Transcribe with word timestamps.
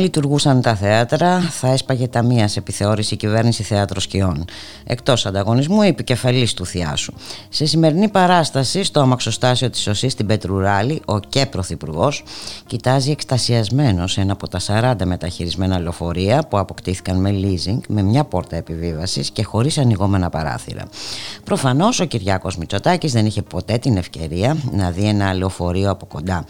Λειτουργούσαν 0.00 0.62
τα 0.62 0.74
θέατρα, 0.74 1.40
θα 1.40 1.68
έσπαγε 1.68 2.08
ταμεία 2.08 2.48
σε 2.48 2.58
επιθεώρηση 2.58 3.16
κυβέρνηση 3.16 3.62
θέατρος 3.62 4.02
σκιών. 4.02 4.44
Εκτός 4.84 5.26
ανταγωνισμού, 5.26 5.82
επικεφαλής 5.82 6.54
του 6.54 6.66
Θιάσου. 6.66 7.12
Σε 7.48 7.66
σημερινή 7.66 8.08
παράσταση, 8.08 8.82
στο 8.82 9.00
αμαξοστάσιο 9.00 9.70
της 9.70 9.86
Οσή 9.86 10.08
στην 10.08 10.26
Πετρουράλη, 10.26 11.02
ο 11.04 11.18
και 11.18 11.46
πρωθυπουργός 11.46 12.22
κοιτάζει 12.66 13.10
εκστασιασμένο 13.10 14.04
ένα 14.16 14.32
από 14.32 14.48
τα 14.48 14.60
40 14.66 15.04
μεταχειρισμένα 15.04 15.78
λεωφορεία 15.78 16.42
που 16.48 16.58
αποκτήθηκαν 16.58 17.20
με 17.20 17.30
leasing, 17.42 17.78
με 17.88 18.02
μια 18.02 18.24
πόρτα 18.24 18.56
επιβίβασης 18.56 19.30
και 19.30 19.42
χωρίς 19.44 19.78
ανοιγόμενα 19.78 20.30
παράθυρα. 20.30 20.84
Προφανώς 21.44 22.00
ο 22.00 22.04
Κυριάκος 22.04 22.56
Μητσοτάκης 22.56 23.12
δεν 23.12 23.26
είχε 23.26 23.42
ποτέ 23.42 23.78
την 23.78 23.96
ευκαιρία 23.96 24.56
να 24.72 24.90
δει 24.90 25.04
ένα 25.04 25.34
λεωφορείο 25.34 25.90
από 25.90 26.06
κοντά. 26.06 26.44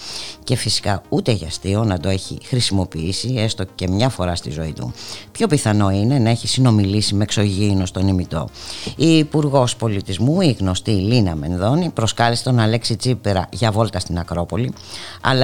Και 0.45 0.57
φυσικά 0.57 1.03
ούτε 1.09 1.33
για 1.33 1.47
αστείο 1.47 1.85
να 1.85 2.01
το 2.01 2.09
έχει 2.09 2.39
χρησιμοποιήσει 2.45 3.29
έστω 3.41 3.65
και 3.75 3.89
μια 3.89 4.09
φορά 4.09 4.35
στη 4.35 4.51
ζωή 4.51 4.73
του. 4.73 4.93
Πιο 5.33 5.47
πιθανό 5.47 5.91
είναι 5.91 6.19
να 6.19 6.31
έχει 6.31 6.49
συνομιλήσει 6.49 7.15
με 7.15 7.23
εξωγήινο 7.23 7.87
στον 7.87 8.09
ημιτό. 8.09 8.49
Η 8.97 9.19
Υπουργός 9.19 9.77
Πολιτισμού, 9.77 10.41
η 10.41 10.57
γνωστή 10.61 10.91
Λίνα 10.91 11.35
Μενδώνη, 11.35 11.89
προσκάλεσε 11.89 12.43
τον 12.43 12.59
Αλέξη 12.59 12.97
Τσίπερα 12.97 13.49
για 13.53 13.71
βόλτα 13.71 13.99
στην 13.99 14.19
Ακρόπολη, 14.19 14.73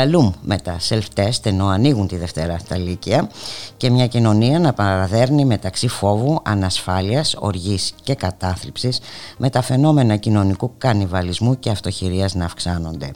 λούμ 0.09 0.33
με 0.41 0.59
τα 0.59 0.77
self-test 0.89 1.41
ενώ 1.43 1.67
ανοίγουν 1.67 2.07
τη 2.07 2.17
Δευτέρα 2.17 2.59
στα 2.59 2.79
Λύκεια 2.79 3.31
και 3.77 3.91
μια 3.91 4.07
κοινωνία 4.07 4.59
να 4.59 4.73
παραδέρνει 4.73 5.45
μεταξύ 5.45 5.89
φόβου, 5.89 6.41
ανασφάλειας, 6.45 7.35
οργής 7.39 7.93
και 8.03 8.15
κατάθλιψης 8.15 9.01
με 9.39 9.51
τα 9.51 9.63
φαινόμενα 9.63 10.17
κοινωνικού 10.17 10.73
κανιβαλισμού 10.79 11.59
και 11.59 11.71
αυτοχειρίας 11.71 12.35
να 12.35 12.45
αυξάνονται. 12.45 13.11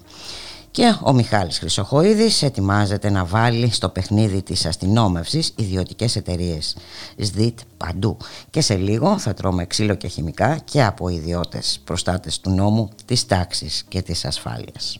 Και 0.70 0.94
ο 1.02 1.12
Μιχάλης 1.12 1.58
Χρυσοχοίδης 1.58 2.42
ετοιμάζεται 2.42 3.10
να 3.10 3.24
βάλει 3.24 3.70
στο 3.70 3.88
παιχνίδι 3.88 4.42
της 4.42 4.66
αστυνόμευσης 4.66 5.52
ιδιωτικές 5.56 6.16
εταιρείες. 6.16 6.76
ΣΔΙΤ 7.16 7.58
παντού. 7.76 8.16
Και 8.50 8.60
σε 8.60 8.74
λίγο 8.74 9.18
θα 9.18 9.34
τρώμε 9.34 9.66
ξύλο 9.66 9.94
και 9.94 10.08
χημικά 10.08 10.58
και 10.64 10.84
από 10.84 11.08
ιδιώτες 11.08 11.80
προστάτες 11.84 12.40
του 12.40 12.50
νόμου, 12.50 12.88
της 13.04 13.26
τάξης 13.26 13.84
και 13.88 14.02
της 14.02 14.24
ασφάλειας. 14.24 14.98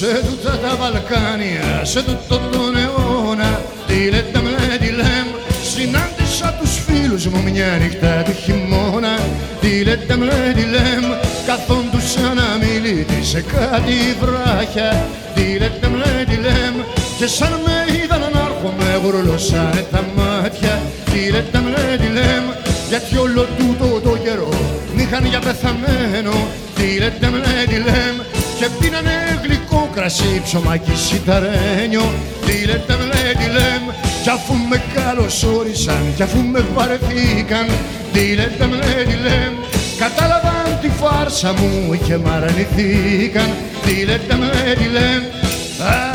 Σε 0.00 0.22
τούτα 0.26 0.58
τα 0.58 0.76
Βαλκάνια, 0.80 1.84
σε 1.84 2.02
τούτο 2.02 2.40
τον 2.52 2.76
αιώνα 2.76 3.60
τι 3.86 4.10
λέτε 4.10 4.40
με 4.44 4.76
τι 4.80 4.90
λέμε 5.00 5.34
συνάντησα 5.72 6.56
τους 6.60 6.72
φίλους 6.86 7.26
μου 7.26 7.42
μια 7.42 7.78
νύχτα 7.80 8.22
του 8.26 8.32
χειμώνα 8.42 9.14
τι 9.60 9.82
λέτε 9.84 10.16
με 10.16 10.52
τι 10.56 10.64
λέμε 10.74 11.14
καθόντουσαν 11.46 12.34
να 12.40 12.48
μιλήσει 12.62 13.24
σε 13.30 13.40
κάτι 13.40 13.96
βράχια 14.20 15.06
τι 15.34 15.44
λέτε 15.60 15.88
με 15.96 16.24
τι 16.28 16.36
λέμε 16.46 16.82
και 17.18 17.26
σαν 17.26 17.52
με 17.64 17.76
είδαν 17.96 18.20
να 18.34 18.40
έρχομαι 18.48 18.88
γουρλώσανε 19.02 19.86
τα 19.92 20.04
μάτια 20.16 20.74
τι 21.10 21.30
λέτε 21.30 21.60
με 21.64 21.96
τι 22.00 22.08
λέμε 22.18 22.52
γιατί 22.88 23.16
όλο 23.16 23.46
τούτο 23.58 24.00
το 24.00 24.16
καιρό 24.24 24.52
μ' 24.94 24.98
είχαν 24.98 25.24
για 25.26 25.40
πεθαμένο 25.40 26.34
τι 26.74 26.86
λέτε 26.98 27.28
με 27.30 27.40
τι 27.68 27.76
λέμε 27.88 28.22
και 28.60 28.68
πίνανε 28.80 29.40
γλυκό 29.42 29.69
κρασί, 29.94 30.40
ψωμάκι 30.44 30.96
σιταρένιο. 30.96 32.12
Τι 32.46 32.64
λέτε 32.66 32.96
με 32.98 33.34
τι 33.38 33.46
λέμε 33.56 33.94
κι 34.22 34.30
αφού 34.30 34.54
με 34.68 34.82
καλωσόρισαν 34.94 36.02
κι 36.16 36.22
αφού 36.22 36.38
με 36.38 36.64
βαρεθήκαν. 36.74 37.66
Τι 38.12 38.34
λέτε 38.34 38.66
με 38.66 39.04
τι 39.08 39.14
λέμε 39.14 39.58
κατάλαβαν 39.98 40.78
τη 40.80 40.88
φάρσα 40.88 41.52
μου 41.52 41.98
και 42.06 42.16
μ' 42.16 42.28
αρνηθήκαν. 42.28 43.50
Τι 43.84 44.04
λέτε 44.04 44.34
με 44.36 44.74
τι 44.78 44.84
λέμε 44.84 45.28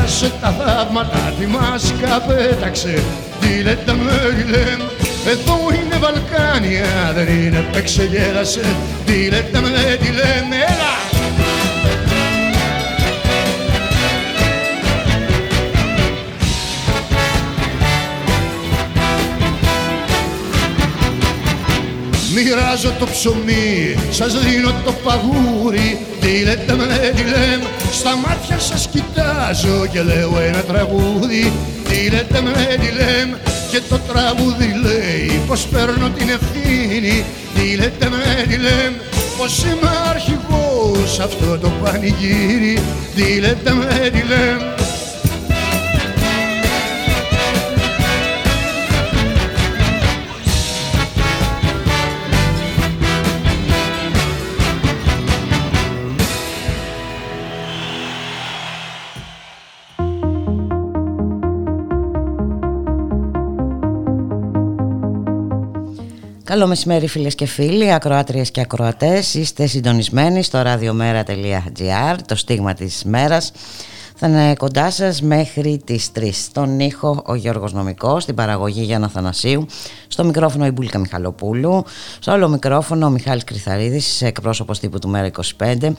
άσε 0.02 0.32
τα 0.40 0.54
θαύματα 0.58 1.34
τι 1.38 1.46
μας 1.46 1.92
καπέταξε. 2.00 3.02
Τι 3.40 3.62
λέτε 3.62 3.92
με 3.92 4.34
τι 4.36 4.50
λέμε 4.50 4.84
εδώ 5.28 5.58
είναι 5.74 5.96
Βαλκάνια, 5.98 7.12
δεν 7.14 7.28
είναι 7.28 7.66
παίξε 7.72 8.04
γέλασε. 8.04 8.60
Τι 9.06 9.28
λέτε 9.28 9.60
με 9.60 9.96
τι 10.00 10.06
λέμε, 10.06 10.56
έλα! 10.56 11.15
Μοιράζω 22.38 22.92
το 22.98 23.06
ψωμί, 23.06 23.96
σας 24.10 24.32
δίνω 24.40 24.72
το 24.84 24.92
παγούρι. 24.92 25.98
Τι 26.20 26.42
λέτε 26.44 26.74
με 26.74 27.12
τι 27.16 27.22
λέμε, 27.22 27.68
στα 27.92 28.16
μάτια 28.16 28.58
σας 28.58 28.88
κοιτάζω 28.92 29.86
Και 29.92 30.02
λέω 30.02 30.38
ένα 30.48 30.60
τραγούδι. 30.60 31.52
Τι 31.88 32.10
λέτε 32.10 32.40
με 32.40 32.76
τι 32.80 32.90
λέμε, 33.00 33.38
και 33.70 33.80
το 33.88 33.98
τραγούδι 33.98 34.80
λέει 34.84 35.40
Πως 35.46 35.66
παίρνω 35.66 36.08
την 36.10 36.28
ευθύνη. 36.28 37.24
Τι 37.54 37.76
λέτε 37.76 38.08
με 38.08 38.44
τι 38.48 38.56
λέμε, 38.56 39.00
πως 39.38 39.64
είμαι 39.64 39.90
αρχηγός 40.10 41.20
Αυτό 41.20 41.58
το 41.58 41.70
πανηγύρι. 41.82 42.78
Τι 43.14 43.40
λέτε 43.40 43.72
με 43.74 44.10
τι 44.10 44.22
Καλό 66.56 66.68
μεσημέρι 66.68 67.06
φίλες 67.06 67.34
και 67.34 67.46
φίλοι, 67.46 67.92
ακροάτριες 67.92 68.50
και 68.50 68.60
ακροατές. 68.60 69.34
Είστε 69.34 69.66
συντονισμένοι 69.66 70.42
στο 70.42 70.62
radiomera.gr, 70.64 72.16
το 72.26 72.36
στίγμα 72.36 72.74
της 72.74 73.04
μέρας 73.04 73.52
θα 74.18 74.28
είναι 74.28 74.54
κοντά 74.54 74.90
σας 74.90 75.22
μέχρι 75.22 75.80
τις 75.84 76.10
3. 76.18 76.28
Στον 76.32 76.80
ήχο 76.80 77.22
ο 77.26 77.34
Γιώργος 77.34 77.72
Νομικός, 77.72 78.22
στην 78.22 78.34
παραγωγή 78.34 78.82
Γιάννα 78.82 79.08
Θανασίου, 79.08 79.66
στο 80.08 80.24
μικρόφωνο 80.24 80.66
η 80.66 80.70
Μπουλίκα 80.70 80.98
Μιχαλοπούλου, 80.98 81.84
στο 82.18 82.32
άλλο 82.32 82.48
μικρόφωνο 82.48 83.06
ο 83.06 83.10
Μιχάλης 83.10 83.44
Κρυθαρίδης, 83.44 84.22
εκπρόσωπος 84.22 84.78
τύπου 84.78 84.98
του 84.98 85.08
Μέρα 85.08 85.26
25. 85.58 85.94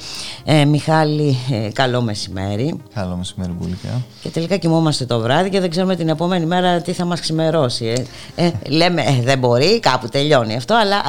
Ε, 0.46 0.66
Μιχάλη, 0.66 1.38
ε, 1.52 1.70
καλό 1.74 2.02
μεσημέρι. 2.02 2.80
Καλό 2.94 3.16
μεσημέρι 3.16 3.52
Μπουλίκα. 3.52 4.02
Και 4.22 4.30
τελικά 4.30 4.58
κοιμόμαστε 4.58 5.06
το 5.06 5.20
βράδυ 5.20 5.50
και 5.50 5.60
δεν 5.60 5.70
ξέρουμε 5.70 5.96
την 5.96 6.10
επόμενη 6.10 6.46
μέρα 6.46 6.82
τι 6.82 6.92
θα 6.92 7.06
μας 7.06 7.20
ξημερώσει. 7.20 8.06
Ε. 8.36 8.46
ε 8.46 8.52
λέμε 8.68 9.02
ε, 9.02 9.22
δεν 9.24 9.40
μπορεί, 9.40 9.80
κάπου 9.80 10.08
τελειώνει 10.08 10.56
αυτό, 10.56 10.76
αλλά 10.76 11.02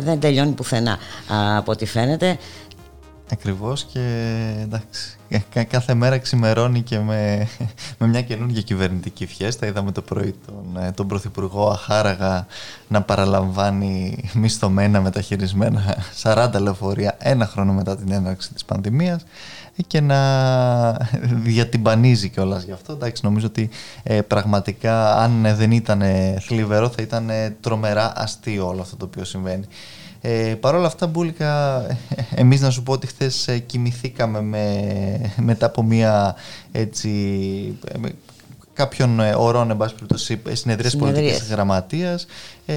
δεν 0.00 0.20
τελειώνει 0.20 0.50
πουθενά 0.50 0.98
από 1.56 1.72
ό,τι 1.72 1.86
φαίνεται. 1.86 2.38
Ακριβώς 3.32 3.84
και 3.84 4.00
εντάξει, 4.62 5.16
κάθε 5.68 5.94
μέρα 5.94 6.18
ξημερώνει 6.18 6.80
και 6.80 6.98
με, 6.98 7.48
με 7.98 8.06
μια 8.06 8.22
καινούργια 8.22 8.62
κυβερνητική 8.62 9.26
φιέστα. 9.26 9.66
Είδαμε 9.66 9.92
το 9.92 10.02
πρωί 10.02 10.34
τον, 10.46 10.82
ε, 10.82 10.92
τον 10.92 11.06
Πρωθυπουργό 11.06 11.68
Αχάραγα 11.68 12.46
να 12.88 13.02
παραλαμβάνει 13.02 14.24
μισθωμένα 14.34 15.00
μεταχειρισμένα 15.00 15.96
40 16.22 16.50
λεωφορεία 16.60 17.16
ένα 17.18 17.46
χρόνο 17.46 17.72
μετά 17.72 17.96
την 17.96 18.12
έναρξη 18.12 18.52
της 18.52 18.64
πανδημίας 18.64 19.24
και 19.86 20.00
να 20.00 20.18
διατυμπανίζει 21.44 22.28
κιόλας 22.28 22.62
γι' 22.62 22.72
αυτό. 22.72 22.92
Εντάξει, 22.92 23.24
νομίζω 23.24 23.46
ότι 23.46 23.68
ε, 24.02 24.20
πραγματικά 24.20 25.16
αν 25.16 25.54
δεν 25.56 25.70
ήταν 25.70 26.02
θλιβερό 26.40 26.88
θα 26.88 27.02
ήταν 27.02 27.30
τρομερά 27.60 28.12
αστείο 28.16 28.68
όλο 28.68 28.80
αυτό 28.80 28.96
το 28.96 29.04
οποίο 29.04 29.24
συμβαίνει. 29.24 29.64
Ε, 30.26 30.54
Παρ' 30.60 30.74
όλα 30.74 30.86
αυτά, 30.86 31.06
Μπούλικα, 31.06 31.82
εμείς 32.34 32.60
να 32.60 32.70
σου 32.70 32.82
πω 32.82 32.92
ότι 32.92 33.06
χθες 33.06 33.48
ε, 33.48 33.58
κοιμηθήκαμε 33.58 34.40
με, 34.40 35.34
μετά 35.36 35.66
από 35.66 35.82
μια 35.82 36.36
έτσι, 36.72 37.10
κάποιων 38.72 39.20
ε, 39.20 39.34
ωρών, 39.34 39.70
εν 39.70 39.76
πάση 39.76 39.94
περιπτώσει, 39.94 40.40
συνεδρίες 40.52 40.96
πολιτικής 40.96 41.48
γραμματείας. 41.50 42.26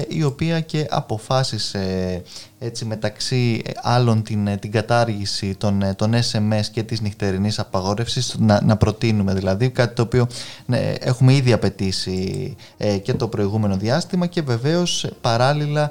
Η 0.08 0.22
οποία 0.22 0.60
και 0.60 0.86
αποφάσισε 0.90 2.22
έτσι 2.58 2.84
μεταξύ 2.84 3.62
άλλων 3.82 4.22
την, 4.22 4.58
την 4.58 4.70
κατάργηση 4.70 5.54
των, 5.54 5.82
των 5.96 6.12
SMS 6.14 6.62
και 6.72 6.82
της 6.82 7.00
νυχτερινής 7.00 7.58
απαγόρευσης 7.58 8.36
να, 8.38 8.62
να 8.64 8.76
προτείνουμε 8.76 9.34
δηλαδή 9.34 9.70
κάτι 9.70 9.94
το 9.94 10.02
οποίο 10.02 10.26
ναι, 10.66 10.94
έχουμε 11.00 11.34
ήδη 11.34 11.52
απαιτήσει 11.52 12.56
και 13.02 13.14
το 13.14 13.28
προηγούμενο 13.28 13.76
διάστημα 13.76 14.26
και 14.26 14.42
βεβαίως 14.42 15.06
παράλληλα 15.20 15.90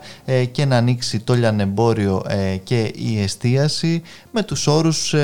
και 0.52 0.66
να 0.66 0.78
ανοίξει 0.78 1.20
το 1.20 1.34
λιανεμπόριο 1.34 2.24
και 2.64 2.92
η 2.96 3.22
εστίαση 3.22 4.02
με 4.32 4.44
τους 4.44 4.68
όρους 4.68 5.16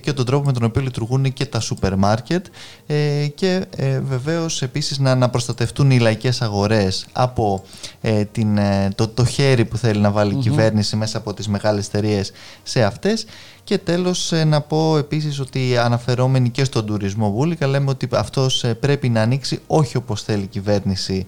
και 0.00 0.12
τον 0.14 0.24
τρόπο 0.24 0.44
με 0.46 0.52
τον 0.52 0.64
οποίο 0.64 0.82
λειτουργούν 0.82 1.32
και 1.32 1.46
τα 1.46 1.60
σούπερ 1.60 1.96
μάρκετ 1.96 2.46
ε, 2.86 3.26
και 3.34 3.64
ε, 3.76 4.00
βεβαίως 4.00 4.62
επίσης 4.62 4.98
να, 4.98 5.14
να 5.14 5.30
προστατευτούν 5.30 5.90
οι 5.90 5.98
λαϊκές 5.98 6.42
αγορές 6.42 7.06
από 7.12 7.62
ε, 8.02 8.24
την, 8.24 8.58
το, 8.94 9.08
το 9.08 9.24
χέρι 9.24 9.64
που 9.64 9.76
θέλει 9.76 10.00
να 10.00 10.10
βάλει 10.10 10.32
η 10.34 10.36
κυβέρνηση 10.36 10.96
μέσα 10.96 11.18
από 11.18 11.34
τις 11.34 11.48
μεγάλες 11.48 11.86
εταιρείες 11.86 12.32
σε 12.62 12.82
αυτές 12.82 13.26
και 13.64 13.78
τέλος 13.78 14.32
να 14.46 14.60
πω 14.60 14.96
επίσης 14.98 15.40
ότι 15.40 15.76
αναφερόμενοι 15.78 16.50
και 16.50 16.64
στον 16.64 16.86
τουρισμό 16.86 17.30
Βούλικα 17.30 17.66
λέμε 17.66 17.90
ότι 17.90 18.08
αυτός 18.12 18.64
πρέπει 18.80 19.08
να 19.08 19.22
ανοίξει 19.22 19.60
όχι 19.66 19.96
όπως 19.96 20.22
θέλει 20.22 20.42
η 20.42 20.46
κυβέρνηση 20.46 21.26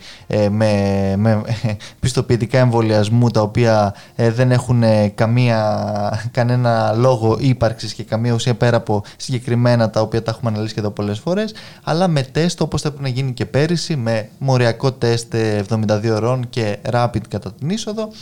με, 0.50 1.14
με 1.16 1.42
πιστοποιητικά 2.00 2.58
εμβολιασμού 2.58 3.28
τα 3.30 3.40
οποία 3.40 3.94
δεν 4.16 4.50
έχουν 4.50 4.82
καμία, 5.14 6.28
κανένα 6.30 6.92
λόγο 6.92 7.36
ύπαρξης 7.40 7.94
και 7.94 8.02
καμία 8.02 8.32
ουσία 8.32 8.54
πέρα 8.54 8.76
από 8.76 9.04
συγκεκριμένα 9.16 9.90
τα 9.90 10.00
οποία 10.00 10.22
τα 10.22 10.30
έχουμε 10.30 10.50
αναλύσει 10.50 10.74
και 10.74 10.80
εδώ 10.80 10.90
πολλές 10.90 11.18
φορές 11.18 11.54
αλλά 11.82 12.08
με 12.08 12.22
τεστ 12.22 12.60
όπως 12.60 12.82
θα 12.82 12.88
πρέπει 12.88 13.02
να 13.02 13.08
γίνει 13.08 13.32
και 13.32 13.46
πέρυσι 13.46 13.96
με 13.96 14.28
μοριακό 14.38 14.92
τεστ 14.92 15.34
72 15.68 16.10
ώρων 16.10 16.48
και 16.50 16.78
rapid 16.90 17.28
κατά 17.28 17.52
την 17.52 17.70
είσοδο. 17.70 18.12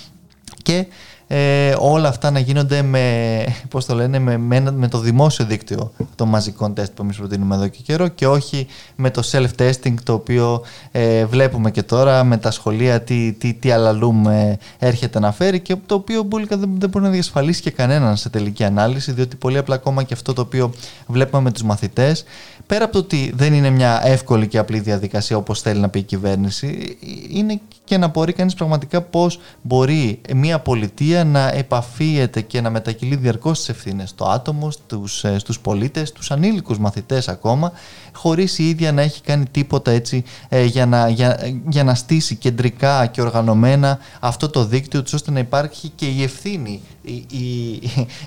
Και 0.63 0.87
ε, 1.27 1.75
όλα 1.79 2.09
αυτά 2.09 2.31
να 2.31 2.39
γίνονται 2.39 2.83
με, 2.83 3.45
πώς 3.69 3.85
το 3.85 3.95
λένε, 3.95 4.19
με, 4.19 4.37
με, 4.71 4.89
το 4.89 4.99
δημόσιο 4.99 5.45
δίκτυο 5.45 5.93
των 6.15 6.29
μαζικών 6.29 6.75
τεστ 6.75 6.93
που 6.93 7.03
εμείς 7.03 7.17
προτείνουμε 7.17 7.55
εδώ 7.55 7.67
και 7.67 7.79
καιρό 7.83 8.09
και 8.09 8.27
όχι 8.27 8.67
με 8.97 9.11
το 9.11 9.23
self-testing 9.33 9.95
το 10.03 10.13
οποίο 10.13 10.63
ε, 10.91 11.25
βλέπουμε 11.25 11.71
και 11.71 11.83
τώρα 11.83 12.25
με 12.25 12.37
τα 12.37 12.51
σχολεία 12.51 13.01
τι, 13.01 13.33
τι, 13.33 13.55
τι 13.55 13.71
αλαλούμ 13.71 14.29
ε, 14.29 14.59
έρχεται 14.79 15.19
να 15.19 15.33
φέρει 15.33 15.61
και 15.61 15.77
το 15.87 15.95
οποίο 15.95 16.23
μπουλικα 16.23 16.57
δεν, 16.57 16.71
δεν 16.79 16.89
μπορεί 16.89 17.05
να 17.05 17.11
διασφαλίσει 17.11 17.61
και 17.61 17.71
κανέναν 17.71 18.17
σε 18.17 18.29
τελική 18.29 18.65
ανάλυση 18.65 19.13
διότι 19.13 19.37
πολύ 19.37 19.59
απλά 19.59 19.75
ακόμα 19.75 20.03
και 20.03 20.15
αυτό 20.15 20.33
το 20.33 20.41
οποίο 20.41 20.73
βλέπουμε 21.07 21.43
με 21.43 21.51
τους 21.53 21.63
μαθητές 21.63 22.25
πέρα 22.67 22.85
από 22.85 22.93
το 22.93 22.99
ότι 22.99 23.33
δεν 23.37 23.53
είναι 23.55 23.71
μια 23.71 24.01
εύκολη 24.05 24.47
και 24.47 24.59
απλή 24.59 24.81
διαδικασία 24.81 25.37
όπως 25.37 25.61
θέλει 25.61 25.81
να 25.81 25.89
πει 25.89 25.99
η 25.99 26.03
κυβέρνηση 26.03 26.97
είναι 27.31 27.61
και 27.93 27.99
να 27.99 28.07
μπορεί 28.07 28.33
κανείς 28.33 28.55
πραγματικά 28.55 29.03
πώς 29.03 29.41
μπορεί 29.63 30.21
μια 30.35 30.59
πολιτεία 30.59 31.25
να 31.25 31.49
επαφίεται 31.49 32.41
και 32.41 32.61
να 32.61 32.71
μετακυλεί 32.71 33.17
διαρκώς 33.17 33.59
τις 33.59 33.69
ευθύνες 33.69 34.09
στο 34.09 34.25
άτομο, 34.25 34.71
στους, 34.71 35.25
ε, 35.25 35.39
στους 35.39 35.61
πολίτες, 35.61 36.09
στους 36.09 36.31
ανήλικους 36.31 36.79
μαθητές 36.79 37.29
ακόμα, 37.29 37.73
χωρίς 38.13 38.59
η 38.59 38.69
ίδια 38.69 38.93
να 38.93 39.03
έχει 39.03 39.21
κάνει 39.23 39.45
τίποτα 39.51 39.91
έτσι 39.91 40.25
ε, 40.49 40.65
για, 40.65 40.87
να, 40.87 41.09
για, 41.09 41.39
για 41.69 41.85
να 41.85 41.95
στήσει 41.95 42.37
κεντρικά 42.37 43.07
και 43.07 43.21
οργανωμένα 43.21 43.99
αυτό 44.21 44.49
το 44.49 44.65
δίκτυο 44.65 45.03
ώστε 45.15 45.31
να 45.31 45.39
υπάρχει 45.39 45.89
και 45.89 46.07
η 46.07 46.23
ευθύνη 46.23 46.81
η, 47.03 47.27
η, 47.31 47.73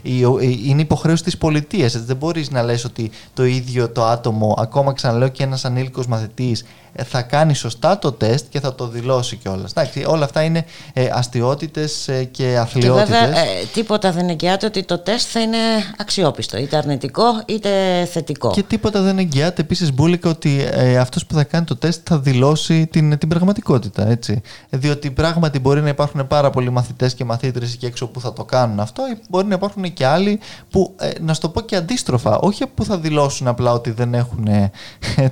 η, 0.02 0.26
είναι 0.66 0.82
υποχρέωση 0.82 1.24
της 1.24 1.38
πολιτείας. 1.38 2.04
Δεν 2.06 2.16
μπορείς 2.16 2.52
να 2.52 2.64
λες 2.64 2.86
ότι 2.86 3.12
το 3.34 3.46
ίδιο 3.46 3.90
το 3.90 4.06
άτομο, 4.06 4.56
ακόμα 4.58 4.94
ξαναλέω 4.94 5.28
και 5.28 5.44
ένας 5.44 5.66
ανήλικος 5.66 6.08
μαθητής, 6.08 6.62
ε, 6.62 6.66
θα 7.04 7.22
κάνει 7.22 7.54
σωστά 7.54 8.00
το 8.00 8.12
τεστ 8.12 8.46
και 8.50 8.60
θα 8.60 8.76
το 8.76 8.88
δηλώσει 8.88 9.36
κιόλας. 9.36 9.72
Εντάξει, 9.72 10.04
όλα 10.08 10.26
αυτά 10.26 10.42
είναι 10.42 10.66
ε, 10.94 11.08
αστιότητες 11.12 12.08
ε, 12.08 12.24
και 12.24 12.58
αθλειότητες. 12.58 13.08
Και 13.08 13.26
βέβαια 13.26 13.40
ε, 13.40 13.66
τίποτα 13.74 14.12
δεν 14.12 14.30
εγγυάται 14.30 14.66
ότι 14.66 14.84
το 14.84 15.00
τεστ 15.00 15.28
θα 15.32 15.40
είναι 15.40 15.58
αξιόπιστο, 15.98 16.58
είτε 16.58 16.78
αρνητικό 16.78 17.24
είτε 17.46 17.70
θετικό. 18.12 18.52
Και 18.52 18.64
τίποτα 18.64 19.02
δεν 19.02 19.18
εγγυάται 19.20 19.62
επίσης 19.62 19.94
μπουλικα 19.94 20.30
ότι 20.30 20.70
ε, 20.72 20.98
αυτός 20.98 21.26
που 21.26 21.34
θα 21.34 21.44
κάνει 21.44 21.66
το 21.66 21.76
τεστ 21.76 22.02
θα 22.04 22.20
δηλώσει 22.20 22.88
την, 22.88 23.18
την 23.18 23.30
πραγματικότητα. 23.30 24.08
Έτσι. 24.08 24.42
Διότι 24.70 25.12
πράγματι 25.12 25.60
μπορεί 25.60 25.82
να 25.82 25.90
υπάρχουν 25.90 26.28
πάρα 26.28 26.50
πολλοί 26.50 26.70
μαθητές 26.70 27.14
και 27.14 27.26
μαθήτρες 27.26 27.74
εκεί 27.74 27.86
έξω 27.86 28.08
που 28.08 28.20
θα 28.20 28.34
το 28.34 28.44
κάνουν 28.44 28.80
αυτό, 28.80 29.04
μπορεί 29.30 29.48
να 29.48 29.56
υπάρχουν 29.56 29.94
και 29.94 30.06
άλλοι 30.06 30.40
που, 30.70 30.96
ε, 31.00 31.10
να 31.22 31.34
σου 31.34 31.42
το 31.42 31.50
πω 31.50 31.62
και 31.62 31.76
αντίστροφα, 31.76 32.38
όχι 32.38 32.68
που 32.68 32.86
θα 32.86 32.98
δηλώσουν 32.98 33.48
απλά 33.48 33.72
ότι 33.72 33.92
δεν 33.92 34.14
έχουν 34.14 34.48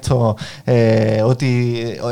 το, 0.07 0.35
ότι 1.25 1.52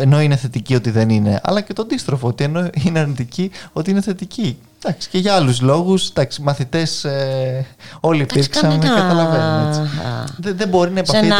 ενώ 0.01 0.21
είναι 0.21 0.35
θετική 0.35 0.75
ότι 0.75 0.89
δεν 0.89 1.09
είναι, 1.09 1.41
αλλά 1.43 1.61
και 1.61 1.73
το 1.73 1.81
αντίστροφο, 1.81 2.27
ότι 2.27 2.43
ενώ 2.43 2.69
είναι 2.85 2.99
αρνητική 2.99 3.51
ότι 3.73 3.91
είναι 3.91 4.01
θετική. 4.01 4.57
Εντάξει, 4.83 5.09
και 5.09 5.17
για 5.17 5.35
άλλους 5.35 5.61
λόγους, 5.61 6.11
μαθητές 6.41 7.03
ε, 7.03 7.65
όλοι 7.99 8.21
υπήρξαν, 8.21 8.79
καταλαβαίνουν. 8.79 9.89
Δεν, 10.37 10.57
δεν 10.57 10.67
μπορεί 10.67 10.91
να 10.91 10.99
επαφείται, 10.99 11.35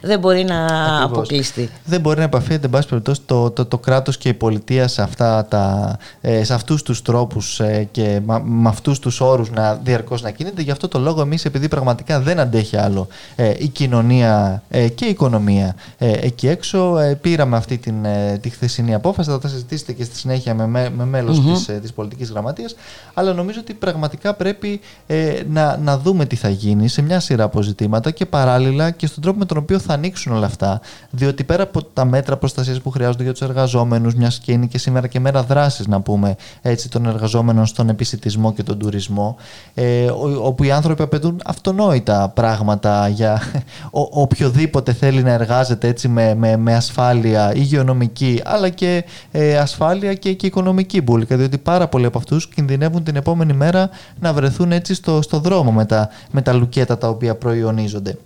δεν 0.10 0.18
μπορεί 0.18 0.44
να 0.44 0.66
αποκλειστεί. 1.02 1.70
Δεν 1.84 2.00
μπορεί 2.00 2.18
να 2.18 2.24
επαφείται, 2.24 2.64
εν 2.64 2.70
πάση 2.70 2.88
περιπτώσει, 2.88 3.20
το, 3.26 3.50
το, 3.50 3.64
το 3.64 3.78
κράτος 3.78 4.18
και 4.18 4.28
η 4.28 4.34
πολιτεία 4.34 4.88
σε, 4.88 5.02
αυτά 5.02 5.46
τα, 5.46 5.96
ε, 6.20 6.44
σε 6.44 6.54
αυτούς 6.54 6.82
τους 6.82 7.02
τρόπους 7.02 7.60
ε, 7.60 7.88
και 7.90 8.20
με, 8.26 8.42
με 8.44 8.68
αυτούς 8.68 8.98
τους 8.98 9.20
όρους 9.20 9.50
να 9.50 9.74
διαρκώς 9.74 10.22
να 10.22 10.30
κινείται. 10.30 10.62
Γι' 10.62 10.70
αυτό 10.70 10.88
το 10.88 10.98
λόγο 10.98 11.20
εμείς, 11.20 11.44
επειδή 11.44 11.68
πραγματικά 11.68 12.20
δεν 12.20 12.40
αντέχει 12.40 12.76
άλλο 12.76 13.08
ε, 13.36 13.52
η 13.58 13.68
κοινωνία 13.68 14.62
ε, 14.68 14.88
και 14.88 15.04
η 15.04 15.08
οικονομία 15.08 15.74
ε, 15.98 16.12
εκεί 16.20 16.48
έξω, 16.48 16.96
πήραμε 17.20 17.56
αυτή 17.56 17.78
την, 17.78 17.94
τη 18.40 18.50
χθεσινή 18.50 18.94
απόφαση. 18.94 19.30
Θα 19.30 19.38
τα 19.38 19.48
συζητήσετε 19.48 19.92
και 19.92 20.04
στη 20.04 20.16
συνέχεια 20.16 20.54
με, 20.54 20.66
με 20.96 21.04
μέλος 21.04 21.38
mm-hmm. 21.38 21.52
της, 21.52 21.70
της 21.80 21.92
πολιτικής 22.30 22.32
γραμματείας, 22.32 22.74
αλλά 23.14 23.32
νομίζω 23.32 23.60
ότι 23.60 23.74
πραγματικά 23.74 24.34
πρέπει 24.34 24.80
ε, 25.06 25.42
να, 25.48 25.76
να 25.76 25.98
δούμε 25.98 26.24
τι 26.24 26.36
θα 26.36 26.48
γίνει 26.48 26.88
σε 26.88 27.02
μια 27.02 27.20
σειρά 27.20 27.44
από 27.44 27.62
ζητήματα 27.62 28.10
και 28.10 28.26
παράλληλα 28.26 28.90
και 28.90 29.06
στον 29.06 29.22
τρόπο 29.22 29.38
με 29.38 29.44
τον 29.44 29.56
οποίο 29.56 29.78
θα 29.78 29.92
ανοίξουν 29.92 30.32
όλα 30.32 30.46
αυτά. 30.46 30.80
Διότι 31.10 31.44
πέρα 31.44 31.62
από 31.62 31.82
τα 31.84 32.04
μέτρα 32.04 32.36
προστασίας 32.36 32.80
που 32.80 32.90
χρειάζονται 32.90 33.22
για 33.22 33.32
τους 33.32 33.42
εργαζόμενους, 33.42 34.14
μιας 34.14 34.38
και 34.38 34.52
είναι 34.52 34.66
και 34.66 34.78
σήμερα 34.78 35.06
και 35.06 35.20
μέρα 35.20 35.42
δράση, 35.42 35.84
να 35.88 36.00
πούμε 36.00 36.36
έτσι, 36.62 36.88
των 36.88 37.06
εργαζόμενων 37.06 37.66
στον 37.66 37.88
επισητισμό 37.88 38.52
και 38.52 38.62
τον 38.62 38.78
τουρισμό, 38.78 39.36
ε, 39.74 40.10
όπου 40.42 40.64
οι 40.64 40.70
άνθρωποι 40.70 41.02
απαιτούν 41.02 41.40
αυτονόητα 41.44 42.28
πράγματα 42.34 43.08
για 43.08 43.42
ο, 44.00 44.20
οποιοδήποτε 44.20 44.92
θέλει 44.92 45.22
να 45.22 45.30
εργάζεται 45.30 45.88
έτσι 45.88 46.08
με, 46.08 46.34
με, 46.34 46.56
με 46.56 46.74
ασφάλεια 46.74 47.54
υγειονομική, 47.54 48.40
αλλά 48.44 48.68
και 48.68 49.04
ε, 49.30 49.58
ασφάλεια 49.58 50.14
και, 50.14 50.32
και 50.32 50.46
οικονομική 50.46 51.00
μπουλικα, 51.00 51.36
διότι 51.36 51.58
πάρα 51.58 51.88
πολλοί 51.88 52.06
από 52.06 52.18
αυτούς 52.20 52.48
κινδυνεύουν 52.48 53.04
την 53.04 53.16
επόμενη 53.16 53.52
μέρα 53.52 53.90
να 54.20 54.32
βρεθούν 54.32 54.72
έτσι 54.72 54.94
στο, 54.94 55.22
στο 55.22 55.38
δρόμο 55.38 55.72
με 55.72 55.84
τα, 55.84 56.08
με 56.30 56.42
τα 56.42 56.52
λουκέτα 56.52 56.98
τα 56.98 57.08
οποία 57.08 57.34
προϊονίζονται. 57.34 58.18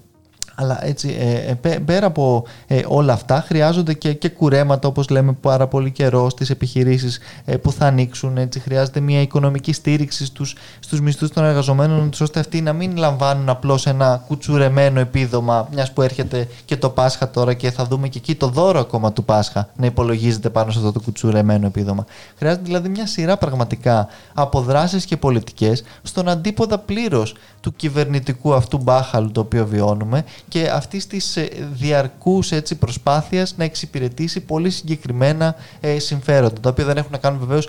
Αλλά 0.54 0.86
έτσι, 0.86 1.16
ε, 1.18 1.68
ε 1.70 1.78
πέρα 1.78 2.06
από 2.06 2.44
ε, 2.66 2.82
όλα 2.86 3.12
αυτά, 3.12 3.44
χρειάζονται 3.46 3.94
και, 3.94 4.12
και 4.12 4.28
κουρέματα, 4.28 4.88
όπως 4.88 5.08
λέμε 5.08 5.32
πάρα 5.32 5.66
πολύ 5.66 5.90
καιρό, 5.90 6.30
στις 6.30 6.50
επιχειρήσεις 6.50 7.18
ε, 7.44 7.56
που 7.56 7.72
θα 7.72 7.86
ανοίξουν. 7.86 8.36
Έτσι, 8.36 8.60
χρειάζεται 8.60 9.00
μια 9.00 9.20
οικονομική 9.20 9.72
στήριξη 9.72 10.24
στους, 10.24 10.56
στους 10.80 11.00
μισθούς 11.00 11.30
των 11.30 11.44
εργαζομένων, 11.44 12.10
ώστε 12.20 12.40
αυτοί 12.40 12.60
να 12.60 12.72
μην 12.72 12.96
λαμβάνουν 12.96 13.48
απλώς 13.48 13.86
ένα 13.86 14.24
κουτσουρεμένο 14.26 15.00
επίδομα, 15.00 15.68
μιας 15.72 15.92
που 15.92 16.02
έρχεται 16.02 16.48
και 16.64 16.76
το 16.76 16.90
Πάσχα 16.90 17.30
τώρα 17.30 17.54
και 17.54 17.70
θα 17.70 17.84
δούμε 17.84 18.08
και 18.08 18.18
εκεί 18.18 18.34
το 18.34 18.48
δώρο 18.48 18.80
ακόμα 18.80 19.12
του 19.12 19.24
Πάσχα 19.24 19.68
να 19.76 19.86
υπολογίζεται 19.86 20.50
πάνω 20.50 20.70
σε 20.70 20.78
αυτό 20.78 20.92
το 20.92 21.00
κουτσουρεμένο 21.00 21.66
επίδομα. 21.66 22.04
Χρειάζεται 22.36 22.62
δηλαδή 22.64 22.88
μια 22.88 23.06
σειρά 23.06 23.36
πραγματικά 23.36 24.08
από 24.34 24.64
και 25.06 25.16
πολιτικές 25.16 25.84
στον 26.02 26.28
αντίποδα 26.28 26.78
πλήρως 26.78 27.34
του 27.60 27.72
κυβερνητικού 27.76 28.54
αυτού 28.54 28.78
μπάχαλου 28.78 29.30
το 29.30 29.40
οποίο 29.40 29.66
βιώνουμε 29.66 30.24
και 30.48 30.68
αυτής 30.68 31.06
της 31.06 31.36
ε, 31.36 31.48
διαρκούς 31.72 32.52
προσπάθειας 32.78 33.54
να 33.56 33.64
εξυπηρετήσει 33.64 34.40
πολύ 34.40 34.70
συγκεκριμένα 34.70 35.54
ε, 35.80 35.98
συμφέροντα, 35.98 36.60
τα 36.60 36.70
οποία 36.70 36.84
δεν 36.84 36.96
έχουν 36.96 37.10
να 37.12 37.18
κάνουν 37.18 37.38
βεβαίως 37.38 37.68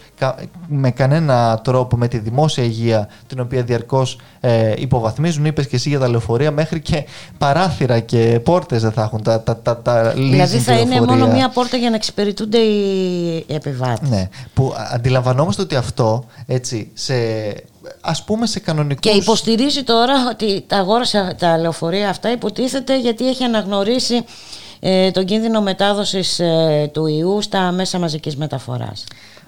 με 0.68 0.92
κανένα 0.92 1.62
τρόπο 1.64 1.98
με 1.98 2.08
τη 2.08 2.18
δημόσια 2.18 2.64
υγεία, 2.64 3.10
την 3.28 3.40
οποία 3.40 3.64
διαρκώς 3.64 4.20
ε, 4.40 4.74
υποβαθμίζουν. 4.78 5.46
Είπες 5.46 5.68
και 5.68 5.76
εσύ 5.76 5.90
για 5.90 6.00
τα 6.00 6.10
λεωφορεία, 6.10 6.52
μέχρι 6.52 6.80
και 6.80 7.06
παράθυρα 7.38 8.00
και 8.00 8.40
πόρτες 8.44 8.82
δεν 8.82 8.92
θα 8.92 9.02
έχουν. 9.02 9.24
Τα, 9.24 9.42
τα, 9.42 9.58
τα, 9.58 9.82
τα 9.82 10.14
δηλαδή 10.16 10.58
θα 10.58 10.80
είναι 10.80 11.02
μόνο 11.02 11.28
μία 11.28 11.50
πόρτα 11.50 11.78
για 11.78 11.90
να 11.90 11.96
εξυπηρετούνται 11.96 12.58
οι 12.58 13.46
επιβάτες. 13.48 14.10
Ναι, 14.10 14.30
που 14.54 14.74
αντιλαμβανόμαστε 14.92 15.62
ότι 15.62 15.76
αυτό 15.76 16.26
έτσι, 16.46 16.90
σε 16.94 17.14
ας 18.02 18.24
πούμε 18.24 18.46
σε 18.46 18.60
κανονικούς... 18.60 19.12
Και 19.12 19.18
υποστηρίζει 19.18 19.84
τώρα 19.84 20.28
ότι 20.30 20.64
τα 20.68 20.78
αγόρασε 20.78 21.36
τα 21.40 21.58
λεωφορεία 21.58 22.10
αυτά 22.10 22.32
υποτίθεται 22.32 23.00
γιατί 23.00 23.28
έχει 23.28 23.44
αναγνωρίσει 23.44 24.26
ε, 24.80 25.12
τον 25.12 25.26
κίνδυνο 25.26 25.62
μετάδοσης 25.62 26.40
ε, 26.40 26.90
του 26.94 27.06
ιού 27.06 27.42
στα 27.42 27.72
μέσα 27.72 28.00
μαζικής 28.00 28.38
μεταφοράς. 28.38 29.04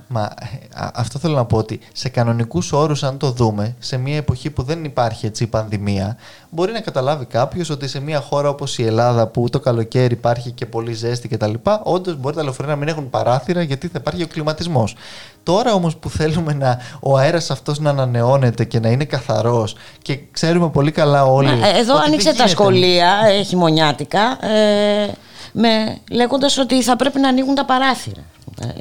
Μα 0.08 0.22
ε, 0.22 0.68
αυτό 0.94 1.20
θέλω 1.20 1.36
να 1.36 1.46
πω 1.46 1.58
ότι 1.58 1.80
σε 1.94 2.10
κανονικούς 2.10 2.72
όρους, 2.72 3.04
αν 3.04 3.18
το 3.18 3.32
δούμε, 3.32 3.76
σε 3.80 3.98
μια 3.98 4.16
εποχή 4.16 4.50
που 4.50 4.64
δεν 4.64 4.84
υπάρχει 4.84 5.26
έτσι 5.26 5.44
η 5.44 5.48
πανδημία, 5.48 6.18
μπορεί 6.50 6.72
να 6.72 6.80
καταλάβει 6.80 7.26
κάποιος 7.26 7.70
ότι 7.70 7.88
σε 7.88 8.00
μια 8.00 8.20
χώρα 8.20 8.50
όπως 8.50 8.78
η 8.78 8.84
Ελλάδα, 8.86 9.28
που 9.28 9.50
το 9.50 9.60
καλοκαίρι 9.60 10.14
υπάρχει 10.14 10.52
και 10.52 10.66
πολύ 10.66 10.94
ζέστη 10.94 11.28
κτλ., 11.28 11.54
όντως 11.84 12.18
μπορεί 12.18 12.36
τα 12.36 12.44
λεωφορεία 12.44 12.72
να 12.72 12.78
μην 12.78 12.88
έχουν 12.88 13.10
παράθυρα 13.10 13.62
γιατί 13.62 13.88
θα 13.88 13.98
υπάρχει 14.00 14.24
ο 14.24 14.28
κλιματισμός. 14.28 14.96
Τώρα 15.44 15.74
όμως 15.74 15.96
που 15.96 16.10
θέλουμε 16.10 16.54
να, 16.54 16.80
ο 17.00 17.18
αέρας 17.18 17.52
αυτός 17.52 17.80
να 17.80 17.90
ανανεώνεται 17.90 18.66
και 18.66 18.80
να 18.80 18.90
είναι 18.90 19.06
καθαρός 19.06 19.76
και 20.02 20.20
ξέρουμε 20.32 20.70
πολύ 20.70 20.92
καλά 20.92 21.26
όλοι. 21.26 21.50
εδώ 21.78 21.96
άνοιξε 22.06 22.36
τα 22.36 22.48
σχολεία 22.48 23.20
ε, 23.28 23.42
χειμωνιάτικα. 23.44 24.46
Ε, 24.46 25.12
με, 25.54 25.98
λέγοντας 26.12 26.58
ότι 26.58 26.84
θα 26.84 26.96
πρέπει 26.96 27.20
να 27.20 27.28
ανοίγουν 27.28 27.56
τα 27.56 27.66
παράθυρα. 27.66 28.22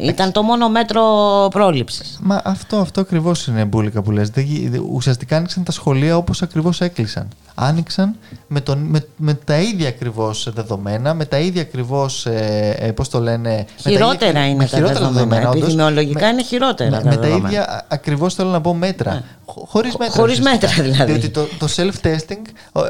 Ήταν 0.01 0.33
το 0.33 0.43
μόνο 0.43 0.69
μέτρο 0.69 1.03
πρόληψης. 1.51 2.19
Μα 2.23 2.41
αυτό, 2.45 2.77
αυτό 2.77 3.01
ακριβώς 3.01 3.47
είναι 3.47 3.65
μπουλικα 3.65 4.03
που 4.03 4.11
λες. 4.11 4.31
Ουσιαστικά 4.93 5.37
άνοιξαν 5.37 5.65
τα 5.65 5.73
σχολεία 5.73 6.17
όπως 6.17 6.43
ακριβώς 6.43 6.81
έκλεισαν. 6.81 7.29
Άνοιξαν 7.55 8.17
με, 8.47 8.61
τον, 8.61 8.79
με, 8.79 9.07
με 9.17 9.35
τα 9.35 9.61
ίδια 9.61 9.89
ακριβώς 9.89 10.51
δεδομένα, 10.55 11.15
με 11.15 11.25
τα 11.25 11.39
ίδια 11.39 11.63
ακριβώς. 11.63 12.27
Ε, 12.27 12.77
ε 12.79 12.93
Πώς 12.93 13.09
το 13.09 13.21
λένε. 13.21 13.67
Χειρότερα 13.77 14.47
είναι 14.47 14.67
τα 14.67 14.81
δεδομένα. 14.81 15.11
δεδομένα 15.11 15.49
Επιδημιολογικά 15.49 16.29
είναι 16.29 16.43
χειρότερα. 16.43 16.91
Με, 16.91 17.03
με 17.05 17.17
τα 17.17 17.29
ίδια 17.29 17.85
ακριβώς 17.89 18.35
θέλω 18.35 18.51
να 18.51 18.61
πω 18.61 18.75
μέτρα. 18.75 19.13
Ναι. 19.13 19.23
Χωρίς 19.45 19.97
μέτρα. 19.97 20.15
Χωρίς 20.15 20.41
μέτρα 20.41 20.71
δηλαδή. 20.83 21.13
Διότι 21.13 21.29
το, 21.29 21.47
το 21.59 21.69
self-testing, 21.77 22.43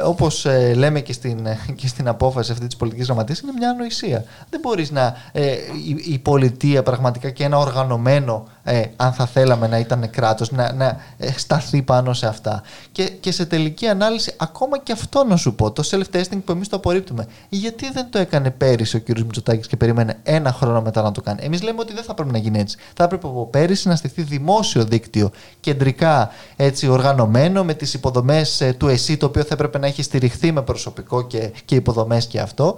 όπως 0.04 0.45
ε, 0.45 0.75
λέμε 0.75 1.00
και 1.00 1.12
στην, 1.12 1.47
ε, 1.47 1.59
και 1.75 1.88
στην 1.88 2.09
απόφαση 2.09 2.52
αυτή 2.52 2.66
της 2.66 2.76
πολιτικής 2.76 3.06
γραμματείας, 3.06 3.40
είναι 3.40 3.52
μια 3.59 3.65
ανοησία. 3.66 4.25
Δεν 4.50 4.61
μπορείς 4.61 4.90
να. 4.90 5.16
Ε, 5.32 5.50
η, 5.87 6.12
η 6.12 6.18
πολιτεία 6.18 6.82
πραγματικά 6.82 7.30
και 7.30 7.44
ένα 7.44 7.58
οργανωμένο 7.58 8.46
ε, 8.68 8.85
αν 8.96 9.12
θα 9.12 9.26
θέλαμε 9.26 9.66
να 9.66 9.78
ήταν 9.78 10.11
κράτος, 10.11 10.50
να, 10.50 10.73
να 10.73 11.00
ε, 11.18 11.32
σταθεί 11.38 11.82
πάνω 11.82 12.12
σε 12.12 12.26
αυτά. 12.26 12.62
Και, 12.92 13.04
και 13.04 13.32
σε 13.32 13.46
τελική 13.46 13.87
ανάλυση, 13.87 14.35
ακόμα 14.37 14.78
και 14.78 14.92
αυτό 14.92 15.25
να 15.25 15.37
σου 15.37 15.54
πω, 15.54 15.70
το 15.70 15.82
self-testing 15.90 16.40
που 16.44 16.52
εμείς 16.52 16.68
το 16.68 16.76
απορρίπτουμε, 16.76 17.26
γιατί 17.49 17.90
δεν 17.92 18.11
το 18.11 18.18
έκανε 18.18 18.50
πέρυσι 18.50 18.96
ο 18.96 19.00
κ. 19.00 19.18
Μητσοτάκης 19.18 19.66
και 19.66 19.76
περίμενε 19.76 20.18
ένα 20.23 20.52
χρόνο 20.52 20.82
μετά 20.82 21.02
να 21.02 21.12
το 21.12 21.20
κάνει. 21.20 21.40
Εμείς 21.42 21.62
λέμε 21.62 21.80
ότι 21.80 21.92
δεν 21.92 22.02
θα 22.02 22.14
πρέπει 22.14 22.32
να 22.32 22.38
γίνει 22.38 22.58
έτσι. 22.58 22.76
Θα 22.94 23.04
έπρεπε 23.04 23.26
από 23.26 23.46
πέρυσι 23.46 23.88
να 23.88 23.96
στηθεί 23.96 24.23
δημόσιο 24.23 24.85
δίκτυο, 24.85 25.30
κεντρικά 25.61 26.30
έτσι, 26.56 26.88
οργανωμένο, 26.88 27.64
με 27.64 27.75
τις 27.75 27.94
υποδομές 27.94 28.61
ε, 28.61 28.73
του 28.73 28.88
ΕΣΥ, 28.88 29.16
το 29.16 29.26
οποίο 29.26 29.42
θα 29.42 29.54
έπρεπε 29.54 29.78
να 29.78 29.87
έχει 29.87 30.02
στηριχθεί 30.02 30.52
με 30.52 30.62
προσωπικό 30.62 31.23
και, 31.23 31.52
και 31.64 31.75
υποδομές 31.75 32.26
και 32.26 32.40
αυτό. 32.40 32.76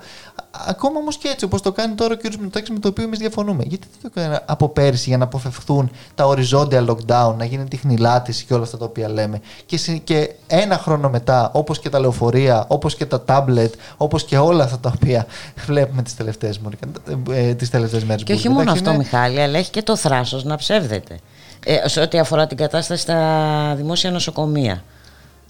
Ακόμα 0.69 0.99
όμως 0.99 1.17
και 1.17 1.29
έτσι, 1.29 1.45
όπως 1.45 1.63
το 1.63 1.73
κάνει 1.73 1.95
τώρα 1.95 2.15
ο 2.15 2.17
κ. 2.17 2.23
Μητσοτάκης, 2.23 2.71
με 2.71 2.79
το 2.79 2.89
οποίο 2.89 3.05
εμείς 3.05 3.19
διαφωνούμε. 3.19 3.63
Γιατί 3.67 3.87
δεν 3.91 4.11
το 4.13 4.21
έκανε 4.21 4.43
από 4.47 4.69
πέρυσι 4.69 5.09
για 5.09 5.19
να 5.19 5.25
αποφευχθούν 5.25 5.91
τα 6.15 6.27
οριζόντια 6.27 6.85
lockdown, 6.89 7.35
να 7.37 7.45
γίνει 7.45 7.65
τυχνηλάτηση 7.69 8.45
και 8.45 8.55
όλα 8.55 8.63
αυτά 8.63 8.77
τα 8.77 8.85
οποία 8.85 9.09
λέμε. 9.09 9.41
Και, 9.67 9.77
και 10.05 10.31
ένα 10.47 10.79
χρόνο 10.79 11.09
μετά, 11.11 11.51
όπως 11.55 11.79
και 11.79 11.89
τα 11.89 12.01
λεωφορεία, 12.01 12.65
όπως 12.69 12.97
και 12.97 13.07
τα 13.07 13.23
τάμπλετ, 13.23 13.75
όπως 13.97 14.25
και 14.25 14.39
όλα 14.39 14.65
αυτά 14.65 14.79
τα 14.79 14.93
οποία 14.95 15.27
βλέπουμε 15.67 16.03
τις 16.03 16.17
τελευταίες 16.17 16.61
ε, 17.31 17.55
τις 17.55 17.71
τελευταίες 17.71 18.05
μέρες. 18.05 18.23
Και 18.23 18.33
όχι 18.33 18.49
μόνο 18.49 18.71
αυτό, 18.71 18.95
Μιχάλη, 18.95 19.41
αλλά 19.41 19.59
έχει 19.59 19.71
και 19.71 19.83
το 19.83 19.97
θράσος 19.97 20.45
να 20.45 20.57
ψεύδεται. 20.57 21.19
Ε, 21.65 21.89
σε 21.89 22.01
ό,τι 22.01 22.19
αφορά 22.19 22.47
την 22.47 22.57
κατάσταση 22.57 23.03
στα 23.03 23.75
δημόσια 23.77 24.11
νοσοκομεία. 24.11 24.83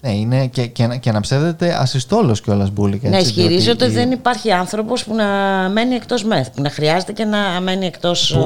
Ναι, 0.01 0.11
είναι 0.11 0.47
και, 0.47 0.65
και, 0.65 0.87
και 0.99 1.11
να 1.11 1.19
ψεύδεται 1.19 1.77
ασυστόλος 1.79 2.41
κιόλας 2.41 2.71
μπουλικα. 2.71 3.09
Ναι, 3.09 3.17
ισχυρίζεται 3.17 3.85
ότι 3.85 3.93
δεν 3.93 4.11
υπάρχει 4.11 4.51
άνθρωπος 4.51 5.03
που 5.03 5.15
να 5.15 5.25
μένει 5.69 5.95
εκτός 5.95 6.23
μεθ, 6.23 6.47
που 6.55 6.61
να 6.61 6.69
χρειάζεται 6.69 7.11
και 7.11 7.25
να 7.25 7.61
μένει 7.61 7.85
εκτός. 7.85 8.37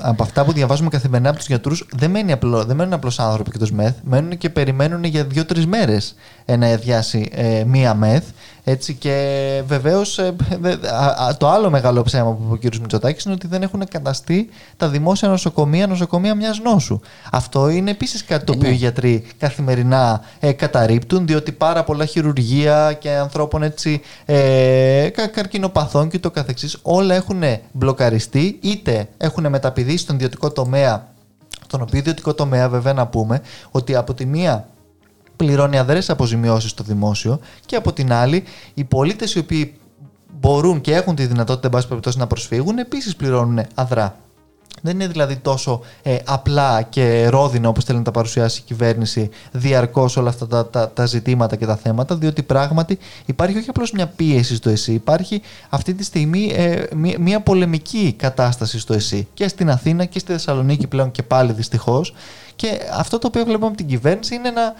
Από 0.00 0.22
αυτά 0.22 0.44
που 0.44 0.52
διαβάζουμε 0.52 0.88
καθημερινά 0.88 1.28
από 1.28 1.38
τους 1.38 1.46
γιατρούς, 1.46 1.86
δεν, 1.96 2.12
δεν 2.66 2.76
μένουν 2.76 2.92
απλώς 2.92 3.18
άνθρωποι 3.18 3.50
εκτός 3.54 3.70
μεθ, 3.70 3.94
μένουν 4.02 4.38
και 4.38 4.50
περιμένουν 4.50 5.04
για 5.04 5.24
δύο-τρεις 5.24 5.66
μέρες 5.66 6.14
να 6.58 6.66
αδειάσει 6.66 7.28
ε, 7.32 7.64
μία 7.66 7.94
μεθ. 7.94 8.24
Έτσι 8.66 8.94
και 8.94 9.62
βεβαίως 9.66 10.18
ε, 10.18 10.34
το 11.38 11.48
άλλο 11.48 11.70
μεγάλο 11.70 12.02
ψέμα 12.02 12.32
που 12.32 12.54
είπε 12.54 12.66
ο 12.66 12.70
κ. 12.70 12.76
Μητσοτάκης 12.80 13.24
είναι 13.24 13.34
ότι 13.34 13.46
δεν 13.46 13.62
έχουν 13.62 13.80
εγκαταστεί 13.80 14.48
τα 14.76 14.88
δημόσια 14.88 15.28
νοσοκομεία, 15.28 15.86
νοσοκομεία 15.86 16.34
μιας 16.34 16.60
νόσου. 16.60 17.00
Αυτό 17.30 17.68
είναι 17.68 17.90
επίσης 17.90 18.24
κάτι 18.24 18.44
το 18.44 18.52
οποίο 18.52 18.70
οι 18.70 18.74
γιατροί 18.74 19.24
καθημερινά 19.38 20.20
ε, 20.40 20.52
καταρρύπτουν, 20.52 21.26
διότι 21.26 21.52
πάρα 21.52 21.84
πολλά 21.84 22.04
χειρουργία 22.04 22.92
και 22.92 23.10
ανθρώπων 23.10 23.62
έτσι, 23.62 24.00
ε, 24.24 25.08
καρκινοπαθών 25.32 26.08
και 26.08 26.18
το 26.18 26.30
καθεξής 26.30 26.78
όλα 26.82 27.14
έχουν 27.14 27.42
μπλοκαριστεί 27.72 28.58
είτε 28.60 29.08
έχουν 29.16 29.48
μεταπηδήσει 29.48 29.98
στον 29.98 30.14
ιδιωτικό 30.14 30.50
τομέα 30.50 31.12
τον 31.66 31.82
οποίο 31.82 31.98
ιδιωτικό 31.98 32.34
τομέα 32.34 32.68
βέβαια 32.68 32.92
να 32.92 33.06
πούμε 33.06 33.40
ότι 33.70 33.94
από 33.96 34.14
τη 34.14 34.26
μία 34.26 34.68
πληρώνει 35.36 35.78
αδρέ 35.78 35.98
αποζημιώσεις 36.08 36.70
στο 36.70 36.82
δημόσιο 36.82 37.40
και 37.66 37.76
από 37.76 37.92
την 37.92 38.12
άλλη 38.12 38.44
οι 38.74 38.84
πολίτες 38.84 39.34
οι 39.34 39.38
οποίοι 39.38 39.74
μπορούν 40.40 40.80
και 40.80 40.94
έχουν 40.94 41.14
τη 41.14 41.26
δυνατότητα, 41.26 41.66
εν 41.66 41.72
πάση 41.72 41.88
περιπτώσει, 41.88 42.18
να 42.18 42.26
προσφύγουν, 42.26 42.78
επίσης 42.78 43.16
πληρώνουν 43.16 43.60
αδρά. 43.74 44.18
Δεν 44.82 44.94
είναι 44.94 45.06
δηλαδή 45.06 45.36
τόσο 45.36 45.80
ε, 46.02 46.16
απλά 46.24 46.82
και 46.82 47.28
ρόδινα 47.28 47.68
όπως 47.68 47.84
θέλει 47.84 47.98
να 47.98 48.04
τα 48.04 48.10
παρουσιάσει 48.10 48.60
η 48.60 48.62
κυβέρνηση 48.66 49.30
διαρκώς 49.52 50.16
όλα 50.16 50.28
αυτά 50.28 50.46
τα, 50.46 50.66
τα, 50.66 50.90
τα, 50.90 51.06
ζητήματα 51.06 51.56
και 51.56 51.66
τα 51.66 51.76
θέματα, 51.76 52.16
διότι 52.16 52.42
πράγματι 52.42 52.98
υπάρχει 53.26 53.58
όχι 53.58 53.68
απλώς 53.68 53.92
μια 53.92 54.06
πίεση 54.06 54.54
στο 54.56 54.70
ΕΣΥ, 54.70 54.92
υπάρχει 54.92 55.42
αυτή 55.68 55.94
τη 55.94 56.04
στιγμή 56.04 56.52
ε, 56.54 56.82
μια, 56.94 57.16
μια, 57.18 57.40
πολεμική 57.40 58.14
κατάσταση 58.18 58.78
στο 58.78 58.94
ΕΣΥ 58.94 59.28
και 59.34 59.48
στην 59.48 59.70
Αθήνα 59.70 60.04
και 60.04 60.18
στη 60.18 60.32
Θεσσαλονίκη 60.32 60.86
πλέον 60.86 61.10
και 61.10 61.22
πάλι 61.22 61.52
δυστυχώς. 61.52 62.14
Και 62.56 62.80
αυτό 62.92 63.18
το 63.18 63.26
οποίο 63.26 63.44
βλέπουμε 63.44 63.66
από 63.66 63.76
την 63.76 63.86
κυβέρνηση 63.86 64.34
είναι 64.34 64.50
να 64.50 64.74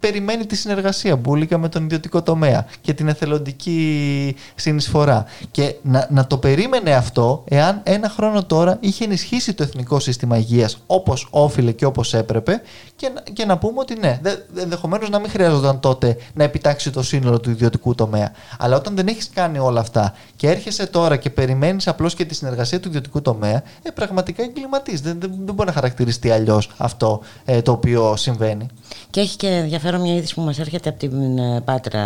περιμένει 0.00 0.46
τη 0.46 0.56
συνεργασία 0.56 1.16
μπουλικα 1.16 1.58
με 1.58 1.68
τον 1.68 1.84
ιδιωτικό 1.84 2.22
τομέα 2.22 2.66
και 2.80 2.94
την 2.94 3.08
εθελοντική 3.08 4.36
συνεισφορά. 4.54 5.24
Και 5.50 5.74
να, 5.82 6.06
να 6.10 6.26
το 6.26 6.38
περίμενε 6.38 6.94
αυτό 6.94 7.44
εάν 7.48 7.80
ένα 7.82 8.08
χρόνο 8.08 8.44
τώρα 8.44 8.76
είχε 8.80 9.04
ενισχύσει 9.04 9.54
το 9.54 9.62
εθνικό 9.62 10.00
σύστημα 10.00 10.36
υγείας 10.36 10.82
όπως 10.86 11.26
όφιλε 11.30 11.72
και 11.72 11.84
όπως 11.84 12.14
έπρεπε 12.14 12.62
και, 13.00 13.12
και 13.32 13.44
να 13.44 13.58
πούμε 13.58 13.80
ότι 13.80 13.98
ναι, 13.98 14.20
ενδεχομένως 14.56 15.10
να 15.10 15.18
μην 15.18 15.30
χρειάζονταν 15.30 15.80
τότε 15.80 16.16
να 16.34 16.44
επιτάξει 16.44 16.90
το 16.90 17.02
σύνολο 17.02 17.40
του 17.40 17.50
ιδιωτικού 17.50 17.94
τομέα. 17.94 18.32
Αλλά 18.58 18.76
όταν 18.76 18.96
δεν 18.96 19.06
έχεις 19.06 19.30
κάνει 19.34 19.58
όλα 19.58 19.80
αυτά 19.80 20.14
και 20.36 20.48
έρχεσαι 20.48 20.86
τώρα 20.86 21.16
και 21.16 21.30
περιμένεις 21.30 21.88
απλώς 21.88 22.14
και 22.14 22.24
τη 22.24 22.34
συνεργασία 22.34 22.80
του 22.80 22.88
ιδιωτικού 22.88 23.22
τομέα, 23.22 23.62
ε, 23.82 23.90
πραγματικά 23.94 24.42
εγκληματή. 24.42 24.96
Δεν, 24.96 25.20
δεν, 25.20 25.32
δεν 25.44 25.54
μπορεί 25.54 25.68
να 25.68 25.74
χαρακτηριστεί 25.74 26.30
αλλιώς 26.30 26.70
αυτό 26.76 27.20
ε, 27.44 27.62
το 27.62 27.72
οποίο 27.72 28.16
συμβαίνει. 28.16 28.66
Και 29.10 29.20
έχει 29.20 29.36
και 29.36 29.48
ενδιαφέρον 29.48 30.00
μια 30.00 30.14
είδηση 30.14 30.34
που 30.34 30.40
μας 30.40 30.58
έρχεται 30.58 30.88
από 30.88 30.98
την 30.98 31.38
ε, 31.38 31.60
Πάτρα 31.60 32.04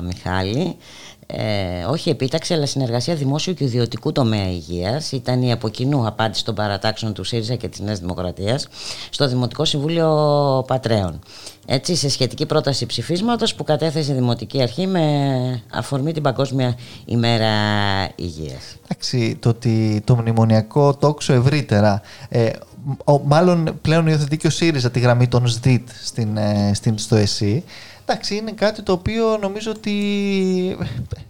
Μιχάλη. 0.00 0.76
Ε, 1.34 1.84
όχι 1.84 2.10
επίταξη, 2.10 2.54
αλλά 2.54 2.66
συνεργασία 2.66 3.14
δημόσιου 3.14 3.54
και 3.54 3.64
ιδιωτικού 3.64 4.12
τομέα 4.12 4.50
υγείας. 4.50 5.12
Ήταν 5.12 5.42
η 5.42 5.52
από 5.52 5.68
κοινού 5.68 6.06
απάντηση 6.06 6.44
των 6.44 6.54
παρατάξεων 6.54 7.12
του 7.12 7.24
ΣΥΡΙΖΑ 7.24 7.54
και 7.54 7.68
της 7.68 7.80
Νέας 7.80 7.98
Δημοκρατίας 7.98 8.68
στο 9.10 9.28
Δημοτικό 9.28 9.64
Συμβούλιο 9.64 10.64
Πατρέων. 10.66 11.18
Έτσι, 11.66 11.94
σε 11.94 12.08
σχετική 12.08 12.46
πρόταση 12.46 12.86
ψηφίσματος 12.86 13.54
που 13.54 13.64
κατέθεσε 13.64 14.12
η 14.12 14.14
Δημοτική 14.14 14.62
Αρχή 14.62 14.86
με 14.86 15.62
αφορμή 15.72 16.12
την 16.12 16.22
Παγκόσμια 16.22 16.76
ημέρα 17.04 17.50
υγείας. 18.14 18.76
Εντάξει, 18.84 19.36
το 19.40 19.48
ότι 19.48 20.02
το 20.04 20.16
μνημονιακό 20.16 20.94
τόξο 20.94 21.32
ευρύτερα 21.32 22.02
ε, 22.28 22.50
μάλλον 23.24 23.78
πλέον 23.82 24.06
υιοθετεί 24.06 24.36
και 24.36 24.46
ο 24.46 24.50
ΣΥΡΙΖΑ 24.50 24.90
τη 24.90 25.00
γραμμή 25.00 25.28
των 25.28 25.48
ΣΔΙΤ 25.48 25.88
στην, 26.02 26.36
ε, 26.36 26.70
στην, 26.74 26.98
στο 26.98 27.16
ΕΣΥ. 27.16 27.64
Εντάξει, 28.04 28.36
είναι 28.36 28.52
κάτι 28.52 28.82
το 28.82 28.92
οποίο 28.92 29.38
νομίζω 29.40 29.70
ότι 29.70 29.92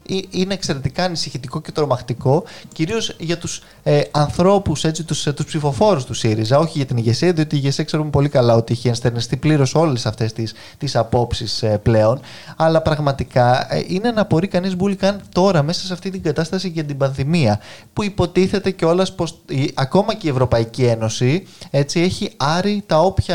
ε, 0.09 0.19
είναι 0.31 0.55
εξαιρετικά 0.55 1.05
ανησυχητικό 1.05 1.61
και 1.61 1.73
τρομακτικό, 1.73 2.45
κυρίως 2.73 3.17
για 3.19 3.38
τους 3.38 3.62
ε, 3.83 4.00
ανθρώπους, 4.11 4.81
τους 4.81 5.05
τους, 5.05 5.23
τους 5.23 5.45
ψηφοφόρους 5.45 6.05
του 6.05 6.14
ΣΥΡΙΖΑ, 6.14 6.59
όχι 6.59 6.73
για 6.76 6.87
την 6.87 6.97
ηγεσία, 6.97 7.33
διότι 7.33 7.55
η 7.55 7.59
ηγεσία 7.62 7.85
ξέρουμε 7.85 8.11
πολύ 8.11 8.29
καλά 8.29 8.55
ότι 8.55 8.73
έχει 8.73 8.88
ενστερνιστεί 8.88 9.37
πλήρως 9.37 9.75
όλες 9.75 10.07
αυτές 10.07 10.33
τις 10.33 10.55
τις 10.79 10.97
απόψεις 10.97 11.62
ε, 11.62 11.79
πλέον. 11.83 12.21
Αλλά 12.57 12.83
πραγματικά 12.83 13.75
ε, 13.75 13.85
είναι 13.87 14.11
να 14.11 14.21
απορεί 14.21 14.47
κανείς 14.49 14.76
μπουλικάν 14.76 15.21
τώρα 15.33 15.62
μέσα 15.62 15.87
σε 15.87 15.93
αυτή 15.93 16.11
την 16.11 16.23
κατάσταση 16.23 16.69
για 16.69 16.85
την 16.85 16.97
πανδημία, 16.97 17.61
που 17.93 18.02
υποτίθεται 18.02 18.71
κιόλας 18.71 19.14
πως 19.14 19.41
ακόμα 19.75 20.14
και 20.14 20.26
η 20.26 20.31
Ευρωπαϊκή 20.31 20.85
Ένωση 20.85 21.47
έτσι, 21.71 22.00
έχει 22.00 22.31
άρει 22.37 22.85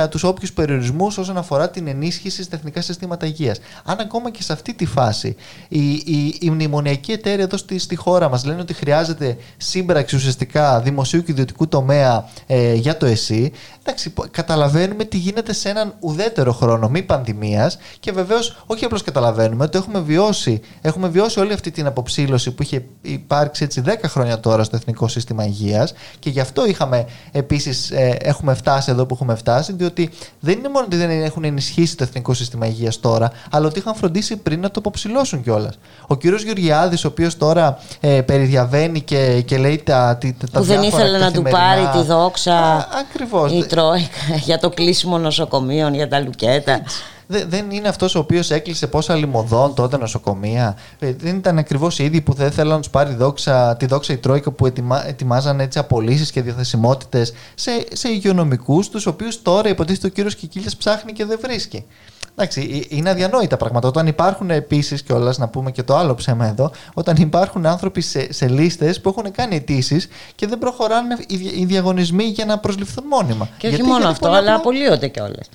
τους 0.09 0.23
όποιους 0.23 0.53
περιορισμούς 0.53 1.17
όσον 1.17 1.37
αφορά 1.37 1.69
την 1.69 1.87
ενίσχυση 1.87 2.43
στα 2.43 2.55
εθνικά 2.55 2.81
συστήματα 2.81 2.95
συστήματα 3.07 3.25
υγείας. 3.27 3.59
Αν 3.83 3.99
ακόμα 3.99 4.31
και 4.31 4.43
σε 4.43 4.53
αυτή 4.53 4.73
τη 4.73 4.85
φάση 4.85 5.35
οι, 5.67 5.91
οι, 5.91 6.37
οι 6.39 6.49
μνημονιακοί 6.49 7.11
εταίροι 7.11 7.41
εδώ 7.41 7.57
στη, 7.57 7.79
στη 7.79 7.95
χώρα 7.95 8.29
μας 8.29 8.45
λένε 8.45 8.61
ότι 8.61 8.73
χρειάζεται 8.73 9.37
σύμπραξη 9.57 10.15
ουσιαστικά 10.15 10.79
δημοσίου 10.81 11.23
και 11.23 11.31
ιδιωτικού 11.31 11.67
τομέα 11.67 12.29
ε, 12.47 12.73
για 12.73 12.97
το 12.97 13.05
ΕΣΥ, 13.05 13.51
εντάξει, 13.89 14.13
καταλαβαίνουμε 14.31 15.03
τι 15.03 15.17
γίνεται 15.17 15.53
σε 15.53 15.69
έναν 15.69 15.93
ουδέτερο 15.99 16.53
χρόνο 16.53 16.89
μη 16.89 17.03
πανδημίας 17.03 17.77
και 17.99 18.11
βεβαίως 18.11 18.63
όχι 18.65 18.85
απλώς 18.85 19.03
καταλαβαίνουμε, 19.03 19.63
ότι 19.63 19.77
έχουμε 19.77 19.99
βιώσει, 19.99 20.61
έχουμε 20.81 21.07
βιώσει 21.07 21.39
όλη 21.39 21.53
αυτή 21.53 21.71
την 21.71 21.85
αποψήλωση 21.85 22.51
που 22.51 22.63
είχε 22.63 22.85
υπάρξει 23.01 23.63
έτσι 23.63 23.83
10 23.85 23.89
χρόνια 24.03 24.39
τώρα 24.39 24.63
στο 24.63 24.75
Εθνικό 24.75 25.07
Σύστημα 25.07 25.45
Υγείας 25.45 25.93
και 26.19 26.29
γι' 26.29 26.39
αυτό 26.39 26.65
είχαμε 26.65 27.05
επίσης, 27.31 27.91
ε, 27.91 28.17
έχουμε 28.21 28.53
φτάσει 28.53 28.91
εδώ 28.91 29.05
που 29.05 29.13
έχουμε 29.13 29.35
φτάσει, 29.35 29.73
διότι 29.73 30.09
δεν 30.39 30.57
είναι 30.57 30.69
μόνο 30.69 30.85
ότι 30.85 30.95
δεν 30.95 31.09
έχουν 31.09 31.43
ενισχύσει 31.43 31.97
το 31.97 32.03
Εθνικό 32.03 32.33
Σύστημα 32.33 32.67
Υγείας 32.67 32.99
τώρα, 32.99 33.31
αλλά 33.51 33.67
ότι 33.67 33.79
είχαν 33.79 33.95
φροντίσει 33.95 34.37
πριν 34.37 34.59
να 34.59 34.71
το 34.71 34.79
αποψηλώσουν 34.79 35.43
κιόλας. 35.43 35.79
Ο 36.07 36.15
κύριος 36.15 36.43
Γεωργιάδης, 36.43 37.05
ο 37.05 37.07
οποίος 37.07 37.37
τώρα 37.37 37.77
ε, 37.99 38.21
περιδιαβαίνει 38.21 39.01
και, 39.01 39.41
και 39.41 39.57
λέει 39.57 39.81
τα, 39.85 40.17
τα, 40.21 40.47
τα 40.51 40.59
Που 40.59 40.65
δεν 40.65 40.83
ήθελε 40.83 41.17
να 41.17 41.31
του 41.31 41.41
πάρει 41.41 41.87
τη 41.93 42.01
δόξα 42.01 42.87
Ακριβώς. 42.99 43.51
Η 43.77 43.81
Τρόικα 43.81 44.35
για 44.45 44.57
το 44.57 44.69
κλείσιμο 44.69 45.17
νοσοκομείων, 45.17 45.93
για 45.93 46.07
τα 46.07 46.19
λουκέτα. 46.19 46.81
δεν 47.27 47.71
είναι 47.71 47.87
αυτός 47.87 48.15
ο 48.15 48.19
οποίος 48.19 48.51
έκλεισε 48.51 48.87
πόσα 48.87 49.15
λιμωδών 49.15 49.73
τότε 49.73 49.97
νοσοκομεία. 49.97 50.77
Ε, 50.99 51.13
δεν 51.13 51.35
ήταν 51.35 51.57
ακριβώς 51.57 51.99
οι 51.99 52.03
ίδιοι 52.03 52.21
που 52.21 52.33
δεν 52.33 52.51
θέλουν 52.51 52.71
να 52.71 52.79
τους 52.79 52.89
πάρει 52.89 53.13
δόξα, 53.13 53.75
τη 53.77 53.85
δόξα 53.85 54.13
η 54.13 54.17
Τρόικα 54.17 54.51
που 54.51 54.65
ετοιμα, 54.65 55.07
ετοιμάζαν 55.07 55.59
έτσι 55.59 55.79
απολύσεις 55.79 56.31
και 56.31 56.41
διαθεσιμότητες 56.41 57.33
σε, 57.55 57.71
σε 57.91 58.09
υγειονομικούς, 58.09 58.89
τους 58.89 59.05
οποίους 59.05 59.41
τώρα 59.41 59.69
υποτίθεται 59.69 60.07
ο 60.07 60.09
κύριος 60.09 60.35
Κικίλιας 60.35 60.75
ψάχνει 60.75 61.13
και 61.13 61.25
δεν 61.25 61.39
βρίσκει. 61.41 61.85
Εντάξει, 62.39 62.85
είναι 62.89 63.09
αδιανόητα 63.09 63.57
πράγματα. 63.57 63.87
Όταν 63.87 64.07
υπάρχουν 64.07 64.49
επίσης 64.49 65.03
κιόλα, 65.03 65.33
να 65.37 65.47
πούμε 65.47 65.71
και 65.71 65.83
το 65.83 65.95
άλλο 65.95 66.15
ψέμα 66.15 66.45
εδώ, 66.45 66.71
όταν 66.93 67.15
υπάρχουν 67.15 67.65
άνθρωποι 67.65 68.01
σε, 68.01 68.33
σε 68.33 68.47
λίστες 68.47 69.01
που 69.01 69.09
έχουν 69.09 69.31
κάνει 69.31 69.55
αιτήσεις 69.55 70.07
και 70.35 70.47
δεν 70.47 70.57
προχωράνε 70.57 71.17
οι, 71.27 71.65
διαγωνισμοί 71.65 72.23
για 72.23 72.45
να 72.45 72.59
προσληφθούν 72.59 73.03
μόνιμα. 73.07 73.49
Και 73.57 73.67
όχι 73.67 73.83
μόνο 73.83 74.07
αυτό, 74.07 74.29
αλλά 74.29 74.55
απολύονται 74.55 75.07
κιόλας. 75.07 75.49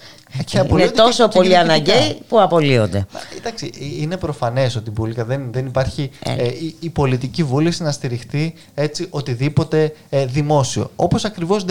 Είναι 0.71 0.91
τόσο 0.91 1.29
πολύ 1.29 1.57
αναγκαίοι 1.57 2.19
που 2.29 2.41
απολύονται. 2.41 3.07
Εντάξει, 3.39 3.73
είναι 4.01 4.17
προφανές 4.17 4.77
ότι 4.77 4.91
Μπουλίκα 4.91 5.25
δεν, 5.25 5.53
δεν 5.53 5.67
υπάρχει 5.67 6.11
ε. 6.23 6.33
Ε, 6.33 6.47
η, 6.47 6.77
η, 6.81 6.91
πολιτική 6.91 7.43
βούληση 7.43 7.83
να 7.83 7.93
στηριχτεί 7.93 8.55
έτσι 8.75 9.07
οτιδήποτε 9.11 9.95
ε, 10.09 10.27
δημόσιο. 10.27 10.91
Όπως 10.97 11.25
ακριβώς 11.25 11.65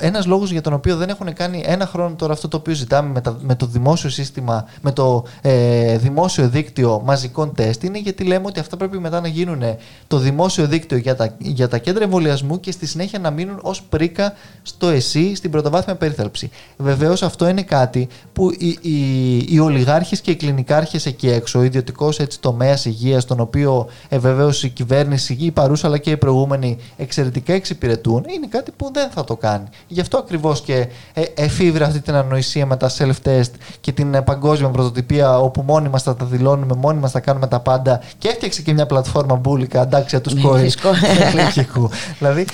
ένας 0.00 0.26
λόγος 0.26 0.50
για 0.50 0.60
τον 0.60 0.72
οποίο 0.72 0.96
δεν 0.96 1.08
έχουν 1.08 1.32
κάνει 1.32 1.62
ένα 1.66 1.86
χρόνο 1.86 2.14
τώρα 2.14 2.32
αυτό 2.32 2.48
το 2.48 2.56
οποίο 2.56 2.74
ζητάμε 2.74 3.10
με, 3.10 3.20
τα, 3.20 3.38
με 3.40 3.54
το 3.54 3.66
δημόσιο 3.66 4.10
σύστημα, 4.10 4.68
με 4.80 4.92
το 4.92 5.24
ε, 5.42 5.98
δημόσιο 5.98 6.48
δίκτυο 6.48 7.02
μαζικών 7.04 7.54
τεστ 7.54 7.82
είναι 7.82 7.98
γιατί 7.98 8.24
λέμε 8.24 8.46
ότι 8.46 8.60
αυτά 8.60 8.76
πρέπει 8.76 8.98
μετά 8.98 9.20
να 9.20 9.28
γίνουν 9.28 9.62
το 10.06 10.18
δημόσιο 10.18 10.66
δίκτυο 10.66 10.96
για 10.98 11.16
τα, 11.16 11.34
για 11.38 11.68
τα 11.68 11.78
κέντρα 11.78 12.04
εμβολιασμού 12.04 12.60
και 12.60 12.70
στη 12.70 12.86
συνέχεια 12.86 13.18
να 13.18 13.30
μείνουν 13.30 13.58
ως 13.62 13.82
πρίκα 13.82 14.32
στο 14.62 14.88
ΕΣΥ 14.88 15.34
στην 15.34 15.50
πρωτοβάθμια 15.50 15.96
περίθαλψη. 15.96 16.50
Βεβαίως 16.76 17.22
αυτό 17.22 17.48
είναι 17.48 17.62
κάτι 17.62 17.97
που 18.32 18.50
οι, 18.58 18.78
οι, 18.80 19.36
οι 19.48 19.58
ολιγάρχες 19.58 20.20
και 20.20 20.30
οι 20.30 20.36
κλινικάρχες 20.36 21.06
εκεί 21.06 21.30
έξω, 21.30 21.58
ο 21.58 21.62
ιδιωτικός 21.62 22.20
τομέας 22.40 22.84
υγείας, 22.84 23.24
τον 23.24 23.40
οποίο 23.40 23.86
ε, 24.08 24.18
βεβαίως 24.18 24.62
η 24.62 24.68
κυβέρνηση, 24.68 25.36
η 25.40 25.50
παρούσα 25.50 25.86
αλλά 25.86 25.98
και 25.98 26.10
οι 26.10 26.16
προηγούμενοι 26.16 26.78
εξαιρετικά 26.96 27.52
εξυπηρετούν, 27.52 28.24
είναι 28.34 28.46
κάτι 28.46 28.70
που 28.76 28.90
δεν 28.92 29.10
θα 29.10 29.24
το 29.24 29.36
κάνει. 29.36 29.64
Γι' 29.86 30.00
αυτό 30.00 30.18
ακριβώς 30.18 30.60
και 30.60 30.86
ε, 31.12 31.22
εφήβρε 31.34 31.84
αυτή 31.84 32.00
την 32.00 32.14
ανοησία 32.14 32.66
με 32.66 32.76
τα 32.76 32.90
self-test 32.98 33.50
και 33.80 33.92
την 33.92 34.14
ε, 34.14 34.22
παγκόσμια 34.22 34.68
πρωτοτυπία, 34.68 35.38
όπου 35.38 35.62
μόνοι 35.66 35.88
μα 35.88 35.98
θα 35.98 36.16
τα 36.16 36.24
δηλώνουμε, 36.24 36.74
μόνοι 36.74 36.98
μα 36.98 37.08
θα 37.08 37.20
κάνουμε 37.20 37.46
τα 37.46 37.60
πάντα 37.60 38.00
και 38.18 38.28
έφτιαξε 38.28 38.62
και 38.62 38.72
μια 38.72 38.86
πλατφόρμα 38.86 39.36
μπουλικα, 39.36 39.82
εντάξει, 39.82 40.20
τους 40.20 40.42
κόη. 40.42 40.72
δηλαδή, 42.18 42.46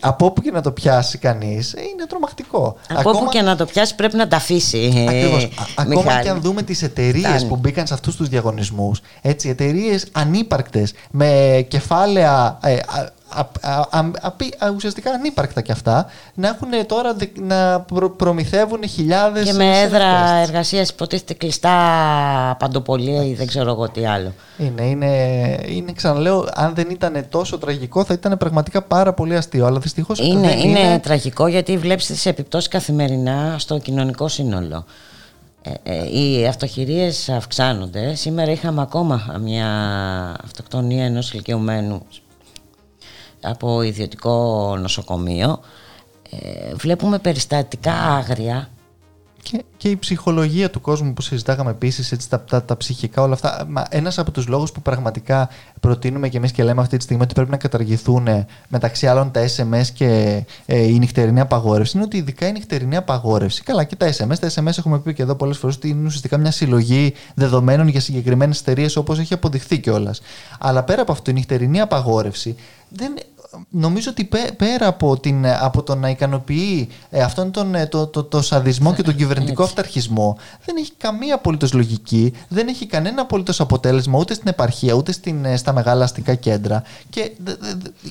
από 0.00 0.26
όπου 0.26 0.40
και 0.42 0.50
να 0.50 0.60
το 0.60 0.70
πιάσει 0.70 1.18
κανείς, 1.18 1.72
είναι 1.72 2.06
τρομακτικό. 2.08 2.76
Από 2.94 3.10
όπου 3.10 3.28
και 3.28 3.42
να 3.42 3.56
το 3.56 3.64
πιάσει, 3.64 3.94
πρέπει 3.94 4.16
να 4.16 4.28
τα 4.28 4.36
αφήσει 4.36 4.65
Ακριβώς. 5.08 5.48
Ακόμα 5.74 6.20
και 6.22 6.28
αν 6.28 6.40
δούμε 6.40 6.62
τις 6.62 6.82
εταιρείες 6.82 7.46
που 7.48 7.56
μπήκαν 7.56 7.86
σε 7.86 7.94
αυτούς 7.94 8.16
τους 8.16 8.28
διαγωνισμούς, 8.28 9.00
έτσι, 9.22 9.48
εταιρείες 9.48 10.06
ανύπαρκτες 10.12 10.92
με 11.10 11.64
κεφάλαια 11.68 12.58
ε, 12.62 12.76
ουσιαστικά 14.74 15.10
ανύπαρκτα 15.10 15.60
κι 15.60 15.72
αυτά, 15.72 16.06
να 16.34 16.48
έχουν 16.48 16.86
τώρα 16.86 17.16
να 17.34 17.80
προμηθεύουν 18.16 18.88
χιλιάδες. 18.88 19.44
Και 19.44 19.52
με 19.52 19.80
έδρα 19.80 20.34
εργασίας 20.34 20.88
υποτίθεται 20.88 21.34
κλειστά 21.34 21.76
παντοπολία 22.58 23.24
ή 23.24 23.34
δεν 23.34 23.46
ξέρω 23.46 23.70
εγώ 23.70 23.88
τι 23.88 24.06
άλλο. 24.06 24.32
Είναι, 24.58 24.82
είναι, 24.82 25.06
είναι, 25.66 25.92
ξαναλέω, 25.92 26.48
αν 26.54 26.74
δεν 26.74 26.90
ήταν 26.90 27.26
τόσο 27.28 27.58
τραγικό, 27.58 28.04
θα 28.04 28.14
ήταν 28.14 28.36
πραγματικά 28.36 28.82
πάρα 28.82 29.12
πολύ 29.12 29.36
αστείο. 29.36 29.66
Αλλά 29.66 29.78
δυστυχώς 29.78 30.18
είναι, 30.18 30.52
είναι, 30.52 30.80
είναι 30.80 30.98
τραγικό 30.98 31.46
γιατί 31.46 31.76
βλέπεις 31.76 32.06
τις 32.06 32.26
επιπτώσεις 32.26 32.68
καθημερινά 32.68 33.56
στο 33.58 33.78
κοινωνικό 33.78 34.28
σύνολο. 34.28 34.84
Ε, 35.62 35.94
ε, 35.94 36.18
οι 36.18 36.46
αυτοχειρίες 36.46 37.28
αυξάνονται. 37.28 38.14
Σήμερα 38.14 38.50
είχαμε 38.50 38.82
ακόμα 38.82 39.36
μια 39.40 39.68
αυτοκτονία 40.44 41.04
ενός 41.04 41.32
ηλικιωμένου 41.32 42.02
από 43.46 43.82
ιδιωτικό 43.82 44.76
νοσοκομείο 44.80 45.60
ε, 46.30 46.74
βλέπουμε 46.74 47.18
περιστατικά 47.18 47.92
άγρια 47.92 48.68
και, 49.50 49.64
και 49.76 49.88
η 49.88 49.96
ψυχολογία 49.96 50.70
του 50.70 50.80
κόσμου 50.80 51.12
που 51.12 51.22
συζητάγαμε 51.22 51.70
επίσης, 51.70 52.28
τα, 52.28 52.40
τα, 52.40 52.62
τα, 52.64 52.76
ψυχικά, 52.76 53.22
όλα 53.22 53.32
αυτά. 53.32 53.68
Ένας 53.88 54.18
από 54.18 54.30
τους 54.30 54.46
λόγους 54.46 54.72
που 54.72 54.82
πραγματικά 54.82 55.48
προτείνουμε 55.80 56.28
και 56.28 56.36
εμείς 56.36 56.52
και 56.52 56.62
λέμε 56.62 56.80
αυτή 56.80 56.96
τη 56.96 57.02
στιγμή 57.02 57.22
ότι 57.22 57.34
πρέπει 57.34 57.50
να 57.50 57.56
καταργηθούν 57.56 58.28
μεταξύ 58.68 59.06
άλλων 59.06 59.30
τα 59.30 59.48
SMS 59.56 59.86
και 59.94 60.42
ε, 60.66 60.82
η 60.82 60.98
νυχτερινή 60.98 61.40
απαγόρευση 61.40 61.96
είναι 61.96 62.06
ότι 62.06 62.16
ειδικά 62.16 62.46
η 62.46 62.52
νυχτερινή 62.52 62.96
απαγόρευση. 62.96 63.62
Καλά, 63.62 63.84
και 63.84 63.96
τα 63.96 64.12
SMS. 64.12 64.38
Τα 64.40 64.50
SMS 64.54 64.78
έχουμε 64.78 64.98
πει 64.98 65.14
και 65.14 65.22
εδώ 65.22 65.34
πολλές 65.34 65.58
φορές 65.58 65.76
ότι 65.76 65.88
είναι 65.88 66.06
ουσιαστικά 66.06 66.38
μια 66.38 66.50
συλλογή 66.50 67.14
δεδομένων 67.34 67.88
για 67.88 68.00
συγκεκριμένες 68.00 68.60
εταιρείες 68.60 68.96
όπως 68.96 69.18
έχει 69.18 69.34
αποδειχθεί 69.34 69.78
κιόλας. 69.78 70.20
Αλλά 70.58 70.82
πέρα 70.82 71.02
από 71.02 71.12
αυτό, 71.12 71.30
η 71.30 71.34
νυχτερινή 71.34 71.80
απαγόρευση 71.80 72.56
δεν 72.88 73.12
νομίζω 73.70 74.10
ότι 74.10 74.28
πέρα 74.56 74.86
από, 74.86 75.20
την, 75.20 75.46
από 75.46 75.82
το 75.82 75.94
να 75.94 76.10
ικανοποιεί 76.10 76.88
ε, 77.10 77.22
αυτόν 77.22 77.50
τον 77.50 77.74
ε, 77.74 77.86
το, 77.86 78.06
το, 78.06 78.24
το, 78.24 78.42
σαδισμό 78.42 78.94
και 78.94 79.02
τον 79.02 79.16
κυβερνητικό 79.16 79.62
αυταρχισμό 79.62 80.38
δεν 80.64 80.76
έχει 80.76 80.92
καμία 80.98 81.34
απολύτως 81.34 81.72
λογική, 81.72 82.32
δεν 82.48 82.68
έχει 82.68 82.86
κανένα 82.86 83.22
απολύτως 83.22 83.60
αποτέλεσμα 83.60 84.18
ούτε 84.18 84.34
στην 84.34 84.48
επαρχία 84.48 84.92
ούτε 84.94 85.12
στην, 85.12 85.44
ε, 85.44 85.56
στα 85.56 85.72
μεγάλα 85.72 86.04
αστικά 86.04 86.34
κέντρα. 86.34 86.82
Και, 87.10 87.30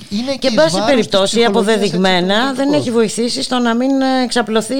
είναι 0.09 0.31
και, 0.31 0.37
και 0.37 0.47
εν 0.47 0.53
πάση 0.53 0.83
περιπτώσει, 0.85 1.43
αποδεδειγμένα 1.43 2.53
δεν 2.53 2.73
έχει 2.73 2.91
βοηθήσει 2.91 3.41
στο 3.41 3.59
να 3.59 3.75
μην 3.75 4.01
εξαπλωθεί 4.23 4.75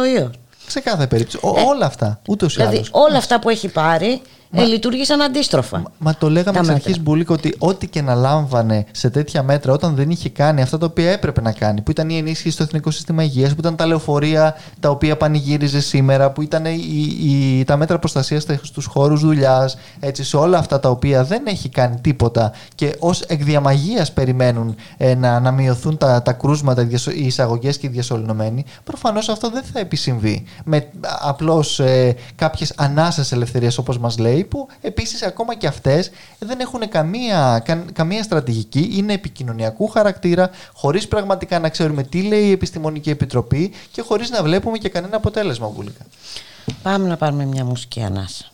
ο 0.00 0.04
ιός. 0.04 0.30
Σε 0.66 0.80
κάθε 0.80 1.06
περίπτωση. 1.06 1.38
όλα 1.42 1.86
αυτά. 1.86 2.20
Ούτως 2.28 2.54
ή 2.54 2.56
δηλαδή, 2.56 2.84
όλα 2.90 3.16
αυτά 3.16 3.40
που 3.40 3.48
έχει 3.48 3.68
πάρει 3.68 4.22
Μα... 4.54 4.62
ε, 4.62 4.66
λειτουργήσαν 4.66 5.22
αντίστροφα. 5.22 5.82
Μα, 5.98 6.14
το 6.14 6.30
λέγαμε 6.30 6.58
εξ 6.58 6.68
αρχής 6.68 7.00
Μπουλίκο 7.00 7.34
ότι 7.34 7.54
ό,τι 7.58 7.88
και 7.88 8.02
να 8.02 8.14
λάμβανε 8.14 8.84
σε 8.90 9.10
τέτοια 9.10 9.42
μέτρα 9.42 9.72
όταν 9.72 9.94
δεν 9.94 10.10
είχε 10.10 10.28
κάνει 10.28 10.62
αυτά 10.62 10.78
τα 10.78 10.86
οποία 10.86 11.10
έπρεπε 11.10 11.40
να 11.40 11.52
κάνει, 11.52 11.80
που 11.80 11.90
ήταν 11.90 12.10
η 12.10 12.16
ενίσχυση 12.16 12.50
στο 12.50 12.62
Εθνικό 12.62 12.90
Σύστημα 12.90 13.22
Υγείας, 13.22 13.50
που 13.54 13.60
ήταν 13.60 13.76
τα 13.76 13.86
λεωφορεία 13.86 14.56
τα 14.80 14.90
οποία 14.90 15.16
πανηγύριζε 15.16 15.80
σήμερα, 15.80 16.30
που 16.30 16.42
ήταν 16.42 16.64
η, 16.64 16.80
η, 17.22 17.64
τα 17.64 17.76
μέτρα 17.76 17.98
προστασίας 17.98 18.46
στους 18.62 18.86
χώρους 18.86 19.20
δουλειάς, 19.20 19.76
σε 20.12 20.36
όλα 20.36 20.58
αυτά 20.58 20.80
τα 20.80 20.90
οποία 20.90 21.24
δεν 21.24 21.42
έχει 21.46 21.68
κάνει 21.68 22.00
τίποτα 22.00 22.52
και 22.74 22.96
ως 22.98 23.20
εκδιαμαγεία 23.20 24.06
περιμένουν 24.14 24.74
ε, 24.96 25.14
να, 25.14 25.40
να 25.40 25.50
μειωθούν 25.50 25.96
τα, 25.96 26.22
τα 26.22 26.32
κρούσματα, 26.32 26.88
οι 27.14 27.26
εισαγωγές 27.26 27.78
και 27.78 27.86
οι 27.86 27.90
διασωληνωμένοι, 27.90 28.64
προφανώς 28.84 29.28
αυτό 29.28 29.50
δεν 29.50 29.62
θα 29.72 29.78
επισυμβεί 29.78 30.44
με 30.64 30.88
απλώς 31.20 31.80
ε, 31.80 32.16
κάποιες 32.34 32.72
ανάσες 32.76 33.32
ελευθερία 33.32 33.70
όπως 33.78 33.98
μας 33.98 34.18
λέει 34.18 34.41
που 34.44 34.68
επίσης 34.80 35.22
ακόμα 35.22 35.54
και 35.54 35.66
αυτές 35.66 36.10
δεν 36.38 36.60
έχουν 36.60 36.88
καμία, 36.88 37.64
καμία 37.92 38.22
στρατηγική, 38.22 38.90
είναι 38.92 39.12
επικοινωνιακού 39.12 39.86
χαρακτήρα, 39.86 40.50
χωρίς 40.74 41.08
πραγματικά 41.08 41.58
να 41.58 41.68
ξέρουμε 41.68 42.02
τι 42.02 42.22
λέει 42.22 42.44
η 42.44 42.50
Επιστημονική 42.50 43.10
Επιτροπή 43.10 43.72
και 43.90 44.02
χωρίς 44.02 44.30
να 44.30 44.42
βλέπουμε 44.42 44.78
και 44.78 44.88
κανένα 44.88 45.16
αποτέλεσμα 45.16 45.68
βούλικα. 45.68 46.06
Πάμε 46.82 47.08
να 47.08 47.16
πάρουμε 47.16 47.44
μια 47.44 47.64
μουσική 47.64 48.02
ανάσα. 48.02 48.51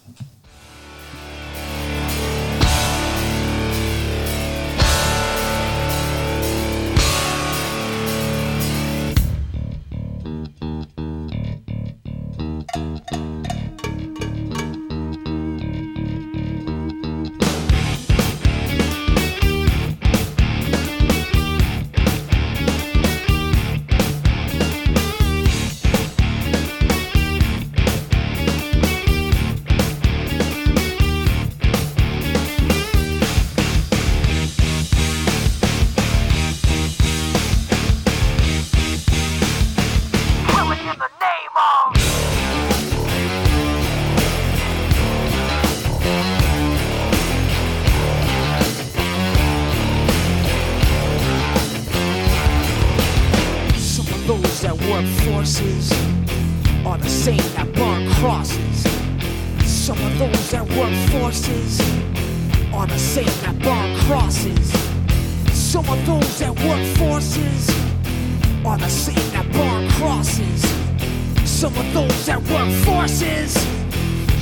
Some 71.59 71.77
of 71.77 71.93
those 71.93 72.27
that 72.27 72.41
work 72.53 72.71
forces 72.87 73.53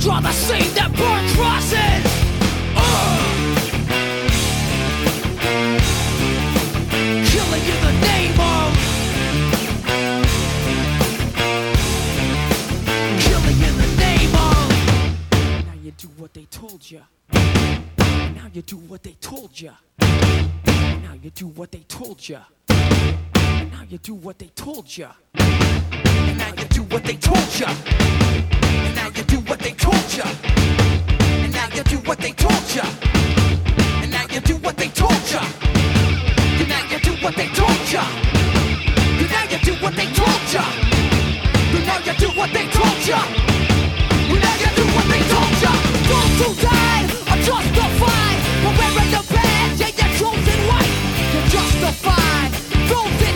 draw 0.01 0.19
the 0.19 0.31
same 0.31 0.71
that 0.75 0.93
burn 0.93 1.27
crosses. 1.33 2.05
Ugh. 2.77 3.57
Killing 7.25 7.65
in 7.73 7.79
the 7.87 7.93
name 8.05 8.39
of 8.39 8.69
Killing 13.25 13.59
in 13.65 13.73
the 13.81 13.89
name 13.97 14.35
of 14.35 15.65
Now 15.65 15.77
you 15.81 15.91
do 15.97 16.07
what 16.17 16.35
they 16.35 16.45
told 16.51 16.91
you. 16.91 17.01
Now 17.33 18.47
you 18.53 18.61
do 18.61 18.77
what 18.77 19.01
they 19.01 19.15
told 19.19 19.59
you. 19.59 19.71
Now 19.99 21.15
you 21.23 21.31
do 21.31 21.47
what 21.47 21.71
they 21.71 21.83
told 21.87 22.29
you. 22.29 22.41
Now 22.69 23.83
you 23.89 23.97
do 23.97 24.13
what 24.13 24.37
they 24.37 24.49
told. 24.49 24.67
Do 26.77 26.83
what 26.83 27.03
they 27.03 27.15
told 27.15 27.59
you. 27.59 27.65
And 27.65 28.95
now 28.95 29.07
you 29.07 29.23
do 29.23 29.39
what 29.49 29.57
they 29.57 29.71
told 29.71 30.13
you. 30.13 30.21
And 31.41 31.51
now 31.51 31.67
you 31.73 31.81
do 31.81 31.97
what 32.05 32.19
they 32.19 32.31
told 32.33 32.75
you. 32.75 32.83
And 34.03 34.11
now 34.11 34.27
you 34.29 34.39
do 34.41 34.57
what 34.57 34.77
they 34.77 34.89
told 34.89 35.31
you. 35.33 35.39
And 36.59 36.69
now 36.69 36.83
you 36.91 36.99
do 36.99 37.13
what 37.23 37.35
they 37.35 37.47
told 37.47 37.89
you. 37.89 37.99
And 39.17 39.27
now 39.27 39.43
you 39.49 39.57
do 39.65 39.73
what 39.81 39.95
they 39.95 40.05
told 40.05 40.53
you. 40.53 40.61
And 41.65 41.83
now 41.87 41.97
you 42.05 42.13
do 42.21 42.27
what 42.37 42.51
they 42.53 42.67
told 42.77 42.99
you. 45.63 45.73
Those 46.11 46.33
who 46.37 46.49
died 46.61 47.09
are 47.31 47.41
justified 47.41 48.39
for 48.61 48.71
wearing 48.77 49.09
the 49.17 49.23
badge 49.33 49.81
and 49.81 49.97
your 49.97 50.11
chosen 50.19 50.59
white. 50.69 50.93
You're 51.33 51.49
justified. 51.57 52.51
Those 52.85 53.13
that 53.21 53.35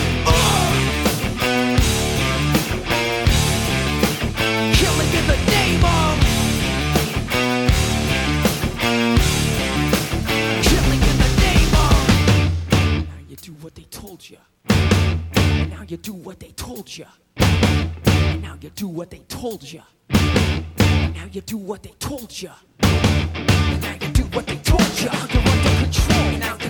Told 14.21 14.29
you. 14.29 14.37
And 15.35 15.71
now 15.71 15.83
you 15.87 15.97
do 15.97 16.13
what 16.13 16.39
they 16.39 16.51
told 16.51 16.95
you. 16.95 17.05
And 17.37 18.41
now 18.41 18.55
you 18.61 18.69
do 18.69 18.87
what 18.87 19.09
they 19.09 19.19
told 19.27 19.63
you. 19.63 19.81
And 20.09 21.15
now 21.15 21.25
you 21.31 21.41
do 21.41 21.57
what 21.57 21.81
they 21.83 21.93
told 21.99 22.41
you. 22.41 22.51
And 22.81 23.81
now 23.81 23.93
you 23.93 24.11
do 24.13 24.23
what 24.23 24.45
they 24.45 24.57
told 24.57 24.81
you. 24.99 25.05
You're 25.05 25.15
under 25.15 25.41
control. 25.85 26.37
Now 26.39 26.57
you 26.61 26.69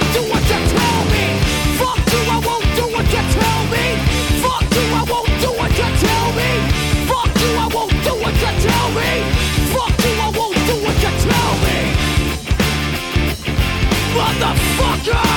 control. 15.03 15.30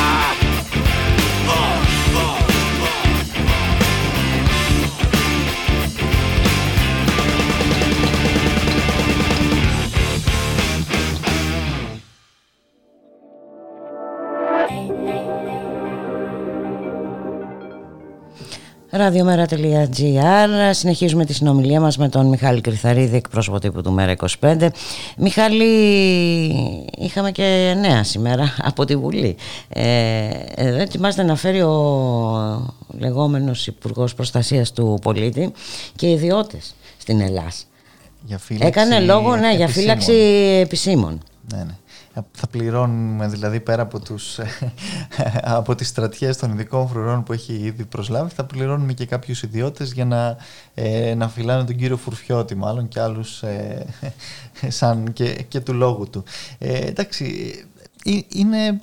Ραδιομέρα.gr 18.97 20.71
Συνεχίζουμε 20.71 21.25
τη 21.25 21.35
συνομιλία 21.35 21.81
μας 21.81 21.97
με 21.97 22.09
τον 22.09 22.27
Μιχάλη 22.27 22.61
Κρυθαρίδη, 22.61 23.17
εκπρόσωπο 23.17 23.59
τύπου 23.59 23.83
του 23.83 23.93
Μέρα 23.93 24.15
25. 24.41 24.69
Μιχάλη, 25.17 25.65
είχαμε 26.99 27.31
και 27.31 27.77
νέα 27.81 28.05
σήμερα 28.05 28.55
από 28.63 28.85
τη 28.85 28.97
Βουλή. 28.97 29.37
Ε, 29.69 30.29
εδώ 30.55 30.79
ετοιμάζεται 30.79 31.23
να 31.23 31.37
φέρει 31.37 31.61
ο 31.63 32.75
λεγόμενος 32.99 33.67
Υπουργός 33.67 34.15
Προστασίας 34.15 34.73
του 34.73 34.99
Πολίτη 35.03 35.53
και 35.97 36.11
ιδιώτες 36.11 36.75
στην 36.99 37.21
Ελλάδα. 37.21 37.53
Για 38.25 38.39
φύλαξη 38.39 38.69
Έκανε 38.69 39.01
λόγο 39.01 39.37
ναι, 39.37 39.55
για 39.55 39.65
επισήμων. 39.65 39.71
φύλαξη 39.73 40.13
επισήμων. 40.63 41.21
Ναι, 41.53 41.59
ναι. 41.59 41.77
Θα 42.33 42.47
πληρώνουμε 42.51 43.29
δηλαδή 43.29 43.61
πέρα 43.61 43.83
από, 43.83 44.01
τους, 44.01 44.39
από 45.59 45.75
τις 45.75 45.89
στρατιές 45.89 46.37
των 46.37 46.51
ειδικών 46.51 46.89
φρουρών 46.89 47.23
που 47.23 47.33
έχει 47.33 47.53
ήδη 47.53 47.85
προσλάβει 47.85 48.35
θα 48.35 48.45
πληρώνουμε 48.45 48.93
και 48.93 49.07
κάποιους 49.07 49.43
ιδιώτες 49.43 49.93
για 49.93 50.05
να, 50.05 50.37
ε, 50.75 51.15
να 51.15 51.29
φυλάνε 51.29 51.65
τον 51.65 51.77
κύριο 51.77 51.97
Φουρφιώτη 51.97 52.55
μάλλον 52.55 52.89
και 52.89 53.01
άλλους 53.01 53.43
ε, 53.43 53.87
σαν 54.69 55.13
και, 55.13 55.43
και 55.49 55.61
του 55.61 55.73
λόγου 55.73 56.11
του. 56.11 56.25
Ε, 56.59 56.87
εντάξει, 56.87 57.55
ε, 58.05 58.19
είναι 58.29 58.79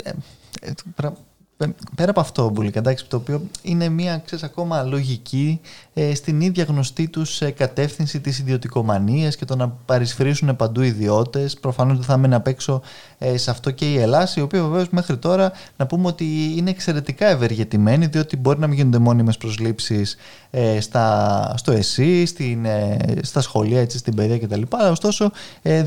πέρα 1.95 2.09
από 2.09 2.19
αυτό, 2.19 2.49
Μπουλίκα, 2.49 2.79
εντάξει, 2.79 3.05
το 3.07 3.17
οποίο 3.17 3.41
είναι 3.61 3.89
μια 3.89 4.21
ξέρεις, 4.25 4.43
ακόμα 4.43 4.83
λογική 4.83 5.61
ε, 5.93 6.15
στην 6.15 6.41
ίδια 6.41 6.63
γνωστή 6.63 7.07
τους 7.07 7.41
ε, 7.41 7.51
κατεύθυνση 7.51 8.19
της 8.19 8.39
ιδιωτικομανίας 8.39 9.35
και 9.35 9.45
το 9.45 9.55
να 9.55 9.69
παρισφρήσουν 9.69 10.55
παντού 10.55 10.81
ιδιώτες. 10.81 11.59
Προφανώς 11.59 11.97
δεν 11.97 12.05
θα 12.05 12.17
μείνει 12.17 12.33
απ' 12.33 12.47
έξω 12.47 12.81
ε, 13.10 13.10
σε 13.35 13.51
αυτό 13.51 13.71
και 13.71 13.91
η 13.91 13.97
Ελλάδα, 13.97 14.31
η 14.35 14.41
οποία 14.41 14.63
βεβαίως 14.63 14.89
μέχρι 14.89 15.17
τώρα 15.17 15.51
να 15.77 15.85
πούμε 15.85 16.07
ότι 16.07 16.53
είναι 16.57 16.69
εξαιρετικά 16.69 17.27
ευεργετημένη, 17.27 18.05
διότι 18.05 18.37
μπορεί 18.37 18.59
να 18.59 18.67
μην 18.67 18.77
γίνονται 18.77 18.97
μόνιμες 18.97 19.37
προσλήψεις 19.37 20.15
ε, 20.51 20.81
στα, 20.81 21.53
στο 21.57 21.71
ΕΣΥ, 21.71 22.25
στην, 22.25 22.65
ε, 22.65 22.97
στα 23.21 23.41
σχολεία, 23.41 23.79
έτσι, 23.81 23.97
στην 23.97 24.15
παιδεία 24.15 24.39
κτλ. 24.39 24.61
Ωστόσο, 24.91 25.31
ε, 25.61 25.85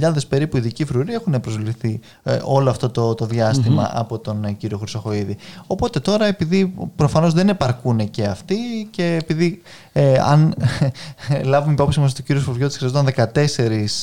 2.500 0.00 0.12
περίπου 0.28 0.56
ειδικοί 0.56 0.84
φρουροί 0.84 1.12
έχουν 1.12 1.40
προσληφθεί 1.40 2.00
ε, 2.22 2.38
όλο 2.42 2.70
αυτό 2.70 2.90
το, 2.90 3.14
το 3.14 3.26
διαστημα 3.26 3.90
από 3.94 4.18
τον 4.18 4.44
ε, 4.44 4.52
κύριο 4.52 4.78
Χρυσοχοίδη. 4.78 5.36
Οπότε 5.66 6.00
τώρα, 6.00 6.26
επειδή 6.26 6.74
προφανώς 6.96 7.32
δεν 7.32 7.48
επαρκούν 7.48 8.10
και 8.10 8.24
αυτοί 8.24 8.88
και 8.90 9.18
επειδή 9.20 9.62
ε, 9.92 10.18
αν 10.18 10.54
λάβουμε 11.44 11.72
υπόψη 11.72 12.00
μας 12.00 12.10
ότι 12.10 12.20
ο 12.20 12.24
κύριος 12.24 12.44
Φοβιώτη 12.44 12.76
χρειαζόταν 12.76 13.08
14 13.16 13.26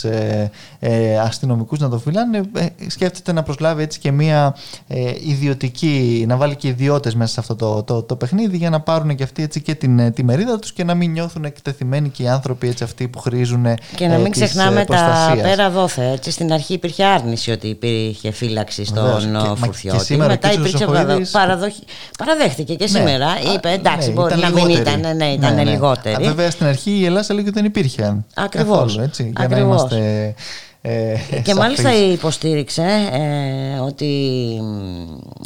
ε, 0.03 0.49
ε, 0.79 1.19
αστυνομικούς 1.19 1.79
να 1.79 1.89
το 1.89 1.97
φυλάνε, 1.97 2.41
ε, 2.53 2.60
σκέφτεται 2.87 3.31
να 3.31 3.43
προσλάβει 3.43 3.83
έτσι 3.83 3.99
και 3.99 4.11
μία 4.11 4.55
ε, 4.87 5.11
ιδιωτική, 5.27 6.25
να 6.27 6.35
βάλει 6.35 6.55
και 6.55 6.67
ιδιώτες 6.67 7.15
μέσα 7.15 7.33
σε 7.33 7.39
αυτό 7.39 7.55
το, 7.55 7.83
το, 7.83 8.03
το, 8.03 8.15
παιχνίδι 8.15 8.57
για 8.57 8.69
να 8.69 8.79
πάρουν 8.79 9.15
και 9.15 9.23
αυτοί 9.23 9.43
έτσι 9.43 9.61
και 9.61 9.75
την 9.75 9.99
ε, 9.99 10.11
τη 10.11 10.23
μερίδα 10.23 10.59
τους 10.59 10.73
και 10.73 10.83
να 10.83 10.93
μην 10.93 11.11
νιώθουν 11.11 11.43
εκτεθειμένοι 11.45 12.09
και 12.09 12.23
οι 12.23 12.27
άνθρωποι 12.27 12.67
έτσι 12.67 12.83
αυτοί 12.83 13.07
που 13.07 13.19
χρήζουν. 13.19 13.65
Και 13.95 14.07
να 14.07 14.17
μην 14.17 14.31
ξεχνάμε 14.31 14.85
τα 14.85 15.37
πέρα 15.41 15.69
δόθε. 15.69 16.11
Έτσι, 16.11 16.31
στην 16.31 16.53
αρχή 16.53 16.73
υπήρχε 16.73 17.03
άρνηση 17.05 17.51
ότι 17.51 17.67
υπήρχε 17.67 18.31
φύλαξη 18.31 18.85
στον 18.85 19.55
Φουρφιώτη. 19.55 20.17
Μετά 20.17 20.53
υπήρξε 20.53 20.85
παραδοχή. 21.31 21.83
Παραδέχτηκε 22.17 22.75
και 22.75 22.87
σήμερα. 22.87 23.27
Είπε 23.55 23.69
εντάξει, 23.69 24.07
ναι, 24.07 24.13
μπορεί 24.13 24.35
να 24.35 24.49
μην 24.49 24.69
ήταν, 24.69 24.99
ναι, 24.99 25.25
ήταν 25.25 25.55
ναι, 25.55 25.63
ναι. 25.63 25.71
λιγότερη. 25.71 26.23
Βέβαια 26.23 26.51
στην 26.51 26.65
αρχή 26.65 26.91
η 26.91 27.05
Ελλάδα 27.05 27.25
έλεγε 27.29 27.47
ότι 27.47 27.55
δεν 27.55 27.65
υπήρχε. 27.65 28.15
Ακριβώς. 28.33 28.99
Για 29.37 29.47
να 29.47 29.57
είμαστε 29.57 30.33
ε, 30.81 31.15
και 31.43 31.53
μάλιστα 31.61 31.93
υποστήριξε 31.93 33.09
ε, 33.11 33.79
ότι 33.79 34.05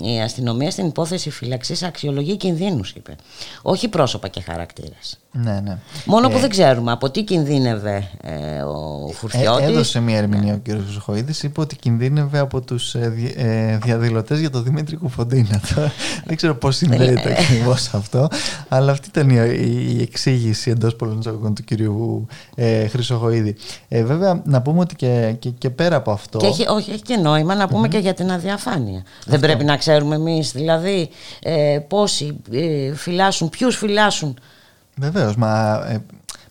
η 0.03 0.21
αστυνομία 0.21 0.71
στην 0.71 0.85
υπόθεση 0.85 1.29
φύλαξης 1.29 1.83
αξιολογεί 1.83 2.37
κινδύνους, 2.37 2.91
είπε. 2.91 3.15
Όχι 3.61 3.87
πρόσωπα 3.87 4.27
και 4.27 4.41
χαρακτήρες. 4.41 5.19
Ναι, 5.43 5.59
ναι. 5.63 5.77
Μόνο 6.05 6.29
που 6.29 6.37
ε, 6.37 6.39
δεν 6.39 6.49
ξέρουμε 6.49 6.91
από 6.91 7.09
τι 7.09 7.23
κινδύνευε 7.23 8.09
ε, 8.21 8.61
ο 8.61 9.09
Φουρτιώτης. 9.13 9.65
Ε, 9.65 9.69
έδωσε 9.69 9.99
μια 9.99 10.17
ερμηνεία 10.17 10.53
ο 10.53 10.59
κ. 10.63 10.69
Ζοχοίδης, 10.91 11.43
είπε 11.43 11.61
ότι 11.61 11.75
κινδύνευε 11.75 12.39
από 12.39 12.61
τους 12.61 12.95
ε, 12.95 13.79
διαδηλωτές 13.83 14.39
για 14.39 14.49
τον 14.49 14.63
Δημήτρη 14.63 14.95
Κουφοντίνα. 14.95 15.61
δεν 16.27 16.35
ξέρω 16.35 16.55
πώς 16.55 16.75
συνδέεται 16.75 17.31
ακριβώς 17.39 17.93
αυτό, 17.93 18.27
αλλά 18.67 18.91
αυτή 18.91 19.07
ήταν 19.07 19.29
η, 19.29 19.35
η 19.97 20.01
εξήγηση 20.01 20.69
εντός 20.69 20.95
πολλών 20.95 21.21
του 21.55 21.63
κ. 21.65 21.71
Ε, 22.55 22.87
Χρυσοχοίδη. 22.87 23.55
βέβαια, 23.89 24.41
να 24.45 24.61
πούμε 24.61 24.79
ότι 24.79 24.95
και 24.95 25.35
και, 25.39 25.49
και, 25.49 25.69
πέρα 25.69 25.95
από 25.95 26.11
αυτό. 26.11 26.37
Και 26.37 26.45
έχει, 26.45 26.65
όχι, 26.67 26.91
έχει 26.91 27.01
και 27.01 27.17
νόημα 27.17 27.55
να 27.55 27.67
πουμε 27.67 27.87
και 27.87 27.97
για 27.97 28.13
την 28.13 28.31
αδιαφάνεια. 28.31 29.03
Δεν 29.25 29.39
πρέπει 29.39 29.63
να 29.63 29.77
ξέρουμε 29.77 30.15
εμείς 30.15 30.51
δηλαδή 30.51 31.09
ε, 31.41 31.79
πόσοι 31.87 32.37
ε, 32.51 32.93
φυλάσσουν, 32.93 33.49
ποιους 33.49 33.75
φυλάσσουν. 33.75 34.37
Βεβαίως, 34.95 35.35
μα 35.35 35.83
ε, 35.87 36.03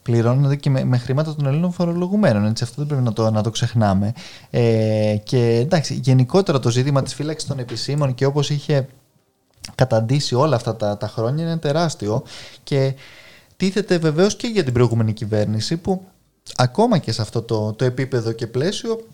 πληρώνονται 0.03 0.57
και 0.57 0.71
με, 0.71 0.85
με, 0.85 0.99
χρήματα 0.99 1.35
των 1.35 1.47
Ελλήνων 1.47 1.73
φορολογουμένων. 1.73 2.45
Έτσι, 2.45 2.65
αυτό 2.65 2.75
δεν 2.77 2.87
πρέπει 2.87 3.03
να 3.03 3.13
το, 3.13 3.31
να 3.31 3.43
το 3.43 3.51
ξεχνάμε. 3.51 4.13
Ε, 4.51 5.17
και 5.23 5.57
εντάξει, 5.57 5.95
γενικότερα 5.95 6.61
το 6.61 6.71
ζήτημα 6.71 7.03
της 7.03 7.15
φύλαξης 7.15 7.49
των 7.49 7.59
επισήμων 7.59 8.15
και 8.15 8.25
όπως 8.25 8.51
είχε 8.51 8.89
καταντήσει 9.75 10.35
όλα 10.35 10.57
αυτά 10.57 10.77
τα, 10.77 10.97
τα 10.97 11.09
χρόνια 11.09 11.45
είναι 11.45 11.57
τεράστιο 11.57 12.23
και 12.63 12.95
τίθεται 13.57 13.99
βεβαίως 13.99 14.37
και 14.37 14.47
για 14.47 14.65
την 14.65 14.73
προηγούμενη 14.73 15.13
κυβέρνηση 15.13 15.77
που 15.77 16.05
ακόμα 16.57 16.99
και 16.99 17.13
σε 17.13 17.23
αυτό 17.23 17.43
το, 17.43 17.73
το 17.73 17.85
επίπεδο 17.85 18.33
και 18.33 18.47
πλαίσιο 18.47 19.07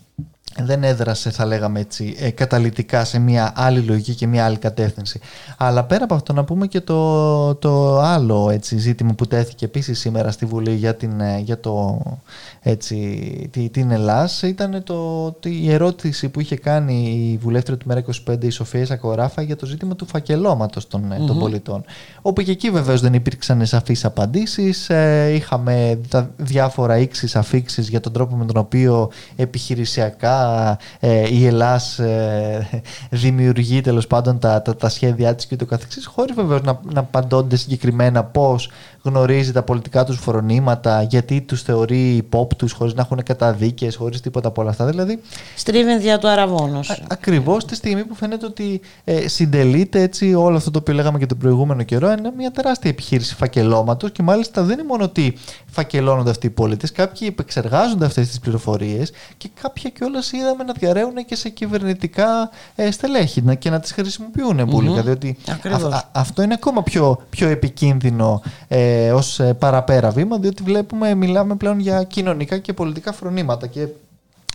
δεν 0.57 0.83
έδρασε 0.83 1.29
θα 1.29 1.45
λέγαμε 1.45 1.79
έτσι 1.79 2.15
ε, 2.19 2.29
καταλητικά 2.29 3.05
σε 3.05 3.19
μια 3.19 3.53
άλλη 3.55 3.79
λογική 3.79 4.15
και 4.15 4.27
μια 4.27 4.45
άλλη 4.45 4.57
κατεύθυνση. 4.57 5.19
Αλλά 5.57 5.83
πέρα 5.83 6.03
από 6.03 6.13
αυτό 6.13 6.33
να 6.33 6.43
πούμε 6.43 6.67
και 6.67 6.81
το, 6.81 7.55
το 7.55 7.99
άλλο 7.99 8.49
έτσι, 8.49 8.77
ζήτημα 8.77 9.13
που 9.13 9.27
τέθηκε 9.27 9.65
επίσης 9.65 9.99
σήμερα 9.99 10.31
στη 10.31 10.45
Βουλή 10.45 10.73
για, 10.73 10.95
την, 10.95 11.19
ε, 11.21 11.39
για 11.39 11.59
το, 11.59 12.01
έτσι, 12.61 13.49
την 13.71 13.91
Ελλάς 13.91 14.41
ήταν 14.41 14.83
το, 14.83 15.35
η 15.43 15.71
ερώτηση 15.71 16.29
που 16.29 16.39
είχε 16.39 16.55
κάνει 16.55 17.29
η 17.33 17.37
βουλεύτρια 17.37 17.77
του 17.77 17.85
ΜΕΡΑ25 17.89 18.43
η 18.43 18.49
Σοφία 18.49 18.85
Σακοράφα 18.85 19.41
για 19.41 19.55
το 19.55 19.65
ζήτημα 19.65 19.95
του 19.95 20.05
φακελώματος 20.05 20.87
των, 20.87 21.13
mm 21.13 21.25
των 21.27 21.39
πολιτών. 21.39 21.83
Όπου 22.21 22.41
και 22.41 22.51
εκεί 22.51 22.69
βεβαίως 22.69 23.01
δεν 23.01 23.13
υπήρξαν 23.13 23.65
σαφείς 23.65 24.05
απαντήσεις. 24.05 24.89
Ε, 24.89 25.31
είχαμε 25.33 25.99
διάφορα 26.37 26.97
ίξεις 26.97 27.35
αφήξεις 27.35 27.89
για 27.89 27.99
τον 27.99 28.13
τρόπο 28.13 28.35
με 28.35 28.45
τον 28.45 28.57
οποίο 28.57 29.09
επιχειρησιακά 29.35 30.40
ε, 30.99 31.33
η 31.33 31.45
Ελλάς 31.45 31.99
ε, 31.99 32.83
δημιουργεί 33.09 33.81
τέλος 33.81 34.07
πάντων 34.07 34.39
τα, 34.39 34.61
τα, 34.61 34.75
τα 34.75 34.89
σχέδιά 34.89 35.35
της 35.35 35.45
και 35.45 35.55
το 35.55 35.65
καθεξής 35.65 36.05
χωρίς 36.05 36.35
βεβαίως 36.35 36.61
να, 36.61 36.79
να 36.93 36.99
απαντώνται 36.99 37.55
συγκεκριμένα 37.55 38.23
πώς 38.23 38.69
γνωρίζει 39.03 39.51
τα 39.51 39.63
πολιτικά 39.63 40.03
τους 40.03 40.17
φρονήματα, 40.19 41.01
γιατί 41.01 41.41
τους 41.41 41.61
θεωρεί 41.61 42.15
υπόπτους 42.15 42.71
χωρίς 42.71 42.93
να 42.93 43.01
έχουν 43.01 43.23
καταδίκες, 43.23 43.95
χωρίς 43.95 44.21
τίποτα 44.21 44.47
από 44.47 44.61
όλα 44.61 44.69
αυτά. 44.69 44.85
Δηλαδή, 44.85 45.21
Στρίβει 45.55 45.97
δια 45.97 46.17
του 46.17 46.27
αραβόνο. 46.27 46.79
Ακριβώς 47.07 47.65
τη 47.65 47.75
στιγμή 47.75 48.03
που 48.03 48.15
φαίνεται 48.15 48.45
ότι 48.45 48.81
ε, 49.03 49.27
συντελείται 49.27 50.01
έτσι 50.01 50.33
όλο 50.33 50.57
αυτό 50.57 50.71
το 50.71 50.79
οποίο 50.79 50.93
λέγαμε 50.93 51.19
και 51.19 51.25
τον 51.25 51.37
προηγούμενο 51.37 51.83
καιρό. 51.83 52.11
Είναι 52.11 52.31
μια 52.37 52.51
τεράστια 52.51 52.89
επιχείρηση 52.89 53.35
φακελώματος 53.35 54.11
και 54.11 54.23
μάλιστα 54.23 54.63
δεν 54.63 54.79
είναι 54.79 54.87
μόνο 54.87 55.03
ότι 55.03 55.37
φακελώνονται 55.71 56.29
αυτοί 56.29 56.45
οι 56.45 56.49
πολίτες, 56.49 56.91
κάποιοι 56.91 57.27
επεξεργάζονται 57.31 58.05
αυτές 58.05 58.27
τις 58.27 58.39
πληροφορίες 58.39 59.11
και 59.37 59.49
κάποια 59.61 59.89
κιόλας 59.89 60.31
είδαμε 60.31 60.63
να 60.63 60.73
διαρρέουν 60.73 61.15
και 61.25 61.35
σε 61.35 61.49
κυβερνητικά 61.49 62.49
ε, 62.75 62.91
στελέχη 62.91 63.41
και 63.59 63.69
να 63.69 63.79
τις 63.79 63.91
χρησιμοποιούν 63.91 64.59
mm-hmm. 64.59 65.03
Διότι 65.03 65.37
αυτό 66.11 66.41
είναι 66.41 66.53
ακόμα 66.53 66.83
πιο, 66.83 67.21
πιο 67.29 67.47
επικίνδυνο. 67.47 68.41
Ε, 68.67 68.90
ε, 68.91 69.11
ως 69.11 69.39
ε, 69.39 69.53
παραπέρα 69.53 70.09
βήμα, 70.09 70.37
διότι 70.37 70.63
βλέπουμε, 70.63 71.15
μιλάμε 71.15 71.55
πλέον 71.55 71.79
για 71.79 72.03
κοινωνικά 72.03 72.57
και 72.57 72.73
πολιτικά 72.73 73.11
φρονήματα 73.11 73.67
και 73.67 73.87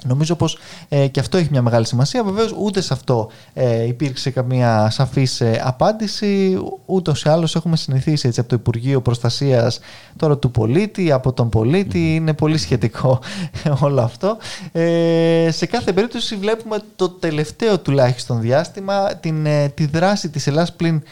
Νομίζω 0.05 0.35
πως 0.35 0.59
ε, 0.89 1.07
και 1.07 1.21
αυτό 1.21 1.37
έχει 1.37 1.49
μια 1.51 1.63
μεγάλη 1.63 1.87
σημασία. 1.87 2.25
Βεβαίως 2.25 2.55
ούτε 2.59 2.81
σε 2.81 2.93
αυτό 2.93 3.31
ε, 3.55 3.87
υπήρξε 3.87 4.31
καμία 4.31 4.91
σαφής 4.91 5.41
ε, 5.41 5.61
απάντηση. 5.65 6.59
Ούτως 6.87 7.23
ή 7.23 7.29
άλλως 7.29 7.55
έχουμε 7.55 7.77
συνηθίσει 7.77 8.29
έτσι, 8.29 8.41
από 8.41 8.49
το 8.49 8.57
Υπουργείο 8.57 9.01
Προστασίας 9.01 9.81
τώρα 10.17 10.39
του 10.39 10.51
πολίτη, 10.51 11.13
από 11.13 11.33
τον 11.33 11.49
πολίτη. 11.49 12.15
Είναι 12.15 12.33
πολύ 12.33 12.59
σχετικό 12.59 13.19
όλο 13.81 14.01
αυτό. 14.01 14.37
Ε, 14.73 15.49
σε 15.51 15.67
κάθε 15.67 15.93
περίπτωση 15.93 16.37
βλέπουμε 16.37 16.79
το 16.97 17.09
τελευταίο 17.09 17.79
τουλάχιστον 17.79 18.41
διάστημα 18.41 19.15
την, 19.15 19.47
τη 19.75 19.87
δράση 19.87 20.29
της 20.29 20.47
Ελλάς 20.47 20.73
πλην 20.73 21.03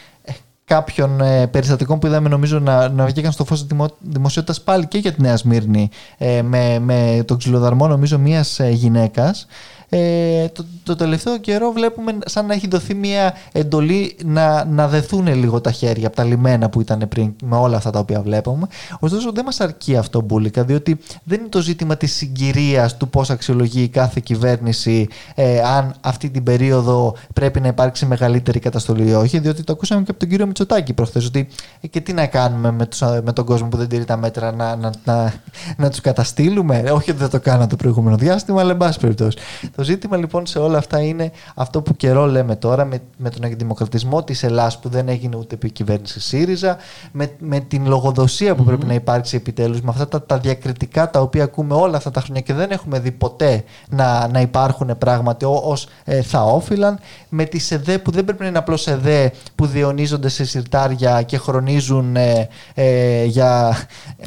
κάποιων 0.65 1.21
ε, 1.21 1.47
περιστατικών 1.47 1.99
που 1.99 2.07
είδαμε 2.07 2.29
νομίζω 2.29 2.59
να, 2.59 2.89
να 2.89 3.05
βγήκαν 3.05 3.31
στο 3.31 3.45
φως 3.45 3.65
της 3.65 3.77
δημοσιότητας 3.99 4.61
πάλι 4.61 4.87
και 4.87 4.97
για 4.97 5.13
τη 5.13 5.21
Νέα 5.21 5.37
Σμύρνη 5.37 5.89
ε, 6.17 6.41
με, 6.41 6.79
με 6.79 7.23
τον 7.25 7.37
ξυλοδαρμό 7.37 7.87
νομίζω 7.87 8.17
μιας 8.17 8.59
ε, 8.59 8.69
γυναίκας 8.69 9.47
ε, 9.97 10.47
το, 10.47 10.65
το 10.83 10.95
τελευταίο 10.95 11.37
καιρό 11.37 11.71
βλέπουμε 11.71 12.17
σαν 12.25 12.45
να 12.45 12.53
έχει 12.53 12.67
δοθεί 12.67 12.93
μια 12.93 13.33
εντολή 13.51 14.15
να, 14.25 14.65
να 14.65 14.87
δεθούν 14.87 15.27
λίγο 15.35 15.61
τα 15.61 15.71
χέρια 15.71 16.07
από 16.07 16.15
τα 16.15 16.23
λιμένα 16.23 16.69
που 16.69 16.81
ήταν 16.81 17.05
πριν 17.09 17.33
με 17.43 17.55
όλα 17.55 17.77
αυτά 17.77 17.89
τα 17.89 17.99
οποία 17.99 18.21
βλέπουμε. 18.21 18.67
Ωστόσο 18.99 19.31
δεν 19.31 19.45
μας 19.45 19.59
αρκεί 19.59 19.97
αυτό 19.97 20.21
μπουλικα 20.21 20.63
διότι 20.63 20.97
δεν 21.23 21.39
είναι 21.39 21.49
το 21.49 21.61
ζήτημα 21.61 21.97
της 21.97 22.13
συγκυρίας 22.15 22.97
του 22.97 23.09
πώς 23.09 23.29
αξιολογεί 23.29 23.87
κάθε 23.87 24.21
κυβέρνηση 24.23 25.07
ε, 25.35 25.61
αν 25.61 25.95
αυτή 26.01 26.29
την 26.29 26.43
περίοδο 26.43 27.15
πρέπει 27.33 27.59
να 27.59 27.67
υπάρξει 27.67 28.05
μεγαλύτερη 28.05 28.59
καταστολή 28.59 29.09
ή 29.09 29.13
όχι, 29.13 29.39
διότι 29.39 29.63
το 29.63 29.73
ακούσαμε 29.73 30.03
και 30.03 30.11
από 30.11 30.19
τον 30.19 30.29
κύριο 30.29 30.45
Μητσοτάκη 30.45 30.93
προχθές 30.93 31.25
ότι 31.25 31.47
ε, 31.81 31.87
και 31.87 32.01
τι 32.01 32.13
να 32.13 32.25
κάνουμε 32.25 32.71
με, 32.71 32.85
τους, 32.85 33.01
με 33.23 33.33
τον 33.33 33.45
κόσμο 33.45 33.67
που 33.67 33.77
δεν 33.77 33.87
τηρεί 33.87 34.05
τα 34.05 34.17
μέτρα 34.17 34.51
να, 34.51 34.75
να, 34.75 34.91
να, 35.03 35.33
να 35.77 35.89
τους 35.89 36.01
καταστήλουμε. 36.01 36.83
Όχι 36.91 37.11
ότι 37.11 37.19
δεν 37.19 37.29
το 37.29 37.39
κάναμε 37.39 37.67
το 37.67 37.75
προηγούμενο 37.75 38.17
διάστημα, 38.17 38.61
αλλά 38.61 38.71
εν 38.71 38.77
πάση 38.77 38.99
περιπτώσει. 38.99 39.37
Το 39.75 39.83
ζήτημα 39.85 40.17
λοιπόν 40.17 40.45
σε 40.45 40.59
όλα 40.59 40.77
αυτά 40.77 40.99
είναι 41.01 41.31
αυτό 41.55 41.81
που 41.81 41.95
καιρό 41.95 42.25
λέμε 42.25 42.55
τώρα 42.55 42.85
με, 42.85 42.99
με 43.17 43.29
τον 43.29 43.43
εκδημοκρατισμό 43.43 44.23
της 44.23 44.43
Ελλάς 44.43 44.79
που 44.79 44.89
δεν 44.89 45.09
έγινε 45.09 45.35
ούτε 45.35 45.55
επί 45.55 45.71
κυβέρνηση 45.71 46.19
ΣΥΡΙΖΑ, 46.19 46.77
με, 47.11 47.31
με 47.39 47.59
την 47.59 47.87
λογοδοσία 47.87 48.55
που 48.55 48.63
πρέπει 48.63 48.85
να 48.85 48.93
υπάρξει 48.93 49.35
επιτέλους, 49.35 49.81
με 49.81 49.89
αυτά 49.89 50.07
τα, 50.07 50.23
τα 50.23 50.37
διακριτικά 50.37 51.09
τα 51.09 51.19
οποία 51.21 51.43
ακούμε 51.43 51.73
όλα 51.73 51.97
αυτά 51.97 52.11
τα 52.11 52.21
χρόνια 52.21 52.41
και 52.41 52.53
δεν 52.53 52.71
έχουμε 52.71 52.99
δει 52.99 53.11
ποτέ 53.11 53.63
να, 53.89 54.27
να 54.27 54.41
υπάρχουν 54.41 54.97
πράγματι 54.97 55.45
ως 55.47 55.87
ε, 56.03 56.21
θα 56.21 56.41
όφυλαν, 56.43 56.99
με 57.29 57.43
τις 57.45 57.71
ΕΔΕ 57.71 57.97
που 57.97 58.11
δεν 58.11 58.25
πρέπει 58.25 58.41
να 58.41 58.47
είναι 58.47 58.57
απλώς 58.57 58.87
ΕΔΕ 58.87 59.31
που 59.55 59.65
διονίζονται 59.65 60.29
σε 60.29 60.45
συρτάρια 60.45 61.21
και 61.21 61.37
χρονίζουν 61.37 62.15
ε, 62.15 62.49
ε, 62.73 63.23
για... 63.23 63.77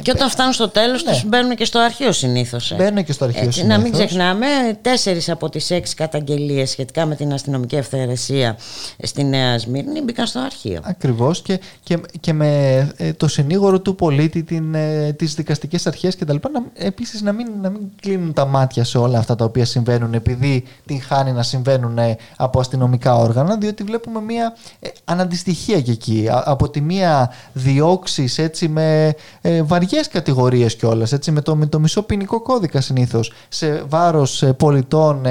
Και 0.01 0.11
όταν 0.15 0.29
φτάνουν 0.29 0.53
στο 0.53 0.69
τέλος 0.69 1.03
Ναι. 1.03 1.11
τους 1.11 1.23
μπαίνουν 1.25 1.55
και 1.55 1.65
στο 1.65 1.79
αρχείο 1.79 2.11
συνήθως. 2.11 2.71
ε. 2.71 2.75
Μπαίνουν 2.75 3.03
και 3.03 3.11
στο 3.13 3.25
αρχείο 3.25 3.43
Έτσι, 3.43 3.65
να 3.65 3.77
μην 3.77 3.85
συνήθως. 3.85 4.05
ξεχνάμε, 4.05 4.45
τέσσερις 4.81 5.29
από 5.29 5.38
τις 5.47 5.71
έξι 5.71 5.95
καταγγελίες 5.95 6.69
σχετικά 6.69 7.05
με 7.05 7.15
την 7.15 7.33
αστυνομική 7.33 7.75
ευθερεσία 7.75 8.57
στη 9.03 9.23
Νέα 9.23 9.59
Σμύρνη 9.59 10.01
μπήκαν 10.01 10.27
στο 10.27 10.39
αρχείο. 10.39 10.79
Ακριβώς 10.83 11.41
και, 11.41 11.59
και, 11.83 11.99
και 12.19 12.33
με 12.33 12.77
ε, 12.97 13.13
το 13.13 13.27
συνήγορο 13.27 13.81
του 13.81 13.95
πολίτη, 13.95 14.43
την, 14.43 14.75
ε, 14.75 15.13
τις 15.13 15.33
δικαστικές 15.33 15.87
αρχές 15.87 16.15
και 16.15 16.25
τα 16.25 16.33
λοιπά, 16.33 16.49
να, 16.49 16.63
επίσης 16.73 17.21
να 17.21 17.31
μην, 17.31 17.47
να 17.61 17.69
μην 17.69 17.81
κλείνουν 18.01 18.33
τα 18.33 18.45
μάτια 18.45 18.83
σε 18.83 18.97
όλα 18.97 19.19
αυτά 19.19 19.35
τα 19.35 19.45
οποία 19.45 19.65
συμβαίνουν 19.65 20.13
επειδή 20.13 20.63
την 20.85 21.01
χάνει 21.01 21.31
να 21.31 21.43
συμβαίνουν 21.43 21.97
ε, 21.97 22.17
από 22.35 22.59
αστυνομικά 22.59 23.15
όργανα, 23.15 23.57
διότι 23.57 23.83
βλέπουμε 23.83 24.21
μια 24.21 24.55
ε, 24.79 24.87
αναντιστοιχία 25.05 25.81
και 25.81 25.91
εκεί. 25.91 26.27
Α- 26.29 26.43
από 26.45 26.69
τη 26.69 26.81
μία 26.81 27.33
διώξεις 27.53 28.37
έτσι 28.37 28.67
με 28.67 29.13
ε, 29.41 29.61
βαριές 29.61 30.07
κατηγορίες 30.07 30.75
κιόλας, 30.75 31.11
έτσι 31.11 31.31
με 31.31 31.41
το, 31.41 31.55
με 31.55 31.65
το 31.65 31.79
μισό 31.79 32.01
ποινικό 32.01 32.41
κώδικα 32.41 32.81
συνήθως, 32.81 33.31
σε 33.49 33.83
βάρος 33.87 34.43
ε, 34.43 34.53
πολιτών, 34.53 35.25
ε, 35.25 35.28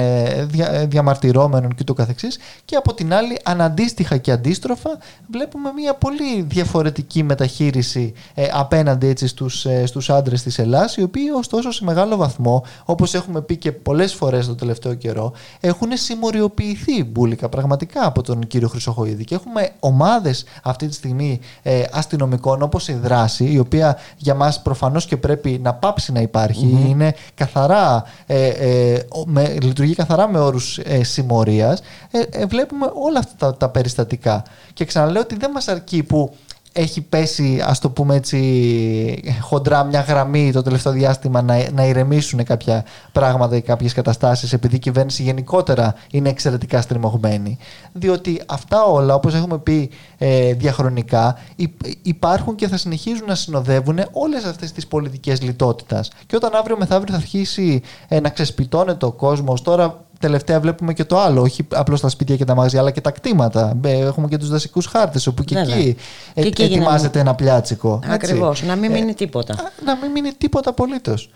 δια, 0.49 0.71
ε, 0.71 0.85
διαμαρτυρόμενων 0.85 1.75
και 1.75 1.83
το 1.83 1.93
καθεξής. 1.93 2.37
Και 2.65 2.75
από 2.75 2.93
την 2.93 3.13
άλλη 3.13 3.39
αναντίστοιχα 3.43 4.17
και 4.17 4.31
αντίστροφα 4.31 4.89
βλέπουμε 5.31 5.71
μια 5.75 5.93
πολύ 5.93 6.41
διαφορετική 6.41 7.23
μεταχείριση 7.23 8.13
ε, 8.33 8.47
απέναντι 8.53 9.07
έτσι 9.07 9.27
στους, 9.27 9.65
ε, 9.65 9.85
στους 9.85 10.09
άντρες 10.09 10.43
της 10.43 10.59
Ελλάς 10.59 10.95
οι 10.97 11.03
οποίοι 11.03 11.23
ωστόσο 11.37 11.71
σε 11.71 11.83
μεγάλο 11.83 12.15
βαθμό 12.15 12.63
όπως 12.85 13.13
έχουμε 13.13 13.41
πει 13.41 13.57
και 13.57 13.71
πολλές 13.71 14.13
φορές 14.13 14.47
το 14.47 14.55
τελευταίο 14.55 14.93
καιρό 14.93 15.31
έχουν 15.59 15.89
συμμοριοποιηθεί 15.93 17.03
μπουλικα 17.03 17.49
πραγματικά 17.49 18.05
από 18.05 18.21
τον 18.21 18.47
κύριο 18.47 18.67
Χρυσοχοίδη. 18.67 19.23
Και 19.23 19.35
έχουμε 19.35 19.69
ομάδες 19.79 20.43
αυτή 20.63 20.87
τη 20.87 20.93
στιγμή 20.93 21.39
ε, 21.61 21.83
αστυνομικών 21.91 22.61
όπως 22.61 22.87
η 22.87 22.93
δράση 22.93 23.51
η 23.51 23.59
οποία 23.59 23.97
για 24.17 24.33
μας 24.35 24.61
προφανώς 24.61 25.05
και 25.05 25.17
πρέπει 25.17 25.59
να 25.63 25.73
πάψει 25.73 26.11
να 26.11 26.19
υπαρχει 26.21 26.85
είναι 26.89 27.13
καθαρά 27.35 28.03
ε, 28.25 28.47
ε, 28.47 28.93
ο- 29.09 29.23
με, 29.25 29.55
λειτουργεί 29.61 29.88
καθαρά 29.95 30.27
με 30.27 30.39
όρους 30.39 30.77
ε, 30.77 31.03
συμμορίας. 31.03 31.81
Ε, 32.11 32.21
ε, 32.31 32.45
βλέπουμε 32.45 32.91
όλα 32.93 33.19
αυτά 33.19 33.35
τα, 33.37 33.57
τα 33.57 33.69
περιστατικά. 33.69 34.43
Και 34.73 34.85
ξαναλέω 34.85 35.21
ότι 35.21 35.35
δεν 35.35 35.51
μας 35.51 35.67
αρκεί 35.67 36.03
που 36.03 36.35
έχει 36.79 37.01
πέσει, 37.01 37.61
ας 37.65 37.79
το 37.79 37.89
πούμε 37.89 38.15
έτσι, 38.15 39.23
χοντρά 39.41 39.83
μια 39.83 40.01
γραμμή 40.01 40.51
το 40.51 40.61
τελευταίο 40.61 40.93
διάστημα 40.93 41.41
να, 41.41 41.71
να 41.71 41.85
ηρεμήσουν 41.85 42.43
κάποια 42.43 42.85
πράγματα 43.11 43.55
ή 43.55 43.61
κάποιες 43.61 43.93
καταστάσεις 43.93 44.53
επειδή 44.53 44.75
η 44.75 44.79
κυβέρνηση 44.79 45.23
γενικότερα 45.23 45.93
είναι 46.11 46.29
εξαιρετικά 46.29 46.81
στριμωγμένη. 46.81 47.57
Διότι 47.93 48.41
αυτά 48.45 48.83
όλα, 48.83 49.13
όπως 49.13 49.33
έχουμε 49.33 49.57
πει 49.57 49.89
ε, 50.17 50.53
διαχρονικά, 50.53 51.37
υ- 51.55 51.87
υπάρχουν 52.01 52.55
και 52.55 52.67
θα 52.67 52.77
συνεχίζουν 52.77 53.27
να 53.27 53.35
συνοδεύουν 53.35 53.99
όλες 54.11 54.43
αυτές 54.43 54.71
τις 54.71 54.87
πολιτικές 54.87 55.41
λιτότητας. 55.41 56.09
Και 56.25 56.35
όταν 56.35 56.55
αύριο 56.55 56.77
μεθαύριο 56.77 57.13
θα 57.13 57.19
αρχίσει 57.19 57.81
ε, 58.07 58.19
να 58.19 58.29
ξεσπιτώνεται 58.29 59.05
ο 59.05 59.11
κόσμος, 59.11 59.61
τώρα 59.61 60.07
τελευταία 60.19 60.59
βλέπουμε 60.59 60.93
και 60.93 61.03
το 61.03 61.19
άλλο, 61.19 61.41
όχι 61.41 61.67
απλώς 61.73 62.01
τα 62.01 62.09
σπίτια 62.09 62.35
και 62.35 62.45
τα 62.45 62.55
μαγαζιά, 62.55 62.79
αλλά 62.79 62.91
και 62.91 63.01
τα 63.01 63.11
κτήματα. 63.11 63.77
Ε, 63.83 63.97
Έχουμε 63.99 64.27
και 64.27 64.37
τους 64.37 64.49
δασικούς 64.49 64.85
χάρτες, 64.85 65.27
όπου 65.27 65.43
και 65.43 65.55
Βέβαια. 65.55 65.75
εκεί, 65.75 65.95
ε, 66.33 66.41
Και 66.41 66.47
εκεί 66.47 66.63
γίνανε- 66.63 66.81
ετοιμάζεται 66.81 67.19
ένα 67.19 67.35
πλιάτσικο. 67.35 67.99
έτσι. 68.03 68.13
Ακριβώς, 68.13 68.63
να 68.63 68.75
μην 68.75 68.91
Ε, 68.91 68.93
μείνει 68.93 69.13
τίποτα. 69.13 69.53
Α, 69.53 69.57
να 69.85 69.95
μην 69.95 70.11
μείνει 70.11 70.31
τίποτα 70.37 70.69
απολύτως. 70.69 71.29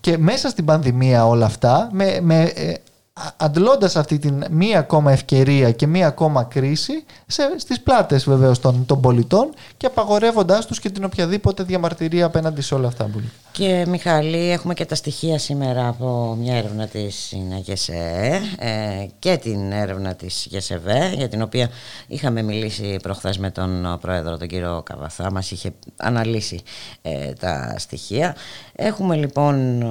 Και 0.00 0.18
μέσα 0.18 0.48
στην 0.48 0.64
πανδημία 0.64 1.26
όλα 1.26 1.46
αυτά, 1.46 1.88
με, 1.92 2.18
με, 2.22 2.42
ε, 2.42 2.72
α- 3.12 3.30
αντλώντας 3.36 3.96
αυτή 3.96 4.18
την 4.18 4.44
μία 4.50 4.78
ακόμα 4.78 5.12
ευκαιρία 5.12 5.70
και 5.72 5.86
μία 5.86 6.06
ακόμα 6.06 6.42
κρίση 6.44 7.04
σε, 7.26 7.42
στις 7.56 7.80
πλάτες 7.80 8.24
βεβαίως 8.24 8.60
των, 8.60 8.86
των 8.86 9.00
πολιτών 9.00 9.48
και 9.76 9.86
απαγορεύοντάς 9.86 10.66
τους 10.66 10.80
και 10.80 10.90
την 10.90 11.04
οποιαδήποτε 11.04 11.62
διαμαρτυρία 11.62 12.26
απέναντι 12.26 12.60
σε 12.60 12.74
όλα 12.74 12.86
αυτά. 12.88 13.04
Μπουλή. 13.12 13.30
Και 13.52 13.84
Μιχάλη, 13.88 14.50
έχουμε 14.50 14.74
και 14.74 14.84
τα 14.84 14.94
στοιχεία 14.94 15.38
σήμερα 15.38 15.88
από 15.88 16.36
μια 16.40 16.56
έρευνα 16.56 16.86
της 16.86 17.34
ΓΕΣΕ 17.62 18.40
ε, 18.58 19.06
και 19.18 19.36
την 19.36 19.72
έρευνα 19.72 20.14
της 20.14 20.46
ΓΕΣΕΒΕ 20.50 21.12
για 21.16 21.28
την 21.28 21.42
οποία 21.42 21.70
είχαμε 22.06 22.42
μιλήσει 22.42 22.96
προχθές 23.02 23.38
με 23.38 23.50
τον 23.50 23.98
πρόεδρο 24.00 24.36
τον 24.36 24.48
κύριο 24.48 24.82
Καβαθά. 24.84 25.32
Μας 25.32 25.50
είχε 25.50 25.70
αναλύσει 25.96 26.60
ε, 27.02 27.32
τα 27.32 27.74
στοιχεία. 27.78 28.36
Έχουμε 28.76 29.16
λοιπόν 29.16 29.84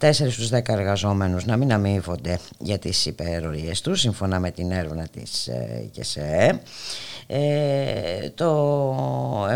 4 0.00 0.10
στους 0.12 0.50
10 0.52 0.60
εργαζόμενους 0.68 1.44
να 1.44 1.56
μην 1.56 1.72
αμείβονται 1.72 2.38
για 2.58 2.78
τις 2.78 3.06
υπερορίες 3.06 3.80
τους 3.80 4.00
σύμφωνα 4.00 4.40
με 4.40 4.50
την 4.50 4.70
έρευνα 4.70 5.06
της 5.12 5.46
ε, 5.46 5.90
ΓΕΣΕ 5.92 6.60
ε, 7.26 8.30
το 8.34 9.46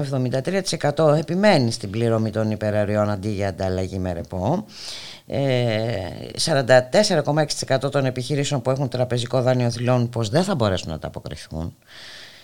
73% 0.96 1.16
επιμένει 1.18 1.70
στην 1.70 1.90
πληρωμή 1.90 2.30
των 2.30 2.50
υπεραριών 2.50 3.10
αντί 3.10 3.27
για 3.30 3.48
ανταλλαγή 3.48 3.98
με 3.98 4.12
ρεπό. 4.12 4.64
Ε, 5.26 5.40
44,6% 6.44 7.90
των 7.90 8.04
επιχειρήσεων 8.04 8.62
που 8.62 8.70
έχουν 8.70 8.88
τραπεζικό 8.88 9.42
δάνειο 9.42 9.70
δηλώνουν 9.70 10.08
πως 10.08 10.28
δεν 10.28 10.42
θα 10.42 10.54
μπορέσουν 10.54 10.90
να 10.90 10.98
τα 10.98 11.06
αποκριθούν. 11.06 11.76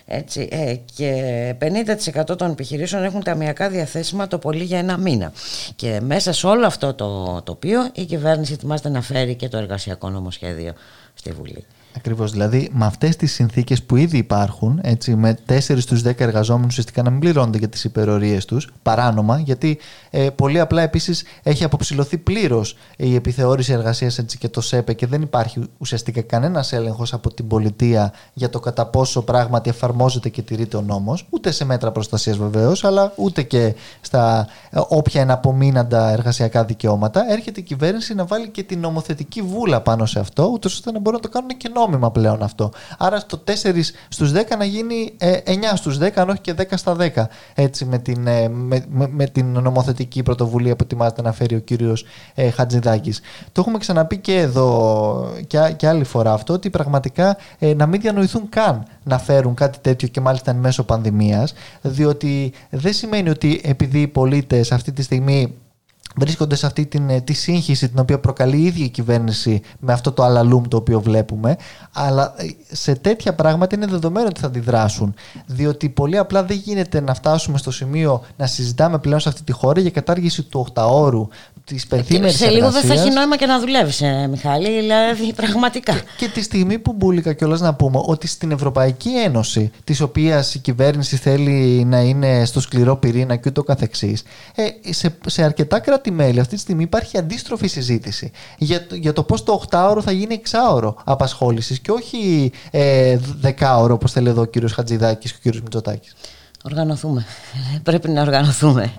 Έτσι, 0.06 0.48
ε, 0.50 0.74
και 0.94 1.54
50% 1.58 2.36
των 2.36 2.50
επιχειρήσεων 2.50 3.04
έχουν 3.04 3.22
ταμιακά 3.22 3.68
διαθέσιμα 3.68 4.26
το 4.26 4.38
πολύ 4.38 4.64
για 4.64 4.78
ένα 4.78 4.96
μήνα. 4.96 5.32
Και 5.76 6.00
μέσα 6.02 6.32
σε 6.32 6.46
όλο 6.46 6.66
αυτό 6.66 6.94
το 6.94 7.42
τοπίο 7.42 7.90
η 7.94 8.04
κυβέρνηση 8.04 8.52
ετοιμάζεται 8.52 8.88
να 8.88 9.02
φέρει 9.02 9.34
και 9.34 9.48
το 9.48 9.56
εργασιακό 9.56 10.10
νομοσχέδιο 10.10 10.72
στη 11.14 11.32
Βουλή. 11.32 11.64
Ακριβώς, 11.96 12.30
δηλαδή 12.30 12.70
με 12.72 12.85
αυτές 12.85 13.16
τις 13.16 13.33
συνθήκες 13.33 13.83
που 13.83 13.96
ήδη 13.96 14.18
υπάρχουν, 14.18 14.78
έτσι, 14.83 15.14
με 15.14 15.38
4 15.46 15.80
στους 15.80 16.02
10 16.02 16.20
εργαζόμενους 16.20 16.70
ουσιαστικά 16.70 17.02
να 17.02 17.11
μην 17.11 17.20
πληρώνονται 17.20 17.59
για 17.59 17.68
τις 17.68 17.85
υπερορίες 17.85 18.44
τους, 18.44 18.72
παράνομα, 18.83 19.38
γιατί 19.38 19.78
ε, 20.11 20.30
πολύ 20.30 20.61
απλά 20.61 20.83
επίσης 20.83 21.24
έχει 21.42 21.64
αποψηλωθεί 21.64 22.18
πλήρως 22.18 22.76
η 22.96 23.14
επιθεώρηση 23.14 23.72
εργασίας 23.72 24.18
έτσι, 24.18 24.38
και 24.38 24.48
το 24.48 24.61
ΣΕΠΕ 24.61 24.92
και 24.92 25.07
δεν 25.07 25.22
υπάρχει 25.22 25.61
ουσιαστικά 25.78 26.20
κανένας 26.20 26.72
έλεγχος 26.72 27.12
από 27.12 27.35
την 27.35 27.46
πολιτεία 27.46 28.12
για 28.33 28.50
το 28.50 28.61
κατά 28.61 28.87
πόσο 28.87 29.22
πράγματι 29.22 29.70
εφαρμόζεται 29.70 30.28
και 30.28 30.42
τηρείται 30.42 30.76
ο 30.76 30.83
νόμος, 30.83 31.26
ούτε 31.30 31.50
σε 31.50 31.64
μέτρα 31.64 31.92
προστασίας 31.92 32.37
βεβαίως, 32.37 32.85
αλλά 32.85 33.12
ούτε 33.16 33.42
και 33.42 33.74
στα 34.00 34.46
ε, 34.70 34.80
όποια 34.88 35.20
είναι 35.20 35.33
απομείναντα 35.33 36.11
εργασιακά 36.11 36.64
δικαιώματα, 36.64 37.24
έρχεται 37.28 37.61
η 37.61 37.62
κυβέρνηση 37.62 38.14
να 38.14 38.24
βάλει 38.24 38.48
και 38.48 38.62
την 38.62 38.80
νομοθετική 38.80 39.42
βούλα 39.42 39.80
πάνω 39.80 40.07
σε 40.07 40.20
αυτό, 40.20 40.50
ούτως 40.52 40.74
ώστε 40.74 40.92
να 40.92 40.98
μπορούν 40.98 41.20
να 41.22 41.28
το 41.28 41.38
κάνουν 41.38 41.57
και 41.57 41.68
νόμιμα 41.84 42.10
πλέον 42.10 42.42
αυτό. 42.42 42.72
Άρα 42.98 43.18
στο 43.18 43.42
4 43.46 43.52
στους 44.08 44.32
10 44.32 44.34
να 44.58 44.64
γίνει 44.64 45.14
ε, 45.18 45.36
9 45.44 45.50
στους 45.74 45.98
10, 45.98 46.10
αν 46.14 46.28
όχι 46.28 46.40
και 46.40 46.54
10 46.58 46.62
στα 46.74 46.96
10. 47.14 47.24
Έτσι 47.54 47.84
με 47.84 47.98
την, 47.98 48.26
ε, 48.26 48.48
με, 48.48 48.84
με, 48.88 49.08
με 49.10 49.26
την 49.26 49.46
νομοθετική 49.46 50.22
πρωτοβουλία 50.22 50.76
που 50.76 50.84
ετοιμάζεται 50.84 51.22
να 51.22 51.32
φέρει 51.32 51.54
ο 51.54 51.58
κύριος 51.58 52.04
ε, 52.34 52.50
Χατζηδάκης. 52.50 53.20
Το 53.52 53.60
έχουμε 53.60 53.78
ξαναπεί 53.78 54.18
και 54.18 54.38
εδώ 54.38 55.32
και, 55.46 55.58
α- 55.58 55.70
και 55.70 55.88
άλλη 55.88 56.04
φορά 56.04 56.32
αυτό, 56.32 56.52
ότι 56.52 56.70
πραγματικά 56.70 57.36
ε, 57.58 57.74
να 57.74 57.86
μην 57.86 58.00
διανοηθούν 58.00 58.48
καν 58.48 58.86
να 59.02 59.18
φέρουν 59.18 59.54
κάτι 59.54 59.78
τέτοιο 59.78 60.08
και 60.08 60.20
μάλιστα 60.20 60.50
εν 60.50 60.56
μέσω 60.56 60.82
πανδημίας, 60.84 61.54
διότι 61.82 62.52
δεν 62.70 62.92
σημαίνει 62.92 63.28
ότι 63.30 63.60
επειδή 63.64 64.00
οι 64.00 64.08
πολίτες 64.08 64.72
αυτή 64.72 64.92
τη 64.92 65.02
στιγμή 65.02 65.54
βρίσκονται 66.14 66.55
σε 66.55 66.66
αυτή 66.66 66.87
την, 66.87 67.11
ε, 67.11 67.20
τη 67.20 67.33
σύγχυση 67.33 67.88
την 67.88 67.98
οποία 67.98 68.18
προκαλεί 68.20 68.57
η 68.57 68.64
ίδια 68.64 68.85
η 68.85 68.88
κυβέρνηση 68.88 69.61
με 69.79 69.92
αυτό 69.92 70.12
το 70.12 70.22
αλαλούμ 70.22 70.68
το 70.68 70.77
οποίο 70.77 71.00
βλέπουμε. 71.00 71.57
Αλλά 71.92 72.35
ε, 72.37 72.74
σε 72.74 72.94
τέτοια 72.94 73.35
πράγματα 73.35 73.77
είναι 73.77 73.87
δεδομένο 73.87 74.27
ότι 74.27 74.40
θα 74.40 74.46
αντιδράσουν. 74.46 75.14
Διότι 75.46 75.88
πολύ 75.88 76.18
απλά 76.18 76.44
δεν 76.44 76.57
γίνεται 76.57 77.00
να 77.00 77.14
φτάσουμε 77.14 77.59
στο 77.59 77.70
σημείο 77.70 78.22
να 78.37 78.46
συζητάμε 78.46 78.98
πλέον 78.98 79.20
σε 79.20 79.29
αυτή 79.29 79.42
τη 79.42 79.53
χώρα 79.53 79.81
για 79.81 79.90
κατάργηση 79.90 80.42
του 80.42 80.66
8ώρου 80.74 81.27
της 81.64 81.87
πενθήμερης 81.87 82.37
σε 82.37 82.48
λίγο 82.50 82.62
δεν 82.70 82.72
θα 82.72 82.79
έχει 82.79 82.87
εργασίας. 82.88 83.14
νόημα 83.14 83.37
και 83.37 83.46
να 83.46 83.61
δουλεύεις, 83.61 84.00
ε, 84.03 84.27
Μιχάλη, 84.31 84.81
δηλαδή 84.81 85.33
πραγματικά. 85.40 86.00
Και 86.16 86.29
τη 86.29 86.42
στιγμή 86.42 86.79
που 86.79 86.92
μπουλικα 86.92 87.33
κιόλας 87.33 87.61
να 87.61 87.74
πούμε 87.74 88.00
ότι 88.05 88.27
στην 88.27 88.50
Ευρωπαϊκή 88.50 89.09
Ένωση, 89.24 89.70
της 89.85 90.00
οποίας 90.00 90.55
η 90.55 90.59
κυβέρνηση 90.59 91.16
θέλει 91.16 91.85
να 91.85 92.00
είναι 92.00 92.44
στο 92.44 92.61
σκληρό 92.61 92.96
πυρήνα 92.96 93.37
και 93.37 93.48
ούτω 93.48 93.62
καθεξής, 93.62 94.22
ε, 94.55 94.92
σε, 94.92 95.16
σε 95.27 95.42
αρκετά 95.42 95.79
κράτη-μέλη 95.81 96.40
αυτή 96.40 96.55
τη 96.55 96.61
στιγμή 96.61 96.83
υπάρχει 96.83 97.18
αντίστροφη 97.18 97.66
συζήτηση 97.66 98.31
για, 98.59 98.87
το- 98.87 98.94
για 98.94 99.12
το 99.12 99.22
πώς 99.22 99.42
το 99.42 99.62
8ωρο 99.70 99.98
θα 100.03 100.12
γίνει 100.12 100.40
6ωρο 100.50 100.94
απασχόλησης 101.05 101.79
και 101.79 101.90
όχι 101.90 102.53
ε, 102.70 103.18
10ωρο 103.42 103.90
όπως 103.90 104.12
θέλει 104.12 104.29
εδώ 104.29 104.40
ο 104.40 104.44
κύριος 104.44 104.72
Χατζηδάκης 104.72 105.31
και 105.31 105.37
ο 105.38 105.40
κύριος 105.42 105.62
Μητσοτάκης. 105.62 106.14
Οργανωθούμε. 106.66 107.24
Πρέπει 107.83 108.09
να 108.09 108.22
οργανωθούμε. 108.22 108.92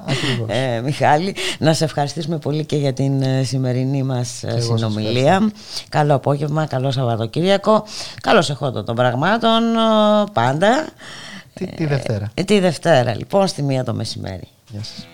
Ε, 0.48 0.82
Μιχάλη, 0.82 1.36
να 1.60 1.74
σε 1.74 1.84
ευχαριστήσουμε 1.84 2.38
πολύ 2.38 2.66
και 2.66 2.76
για 2.76 2.94
την 2.94 3.22
ε, 3.22 3.44
σημερινή 3.44 4.04
μας 4.04 4.44
ε, 4.44 4.60
συνομιλία. 4.60 5.52
Καλό 5.90 6.14
απόγευμα, 6.14 6.66
καλό 6.66 6.92
Σαββατοκύριακο. 6.92 7.86
Καλό 8.22 8.46
εχόντο 8.50 8.84
των 8.84 8.96
πραγμάτων 8.96 9.62
πάντα. 10.34 10.88
Τη, 11.54 11.66
τη 11.66 11.86
Δευτέρα. 11.86 12.32
Ε, 12.34 12.44
τη 12.44 12.60
Δευτέρα, 12.60 13.16
λοιπόν, 13.16 13.48
στη 13.48 13.62
μία 13.62 13.84
το 13.84 13.94
μεσημέρι. 13.94 14.48
Γεια 14.72 14.84
σας. 14.84 15.08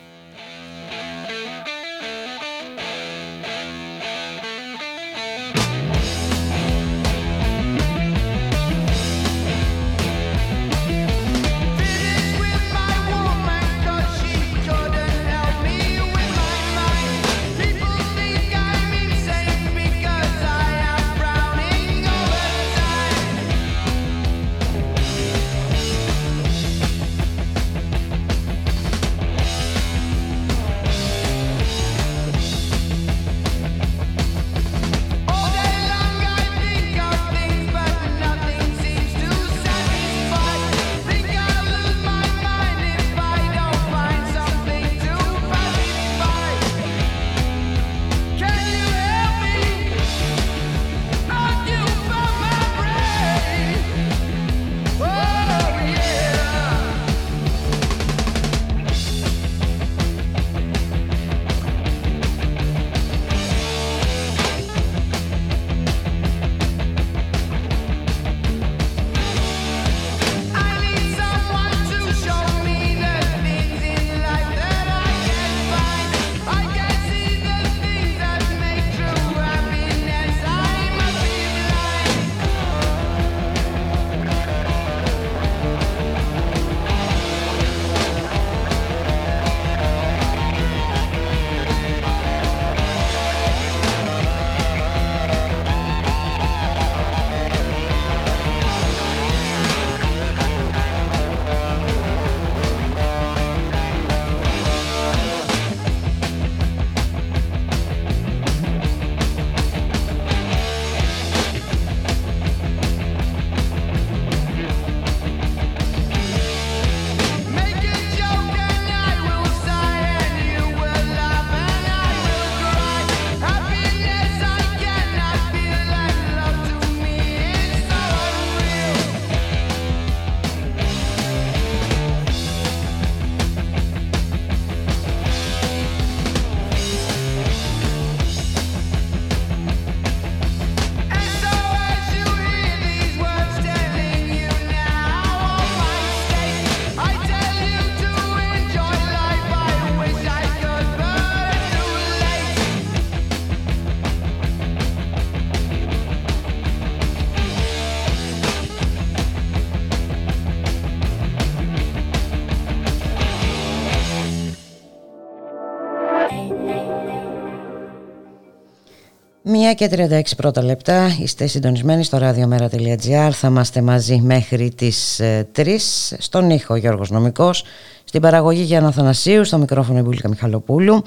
Μία 169.73 169.87
και 169.87 170.07
36 170.33 170.37
πρώτα 170.37 170.63
λεπτά. 170.63 171.07
Είστε 171.21 171.47
συντονισμένοι 171.47 172.03
στο 172.03 172.17
radiomera.gr 172.21 173.29
θα 173.31 173.47
είμαστε 173.47 173.81
μαζί 173.81 174.21
μέχρι 174.25 174.73
τις 174.75 175.21
3 175.55 175.67
ε, 175.67 175.77
στον 176.19 176.49
ήχο 176.49 176.75
Γιώργος 176.75 177.09
Νομικός 177.09 177.63
στην 178.03 178.21
παραγωγή 178.21 178.61
Γιάννα 178.61 178.91
Θανασίου, 178.91 179.45
στο 179.45 179.57
μικρόφωνο 179.57 179.99
Ιμπούλικα 179.99 180.29
Μιχαλοπούλου. 180.29 181.01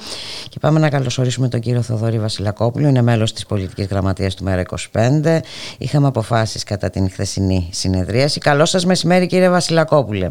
Και 0.48 0.58
πάμε 0.60 0.78
να 0.78 0.90
καλωσορίσουμε 0.90 1.48
τον 1.48 1.60
κύριο 1.60 1.82
Θοδωρή 1.82 2.18
Βασιλακόπουλο 2.18 2.88
είναι 2.88 3.02
μέλος 3.02 3.32
της 3.32 3.46
πολιτικής 3.46 3.86
γραμματείας 3.86 4.34
του 4.34 4.44
ΜΕΡΑ25 4.48 5.38
είχαμε 5.78 6.06
αποφάσεις 6.06 6.64
κατά 6.64 6.90
την 6.90 7.10
χθεσινή 7.10 7.68
συνεδρίαση. 7.72 8.40
Καλό 8.40 8.64
σας 8.64 8.86
μεσημέρι 8.86 9.26
κύριε 9.26 9.50
Βασιλακόπουλε. 9.50 10.28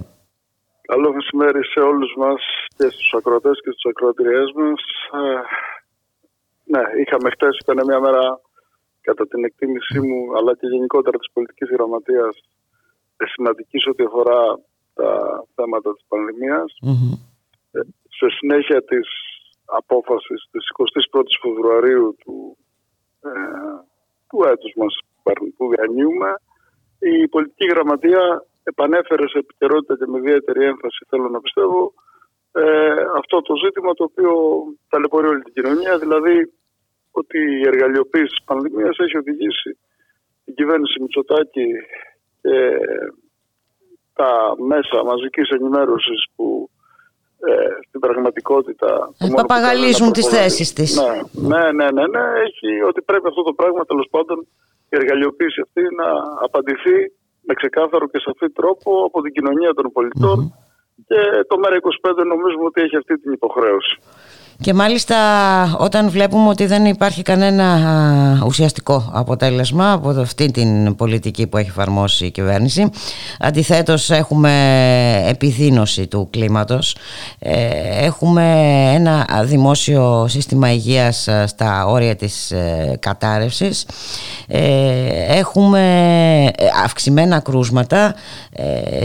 Καλό 0.88 1.13
μεσημέρι 1.13 1.65
σε 1.65 1.79
όλους 1.79 2.13
μας 2.17 2.41
και 2.77 2.88
στους 2.91 3.13
ακροατές 3.17 3.61
και 3.63 3.71
στους 3.71 3.86
ακροατριές 3.89 4.51
μας. 4.55 4.81
Ε, 5.21 5.41
ναι, 6.64 6.84
είχαμε 7.01 7.30
χτες, 7.30 7.57
ήταν 7.61 7.86
μια 7.86 7.99
μέρα 7.99 8.39
κατά 9.01 9.28
την 9.28 9.43
εκτίμησή 9.43 9.99
μου, 10.07 10.38
αλλά 10.38 10.55
και 10.55 10.68
γενικότερα 10.68 11.18
της 11.18 11.30
πολιτικής 11.34 11.70
γραμματείας, 11.70 12.36
σημαντικής 13.34 13.88
ό,τι 13.88 14.03
αφορά 14.03 14.59
τα 14.93 15.11
θέματα 15.55 15.93
της 15.93 16.05
πανδημια 16.07 16.64
ε, 17.72 17.80
Σε 18.18 18.28
συνέχεια 18.38 18.84
της 18.84 19.07
απόφασης 19.66 20.39
της 20.51 20.64
21η 21.11 21.36
Φεβρουαρίου 21.41 22.16
του, 22.20 22.57
ε, 23.22 23.30
του 24.30 24.43
έτους 24.51 24.74
μας 24.76 24.93
που 25.57 25.70
διανύουμε, 25.74 26.32
η 26.99 27.28
πολιτική 27.28 27.66
γραμματεία 27.74 28.45
επανέφερε 28.64 29.28
σε 29.28 29.38
επικαιρότητα 29.38 29.97
και 29.97 30.07
με 30.07 30.18
ιδιαίτερη 30.18 30.66
έμφαση, 30.66 31.05
θέλω 31.09 31.30
να 31.30 31.39
πιστεύω, 31.39 31.93
ε, 32.62 32.93
αυτό 33.18 33.41
το 33.41 33.54
ζήτημα 33.64 33.93
το 33.93 34.04
οποίο 34.04 34.32
ταλαιπωρεί 34.89 35.28
όλη 35.28 35.41
την 35.41 35.54
κοινωνία, 35.54 35.97
δηλαδή 35.97 36.36
ότι 37.12 37.39
η 37.62 37.68
εργαλειοποίηση 37.72 38.34
της 38.36 38.43
πανδημίας 38.45 38.97
έχει 38.97 39.18
οδηγήσει 39.18 39.78
την 40.45 40.54
κυβέρνηση 40.56 41.01
Μητσοτάκη 41.01 41.68
και 42.41 42.56
τα 44.14 44.32
μέσα 44.72 45.04
μαζικής 45.04 45.49
ενημέρωσης 45.49 46.26
που 46.36 46.70
ε, 47.49 47.68
στην 47.88 47.99
πραγματικότητα... 47.99 48.89
Ε, 49.18 49.28
παπαγαλίζουν 49.36 50.12
τις 50.12 50.28
θέσεις 50.28 50.74
της. 50.74 50.89
Ναι, 50.95 51.56
ναι, 51.56 51.72
ναι, 51.72 51.88
ναι, 51.91 52.06
ναι, 52.08 52.26
έχει 52.47 52.82
ότι 52.82 53.01
πρέπει 53.01 53.28
αυτό 53.28 53.43
το 53.43 53.54
πράγμα 53.54 53.86
τέλος 53.86 54.08
πάντων 54.12 54.38
η 54.89 54.95
εργαλειοποίηση 54.99 55.62
αυτή 55.62 55.82
να 55.82 56.10
απαντηθεί 56.45 56.97
με 57.41 57.54
ξεκάθαρο 57.54 58.08
και 58.08 58.20
σαφή 58.20 58.51
τρόπο 58.51 59.04
από 59.06 59.22
την 59.22 59.32
κοινωνία 59.34 59.74
των 59.74 59.91
πολιτων 59.91 60.54
και 61.07 61.19
το 61.47 61.55
ΜΕΡΑ25 61.63 62.25
νομίζουμε 62.25 62.65
ότι 62.65 62.81
έχει 62.81 62.97
αυτή 62.97 63.19
την 63.19 63.31
υποχρέωση. 63.31 63.97
Και 64.62 64.74
μάλιστα 64.74 65.16
όταν 65.78 66.10
βλέπουμε 66.10 66.49
ότι 66.49 66.66
δεν 66.66 66.86
υπάρχει 66.86 67.22
κανένα 67.22 68.43
ουσιαστικό 68.45 69.10
αποτέλεσμα 69.14 69.91
από 69.91 70.10
αυτή 70.10 70.51
την 70.51 70.95
πολιτική 70.95 71.47
που 71.47 71.58
έχει 71.58 71.70
εφαρμόσει 71.70 72.26
η 72.26 72.32
κυβέρνηση 72.32 72.89
αντιθέτως 73.39 74.10
έχουμε 74.10 74.51
επιδείνωση 75.28 76.08
του 76.08 76.28
κλίματος. 76.32 76.95
Ε, 77.39 77.68
έχουμε 78.06 78.43
ένα 78.93 79.28
δημόσιο 79.43 80.26
σύστημα 80.30 80.72
υγείας 80.72 81.28
στα 81.45 81.86
όρια 81.86 82.16
της 82.16 82.51
ε, 82.51 82.97
κατάρρευσης. 82.99 83.86
Ε, 84.47 84.62
έχουμε 85.28 85.82
αυξημένα 86.84 87.39
κρούσματα. 87.39 88.16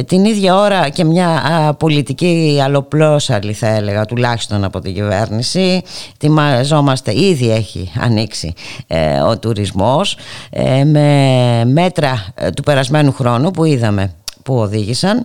Την 0.06 0.24
ίδια 0.24 0.56
ώρα 0.56 0.88
και 0.88 1.04
μια 1.04 1.40
πολιτική 1.78 2.60
αλλοπλώσαλη 2.64 3.52
θα 3.52 3.66
έλεγα 3.66 4.04
τουλάχιστον 4.04 4.64
από 4.64 4.80
την 4.80 4.94
κυβέρνηση 4.94 5.47
ετοιμαζόμαστε, 5.54 7.20
ήδη 7.20 7.50
έχει 7.50 7.92
ανοίξει 8.00 8.54
ε, 8.86 9.20
ο 9.20 9.38
τουρισμός 9.38 10.16
ε, 10.50 10.84
με 10.84 11.64
μέτρα 11.64 12.32
ε, 12.34 12.50
του 12.50 12.62
περασμένου 12.62 13.12
χρόνου 13.12 13.50
που 13.50 13.64
είδαμε 13.64 14.12
που 14.44 14.54
οδήγησαν. 14.54 15.24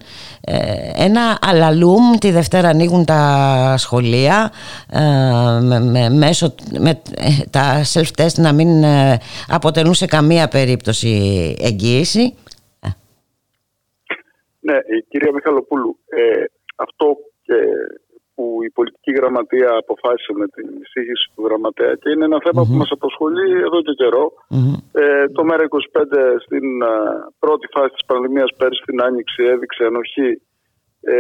Ένα 0.96 1.38
αλαλούμ 1.42 2.18
τη 2.20 2.32
Δευτέρα 2.32 2.68
ανοίγουν 2.68 3.06
τα 3.06 3.76
σχολεία 3.78 4.52
με, 5.62 5.80
με, 5.80 6.10
μέσω 6.10 6.56
με, 6.80 7.02
τα 7.50 7.82
self-test 7.94 8.34
να 8.36 8.54
μην 8.54 8.86
αποτελούν 9.48 9.94
σε 9.94 10.06
καμία 10.06 10.48
περίπτωση 10.48 11.10
εγγύηση. 11.60 12.34
Ναι, 14.60 14.76
κυρία 15.10 15.32
Μιχαλοπούλου 15.34 15.98
αυτό 16.76 17.18
και 17.46 17.54
που 18.36 18.44
η 18.68 18.70
πολιτική 18.78 19.12
γραμματεία 19.20 19.72
αποφάσισε 19.84 20.34
με 20.42 20.48
την 20.56 20.68
εισήγηση 20.82 21.26
του 21.34 21.42
γραμματέα 21.46 21.94
και 22.02 22.10
είναι 22.10 22.26
ένα 22.30 22.38
που 22.38 22.78
μας 22.82 22.92
απασχολεί 22.98 23.50
εδώ 23.68 23.80
και 23.86 23.94
καιρο 24.02 24.26
Ε, 25.02 25.26
το 25.36 25.42
ΜΕΡΑ25 25.50 26.02
στην 26.46 26.68
πρώτη 27.40 27.68
φάση 27.74 27.94
της 27.98 28.06
πανδημίας 28.10 28.52
πέρυσι 28.58 28.82
στην 28.86 28.98
Άνοιξη 29.08 29.42
έδειξε 29.54 29.84
ενοχή 29.92 30.32
ε, 31.02 31.18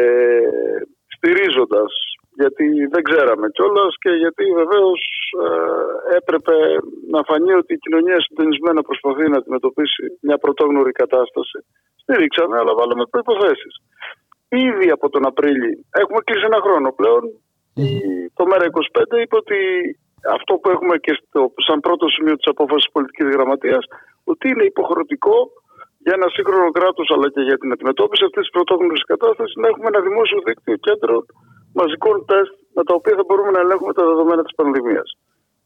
στηρίζοντας 1.15 1.91
γιατί 2.41 2.65
δεν 2.93 3.03
ξέραμε 3.09 3.47
κιόλας 3.55 3.93
και 4.03 4.11
γιατί 4.23 4.43
βεβαίως 4.61 5.01
ε, 5.45 6.15
έπρεπε 6.19 6.55
να 7.13 7.19
φανεί 7.29 7.53
ότι 7.61 7.73
η 7.73 7.81
κοινωνία 7.83 8.19
συντονισμένα 8.21 8.81
προσπαθεί 8.89 9.25
να 9.29 9.37
αντιμετωπίσει 9.37 10.03
μια 10.25 10.37
πρωτόγνωρη 10.37 10.91
κατάσταση. 10.91 11.59
Στηρίξαμε, 12.01 12.55
αλλά 12.57 12.73
βάλαμε 12.79 13.03
προποθέσει 13.13 13.69
ήδη 14.69 14.87
από 14.89 15.09
τον 15.09 15.25
Απρίλιο. 15.25 15.73
Έχουμε 16.01 16.19
κλείσει 16.25 16.45
ένα 16.51 16.59
χρόνο 16.65 16.89
πλέον. 16.99 17.23
Το 18.37 18.43
ΜΕΡΑ25 18.49 19.21
είπε 19.23 19.35
ότι 19.43 19.59
αυτό 20.37 20.51
που 20.59 20.69
έχουμε 20.69 20.95
και 21.05 21.13
στο, 21.19 21.41
σαν 21.65 21.79
πρώτο 21.85 22.05
σημείο 22.15 22.35
της 22.39 22.47
απόφασης 22.53 22.91
πολιτικής 22.91 23.27
γραμματείας 23.35 23.83
ότι 24.31 24.45
είναι 24.49 24.65
υποχρεωτικό 24.73 25.37
για 26.03 26.13
ένα 26.17 26.27
σύγχρονο 26.35 26.69
κράτος 26.77 27.07
αλλά 27.13 27.27
και 27.33 27.41
για 27.49 27.57
την 27.61 27.69
αντιμετώπιση 27.71 28.23
αυτής 28.27 28.43
της 28.45 28.53
πρωτόγνωρης 28.55 29.05
κατάστασης 29.11 29.55
να 29.61 29.67
έχουμε 29.71 29.87
ένα 29.93 30.01
δημόσιο 30.07 30.39
δίκτυο 30.47 30.75
κέντρο 30.87 31.15
μαζικών 31.79 32.15
τεστ 32.29 32.53
με 32.75 32.83
τα 32.87 32.93
οποία 32.99 33.15
θα 33.19 33.23
μπορούμε 33.27 33.51
να 33.55 33.59
ελέγχουμε 33.63 33.93
τα 33.97 34.03
δεδομένα 34.09 34.41
της 34.47 34.55
πανδημίας. 34.59 35.07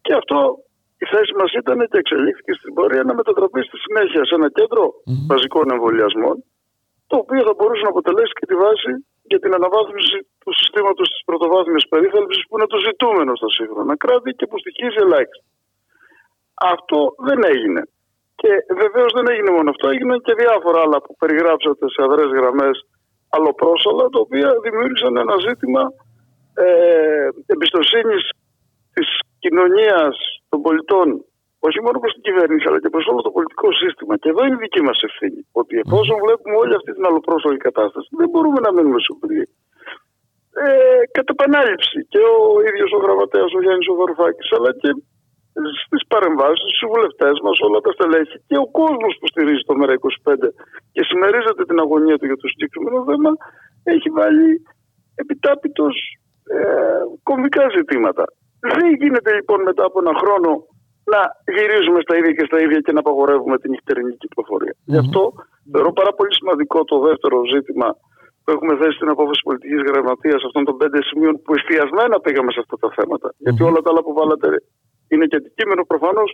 Και 0.05 0.13
αυτό 0.21 0.39
η 1.03 1.05
θέση 1.13 1.33
μας 1.39 1.51
ήταν 1.61 1.77
και 1.91 1.99
εξελίχθηκε 2.03 2.53
στην 2.59 2.71
πορεία 2.77 3.03
να 3.09 3.13
μετατραπεί 3.19 3.61
στη 3.67 3.77
συνέχεια 3.85 4.21
σε 4.25 4.33
ένα 4.39 4.49
κέντρο 4.57 4.83
μαζικών 5.31 5.65
εμβολιασμών 5.75 6.35
το 7.09 7.15
οποίο 7.23 7.41
θα 7.47 7.53
μπορούσε 7.57 7.83
να 7.87 7.93
αποτελέσει 7.95 8.33
και 8.39 8.49
τη 8.49 8.55
βάση 8.63 8.91
για 9.31 9.39
την 9.43 9.51
αναβάθμιση 9.57 10.17
του 10.43 10.51
συστήματος 10.59 11.07
της 11.13 11.21
πρωτοβάθμιας 11.27 11.85
περίθαλψης, 11.93 12.43
που 12.47 12.53
είναι 12.57 12.71
το 12.73 12.79
ζητούμενο 12.87 13.31
στα 13.39 13.49
σύγχρονα 13.55 13.95
κράτη 14.03 14.31
και 14.37 14.45
που 14.49 14.57
στοιχίζει 14.63 14.99
ελάχιστα. 15.05 15.45
Αυτό 16.73 16.99
δεν 17.27 17.39
έγινε. 17.53 17.81
Και 18.41 18.51
βεβαίως 18.81 19.11
δεν 19.17 19.25
έγινε 19.31 19.51
μόνο 19.57 19.69
αυτό, 19.73 19.85
έγιναν 19.93 20.19
και 20.25 20.33
διάφορα 20.41 20.79
άλλα 20.85 20.97
που 21.01 21.13
περιγράψατε 21.21 21.85
σε 21.93 21.99
αδρές 22.05 22.29
γραμμές 22.39 22.75
αλλοπρόσαλα, 23.35 24.05
τα 24.13 24.19
οποία 24.25 24.49
δημιούργησαν 24.63 25.17
ένα 25.23 25.35
ζήτημα 25.47 25.83
ε, 26.53 27.29
εμπιστοσύνης 27.53 28.23
της 28.93 29.07
κοινωνίας 29.39 30.15
των 30.49 30.61
πολιτών 30.61 31.07
όχι 31.69 31.81
μόνο 31.85 31.97
προς 32.03 32.13
την 32.15 32.23
κυβέρνηση, 32.27 32.65
αλλά 32.69 32.79
και 32.83 32.91
προς 32.93 33.05
όλο 33.11 33.21
το 33.27 33.31
πολιτικό 33.37 33.67
σύστημα. 33.81 34.13
Και 34.21 34.29
εδώ 34.33 34.41
είναι 34.45 34.57
η 34.59 34.63
δική 34.65 34.81
μας 34.87 34.99
ευθύνη. 35.07 35.41
Ότι 35.61 35.73
εφόσον 35.83 36.15
βλέπουμε 36.23 36.55
όλη 36.63 36.73
αυτή 36.79 36.91
την 36.97 37.03
αλλοπρόσωπη 37.09 37.57
κατάσταση, 37.67 38.09
δεν 38.19 38.29
μπορούμε 38.31 38.59
να 38.65 38.69
μείνουμε 38.75 38.99
σιωπηλοί. 39.05 39.45
Ε, 40.63 41.01
κατά 41.15 41.31
επανάληψη 41.35 41.97
και 42.11 42.21
ο 42.35 42.39
ίδιος 42.69 42.89
ο 42.97 42.99
γραμματέας, 43.03 43.49
ο 43.57 43.59
Γιάννης 43.63 43.87
Οδωρφάκη, 43.93 44.43
αλλά 44.57 44.71
και 44.81 44.89
στις 45.85 46.03
παρεμβάσεις, 46.11 46.69
στους 46.75 46.89
βουλευτές 46.91 47.35
μας, 47.45 47.57
όλα 47.67 47.79
τα 47.85 47.91
στελέχη 47.95 48.37
και 48.49 48.57
ο 48.65 48.67
κόσμος 48.81 49.13
που 49.19 49.27
στηρίζει 49.31 49.63
το 49.69 49.73
ΜΕΡΑ25 49.79 50.49
και 50.93 51.01
συμμερίζεται 51.09 51.63
την 51.69 51.77
αγωνία 51.83 52.15
του 52.17 52.27
για 52.29 52.39
το 52.41 52.47
συγκεκριμένο 52.51 52.99
θέμα, 53.09 53.31
έχει 53.93 54.09
βάλει 54.19 54.49
επιτάπητος 55.23 55.95
ε, 56.55 56.59
κομβικά 57.29 57.63
ζητήματα. 57.77 58.23
Δεν 58.59 58.87
γίνεται 59.01 59.29
λοιπόν 59.37 59.59
μετά 59.69 59.83
από 59.89 59.97
ένα 60.03 60.13
χρόνο 60.21 60.49
να 61.13 61.21
γυρίζουμε 61.55 61.99
στα 62.05 62.13
ίδια 62.19 62.33
και 62.37 62.45
στα 62.49 62.57
ίδια 62.65 62.79
και 62.85 62.93
να 62.95 63.01
απαγορεύουμε 63.05 63.55
την 63.61 63.69
νυχτερινή 63.71 64.13
κυκλοφορία. 64.23 64.75
Mm-hmm. 64.75 64.91
Γι' 64.93 65.01
αυτό 65.03 65.21
θεωρώ 65.73 65.91
πάρα 65.99 66.11
πολύ 66.17 66.33
σημαντικό 66.39 66.77
το 66.91 66.97
δεύτερο 67.07 67.37
ζήτημα 67.53 67.87
που 68.43 68.49
έχουμε 68.55 68.73
θέσει 68.79 68.95
στην 68.99 69.09
απόφαση 69.15 69.41
πολιτικής 69.47 69.81
γραμματείας 69.89 70.39
αυτών 70.47 70.63
των 70.67 70.75
πέντε 70.81 70.99
σημείων 71.09 71.33
που 71.43 71.51
εστιασμένα 71.57 72.15
πήγαμε 72.25 72.51
σε 72.55 72.59
αυτά 72.63 72.75
τα 72.83 72.89
θέματα. 72.97 73.27
Mm-hmm. 73.29 73.43
Γιατί 73.45 73.61
όλα 73.69 73.79
τα 73.83 73.89
άλλα 73.91 74.01
που 74.05 74.13
βάλατε 74.19 74.49
είναι 75.11 75.25
και 75.29 75.37
αντικείμενο 75.41 75.81
προφανώς 75.91 76.29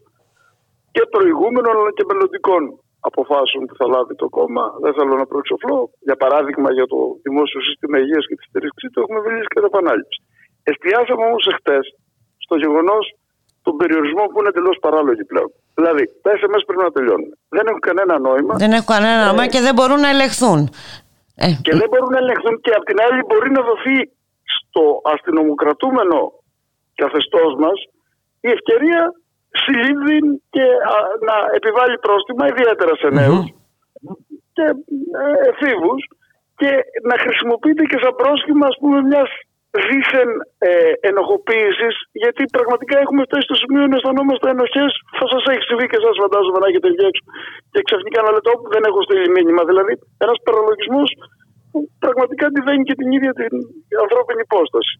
και 0.96 1.04
προηγούμενων 1.16 1.74
αλλά 1.80 1.92
και 1.98 2.06
μελλοντικών 2.10 2.62
αποφάσεων 3.10 3.64
που 3.68 3.76
θα 3.80 3.86
λάβει 3.94 4.16
το 4.22 4.28
κόμμα. 4.38 4.66
Δεν 4.84 4.94
θέλω 4.98 5.14
να 5.22 5.26
προεξοφλώ. 5.32 5.80
Για 6.08 6.18
παράδειγμα, 6.24 6.70
για 6.78 6.88
το 6.94 7.00
δημόσιο 7.26 7.62
σύστημα 7.68 7.96
υγείας 8.04 8.26
και 8.28 8.36
τη 8.40 8.44
στήριξή 8.50 8.88
του 8.92 9.00
έχουμε 9.04 9.20
μιλήσει 9.26 9.50
κατά 9.56 9.68
επανάληψη. 9.72 10.20
Εστιάσαμε 10.72 11.24
όμως 11.30 11.44
εχθές 11.52 11.86
στο 12.46 12.56
γεγονός 12.64 13.04
τον 13.66 13.74
περιορισμό 13.82 14.24
που 14.30 14.38
είναι 14.40 14.52
εντελώς 14.54 14.78
παράλογοι 14.86 15.24
πλέον. 15.32 15.50
Δηλαδή, 15.78 16.04
τα 16.24 16.30
SMS 16.40 16.64
πρέπει 16.68 16.84
να 16.88 16.92
τελειώνουν. 16.98 17.32
Δεν 17.56 17.64
έχουν 17.70 17.84
κανένα 17.90 18.16
νόημα. 18.28 18.54
Δεν 18.64 18.72
έχουν 18.78 18.90
κανένα 18.96 19.20
νόημα 19.28 19.44
ε, 19.44 19.52
και 19.54 19.62
δεν 19.66 19.74
μπορούν 19.76 20.00
να 20.06 20.10
ελεγχθούν. 20.16 20.60
Ε. 21.46 21.50
Και 21.66 21.74
δεν 21.82 21.88
μπορούν 21.92 22.12
να 22.16 22.22
ελεγχθούν 22.24 22.56
και 22.66 22.72
απ' 22.78 22.86
την 22.90 22.98
άλλη 23.06 23.20
μπορεί 23.30 23.50
να 23.58 23.62
δοθεί 23.70 23.98
στο 24.56 24.84
αστυνομοκρατούμενο 25.14 26.20
καθεστώς 27.02 27.52
μας 27.64 27.78
η 28.48 28.50
ευκαιρία 28.58 29.02
συλλήβδη 29.62 30.18
και 30.54 30.66
να 31.28 31.36
επιβάλλει 31.60 31.98
πρόστιμα 32.06 32.44
ιδιαίτερα 32.54 32.94
σε 33.02 33.10
νέους 33.20 33.46
και 34.56 34.66
ε, 35.24 35.26
εφήβους 35.50 36.02
και 36.60 36.72
να 37.10 37.16
χρησιμοποιείται 37.24 37.84
και 37.90 38.00
σαν 38.04 38.14
πρόσχημα 38.22 38.66
ας 38.72 38.78
πούμε 38.82 38.98
μιας 39.02 39.30
δίθεν 39.88 40.30
ε, 40.70 40.92
ενοχοποίησης, 41.10 41.96
γιατί 42.24 42.44
πραγματικά 42.56 42.96
έχουμε 43.04 43.22
φτάσει 43.28 43.46
στο 43.50 43.58
σημείο 43.62 43.84
να 43.88 43.96
αισθανόμαστε 43.98 44.48
ενοχές. 44.56 44.92
Θα 45.20 45.26
σας 45.34 45.44
έχει 45.52 45.64
συμβεί 45.70 45.86
και 45.92 46.00
εσά, 46.02 46.12
φαντάζομαι, 46.24 46.60
να 46.62 46.68
έχετε 46.70 46.88
βγει 46.94 47.06
έξω 47.10 47.24
και 47.74 47.82
ξαφνικά 47.88 48.20
να 48.26 48.30
λέτε: 48.34 48.50
Όπου 48.56 48.68
δεν 48.76 48.84
έχω 48.90 49.00
στείλει 49.06 49.30
μήνυμα. 49.38 49.62
Δηλαδή, 49.70 49.94
ένας 50.26 50.38
παραλογισμός 50.46 51.10
που 51.70 51.80
πραγματικά 52.04 52.44
αντιβαίνει 52.50 52.84
και 52.88 52.96
την 53.00 53.10
ίδια 53.18 53.32
την 53.42 53.54
ανθρώπινη 54.04 54.42
υπόσταση. 54.50 54.94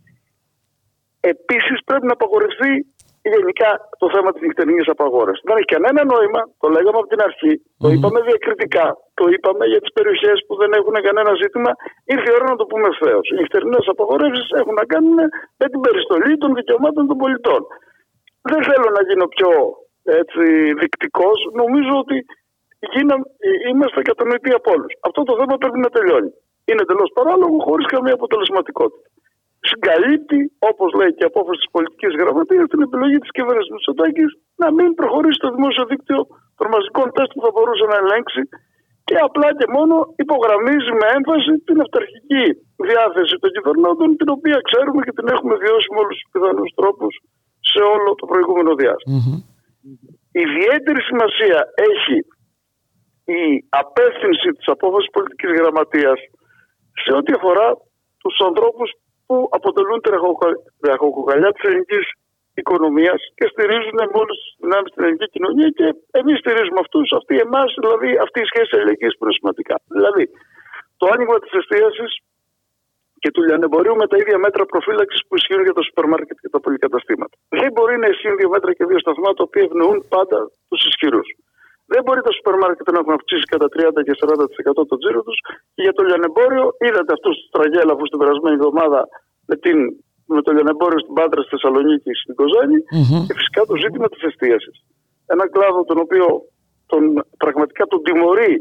Επίσης, 1.34 1.78
πρέπει 1.88 2.06
να 2.10 2.16
απαγορευτεί 2.20 2.72
γενικά 3.36 3.70
το 4.02 4.08
θέμα 4.14 4.30
της 4.34 4.42
νυχτερινής 4.46 4.88
απαγόρευσης. 4.96 5.44
Δεν 5.48 5.56
έχει 5.60 5.70
κανένα 5.76 6.02
νόημα, 6.14 6.42
το 6.62 6.68
λέγαμε 6.76 7.00
από 7.02 7.10
την 7.14 7.22
αρχή, 7.28 7.54
το 7.84 7.88
είπαμε 7.94 8.20
διακριτικά, 8.30 8.88
το 9.20 9.26
είπαμε 9.34 9.64
για 9.72 9.82
τις 9.84 9.92
περιοχές 9.98 10.38
που 10.46 10.54
δεν 10.62 10.72
έχουν 10.80 10.96
κανένα 11.08 11.32
ζήτημα. 11.42 11.72
Ήρθε 12.14 12.30
η 12.32 12.36
ώρα 12.38 12.48
να 12.54 12.58
το 12.62 12.66
πούμε 12.72 12.88
ευθέω. 12.94 13.20
Οι 13.30 13.34
νυχτερινές 13.40 13.86
απαγορεύσεις 13.94 14.48
έχουν 14.60 14.74
να 14.82 14.86
κάνουν 14.94 15.18
με 15.62 15.66
την 15.72 15.80
περιστολή 15.86 16.34
των 16.38 16.50
δικαιωμάτων 16.60 17.04
των 17.10 17.18
πολιτών. 17.18 17.62
Δεν 18.52 18.62
θέλω 18.70 18.90
να 18.98 19.02
γίνω 19.08 19.26
πιο 19.36 19.52
έτσι, 20.22 20.44
δεικτικός. 20.82 21.38
Νομίζω 21.62 21.94
ότι 22.04 22.26
γίνα, 22.94 23.16
είμαστε 23.70 24.02
κατανοητοί 24.02 24.52
από 24.60 24.72
όλους. 24.76 24.92
Αυτό 25.08 25.24
το 25.24 25.34
θέμα 25.40 25.56
πρέπει 25.58 25.80
να 25.80 25.90
τελειώνει. 25.96 26.32
Είναι 26.66 26.82
εντελώς 26.86 27.12
παράλογο, 27.18 27.58
χωρίς 27.68 27.86
καμία 27.94 28.14
αποτελεσματικότητα 28.14 29.08
συγκαλύπτει, 29.70 30.40
όπως 30.70 30.90
λέει 31.00 31.12
και 31.16 31.26
η 31.26 31.30
απόφαση 31.32 31.60
της 31.62 31.72
πολιτικής 31.76 32.14
γραμματείας, 32.22 32.66
την 32.74 32.82
επιλογή 32.88 33.18
της 33.24 33.32
κυβέρνησης 33.38 33.72
Μητσοτάκης 33.76 34.30
να 34.62 34.68
μην 34.78 34.90
προχωρήσει 35.00 35.40
το 35.44 35.50
δημόσιο 35.56 35.84
δίκτυο 35.92 36.20
των 36.58 36.68
μαζικών 36.74 37.08
τεστ 37.16 37.32
που 37.34 37.42
θα 37.46 37.52
μπορούσε 37.54 37.86
να 37.92 37.98
ελέγξει 38.02 38.42
και 39.08 39.18
απλά 39.28 39.48
και 39.60 39.68
μόνο 39.78 39.96
υπογραμμίζει 40.24 40.92
με 41.00 41.06
έμφαση 41.18 41.54
την 41.68 41.78
αυταρχική 41.86 42.46
διάθεση 42.90 43.36
των 43.42 43.50
κυβερνώντων, 43.56 44.08
την 44.20 44.30
οποία 44.36 44.58
ξέρουμε 44.68 45.00
και 45.06 45.14
την 45.18 45.28
έχουμε 45.34 45.56
βιώσει 45.64 45.88
με 45.94 46.00
όλους 46.04 46.18
τους 46.20 46.30
πιθανούς 46.34 46.70
τρόπους 46.80 47.14
σε 47.72 47.82
όλο 47.94 48.10
το 48.20 48.26
προηγούμενο 48.32 48.72
διάστημα. 48.82 49.18
Mm-hmm. 49.18 49.40
Ιδιαίτερη 50.46 51.02
σημασία 51.10 51.60
έχει 51.92 52.18
η 53.42 53.44
απεύθυνση 53.84 54.50
της 54.58 54.68
απόφασης 54.76 55.10
πολιτικής 55.16 55.52
γραμματείας 55.60 56.20
σε 57.04 57.12
ό,τι 57.20 57.32
αφορά 57.38 57.68
τους 58.22 58.36
ανθρώπους 58.50 58.90
που 59.28 59.36
αποτελούν 59.58 60.02
τη 60.02 60.10
ραχοκοκαλιά 60.90 61.52
της 61.54 61.64
ελληνικής 61.68 62.06
οικονομίας 62.62 63.20
και 63.38 63.46
στηρίζουν 63.52 64.00
μόλις 64.16 64.38
τι 64.44 64.56
δυνάμει 64.64 64.88
στην 64.92 65.04
ελληνική 65.04 65.28
κοινωνία 65.36 65.70
και 65.80 65.88
εμείς 66.20 66.38
στηρίζουμε 66.44 66.80
αυτούς, 66.86 67.08
αυτοί 67.20 67.34
εμάς, 67.48 67.70
δηλαδή 67.80 68.10
αυτή 68.26 68.40
η 68.46 68.48
σχέση 68.52 68.72
ελληνικής 68.82 69.12
που 69.16 69.24
είναι 69.24 69.36
σημαντικά. 69.40 69.76
Δηλαδή, 69.96 70.24
το 71.00 71.06
άνοιγμα 71.14 71.38
της 71.40 71.52
εστίασης 71.60 72.12
και 73.22 73.32
του 73.32 73.42
λιανεμπορίου 73.48 73.96
με 73.96 74.08
τα 74.08 74.18
ίδια 74.22 74.38
μέτρα 74.46 74.64
προφύλαξης 74.66 75.22
που 75.28 75.36
ισχύουν 75.36 75.64
για 75.68 75.76
τα 75.78 75.82
σούπερ 75.88 76.06
μάρκετ 76.12 76.38
και 76.42 76.50
τα 76.56 76.60
πολυκαταστήματα. 76.60 77.36
Δεν 77.50 77.72
μπορεί 77.76 77.96
να 78.04 78.08
ισχύουν 78.14 78.36
δύο 78.40 78.50
μέτρα 78.56 78.72
και 78.78 78.86
δύο 78.90 79.00
σταθμά 79.00 79.30
τα 79.38 79.44
οποία 79.48 79.64
ευνοούν 79.70 79.98
πάντα 80.16 80.40
τους 80.70 80.82
ισχυρούς. 80.90 81.28
Δεν 82.04 82.12
μπορεί 82.12 82.28
τα 82.30 82.36
σούπερ 82.38 82.56
μάρκετ 82.64 82.88
να 82.96 83.00
έχουν 83.02 83.14
αυξήσει 83.20 83.46
κατά 83.54 83.68
30 83.76 84.02
και 84.08 84.14
40% 84.76 84.82
το 84.92 84.96
τζίρο 85.00 85.22
τους 85.28 85.38
και 85.74 85.82
για 85.86 85.94
το 85.98 86.02
λιανεμπόριο 86.08 86.66
είδατε 86.86 87.12
αυτούς 87.18 87.34
τους 87.38 87.48
τραγέλαφου 87.56 88.06
την 88.12 88.20
περασμένη 88.22 88.56
εβδομάδα 88.60 89.00
με, 89.50 89.56
την, 89.64 89.78
με 90.34 90.42
το 90.46 90.50
λιανεμπόριο 90.56 91.00
στην 91.04 91.14
Πάντρα, 91.20 91.40
στη 91.42 91.52
Θεσσαλονίκη, 91.54 92.12
στην 92.24 92.36
κοζανη 92.40 92.78
και 93.28 93.34
φυσικά 93.40 93.62
το 93.70 93.76
ζήτημα 93.84 94.08
της 94.14 94.22
εστίασης. 94.30 94.78
Ένα 95.34 95.46
κλάδο 95.54 95.80
τον 95.90 95.98
οποίο 96.06 96.26
τον, 96.92 97.04
πραγματικά 97.44 97.84
τον 97.92 98.00
τιμωρεί 98.06 98.54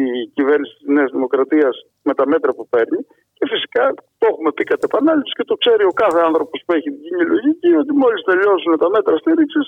η 0.00 0.04
κυβέρνηση 0.36 0.74
της 0.78 0.88
Νέας 0.96 1.10
Δημοκρατίας 1.16 1.74
με 2.08 2.12
τα 2.18 2.24
μέτρα 2.32 2.50
που 2.56 2.64
παίρνει 2.72 3.00
και 3.36 3.44
φυσικά 3.52 3.84
το 4.18 4.24
έχουμε 4.30 4.50
πει 4.56 4.64
κατ' 4.72 4.84
επανάληψη 4.88 5.32
και 5.38 5.46
το 5.50 5.56
ξέρει 5.62 5.84
ο 5.92 5.94
κάθε 6.02 6.20
άνθρωπος 6.28 6.58
που 6.64 6.72
έχει 6.76 6.88
την 6.94 7.02
κοινή 7.04 7.24
λογική 7.34 7.70
ότι 7.82 7.92
μόλις 8.02 8.20
τελειώσουν 8.28 8.72
τα 8.82 8.88
μέτρα 8.94 9.14
στήριξης, 9.22 9.66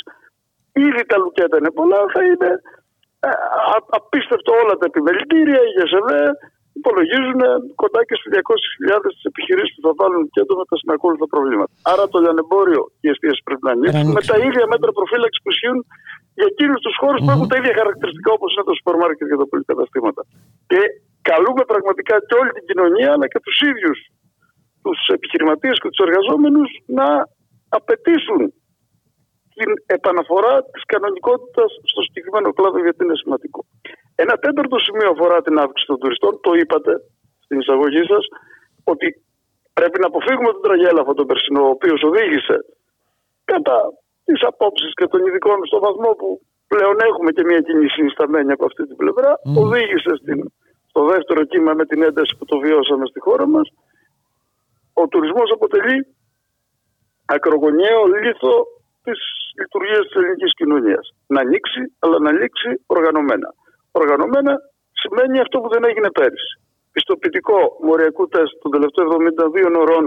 ήδη 0.86 1.02
τα 1.10 1.16
λουκέτα 1.22 1.56
είναι 1.60 1.72
πολλά, 1.78 2.00
θα 2.14 2.22
είναι 2.30 2.50
ε, 3.24 3.30
απίστευτο 3.98 4.50
όλα 4.62 4.74
τα 4.80 4.86
επιμελητήρια, 4.90 5.60
η 5.68 5.70
ΓΕΣΕΒΕ 5.76 6.22
υπολογίζουν 6.80 7.40
κοντά 7.82 8.00
και 8.08 8.16
στι 8.18 8.28
200.000 8.34 9.06
τις 9.14 9.24
επιχειρήσεις 9.30 9.72
που 9.74 9.82
θα 9.86 9.92
βάλουν 10.00 10.22
κέντρο 10.36 10.54
με 10.60 10.66
τα 10.70 10.76
συνακόλουθα 10.80 11.26
προβλήματα. 11.34 11.72
Άρα 11.92 12.04
το 12.12 12.16
λιανεμπόριο 12.24 12.82
και 12.98 13.06
η 13.08 13.12
εστίαση 13.14 13.40
πρέπει 13.46 13.64
να 13.68 13.72
ανοίξουν 13.76 14.08
με 14.18 14.22
τα 14.30 14.36
ίδια 14.46 14.64
μέτρα 14.72 14.90
προφύλαξης 14.98 15.40
που 15.42 15.50
ισχύουν 15.54 15.80
για 16.38 16.46
εκείνους 16.52 16.80
τους 16.84 16.96
χώρους 17.00 17.20
που 17.22 17.30
έχουν 17.34 17.46
τα 17.50 17.56
ίδια 17.60 17.74
χαρακτηριστικά 17.80 18.30
όπως 18.38 18.50
είναι 18.52 18.66
το 18.70 18.74
σούπερ 18.78 18.94
μάρκετ 19.02 19.26
και 19.30 19.38
τα 19.42 19.46
πολυκαταστήματα. 19.50 20.22
Και 20.70 20.80
καλούμε 21.30 21.62
πραγματικά 21.72 22.14
και 22.26 22.34
όλη 22.40 22.50
την 22.56 22.64
κοινωνία 22.70 23.08
αλλά 23.14 23.26
και 23.32 23.40
τους 23.46 23.58
ίδιους 23.70 23.98
τους 24.84 24.98
επιχειρηματίες 25.16 25.76
και 25.80 25.88
τους 25.92 26.02
εργαζόμενους 26.06 26.70
να 26.98 27.08
απαιτήσουν 27.78 28.40
την 29.58 29.70
επαναφορά 29.96 30.54
της 30.72 30.82
κανονικότητας 30.92 31.70
στο 31.90 32.00
συγκεκριμένο 32.06 32.48
κλάδο, 32.56 32.78
γιατί 32.86 33.00
είναι 33.04 33.16
σημαντικό. 33.22 33.60
Ένα 34.14 34.34
τέταρτο 34.44 34.78
σημείο 34.86 35.08
αφορά 35.14 35.38
την 35.46 35.54
αύξηση 35.64 35.86
των 35.90 35.98
τουριστών. 36.02 36.32
Το 36.46 36.52
είπατε 36.60 36.92
στην 37.44 37.56
εισαγωγή 37.60 38.04
σας, 38.12 38.24
ότι 38.92 39.06
πρέπει 39.78 39.98
να 40.02 40.06
αποφύγουμε 40.06 40.50
τον 40.52 40.62
τραγέλαφο 40.66 41.14
τον 41.14 41.26
περσινό, 41.26 41.62
ο 41.66 41.72
οποίος 41.76 42.00
οδήγησε 42.08 42.56
κατά 43.44 43.78
τις 44.24 44.40
απόψεις 44.50 44.92
και 44.98 45.06
των 45.06 45.20
ειδικών 45.26 45.66
στο 45.66 45.78
βαθμό 45.86 46.10
που 46.20 46.28
πλέον 46.72 46.96
έχουμε 47.08 47.30
και 47.36 47.44
μια 47.44 47.60
κοινή 47.66 47.88
συνισταμένη 47.88 48.52
από 48.52 48.64
αυτή 48.64 48.82
την 48.86 48.96
πλευρά, 48.96 49.30
οδήγησε 49.62 50.12
στην, 50.20 50.38
στο 50.90 51.00
δεύτερο 51.12 51.44
κύμα 51.44 51.72
με 51.74 51.84
την 51.90 52.02
ένταση 52.02 52.32
που 52.38 52.44
το 52.44 52.58
βιώσαμε 52.58 53.06
στη 53.06 53.20
χώρα 53.20 53.46
μας. 53.46 53.66
Ο 54.92 55.08
τουρισμός 55.08 55.50
αποτελεί 55.56 56.06
ακρογωνιαίο 57.24 58.04
λίθο 58.06 58.54
της 59.06 59.18
λειτουργίας 59.60 60.02
της 60.06 60.14
ελληνικής 60.18 60.52
κοινωνίας. 60.60 61.04
Να 61.34 61.40
ανοίξει, 61.46 61.82
αλλά 62.02 62.16
να 62.24 62.30
ανοίξει 62.34 62.70
οργανωμένα. 62.94 63.48
Οργανωμένα 64.00 64.52
σημαίνει 65.02 65.36
αυτό 65.44 65.56
που 65.60 65.68
δεν 65.74 65.82
έγινε 65.88 66.10
πέρυσι. 66.18 66.52
Πιστοποιητικό 66.96 67.58
μοριακού 67.86 68.24
τεστ 68.34 68.52
των 68.62 68.70
τελευταίων 68.74 69.08
72 69.10 69.76
ωρών, 69.82 70.06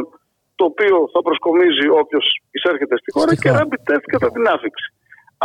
το 0.58 0.64
οποίο 0.72 0.96
θα 1.14 1.22
προσκομίζει 1.28 1.88
όποιος 2.02 2.26
εισέρχεται 2.56 2.96
στη 3.02 3.10
χώρα 3.16 3.34
και 3.42 3.50
rapid 3.58 3.82
test 3.90 4.06
κατά 4.14 4.30
την 4.36 4.48
άφηξη. 4.56 4.88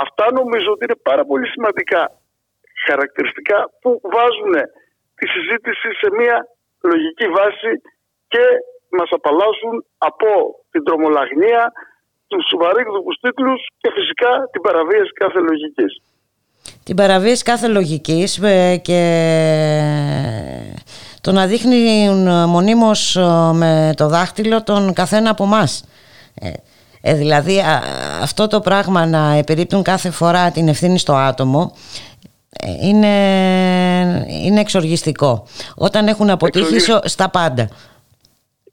Αυτά 0.05 0.25
νομίζω 0.41 0.69
ότι 0.75 0.85
είναι 0.85 1.01
πάρα 1.11 1.25
πολύ 1.31 1.47
σημαντικά 1.55 2.03
χαρακτηριστικά 2.87 3.59
που 3.81 3.91
βάζουν 4.15 4.55
τη 5.19 5.27
συζήτηση 5.35 5.89
σε 6.01 6.09
μια 6.19 6.37
λογική 6.93 7.27
βάση 7.39 7.73
και 8.33 8.45
μας 8.99 9.11
απαλλάσσουν 9.19 9.75
από 9.99 10.31
την 10.71 10.83
τρομολαγνία, 10.85 11.73
τους 12.33 12.55
βαρύγδουπους 12.59 13.17
τίτλους 13.21 13.61
και 13.79 13.91
φυσικά 13.97 14.31
την 14.53 14.61
παραβίαση 14.61 15.13
κάθε 15.13 15.39
λογικής. 15.39 15.93
Την 16.85 16.97
παραβίαση 16.97 17.43
κάθε 17.43 17.69
λογικής 17.69 18.39
ε, 18.43 18.77
και 18.77 19.01
το 21.21 21.33
να 21.33 21.47
δείχνει 21.47 22.11
μονίμως 22.49 23.17
ε, 23.17 23.23
με 23.53 23.93
το 23.97 24.09
δάχτυλο 24.09 24.63
τον 24.63 24.93
καθένα 24.93 25.31
από 25.31 25.45
εμάς. 25.45 25.85
Ε, 27.01 27.15
δηλαδή 27.15 27.63
αυτό 28.23 28.47
το 28.47 28.61
πράγμα 28.61 29.07
να 29.07 29.33
επιρρύπτουν 29.35 29.83
κάθε 29.83 30.11
φορά 30.11 30.51
την 30.51 30.69
ευθύνη 30.69 30.99
στο 30.99 31.15
άτομο 31.15 31.73
είναι, 32.81 33.07
είναι 34.45 34.61
εξοργιστικό 34.61 35.47
όταν 35.75 36.07
έχουν 36.07 36.31
αποτύχει 36.31 36.79
στα 37.05 37.31
πάντα 37.31 37.69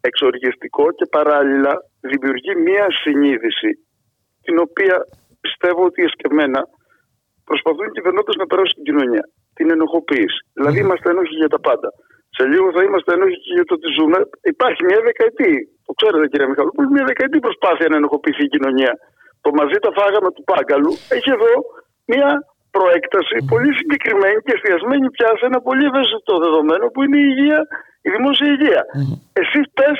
εξοργιστικό 0.08 0.86
και 0.98 1.06
παράλληλα 1.18 1.74
δημιουργεί 2.12 2.54
μία 2.68 2.88
συνείδηση 3.02 3.72
την 4.46 4.56
οποία 4.66 4.96
πιστεύω 5.42 5.82
ότι 5.90 6.00
εσκεμμένα 6.08 6.62
προσπαθούν 7.50 7.86
οι 7.88 7.94
κυβερνώτε 7.98 8.32
να 8.42 8.46
περάσουν 8.50 8.74
στην 8.76 8.86
κοινωνία. 8.90 9.26
Την 9.58 9.68
ενοχοποίηση. 9.76 10.40
Δηλαδή 10.58 10.78
είμαστε 10.84 11.08
ενόχοι 11.14 11.36
για 11.44 11.52
τα 11.56 11.60
πάντα. 11.68 11.90
Σε 12.38 12.44
λίγο 12.52 12.68
θα 12.76 12.82
είμαστε 12.86 13.10
ενόχοι 13.18 13.38
και 13.46 13.54
για 13.58 13.66
το 13.70 13.74
ότι 13.78 13.88
ζούμε. 13.98 14.18
Υπάρχει 14.54 14.82
μια 14.90 15.00
δεκαετή, 15.10 15.54
το 15.88 15.92
ξέρετε 16.00 16.26
κύριε 16.32 16.48
Μιχαλοπούλου, 16.52 16.90
μια 16.96 17.06
δεκαετή 17.12 17.38
προσπάθεια 17.46 17.88
να 17.92 17.98
ενοχοποιηθεί 18.02 18.44
η 18.50 18.52
κοινωνία. 18.56 18.94
Το 19.44 19.50
μαζί 19.60 19.78
τα 19.86 19.92
φάγαμε 19.98 20.30
του 20.36 20.44
Πάγκαλου 20.52 20.94
έχει 21.16 21.30
εδώ 21.38 21.54
μια 22.12 22.30
προέκταση 22.76 23.36
πολύ 23.52 23.72
συγκεκριμένη 23.80 24.40
και 24.46 24.54
εστιασμένη 24.56 25.08
πια 25.16 25.30
σε 25.40 25.46
ένα 25.50 25.60
πολύ 25.68 25.84
ευαίσθητο 25.90 26.34
δεδομένο 26.46 26.86
που 26.94 27.00
είναι 27.04 27.18
η 27.24 27.28
υγεία 27.32 27.60
η 28.06 28.10
δημόσια 28.16 28.48
υγεία. 28.56 28.82
Mm-hmm. 28.88 29.18
Εσύ 29.42 29.60
πες 29.78 30.00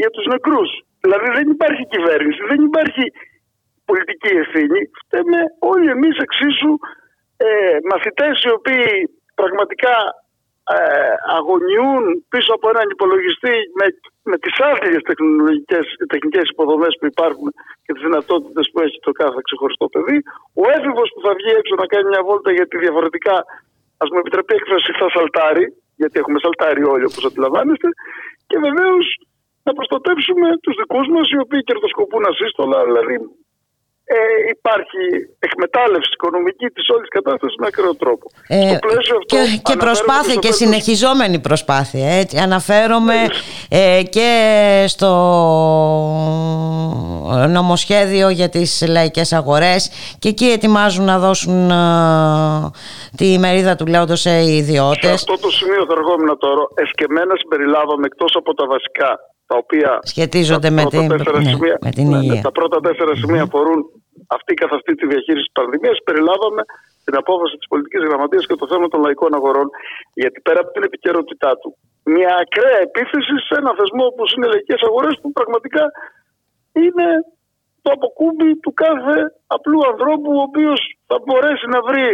για 0.00 0.10
τους 0.14 0.26
νεκρούς. 0.32 0.70
Δηλαδή 1.04 1.28
δεν 1.38 1.46
υπάρχει 1.54 1.82
κυβέρνηση, 1.94 2.40
δεν 2.50 2.60
υπάρχει 2.68 3.04
πολιτική 3.90 4.32
ευθύνη. 4.44 4.80
Φταίμε 5.00 5.38
όλοι 5.58 5.88
εμείς 5.96 6.16
εξίσου 6.26 6.72
ε, 7.36 7.48
μαθητές 7.90 8.34
οι 8.44 8.50
οποίοι 8.58 8.90
πραγματικά 9.40 9.96
ε, 10.74 11.12
αγωνιούν 11.38 12.02
πίσω 12.32 12.50
από 12.56 12.66
έναν 12.72 12.86
υπολογιστή 12.96 13.56
με, 13.78 13.86
με 14.30 14.36
τις 14.42 14.54
άθλιες 14.70 15.02
τεχνολογικές, 15.10 15.84
τεχνικές 16.12 16.46
υποδομές 16.54 16.92
που 16.98 17.06
υπάρχουν 17.12 17.48
και 17.84 17.92
τις 17.94 18.04
δυνατότητες 18.08 18.64
που 18.70 18.78
έχει 18.84 18.98
το 19.06 19.12
κάθε 19.20 19.40
ξεχωριστό 19.46 19.86
παιδί. 19.92 20.18
Ο 20.62 20.64
έφηβος 20.76 21.08
που 21.12 21.20
θα 21.26 21.32
βγει 21.38 21.50
έξω 21.60 21.74
να 21.82 21.86
κάνει 21.92 22.06
μια 22.12 22.22
βόλτα 22.28 22.50
γιατί 22.58 22.74
διαφορετικά, 22.84 23.36
ας 24.02 24.08
μου 24.10 24.18
επιτρέπει 24.22 24.52
έκφραση, 24.58 24.90
θα 25.00 25.06
σαλτάρει 25.14 25.64
γιατί 26.00 26.16
έχουμε 26.22 26.38
σαλτάρει 26.44 26.82
όλοι 26.92 27.04
όπως 27.10 27.24
αντιλαμβάνεστε. 27.28 27.88
Και 28.48 28.58
βεβαίως 28.66 29.06
να 29.66 29.72
προστατεύσουμε 29.76 30.48
τους 30.64 30.74
δικούς 30.80 31.06
μας 31.14 31.26
οι 31.32 31.38
οποίοι 31.44 31.62
κερδοσκοπούν 31.68 32.22
ασύστολα 32.32 32.78
δηλαδή 32.88 33.16
ε, 34.12 34.50
υπάρχει 34.50 35.02
εκμετάλλευση 35.38 36.10
οικονομική 36.12 36.66
της 36.66 36.88
όλης 36.88 37.08
κατάστασης 37.08 37.56
με 37.58 37.66
ακραίο 37.66 37.94
τρόπο. 37.94 38.26
Ε, 38.48 38.70
αυτό, 38.70 39.18
και, 39.26 39.60
και 39.62 39.76
προσπάθεια 39.76 40.34
και 40.34 40.52
συνεχιζόμενη 40.52 41.38
προσπάθεια. 41.38 42.08
Έτσι. 42.18 42.36
Αναφέρομαι 42.38 43.14
ε, 43.68 44.02
και 44.02 44.28
στο 44.86 45.10
νομοσχέδιο 47.48 48.28
για 48.28 48.48
τις 48.48 48.84
λαϊκές 48.88 49.32
αγορές 49.32 49.90
και 50.18 50.28
εκεί 50.28 50.46
ετοιμάζουν 50.46 51.04
να 51.04 51.18
δώσουν 51.18 51.70
ε, 51.70 52.70
τη 53.16 53.38
μερίδα 53.38 53.76
του 53.76 53.86
λέοντος 53.86 54.20
σε 54.20 54.44
ιδιώτες. 54.44 55.08
Σε 55.08 55.12
αυτό 55.12 55.38
το 55.38 55.50
σημείο 55.50 55.84
θα 55.88 55.94
ερχόμουν 55.98 56.38
τώρα. 56.38 56.62
Εσκεμμένα 56.74 57.34
συμπεριλάβαμε 57.36 58.06
εκτός 58.06 58.32
από 58.36 58.54
τα 58.54 58.66
βασικά 58.66 59.18
τα 59.50 59.56
οποία 59.64 59.90
σχετίζονται 60.12 60.70
με, 60.78 60.84
την, 60.92 61.04
ναι, 61.06 61.42
σημεία, 61.50 61.76
με 61.86 61.90
την 61.98 62.06
υγεία. 62.16 62.34
Ναι, 62.34 62.46
τα 62.48 62.52
πρώτα 62.58 62.76
τέσσερα 62.86 63.12
σημεία 63.20 63.42
αφορούν 63.48 63.80
αυτή 64.36 64.52
καθ' 64.60 64.74
αυτή 64.78 64.92
τη 64.98 65.04
διαχείριση 65.12 65.46
της 65.48 65.56
πανδημίας. 65.58 65.96
Περιλάβαμε 66.08 66.62
την 67.06 67.14
απόφαση 67.22 67.54
της 67.60 67.68
πολιτικής 67.72 68.02
γραμματείας 68.08 68.44
και 68.48 68.56
το 68.62 68.66
θέμα 68.72 68.86
των 68.92 69.00
λαϊκών 69.04 69.32
αγορών, 69.38 69.66
γιατί 70.20 70.38
πέρα 70.46 70.60
από 70.64 70.70
την 70.74 70.82
επικαιρότητά 70.88 71.50
του, 71.60 71.68
μια 72.16 72.32
ακραία 72.44 72.78
επίθεση 72.88 73.34
σε 73.46 73.54
ένα 73.60 73.70
θεσμό 73.78 74.04
όπως 74.12 74.28
είναι 74.32 74.46
οι 74.46 74.52
λαϊκές 74.54 74.80
αγορές, 74.88 75.14
που 75.20 75.28
πραγματικά 75.38 75.84
είναι 76.82 77.08
το 77.84 77.90
αποκούμπι 77.96 78.50
του 78.62 78.72
κάθε 78.84 79.16
απλού 79.56 79.78
ανθρώπου, 79.90 80.30
ο 80.40 80.42
οποίος 80.48 80.80
θα 81.08 81.16
μπορέσει 81.24 81.66
να 81.74 81.80
βρει 81.88 82.08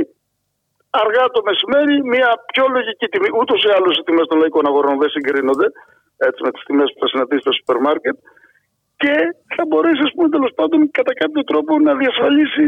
αργά 1.02 1.24
το 1.36 1.40
μεσημέρι 1.48 1.94
μια 2.14 2.30
πιο 2.50 2.64
λογική 2.76 3.06
τιμή. 3.12 3.30
Ούτως 3.40 3.60
ή 3.68 3.70
άλλως 3.76 3.94
οι 3.96 4.02
τιμές 4.06 4.26
των 4.30 4.38
λαϊκών 4.42 4.64
αγορών 4.70 4.94
δεν 5.02 5.10
συγκρίνονται 5.14 5.68
έτσι, 6.26 6.40
με 6.46 6.50
τις 6.54 6.62
τιμές 6.66 6.88
που 6.92 7.00
θα 7.02 7.08
συναντήσει 7.12 7.42
στο 7.44 7.52
σούπερ 7.58 7.78
μάρκετ 7.86 8.16
και 9.02 9.14
θα 9.56 9.62
μπορέσει, 9.68 10.02
ας 10.08 10.12
πούμε, 10.14 10.28
τέλος 10.36 10.52
πάντων 10.58 10.78
κατά 10.98 11.12
κάποιο 11.22 11.42
τρόπο 11.50 11.72
να 11.88 11.92
διασφαλίσει 12.02 12.64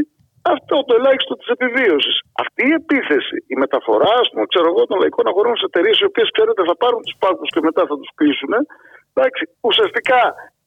αυτό 0.55 0.77
το 0.87 0.93
ελάχιστο 0.99 1.35
της 1.41 1.49
επιβίωσης. 1.57 2.17
Αυτή 2.45 2.63
η 2.71 2.75
επίθεση, 2.81 3.37
η 3.53 3.57
μεταφορά, 3.63 4.13
ας 4.23 4.29
πούμε, 4.31 4.45
ξέρω 4.53 4.67
εγώ, 4.73 4.83
των 4.89 4.97
λαϊκών 5.03 5.27
αγορών 5.33 5.55
σε 5.57 5.67
εταιρείες 5.71 5.99
οι 6.01 6.07
οποίες 6.11 6.29
ξέρετε 6.37 6.61
θα 6.71 6.77
πάρουν 6.83 7.01
τους 7.07 7.17
πάγου 7.23 7.47
και 7.55 7.63
μετά 7.69 7.83
θα 7.91 7.97
τους 8.01 8.11
κλείσουν, 8.19 8.53
Εντάξει, 9.13 9.43
ουσιαστικά 9.69 10.21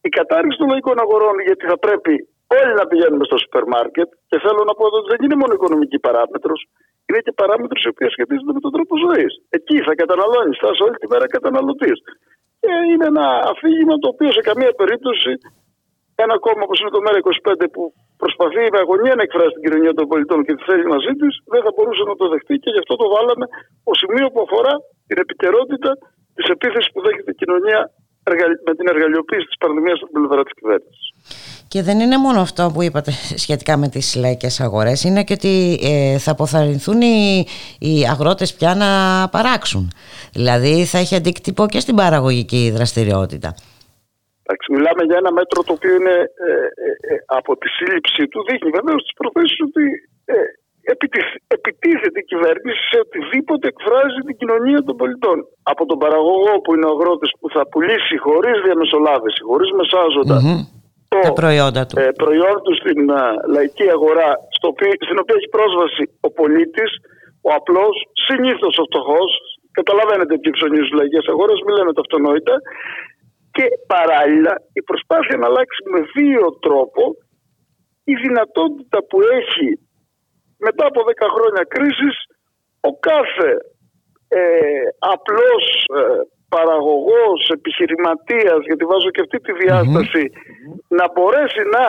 η 0.07 0.09
κατάρριξη 0.19 0.57
των 0.61 0.67
λαϊκών 0.71 0.97
αγορών, 1.05 1.35
γιατί 1.47 1.63
θα 1.71 1.77
πρέπει 1.85 2.13
όλοι 2.59 2.73
να 2.79 2.85
πηγαίνουμε 2.89 3.23
στο 3.29 3.37
σούπερ 3.43 3.63
μάρκετ, 3.73 4.09
και 4.29 4.37
θέλω 4.43 4.61
να 4.69 4.73
πω 4.77 4.83
εδώ 4.89 4.97
ότι 5.01 5.09
δεν 5.13 5.21
είναι 5.25 5.37
μόνο 5.41 5.53
οικονομική 5.57 5.99
παράμετρος, 6.07 6.59
είναι 7.07 7.21
και 7.25 7.33
παράμετρος 7.41 7.81
η 7.87 7.89
οποία 7.93 8.09
σχετίζεται 8.15 8.53
με 8.57 8.61
τον 8.65 8.71
τρόπο 8.75 8.93
ζωής. 9.05 9.31
Εκεί 9.57 9.77
θα 9.87 9.93
καταναλώνεις, 10.01 10.57
θα 10.61 10.67
είσαι 10.71 10.83
όλη 10.87 10.97
τη 11.01 11.07
μέρα 11.13 11.27
καταναλωτής. 11.35 11.97
Και 12.61 12.73
είναι 12.91 13.05
ένα 13.13 13.25
αφήγημα 13.51 13.95
το 14.01 14.07
οποίο 14.13 14.29
σε 14.37 14.41
καμία 14.49 14.71
περίπτωση 14.81 15.31
ένα 16.25 16.35
κόμμα 16.45 16.63
όπως 16.65 16.77
είναι 16.79 16.93
το 16.95 17.01
ΜΕΡΑ25 17.05 17.51
που 17.73 17.83
προσπαθεί 18.21 18.63
με 18.73 18.79
αγωνία 18.83 19.13
να 19.15 19.23
εκφράσει 19.27 19.53
την 19.55 19.63
κοινωνία 19.65 19.93
των 19.99 20.05
πολιτών 20.11 20.39
και 20.45 20.53
τη 20.57 20.61
θέλει 20.69 20.85
μαζί 20.95 21.11
της, 21.21 21.33
δεν 21.53 21.61
θα 21.65 21.71
μπορούσε 21.75 22.03
να 22.11 22.15
το 22.19 22.25
δεχτεί 22.33 22.55
και 22.63 22.71
γι' 22.73 22.81
αυτό 22.83 22.93
το 23.01 23.07
βάλαμε 23.15 23.45
ως 23.89 23.97
σημείο 24.03 24.27
που 24.33 24.41
αφορά 24.45 24.73
την 25.07 25.17
επικαιρότητα 25.23 25.91
της 26.35 26.45
επίθεσης 26.55 26.89
που 26.91 26.99
δέχεται 27.05 27.31
η 27.35 27.37
κοινωνία 27.41 27.79
με 28.65 28.75
την 28.75 28.87
εργαλειοποίηση 28.87 29.45
της 29.45 29.57
πανδημίας 29.57 29.99
από 30.03 30.11
την 30.11 30.21
πλευρά 30.21 30.43
της 30.43 30.53
κυβέρνησης. 30.53 31.13
Και 31.67 31.81
δεν 31.81 31.99
είναι 31.99 32.17
μόνο 32.17 32.39
αυτό 32.41 32.71
που 32.73 32.81
είπατε 32.81 33.11
σχετικά 33.35 33.77
με 33.77 33.87
τις 33.87 34.15
λαϊκές 34.15 34.59
αγορές, 34.59 35.03
είναι 35.03 35.23
και 35.23 35.33
ότι 35.33 35.79
ε, 35.83 36.17
θα 36.17 36.31
αποθαρρυνθούν 36.31 37.01
οι, 37.01 37.45
οι 37.79 38.07
αγρότες 38.13 38.53
πια 38.53 38.75
να 38.75 38.89
παράξουν. 39.29 39.91
Δηλαδή 40.33 40.85
θα 40.85 40.97
έχει 40.97 41.15
αντίκτυπο 41.15 41.65
και 41.67 41.79
στην 41.79 41.95
παραγωγική 41.95 42.71
δραστηριότητα. 42.75 43.49
μιλάμε 44.71 45.03
για 45.03 45.17
ένα 45.17 45.31
μέτρο 45.31 45.63
το 45.63 45.73
οποίο 45.73 45.93
είναι 45.95 46.15
ε, 46.47 47.13
ε, 47.13 47.15
από 47.25 47.57
τη 47.57 47.67
σύλληψη 47.67 48.27
του 48.27 48.43
δείχνει 48.47 48.69
βεβαίως 48.69 49.01
τις 49.03 49.13
προθέσεις 49.19 49.59
ότι 49.67 49.83
επιτίθεται 51.55 52.19
η 52.23 52.27
κυβέρνηση 52.31 52.81
σε 52.91 52.97
οτιδήποτε 53.05 53.65
εκφράζει 53.73 54.19
την 54.27 54.35
κοινωνία 54.41 54.79
των 54.87 54.95
πολιτών. 55.01 55.37
Από 55.71 55.83
τον 55.89 55.97
παραγωγό 56.03 56.53
που 56.63 56.69
είναι 56.73 56.87
ο 56.89 56.93
αγρότης 56.95 57.31
που 57.39 57.47
θα 57.55 57.63
πουλήσει 57.71 58.15
χωρίς 58.25 58.55
διαμεσολάβηση, 58.65 59.39
χωρίς 59.49 59.69
μεσάζοντα 59.79 60.37
το 61.13 61.19
Τα 61.27 61.33
προϊόντα 61.41 61.81
του. 61.85 61.95
Ε, 61.99 62.05
προϊόν 62.23 62.57
του 62.63 62.73
στην 62.81 62.99
λαϊκή 63.55 63.87
αγορά, 63.97 64.29
στο 64.55 64.65
οποίο, 64.73 64.91
στην 65.07 65.17
οποία 65.21 65.35
έχει 65.39 65.49
πρόσβαση 65.57 66.03
ο 66.27 66.29
πολίτης, 66.39 66.91
ο 67.47 67.49
απλός, 67.59 67.95
συνήθως 68.27 68.73
ο 68.81 68.83
φτωχός. 68.89 69.31
Καταλαβαίνετε 69.79 70.33
τι 70.41 70.49
ψωνίζουν 70.55 70.93
οι 70.93 70.99
λαϊκές 71.01 71.25
αγορές, 71.33 71.57
μην 71.65 71.73
λέμε 71.77 71.91
το 71.95 72.01
αυτονόητα. 72.05 72.55
Και 73.55 73.65
παράλληλα 73.93 74.53
η 74.79 74.81
προσπάθεια 74.89 75.35
να 75.41 75.45
αλλάξει 75.49 75.79
με 75.93 75.99
δύο 76.15 76.45
τρόπο 76.65 77.03
η 78.13 78.15
δυνατότητα 78.25 78.97
που 79.09 79.17
έχει 79.39 79.67
μετά 80.67 80.83
από 80.91 81.01
10 81.01 81.27
χρόνια 81.35 81.63
κρίσης 81.73 82.15
ο 82.89 82.91
κάθε 83.09 83.51
ε, 84.39 84.41
απλός 85.15 85.63
ε, 85.99 86.01
παραγωγός, 86.55 87.39
επιχειρηματίας, 87.57 88.59
γιατί 88.67 88.83
βάζω 88.91 89.09
και 89.15 89.23
αυτή 89.25 89.37
τη 89.45 89.51
διασταση 89.61 90.23
να 90.97 91.05
μπορέσει 91.13 91.61
να 91.75 91.83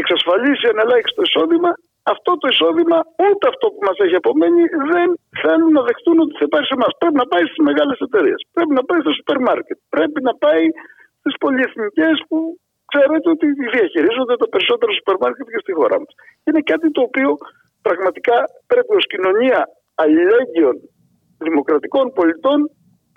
εξασφαλίσει 0.00 0.64
ένα 0.72 0.82
ελάχιστο 0.86 1.20
εισόδημα, 1.26 1.70
αυτό 2.14 2.30
το 2.40 2.46
εισόδημα, 2.52 2.98
ούτε 3.26 3.44
αυτό 3.52 3.66
που 3.72 3.80
μας 3.88 3.96
έχει 4.04 4.16
απομένει, 4.22 4.62
δεν 4.92 5.08
θέλουν 5.42 5.72
να 5.78 5.82
δεχτούν 5.88 6.16
ότι 6.24 6.34
θα 6.40 6.46
πάει 6.52 6.64
σε 6.68 6.74
εμάς. 6.78 6.92
Πρέπει 7.00 7.18
να 7.22 7.28
πάει 7.32 7.44
στις 7.50 7.62
μεγάλες 7.68 7.98
εταιρείες, 8.06 8.40
πρέπει 8.56 8.74
να 8.78 8.84
πάει 8.88 9.00
στο 9.04 9.12
σούπερ 9.18 9.38
μάρκετ, 9.48 9.78
πρέπει 9.96 10.20
να 10.28 10.34
πάει 10.44 10.64
στις 11.20 11.34
πολυεθνικές 11.42 12.16
που 12.28 12.38
ξέρετε 12.92 13.28
ότι 13.34 13.46
διαχειρίζονται 13.74 14.36
τα 14.42 14.48
περισσότερα 14.52 14.92
σούπερ 14.98 15.16
μάρκετ 15.22 15.46
και 15.52 15.60
στη 15.64 15.72
χώρα 15.78 15.96
μας. 16.02 16.12
Είναι 16.46 16.62
κάτι 16.70 16.88
το 16.96 17.00
οποίο 17.08 17.30
πραγματικά 17.88 18.36
πρέπει 18.70 18.92
ως 19.00 19.06
κοινωνία 19.12 19.60
αλληλέγγυων 20.02 20.76
δημοκρατικών 21.46 22.04
πολιτών 22.18 22.58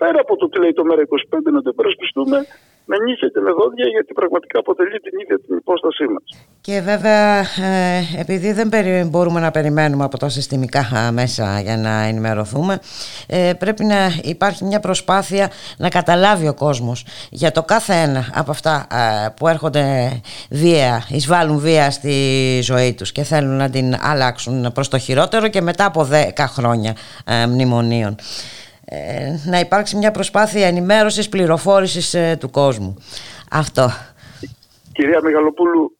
πέρα 0.02 0.18
από 0.24 0.34
το 0.40 0.46
τι 0.48 0.56
λέει 0.62 0.72
το 0.78 0.84
ΜΕΡΑ25 0.88 1.52
να 1.56 1.62
το 1.64 1.70
υπερασπιστούμε 1.74 2.38
με 2.84 2.96
νύχια 3.04 3.28
και 3.28 3.40
με 3.40 3.50
δόντια 3.50 3.86
γιατί 3.88 4.12
πραγματικά 4.12 4.58
αποτελεί 4.58 4.98
την 5.00 5.18
ίδια 5.20 5.38
την 5.46 5.56
υπόστασή 5.56 6.04
μας. 6.04 6.24
Και 6.60 6.80
βέβαια 6.80 7.38
ε, 7.40 8.20
επειδή 8.20 8.52
δεν 8.52 8.68
μπορούμε 9.08 9.40
να 9.40 9.50
περιμένουμε 9.50 10.04
από 10.04 10.18
τα 10.18 10.28
συστημικά 10.28 11.10
μέσα 11.12 11.60
για 11.60 11.76
να 11.76 12.02
ενημερωθούμε 12.02 12.78
ε, 13.26 13.52
πρέπει 13.58 13.84
να 13.84 13.96
υπάρχει 14.22 14.64
μια 14.64 14.80
προσπάθεια 14.80 15.50
να 15.78 15.88
καταλάβει 15.88 16.48
ο 16.48 16.54
κόσμος 16.54 17.04
για 17.30 17.52
το 17.52 17.62
κάθε 17.62 17.94
ένα 17.94 18.30
από 18.34 18.50
αυτά 18.50 18.86
ε, 18.92 19.28
που 19.36 19.48
έρχονται 19.48 20.10
βία, 20.50 21.06
εισβάλλουν 21.08 21.58
βία 21.58 21.90
στη 21.90 22.12
ζωή 22.62 22.94
τους 22.94 23.12
και 23.12 23.22
θέλουν 23.22 23.56
να 23.56 23.70
την 23.70 23.94
αλλάξουν 24.00 24.72
προς 24.74 24.88
το 24.88 24.98
χειρότερο 24.98 25.48
και 25.48 25.60
μετά 25.60 25.84
από 25.84 26.08
10 26.36 26.44
χρόνια 26.48 26.94
μνημονίων. 27.48 28.16
Ε, 28.84 29.50
να 29.52 29.58
υπάρξει 29.58 29.96
μια 29.96 30.10
προσπάθεια 30.10 30.66
ενημέρωσης, 30.66 31.28
πληροφόρησης 31.28 32.14
ε, 32.14 32.36
του 32.40 32.50
κόσμου. 32.50 32.96
Αυτό. 33.50 33.86
Κυρία 34.92 35.20
Μεγαλοπούλου, 35.22 35.96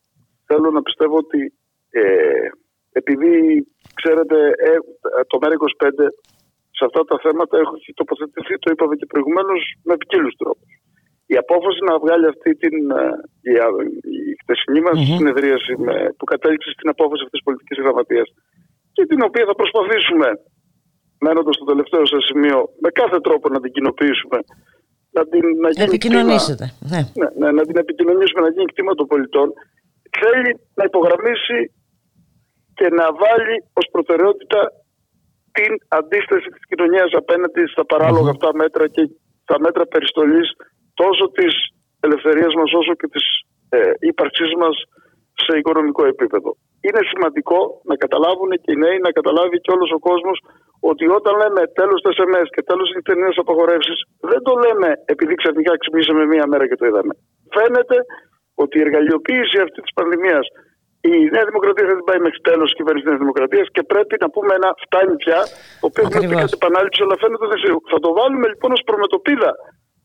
θέλω 0.47 0.71
να 0.71 0.83
πιστεύω 0.83 1.17
ότι 1.17 1.41
ε, 1.91 2.03
επειδή 2.93 3.33
ξέρετε 3.95 4.37
ε, 4.47 4.73
το 5.31 5.39
ΜΕΡΑ25 5.43 5.89
σε 6.77 6.85
αυτά 6.89 7.01
τα 7.11 7.17
θέματα 7.25 7.55
έχει 7.59 7.93
τοποθετηθεί, 7.95 8.55
το 8.59 8.71
είπαμε 8.73 8.95
και 8.97 9.07
προηγουμένως, 9.13 9.61
με 9.89 9.97
ποικίλους 9.97 10.35
τρόπους. 10.41 10.71
Η 11.27 11.37
απόφαση 11.45 11.81
να 11.89 11.99
βγάλει 11.99 12.27
αυτή 12.27 12.51
την 12.63 12.77
η, 13.51 13.53
η 14.31 14.35
χτεσινή 14.43 14.81
μας 14.87 14.97
mm-hmm. 14.99 15.17
συνεδρίαση 15.17 15.73
με, 15.85 15.95
που 16.17 16.25
κατέληξε 16.33 16.71
στην 16.77 16.89
απόφαση 16.95 17.23
αυτής 17.27 17.39
της 17.39 17.47
πολιτικής 17.47 17.79
γραμματείας 17.85 18.29
και 18.97 19.05
την 19.11 19.21
οποία 19.29 19.45
θα 19.49 19.55
προσπαθήσουμε 19.61 20.29
μένοντας 21.25 21.55
στο 21.59 21.67
τελευταίο 21.73 22.05
σας 22.13 22.23
σημείο, 22.31 22.59
με 22.85 22.91
κάθε 23.01 23.19
τρόπο 23.27 23.47
να 23.55 23.61
την 23.63 23.71
κοινοποιήσουμε. 23.77 24.39
Να 25.17 25.23
την 25.31 25.45
να 25.65 25.69
γίνει 25.71 25.89
επικοινωνήσετε. 25.91 26.65
ναι. 26.93 27.01
Ναι, 27.21 27.29
ναι, 27.41 27.49
να 27.59 27.63
την 27.69 27.77
επικοινωνήσουμε, 27.85 28.41
να 28.47 28.51
γίνει 28.55 28.69
κτήμα 28.73 28.93
των 28.99 29.07
πολιτών. 29.13 29.49
Θέλει 30.21 30.51
να 30.79 30.85
υπογραμμίσει 30.91 31.59
και 32.79 32.87
να 32.99 33.07
βάλει 33.23 33.57
ως 33.79 33.87
προτεραιότητα 33.95 34.61
την 35.57 35.73
αντίσταση 36.01 36.49
της 36.55 36.65
κοινωνίας 36.71 37.11
απέναντι 37.23 37.63
στα 37.73 37.85
παράλογα 37.93 38.31
αυτά 38.35 38.51
μέτρα 38.63 38.85
και 38.95 39.03
τα 39.51 39.57
μέτρα 39.65 39.85
περιστολής 39.93 40.49
τόσο 41.03 41.25
της 41.39 41.53
ελευθερίας 42.07 42.53
μας 42.59 42.71
όσο 42.81 42.93
και 43.01 43.09
της 43.15 43.25
ε, 43.77 43.79
ύπαρξής 44.11 44.53
μας 44.63 44.75
σε 45.45 45.53
οικονομικό 45.59 46.03
επίπεδο. 46.13 46.51
Είναι 46.87 47.03
σημαντικό 47.11 47.59
να 47.91 47.95
καταλάβουν 48.03 48.51
και 48.63 48.71
οι 48.73 48.79
νέοι, 48.85 48.99
να 49.07 49.11
καταλάβει 49.19 49.57
και 49.61 49.73
όλος 49.75 49.91
ο 49.99 49.99
κόσμος 50.09 50.37
ότι 50.91 51.05
όταν 51.19 51.35
λέμε 51.43 51.63
τέλος 51.81 51.99
του 52.01 52.11
SMS 52.19 52.49
και 52.55 52.63
τέλος 52.71 52.87
τη 53.07 53.13
νέε 53.23 53.33
απαγορεύσεις, 53.45 53.99
δεν 54.31 54.41
το 54.47 54.53
λέμε 54.65 54.89
επειδή 55.13 55.35
ξαφνικά 55.41 55.73
ξυπνήσαμε 55.83 56.23
μία 56.33 56.45
μέρα 56.51 56.65
και 56.69 56.79
το 56.81 56.85
είδαμε. 56.87 57.13
Φαίνεται 57.57 57.97
ότι 58.63 58.75
η 58.79 58.83
εργαλειοποίηση 58.87 59.57
αυτή 59.65 59.79
της 59.85 59.93
πανδημίας 59.99 60.47
η 61.11 61.15
Νέα 61.35 61.45
Δημοκρατία 61.51 61.85
θα 61.89 61.95
την 61.99 62.07
πάει 62.09 62.21
μέχρι 62.27 62.41
τέλος 62.51 62.67
τη 62.69 62.75
κυβέρνηση 62.79 63.03
της 63.05 63.11
Νέας 63.13 63.23
Δημοκρατίας 63.25 63.67
και 63.75 63.83
πρέπει 63.93 64.15
να 64.23 64.29
πούμε 64.35 64.53
ένα 64.59 64.71
φτάνει 64.85 65.15
πια, 65.23 65.41
το 65.81 65.87
οποίο 65.89 66.03
έχουμε 66.07 66.27
πει 66.29 66.37
κάτι 66.43 66.57
επανάληψη, 66.61 67.01
αλλά 67.05 67.17
φαίνεται 67.23 67.45
ότι 67.49 67.89
θα 67.93 67.99
το 68.05 68.11
βάλουμε 68.19 68.47
λοιπόν 68.53 68.71
ως 68.77 68.83
προμετωπίδα 68.89 69.51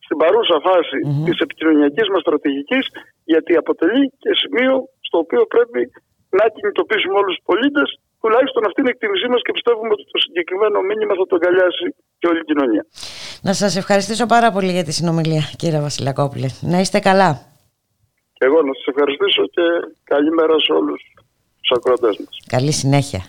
στην 0.05 0.17
παρούσα 0.21 0.57
φάση 0.67 0.99
mm-hmm. 1.03 1.25
της 1.25 1.37
επικοινωνιακής 1.45 2.07
μας 2.11 2.21
στρατηγικής, 2.25 2.85
γιατί 3.31 3.53
αποτελεί 3.61 4.03
και 4.23 4.31
σημείο 4.41 4.73
στο 5.07 5.17
οποίο 5.23 5.41
πρέπει 5.53 5.81
να 6.37 6.45
κινητοποιήσουμε 6.55 7.15
όλους 7.21 7.33
τους 7.35 7.45
πολίτες 7.49 7.87
τουλάχιστον 8.21 8.61
αυτή 8.67 8.77
είναι 8.81 8.91
η 8.91 8.95
εκτίμησή 8.95 9.27
μας 9.33 9.41
και 9.45 9.51
πιστεύουμε 9.57 9.91
ότι 9.95 10.05
το 10.13 10.17
συγκεκριμένο 10.25 10.77
μήνυμα 10.89 11.13
θα 11.19 11.25
το 11.29 11.35
αγκαλιάσει 11.39 11.85
και 12.19 12.27
όλη 12.29 12.39
η 12.43 12.47
κοινωνία. 12.49 12.83
Να 13.47 13.53
σας 13.61 13.71
ευχαριστήσω 13.81 14.25
πάρα 14.35 14.49
πολύ 14.55 14.71
για 14.77 14.85
τη 14.87 14.93
συνομιλία, 14.99 15.43
κύριε 15.61 15.81
Βασιλακόπουλε. 15.87 16.47
Να 16.71 16.77
είστε 16.83 16.99
καλά. 17.09 17.31
Και 18.37 18.45
εγώ 18.49 18.59
να 18.67 18.73
σας 18.77 18.85
ευχαριστήσω 18.91 19.43
και 19.55 19.65
καλημέρα 20.03 20.55
σε 20.65 20.71
όλους 20.79 21.01
τους 21.59 21.71
ακροατές 21.77 22.15
μας. 22.23 22.33
Καλή 22.55 22.71
συνέχεια. 22.71 23.21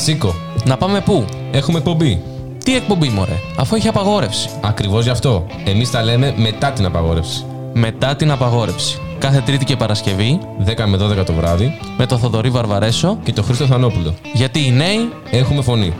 Σήκω. 0.00 0.34
Να 0.64 0.76
πάμε 0.76 1.00
πού, 1.00 1.24
έχουμε 1.52 1.78
εκπομπή. 1.78 2.22
Τι 2.64 2.76
εκπομπή, 2.76 3.08
μωρέ, 3.08 3.38
αφού 3.56 3.74
έχει 3.74 3.88
απαγόρευση. 3.88 4.50
Ακριβώς 4.60 5.04
γι' 5.04 5.10
αυτό. 5.10 5.46
Εμείς 5.64 5.90
τα 5.90 6.02
λέμε 6.02 6.34
μετά 6.36 6.72
την 6.72 6.84
απαγόρευση. 6.84 7.44
Μετά 7.72 8.16
την 8.16 8.30
απαγόρευση. 8.30 8.98
Κάθε 9.18 9.40
Τρίτη 9.40 9.64
και 9.64 9.76
Παρασκευή, 9.76 10.38
10 10.64 10.86
με 10.86 10.96
12 10.96 11.24
το 11.24 11.32
βράδυ, 11.32 11.78
με 11.98 12.06
το 12.06 12.18
Θοδωρή 12.18 12.50
Βαρβαρέσο 12.50 13.18
και 13.22 13.32
το 13.32 13.42
Χρήστο 13.42 13.66
Θανόπουλο. 13.66 14.14
Γιατί 14.32 14.66
οι 14.66 14.70
νέοι 14.70 15.12
έχουμε 15.30 15.62
φωνή. 15.62 15.92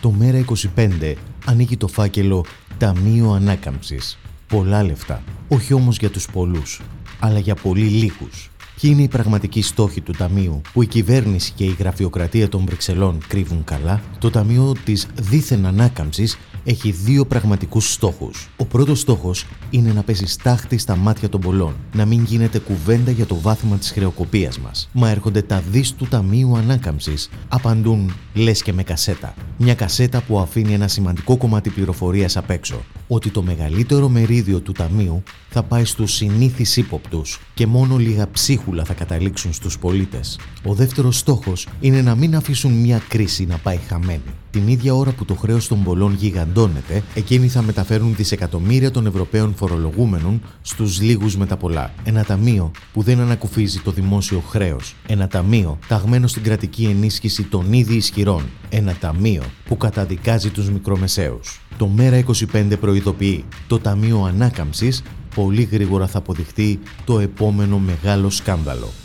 Το 0.00 0.10
Μέρα 0.10 0.44
25 0.76 1.14
ανοίγει 1.44 1.76
το 1.76 1.88
φάκελο 1.88 2.44
Ταμείο 2.78 3.30
Ανάκαμψης. 3.30 4.18
Πολλά 4.48 4.82
λεφτά. 4.82 5.22
Όχι 5.48 5.74
όμως 5.74 5.96
για 5.96 6.10
τους 6.10 6.26
πολλούς, 6.32 6.80
αλλά 7.24 7.38
για 7.38 7.54
πολύ 7.54 7.84
λίγους. 7.84 8.50
Ποιοι 8.80 8.90
είναι 8.92 9.02
οι 9.02 9.08
πραγματικοί 9.08 9.62
στόχοι 9.62 10.00
του 10.00 10.12
Ταμείου 10.12 10.60
που 10.72 10.82
η 10.82 10.86
κυβέρνηση 10.86 11.52
και 11.52 11.64
η 11.64 11.76
γραφειοκρατία 11.78 12.48
των 12.48 12.64
Βρυξελών 12.64 13.18
κρύβουν 13.28 13.64
καλά, 13.64 14.02
το 14.18 14.30
Ταμείο 14.30 14.72
της 14.84 15.06
δίθεν 15.14 15.66
ανάκαμψης 15.66 16.38
έχει 16.64 16.90
δύο 16.90 17.26
πραγματικούς 17.26 17.92
στόχους. 17.92 18.48
Ο 18.56 18.64
πρώτος 18.64 19.00
στόχος 19.00 19.46
είναι 19.70 19.92
να 19.92 20.02
πέσει 20.02 20.26
στάχτη 20.26 20.78
στα 20.78 20.96
μάτια 20.96 21.28
των 21.28 21.40
πολλών, 21.40 21.74
να 21.94 22.04
μην 22.04 22.24
γίνεται 22.24 22.58
κουβέντα 22.58 23.10
για 23.10 23.26
το 23.26 23.40
βάθμα 23.40 23.76
της 23.76 23.90
χρεοκοπίας 23.90 24.58
μας. 24.58 24.88
Μα 24.92 25.10
έρχονται 25.10 25.42
τα 25.42 25.62
δις 25.70 25.94
του 25.94 26.06
Ταμείου 26.06 26.56
Ανάκαμψης, 26.56 27.30
απαντούν 27.48 28.12
λες 28.34 28.62
και 28.62 28.72
με 28.72 28.82
κασέτα. 28.82 29.34
Μια 29.58 29.74
κασέτα 29.74 30.20
που 30.20 30.38
αφήνει 30.38 30.72
ένα 30.72 30.88
σημαντικό 30.88 31.36
κομμάτι 31.36 31.70
πληροφορίας 31.70 32.36
απ' 32.36 32.50
έξω. 32.50 32.82
Ότι 33.08 33.30
το 33.30 33.42
μεγαλύτερο 33.42 34.08
μερίδιο 34.08 34.60
του 34.60 34.72
Ταμείου 34.72 35.22
θα 35.50 35.62
πάει 35.62 35.84
στους 35.84 36.12
συνήθεις 36.12 36.76
ύποπτους 36.76 37.40
και 37.54 37.66
μόνο 37.66 37.96
λίγα 37.96 38.30
ψίχουλα 38.30 38.84
θα 38.84 38.94
καταλήξουν 38.94 39.52
στους 39.52 39.78
πολίτες. 39.78 40.38
Ο 40.64 40.74
δεύτερος 40.74 41.18
στόχος 41.18 41.68
είναι 41.80 42.02
να 42.02 42.14
μην 42.14 42.36
αφήσουν 42.36 42.72
μια 42.72 43.02
κρίση 43.08 43.44
να 43.44 43.56
πάει 43.56 43.76
χαμένη. 43.88 44.22
Την 44.50 44.68
ίδια 44.68 44.94
ώρα 44.94 45.10
που 45.10 45.24
το 45.24 45.34
χρέος 45.34 45.68
των 45.68 45.82
πολλών 45.82 46.16
γιγαντώνεται, 46.54 47.02
εκείνοι 47.14 47.48
θα 47.48 47.62
μεταφέρουν 47.62 48.14
δισεκατομμύρια 48.14 48.90
των 48.90 49.06
Ευρωπαίων 49.06 49.54
φορολογούμενων 49.56 50.42
στους 50.62 51.00
λίγους 51.00 51.36
με 51.36 51.46
τα 51.46 51.56
πολλά. 51.56 51.92
Ένα 52.04 52.24
ταμείο 52.24 52.70
που 52.92 53.02
δεν 53.02 53.20
ανακουφίζει 53.20 53.80
το 53.80 53.90
δημόσιο 53.90 54.40
χρέος. 54.40 54.94
Ένα 55.06 55.28
ταμείο 55.28 55.78
ταγμένο 55.88 56.26
στην 56.26 56.42
κρατική 56.42 56.84
ενίσχυση 56.84 57.42
των 57.42 57.72
ήδη 57.72 57.94
ισχυρών. 57.94 58.42
Ένα 58.68 58.94
ταμείο 59.00 59.42
που 59.64 59.76
καταδικάζει 59.76 60.50
τους 60.50 60.70
μικρομεσαίους. 60.70 61.60
Το 61.76 61.86
Μέρα 61.86 62.16
25 62.52 62.76
προειδοποιεί. 62.80 63.44
Το 63.66 63.78
Ταμείο 63.78 64.24
Ανάκαμψης 64.24 65.02
πολύ 65.34 65.62
γρήγορα 65.62 66.06
θα 66.06 66.18
αποδειχτεί 66.18 66.78
το 67.04 67.18
επόμενο 67.18 67.78
μεγάλο 67.78 68.30
σκάνδαλο. 68.30 69.03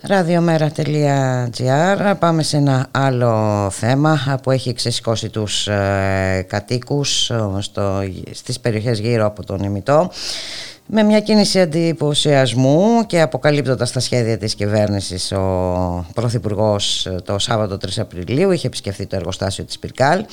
Ραδιομέρα.gr 0.00 2.14
Πάμε 2.18 2.42
σε 2.42 2.56
ένα 2.56 2.86
άλλο 2.90 3.68
θέμα 3.70 4.38
που 4.42 4.50
έχει 4.50 4.72
ξεσηκώσει 4.72 5.28
τους 5.28 5.66
ε, 5.66 6.46
κατοίκους 6.48 7.30
ε, 7.30 7.48
στο, 7.58 8.02
στις 8.30 8.60
περιοχές 8.60 8.98
γύρω 8.98 9.26
από 9.26 9.44
τον 9.44 9.62
ημιτό 9.62 10.10
με 10.90 11.02
μια 11.02 11.20
κίνηση 11.20 11.60
αντιποσιασμού 11.60 13.06
και 13.06 13.20
αποκαλύπτοντας 13.20 13.92
τα 13.92 14.00
σχέδια 14.00 14.38
της 14.38 14.54
κυβέρνησης 14.54 15.32
ο 15.32 16.06
Πρωθυπουργός 16.14 17.08
το 17.24 17.38
Σάββατο 17.38 17.74
3 17.74 17.88
Απριλίου 17.96 18.50
είχε 18.50 18.66
επισκεφθεί 18.66 19.06
το 19.06 19.16
εργοστάσιο 19.16 19.64
της 19.64 19.78
Πυρκάλ 19.78 20.24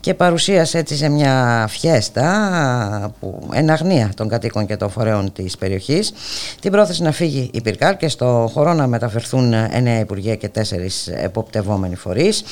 και 0.00 0.14
παρουσίασε 0.14 0.78
έτσι 0.78 0.96
σε 0.96 1.08
μια 1.08 1.66
φιέστα 1.68 3.14
που 3.20 3.48
εναγνία 3.52 4.10
των 4.16 4.28
κατοίκων 4.28 4.66
και 4.66 4.76
των 4.76 4.90
φορέων 4.90 5.32
της 5.32 5.56
περιοχής 5.56 6.12
την 6.60 6.70
πρόθεση 6.70 7.02
να 7.02 7.12
φύγει 7.12 7.50
η 7.52 7.60
Πυρκάλ 7.60 7.96
και 7.96 8.08
στο 8.08 8.50
χώρο 8.52 8.72
να 8.72 8.86
μεταφερθούν 8.86 9.52
εννέα 9.52 9.98
υπουργεία 9.98 10.36
και 10.36 10.48
τέσσερις 10.48 11.06
εποπτευόμενοι 11.06 11.96
φορείς. 11.96 12.42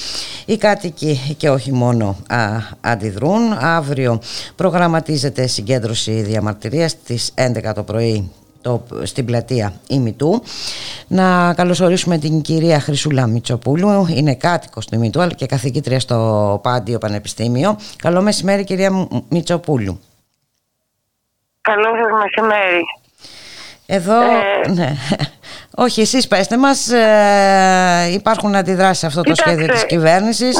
Οι 0.45 0.57
κάτοικοι 0.57 1.35
και 1.37 1.51
όχι 1.51 1.73
μόνο 1.73 2.17
α, 2.29 2.37
αντιδρούν. 2.81 3.53
Αύριο 3.61 4.21
προγραμματίζεται 4.57 5.47
συγκέντρωση 5.47 6.13
διαμαρτυρίας 6.13 6.95
της 7.05 7.31
11 7.70 7.74
το 7.74 7.82
πρωί 7.82 8.30
το, 8.62 8.82
στην 9.03 9.24
πλατεία 9.24 9.72
Ημιτού. 9.88 10.42
Να 11.07 11.55
καλωσορίσουμε 11.55 12.18
την 12.18 12.40
κυρία 12.40 12.80
Χρυσούλα 12.80 13.26
Μητσοπούλου, 13.26 14.07
είναι 14.14 14.34
κάτοικος 14.34 14.86
του 14.86 14.94
Ημιτού 14.94 15.20
αλλά 15.20 15.32
και 15.32 15.46
καθηγήτρια 15.46 16.01
στο 16.01 16.61
Πάντιο 16.62 16.99
Πανεπιστήμιο. 16.99 17.78
Καλό 17.96 18.22
μεσημέρι 18.22 18.64
κυρία 18.64 19.07
Μητσοπούλου. 19.28 20.01
Καλό 21.61 21.84
σας 21.84 22.22
μεσημέρι. 22.22 22.82
Εδώ, 23.86 24.20
ε... 24.22 24.70
ναι. 24.70 24.92
Όχι, 25.74 26.01
εσείς 26.01 26.28
πέστε 26.28 26.59
μας, 26.59 26.90
ε, 26.90 28.11
υπάρχουν 28.12 28.55
αντιδράσεις 28.55 28.99
σε 28.99 29.07
αυτό 29.07 29.22
το 29.22 29.34
σχέδιο 29.34 29.66
της 29.66 29.86
κυβέρνησης. 29.86 30.59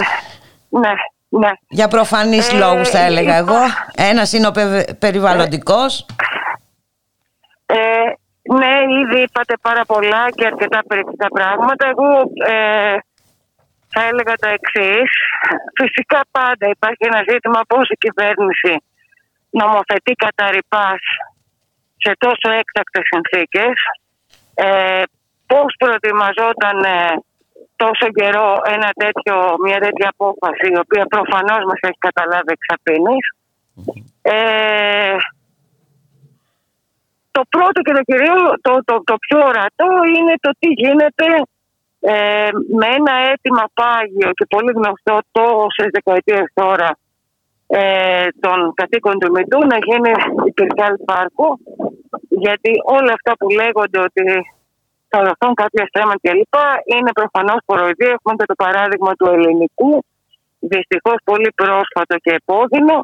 Ναι, 0.69 0.91
ναι. 1.29 1.51
Για 1.69 1.89
προφανείς 1.89 2.53
ε, 2.53 2.57
λόγους 2.57 2.89
θα 2.89 2.99
έλεγα 2.99 3.37
εγώ. 3.37 3.57
Ένας 3.95 4.33
είναι 4.33 4.47
ο 4.47 4.53
περιβαλλοντικός. 4.99 6.07
Ε, 7.71 7.79
ναι, 8.59 8.75
ήδη 9.01 9.21
είπατε 9.23 9.55
πάρα 9.67 9.85
πολλά 9.85 10.31
και 10.37 10.47
αρκετά 10.47 10.81
περίπτωτα 10.89 11.29
πράγματα. 11.29 11.85
Εγώ 11.93 12.11
ε, 12.53 12.97
θα 13.93 14.01
έλεγα 14.09 14.35
τα 14.35 14.49
εξής. 14.49 15.11
Φυσικά 15.81 16.21
πάντα 16.31 16.67
υπάρχει 16.77 17.03
ένα 17.11 17.23
ζήτημα 17.31 17.61
πώς 17.69 17.89
η 17.89 17.97
κυβέρνηση 18.05 18.75
νομοθετεί 19.51 20.13
κατά 20.25 20.51
ρηπάς 20.51 21.03
σε 21.97 22.13
τόσο 22.19 22.49
έκτακτες 22.61 23.05
συνθήκες. 23.13 23.77
Ε, 24.55 25.03
πώς 25.47 25.75
προετοιμαζόταν 25.79 26.79
ε, 26.85 27.15
τόσο 27.77 28.07
καιρό 28.19 28.49
ένα 28.77 28.91
τέτοιο, 29.05 29.35
μια 29.65 29.79
τέτοια 29.79 30.09
απόφαση 30.15 30.67
η 30.75 30.79
οποία 30.85 31.05
προφανώς 31.15 31.63
μας 31.69 31.81
έχει 31.89 32.01
καταλάβει 32.09 32.53
εξαπίνης. 32.57 33.27
Ε, 34.23 35.17
το 37.39 37.43
πρώτο 37.55 37.79
και 37.87 37.95
το 37.99 38.03
κυρίω, 38.09 38.39
το, 38.67 38.73
το, 38.89 38.95
το 39.11 39.15
πιο 39.25 39.39
ορατό 39.51 39.91
είναι 40.17 40.35
το 40.45 40.51
τι 40.59 40.69
γίνεται 40.83 41.29
ε, 42.13 42.51
με 42.79 42.87
ένα 42.99 43.15
αίτημα 43.27 43.65
πάγιο 43.81 44.31
και 44.37 44.47
πολύ 44.55 44.73
γνωστό 44.79 45.15
τόσες 45.37 45.89
δεκαετίες 45.97 46.47
τώρα 46.61 46.91
ε, 47.67 48.27
των 48.45 48.59
κατοίκων 48.75 49.19
του 49.19 49.31
Μητού 49.35 49.59
να 49.73 49.79
γίνει 49.89 50.13
υπηρεσιάλ 50.51 50.95
πάρκο 51.11 51.47
γιατί 52.45 52.71
όλα 52.97 53.13
αυτά 53.19 53.33
που 53.39 53.49
λέγονται 53.61 54.01
ότι 54.09 54.25
θα 55.11 55.19
δοθούν 55.27 55.55
κάποια 55.63 55.85
θέματα 55.95 56.21
κλπ. 56.23 56.57
είναι 56.95 57.13
προφανώς 57.21 57.61
κοροϊδία. 57.69 58.13
Έχουμε 58.17 58.35
και 58.39 58.49
το 58.53 58.57
παράδειγμα 58.65 59.13
του 59.19 59.27
ελληνικού, 59.35 59.93
δυστυχώς 60.73 61.19
πολύ 61.25 61.51
πρόσφατο 61.61 62.15
και 62.25 62.33
επώδυνο, 62.41 62.97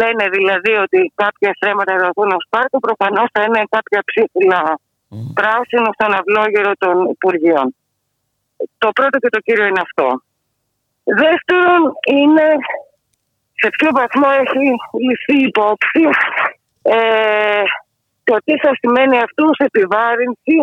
Λένε 0.00 0.24
δηλαδή 0.36 0.72
ότι 0.84 1.12
κάποια 1.14 1.50
στρέμματα 1.54 1.92
θα 1.96 2.04
δοθούν 2.04 2.30
ως 2.38 2.46
πάρκο, 2.48 2.78
προφανώς 2.78 3.28
θα 3.32 3.42
είναι 3.42 3.62
κάποια 3.74 4.00
ψήφιλα 4.08 4.62
mm. 4.78 5.16
πράσινο 5.34 5.88
στον 5.96 6.12
αυλόγερο 6.18 6.72
των 6.78 6.94
Υπουργείων. 7.14 7.74
Το 8.78 8.88
πρώτο 8.92 9.18
και 9.18 9.28
το 9.28 9.40
κύριο 9.40 9.64
είναι 9.66 9.84
αυτό. 9.88 10.22
Δεύτερον, 11.22 11.80
είναι 12.16 12.46
σε 13.60 13.68
ποιο 13.76 13.88
βαθμό 13.98 14.28
έχει 14.42 14.66
ληφθεί 15.06 15.36
υπόψη 15.50 16.04
ε, 16.82 17.62
το 18.24 18.36
τι 18.44 18.58
θα 18.58 18.70
σημαίνει 18.80 19.18
αυτό 19.18 19.44
σε 19.56 19.64
επιβάρυνση 19.64 20.56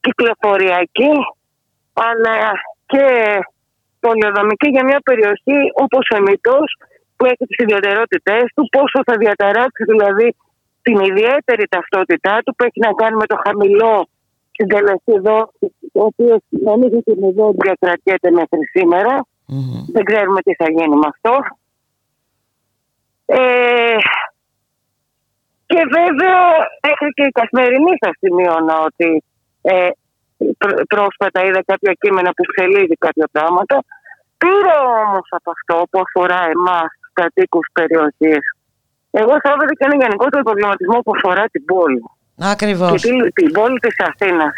κυκλοφοριακή 0.00 1.14
αλλά 1.92 2.36
και 2.86 3.04
πολιοδομική 4.00 4.68
για 4.68 4.84
μια 4.84 5.00
περιοχή 5.04 5.58
όπως 5.74 6.04
ο 6.16 6.20
Μητός 6.20 6.68
που 7.18 7.24
έχει 7.24 7.44
τις 7.50 7.58
ιδιαιτερότητές 7.64 8.44
του, 8.54 8.68
πόσο 8.76 8.98
θα 9.06 9.14
διαταράξει 9.22 9.82
δηλαδή 9.92 10.36
την 10.82 10.98
ιδιαίτερη 11.10 11.64
ταυτότητά 11.68 12.34
του 12.44 12.54
που 12.54 12.64
έχει 12.64 12.80
να 12.86 12.92
κάνει 12.92 13.16
με 13.16 13.26
το 13.26 13.36
χαμηλό 13.44 14.08
συντελεστή 14.56 15.18
δόση, 15.26 15.66
το 15.92 16.00
οποίος 16.10 16.40
νομίζω 16.70 16.96
ότι 17.02 17.12
δεν 17.20 17.32
διακρατιέται 17.64 18.30
μέχρι 18.30 18.58
Δεν 19.94 20.04
ξέρουμε 20.04 20.40
τι 20.40 20.54
θα 20.54 20.66
γίνει 20.76 20.96
με 21.02 21.08
αυτό. 21.14 21.34
Ε, 23.26 23.96
και 25.66 25.80
βέβαια 25.96 26.40
μέχρι 26.86 27.08
και 27.16 27.24
η 27.30 27.36
καθημερινή 27.40 27.92
θα 28.02 28.10
σημείωνα 28.20 28.74
ότι 28.88 29.24
ε, 29.62 29.88
πρόσφατα 30.94 31.44
είδα 31.44 31.62
κάποια 31.64 31.92
κείμενα 32.00 32.30
που 32.36 32.44
ξελίζει 32.52 32.96
κάποια 33.06 33.28
πράγματα. 33.32 33.84
Πήρα 34.38 34.76
όμως 35.04 35.26
από 35.30 35.50
αυτό 35.56 35.86
που 35.90 36.00
αφορά 36.06 36.40
εμάς 36.56 36.90
κατοίκους 37.20 37.66
περιοχής. 37.72 38.42
Εγώ 39.10 39.32
θα 39.42 39.48
έβαλα 39.52 39.72
και 39.78 39.84
ένα 39.88 39.96
γενικότερο 40.02 40.42
προβληματισμό 40.42 40.98
που 41.04 41.12
αφορά 41.16 41.44
την 41.54 41.64
πόλη. 41.64 42.02
Ακριβώς. 42.54 42.90
Και 42.90 43.08
την, 43.08 43.32
την 43.32 43.52
πόλη 43.52 43.78
της 43.78 43.96
Αθήνας. 44.08 44.54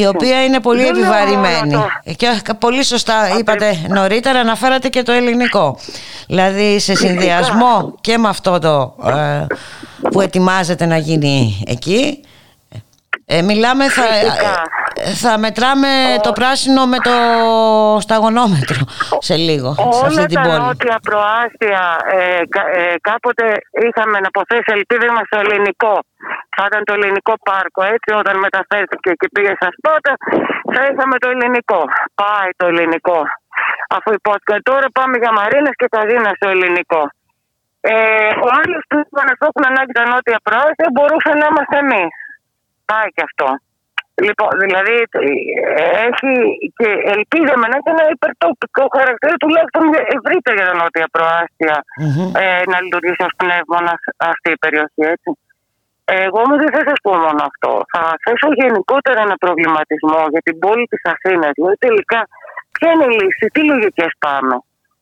η 0.00 0.06
οποία 0.06 0.44
είναι 0.44 0.60
πολύ 0.60 0.86
επιβαρημένη. 0.86 1.74
Και 2.16 2.26
πολύ 2.58 2.84
σωστά 2.84 3.38
είπατε 3.38 3.86
νωρίτερα, 3.88 4.38
αναφέρατε 4.38 4.88
και 4.88 5.02
το 5.02 5.12
ελληνικό. 5.12 5.78
Δηλαδή 6.26 6.78
σε 6.78 6.94
συνδυασμό 6.94 7.94
και 8.00 8.18
με 8.18 8.28
αυτό 8.28 8.58
το 8.58 8.96
ε, 9.10 9.46
που 10.10 10.20
ετοιμάζεται 10.20 10.86
να 10.86 10.96
γίνει 10.96 11.62
εκεί, 11.66 12.20
ε, 13.26 13.42
μιλάμε, 13.42 13.84
θα, 13.96 14.04
ε, 14.94 15.14
θα 15.22 15.32
μετράμε 15.44 15.88
το 16.26 16.32
πράσινο 16.40 16.82
με 16.92 16.98
το 17.08 17.14
σταγονόμετρο 18.06 18.80
σε 19.28 19.34
λίγο. 19.48 19.70
Όλα 19.78 19.92
σε 20.00 20.06
αυτή 20.06 20.24
την 20.32 20.36
τα 20.42 20.42
πόλη. 20.48 20.58
νότια 20.66 20.96
προάστια 21.08 21.82
ε, 22.18 22.40
κα- 22.54 22.70
ε, 22.80 22.84
κάποτε 23.08 23.44
είχαμε 23.86 24.16
να 24.22 24.28
αποθέσει 24.32 24.70
ελπίδα 24.78 25.08
μας 25.16 25.24
στο 25.30 25.38
ελληνικό. 25.44 25.94
Θα 26.56 26.62
ήταν 26.68 26.82
το 26.88 26.92
ελληνικό 26.98 27.34
πάρκο 27.48 27.80
έτσι 27.94 28.10
όταν 28.20 28.34
μεταφέρθηκε 28.46 29.10
και 29.20 29.26
πήγε 29.34 29.52
στα 29.60 29.68
σπότα 29.76 30.12
θα 30.74 30.80
είχαμε 30.88 31.16
το 31.22 31.28
ελληνικό. 31.34 31.80
Πάει 32.22 32.50
το 32.60 32.66
ελληνικό. 32.72 33.18
Αφού 33.96 34.08
υπόθηκαν 34.18 34.58
τώρα 34.70 34.86
πάμε 34.98 35.14
για 35.22 35.32
μαρίνες 35.38 35.74
και 35.80 35.88
καζίνα 35.96 36.30
στο 36.38 36.46
ελληνικό. 36.54 37.02
Ε, 37.94 37.94
ο 38.46 38.48
άλλο 38.60 38.76
που 38.88 38.96
είπαν 39.02 39.26
αυτό 39.34 39.44
έχουν 39.50 39.64
ανάγκη 39.70 39.92
τα 40.00 40.04
νότια 40.12 40.38
προάστια 40.46 40.88
μπορούσε 40.94 41.30
να 41.40 41.44
είμαστε 41.50 41.76
εμείς. 41.84 42.12
Πάει 42.90 43.08
και 43.14 43.24
αυτό. 43.28 43.48
Λοιπόν, 44.26 44.52
δηλαδή 44.64 44.96
ε, 45.80 45.84
έχει 46.08 46.32
και 46.78 46.88
ελπίδα 47.14 47.52
με 47.60 47.66
να 47.70 47.76
έχει 47.78 47.90
ένα 47.96 48.06
υπερτοπικό 48.16 48.84
χαρακτήρα 48.96 49.34
τουλάχιστον 49.42 49.84
ευρύτερα 50.16 50.56
για 50.58 50.68
τα 50.70 50.74
νότια 50.80 51.08
προάστια 51.16 51.76
ε, 52.42 52.62
να 52.70 52.76
λειτουργήσει 52.84 53.22
ως 53.28 53.34
πνεύμονα 53.40 53.94
αυτή 54.30 54.48
η 54.56 54.58
περιοχή, 54.64 55.02
έτσι. 55.14 55.30
Εγώ 56.04 56.38
όμως 56.46 56.58
δεν 56.62 56.72
θα 56.76 56.82
σας 56.88 56.98
πω 57.04 57.12
μόνο 57.24 57.42
αυτό. 57.50 57.70
Θα 57.92 58.02
θέσω 58.24 58.48
γενικότερα 58.62 59.20
ένα 59.26 59.36
προβληματισμό 59.44 60.20
για 60.34 60.42
την 60.46 60.56
πόλη 60.62 60.86
της 60.92 61.02
Αθήνας. 61.14 61.50
Δηλαδή, 61.58 61.76
τελικά, 61.86 62.20
ποια 62.74 62.88
είναι 62.92 63.06
η 63.10 63.14
λύση, 63.18 63.46
τι 63.54 63.60
λογικές 63.72 64.12
πάμε. 64.24 64.56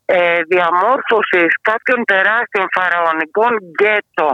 Ε, 0.05 0.41
Διαμόρφωσης 0.53 1.53
κάποιων 1.70 2.01
τεράστιων 2.12 2.66
φαραωνικών 2.76 3.53
γκέτο 3.72 4.28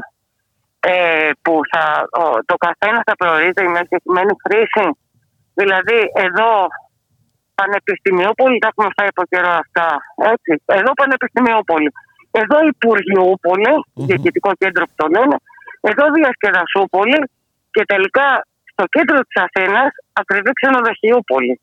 ε, 0.81 1.31
που 1.43 1.61
θα, 1.71 1.83
ο, 2.23 2.25
το 2.45 2.57
καθένα 2.67 3.01
θα 3.07 3.15
προορίζει 3.17 3.63
μια 3.73 3.85
συγκεκριμένη 3.87 4.33
χρήση. 4.45 4.87
Δηλαδή, 5.55 5.99
εδώ 6.27 6.51
Πανεπιστημιούπολη, 7.55 8.59
τα 8.59 8.69
έχουμε 8.71 8.91
φάει 8.97 9.09
από 9.15 9.25
καιρό 9.33 9.53
αυτά. 9.65 9.89
Έτσι. 10.35 10.53
Εδώ 10.81 10.91
Πανεπιστημιούπολη. 11.01 11.91
Εδώ 12.31 12.57
Υπουργιούπολη, 12.73 13.73
διοικητικό 14.09 14.51
κέντρο 14.63 14.85
που 14.89 14.97
το 15.03 15.07
λένε. 15.17 15.37
Εδώ 15.91 16.05
Διασκεδασούπολη 16.17 17.21
και 17.75 17.83
τελικά 17.93 18.27
στο 18.73 18.85
κέντρο 18.95 19.19
της 19.27 19.37
Αθήνας 19.47 19.91
ακριβή 20.13 20.51
ξενοδοχειούπολη. 20.59 21.61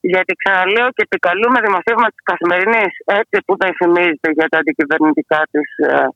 Γιατί 0.00 0.32
ξαναλέω 0.40 0.88
και 0.96 1.06
επικαλούμε 1.08 1.58
δημοσίευμα 1.66 2.08
της 2.14 2.22
καθημερινής, 2.30 2.92
έτσι 3.20 3.36
που 3.46 3.52
θα 3.60 3.66
εφημίζεται 3.72 4.30
για 4.38 4.48
τα 4.48 4.58
αντικυβερνητικά 4.58 5.40
της 5.52 5.68
ε, 5.88 6.08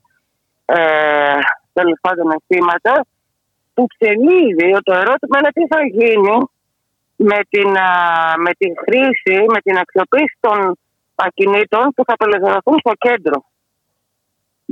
ε, 0.77 1.39
τέλος 1.79 1.99
πάντων 2.05 2.27
αισθήματα, 2.35 2.95
που 3.75 3.83
ξενίζει 3.93 4.69
το 4.89 4.93
ερώτημα 5.03 5.35
είναι 5.39 5.53
τι 5.57 5.65
θα 5.73 5.81
γίνει 5.97 6.37
με 7.31 7.39
την, 7.53 7.69
α, 7.89 7.91
με 8.45 8.53
την 8.61 8.73
χρήση, 8.83 9.37
με 9.55 9.61
την 9.65 9.75
αξιοποίηση 9.83 10.37
των 10.47 10.57
ακινήτων 11.27 11.85
που 11.95 12.03
θα 12.07 12.13
απελευθερωθούν 12.19 12.77
στο 12.85 12.93
κέντρο. 13.07 13.39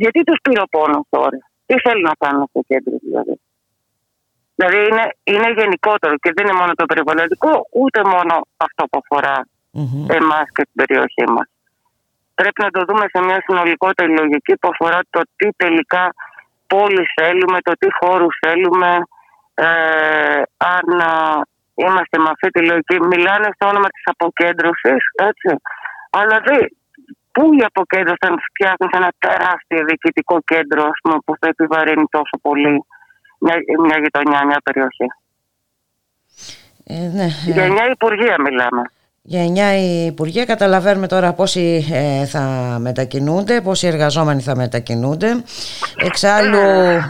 Γιατί 0.02 0.20
τους 0.26 0.38
πήρε 0.42 0.60
ο 0.66 0.68
πόνος 0.76 1.04
τώρα, 1.14 1.38
τι 1.66 1.74
θέλουν 1.84 2.06
να 2.10 2.16
κάνουν 2.22 2.46
στο 2.50 2.60
κέντρο 2.70 2.94
δηλαδή; 3.06 3.34
Δηλαδή 4.56 4.78
είναι, 4.88 5.04
είναι 5.32 5.50
γενικότερο 5.60 6.14
και 6.22 6.30
δεν 6.34 6.46
είναι 6.46 6.58
μόνο 6.60 6.72
το 6.80 6.84
περιβαλλοντικό, 6.90 7.52
ούτε 7.82 8.00
μόνο 8.14 8.34
αυτό 8.66 8.82
που 8.90 8.98
αφορά 9.02 9.36
εμάς 10.18 10.46
και 10.54 10.62
την 10.68 10.76
περιοχή 10.80 11.26
μας. 11.34 11.48
Πρέπει 12.34 12.60
να 12.66 12.70
το 12.70 12.80
δούμε 12.88 13.04
σε 13.12 13.18
μια 13.26 13.38
συνολικότερη 13.46 14.10
λογική 14.20 14.54
που 14.60 14.68
αφορά 14.72 15.00
το 15.10 15.20
τι 15.36 15.48
τελικά 15.62 16.04
πόλη 16.74 17.04
θέλουμε, 17.18 17.58
το 17.68 17.72
τι 17.80 17.88
χώρους 18.00 18.34
θέλουμε, 18.46 18.90
ε, 19.54 20.42
αν 20.74 20.86
α, 21.00 21.14
είμαστε 21.74 22.16
με 22.18 22.28
αυτή 22.34 22.48
τη 22.54 22.60
λογική. 22.70 22.96
Μιλάνε 23.12 23.48
στο 23.54 23.64
όνομα 23.72 23.88
της 23.94 24.04
αποκέντρωσης, 24.14 25.02
έτσι. 25.30 25.50
Αλλά 26.10 26.36
δε, 26.46 26.56
πού 27.34 27.42
η 27.60 27.62
αποκέντρωση 27.70 28.24
αν 28.30 28.36
φτιάχνεις 28.48 28.92
ένα 29.00 29.10
τεράστιο 29.18 29.80
διοικητικό 29.88 30.36
κέντρο 30.52 30.82
ας 30.92 30.98
πούμε, 31.02 31.16
που 31.24 31.32
θα 31.40 31.46
επιβαρύνει 31.54 32.06
τόσο 32.16 32.36
πολύ 32.46 32.74
μια, 33.44 33.56
μια 33.86 33.98
γειτονιά, 34.02 34.40
μια 34.50 34.60
περιοχή. 34.66 35.08
Ε, 36.86 37.06
ναι, 37.16 37.24
ε, 37.24 37.52
Για 37.56 37.72
μια 37.72 37.86
υπουργεία 37.90 38.36
μιλάμε. 38.46 38.82
Για 39.26 39.42
9 39.74 39.78
η 39.78 40.04
Υπουργεία 40.04 40.44
καταλαβαίνουμε 40.44 41.06
τώρα 41.06 41.32
πόσοι 41.32 41.86
ε, 41.92 42.26
θα 42.26 42.40
μετακινούνται, 42.80 43.60
πόσοι 43.60 43.86
εργαζόμενοι 43.86 44.40
θα 44.40 44.56
μετακινούνται. 44.56 45.42
Εξάλλου, 45.96 46.58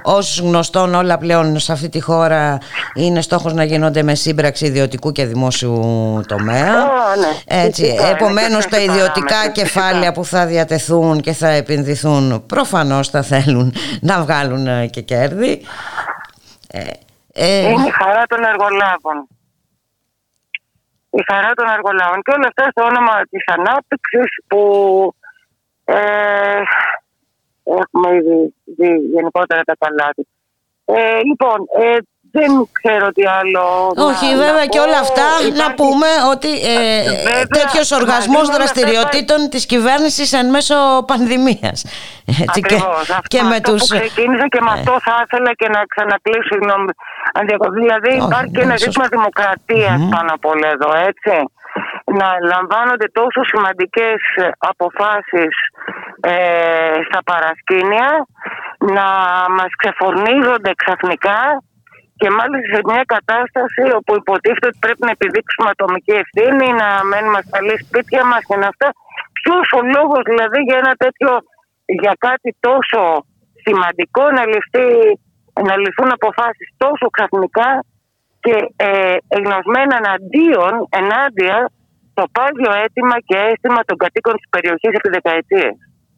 ως 0.03 0.41
γνωστόν 0.41 0.95
όλα 0.95 1.19
πλέον 1.19 1.59
σε 1.59 1.73
αυτή 1.73 1.89
τη 1.89 2.01
χώρα 2.01 2.59
είναι 2.95 3.21
στόχος 3.21 3.53
να 3.53 3.65
γίνονται 3.65 4.03
με 4.03 4.15
σύμπραξη 4.15 4.67
ιδιωτικού 4.67 5.13
και 5.13 5.25
δημόσιου 5.27 5.81
τομέα. 6.29 6.85
Ω, 6.85 7.21
ναι. 7.21 7.61
Έτσι, 7.65 7.83
Φυσικά, 7.83 8.03
είναι 8.03 8.11
επομένως 8.11 8.65
και 8.65 8.71
τα 8.71 8.77
αυτές 8.77 8.95
οι 8.95 8.97
ιδιωτικά 8.97 9.27
παράμετροι, 9.35 9.63
κεφάλαια 9.63 9.93
φυσικά. 9.95 10.13
που 10.13 10.25
θα 10.25 10.47
διατεθούν 10.47 11.21
και 11.21 11.33
θα 11.33 11.49
επενδυθούν 11.49 12.47
προφανώς 12.47 13.09
θα 13.09 13.23
θέλουν 13.23 13.75
να 14.01 14.23
βγάλουν 14.23 14.67
ε, 14.67 14.87
και 14.87 15.01
κέρδη. 15.01 15.61
Ε, 16.71 16.81
ε, 17.33 17.59
Είναι 17.59 17.87
η 17.87 17.93
χαρά 18.03 18.23
των 18.29 18.45
εργολάβων. 18.45 19.29
Η 21.19 21.23
χαρά 21.33 21.51
των 21.59 21.69
εργολάβων. 21.77 22.23
Και 22.23 22.33
όλα 22.37 22.47
αυτά 22.53 22.65
στο 22.71 22.83
όνομα 22.91 23.15
της 23.31 23.45
ανάπτυξης 23.57 24.29
που 24.47 24.61
ε, 25.85 25.97
έχουμε 27.81 28.09
ήδη 28.19 28.55
δει 28.77 28.91
γενικότερα 29.15 29.63
τα 29.63 29.75
καλά 29.79 30.09
της. 30.17 30.27
Ε, 30.85 31.21
λοιπόν, 31.29 31.59
ε, 31.83 31.97
δεν 32.37 32.51
ξέρω 32.73 33.09
τι 33.17 33.23
άλλο. 33.27 33.65
Όχι, 34.11 34.29
να- 34.31 34.37
βέβαια 34.37 34.53
να 34.65 34.67
και 34.67 34.79
πω. 34.79 34.85
όλα 34.85 34.99
αυτά 34.99 35.27
να 35.41 35.47
Υπάρχει- 35.47 35.75
πούμε 35.75 36.09
ότι 36.33 36.51
ε, 36.75 37.03
Βέβαια, 37.03 37.47
τέτοιος 37.59 37.89
μαζί 37.91 37.95
οργασμός 38.01 38.47
με 38.49 38.55
όλα 38.55 38.65
αυτά 38.65 38.81
δραστηριοτήτων 38.81 39.49
της 39.53 39.67
κυβέρνησης 39.67 40.33
εν 40.33 40.47
μέσω 40.51 40.77
πανδημίας. 41.07 41.79
Έτσι, 42.43 42.61
και, 42.61 42.75
Ακριβώς. 42.75 43.11
Αυτό, 43.11 43.29
και 43.33 43.43
με 43.43 43.57
αυτό 43.57 43.73
τους... 43.73 43.83
που 43.89 43.99
ξεκίνησε 43.99 44.47
και 44.55 44.61
με 44.67 44.71
ε, 44.71 44.75
αυτό 44.79 44.93
θα 45.07 45.15
ήθελα 45.25 45.51
και 45.61 45.69
να 45.69 45.81
ξανακλείσω. 45.93 46.55
Συγγνώμη, 47.35 47.39
αν 47.39 47.43
διακοπώ. 47.47 47.73
Δηλαδή 47.81 48.13
Όχι, 48.17 48.27
υπάρχει 48.27 48.51
και 48.57 48.65
ναι, 48.65 48.69
ένα 48.69 48.77
σωστά. 48.77 48.85
ζήτημα 48.85 49.07
δημοκρατίας 49.17 49.99
πάνω 50.15 50.31
από 50.37 50.47
όλα 50.55 50.69
εδώ, 50.77 50.91
έτσι. 51.11 51.37
Να 52.19 52.29
λαμβάνονται 52.53 53.09
τόσο 53.21 53.41
σημαντικές 53.53 54.19
ε, 54.37 54.49
αποφάσεις 54.73 55.55
ε, 56.21 56.97
στα 57.09 57.21
παρασκήνια, 57.31 58.09
να 58.97 59.07
μας 59.59 59.71
ξεφορνίζονται 59.81 60.73
ξαφνικά 60.83 61.41
και 62.21 62.29
μάλιστα 62.39 62.67
σε 62.75 62.81
μια 62.91 63.05
κατάσταση 63.15 63.85
όπου 63.99 64.13
υποτίθεται 64.21 64.69
ότι 64.71 64.79
πρέπει 64.85 65.03
να 65.09 65.13
επιδείξουμε 65.17 65.69
ατομική 65.75 66.15
ευθύνη, 66.23 66.67
να 66.83 66.89
μένουμε 67.11 67.39
ασφαλείς 67.43 67.81
σπίτια 67.87 68.23
μας 68.31 68.43
και 68.49 68.57
να 68.63 68.67
αυτά. 68.73 68.89
Ποιος 69.39 69.67
ο 69.79 69.81
λόγος 69.97 70.23
δηλαδή 70.31 70.59
για 70.69 70.79
ένα 70.83 70.93
τέτοιο, 71.05 71.31
για 72.03 72.15
κάτι 72.27 72.51
τόσο 72.67 73.01
σημαντικό 73.65 74.23
να, 74.37 74.43
ληφθεί, 74.53 74.87
να 75.69 75.77
ληφθούν 75.77 76.11
αποφάσεις 76.13 76.69
τόσο 76.77 77.07
ξαφνικά 77.17 77.85
και 78.41 78.55
ε, 78.77 79.17
εγνωσμένα 79.29 79.95
εναντίον, 80.03 80.73
ενάντια 81.01 81.71
το 82.15 82.25
πάγιο 82.33 82.73
αίτημα 82.83 83.17
και 83.29 83.37
αίσθημα 83.37 83.81
των 83.85 83.97
κατοίκων 83.97 84.33
της 84.33 84.49
περιοχής 84.51 84.91
επί 84.99 85.09
δεκαετίες. 85.09 85.75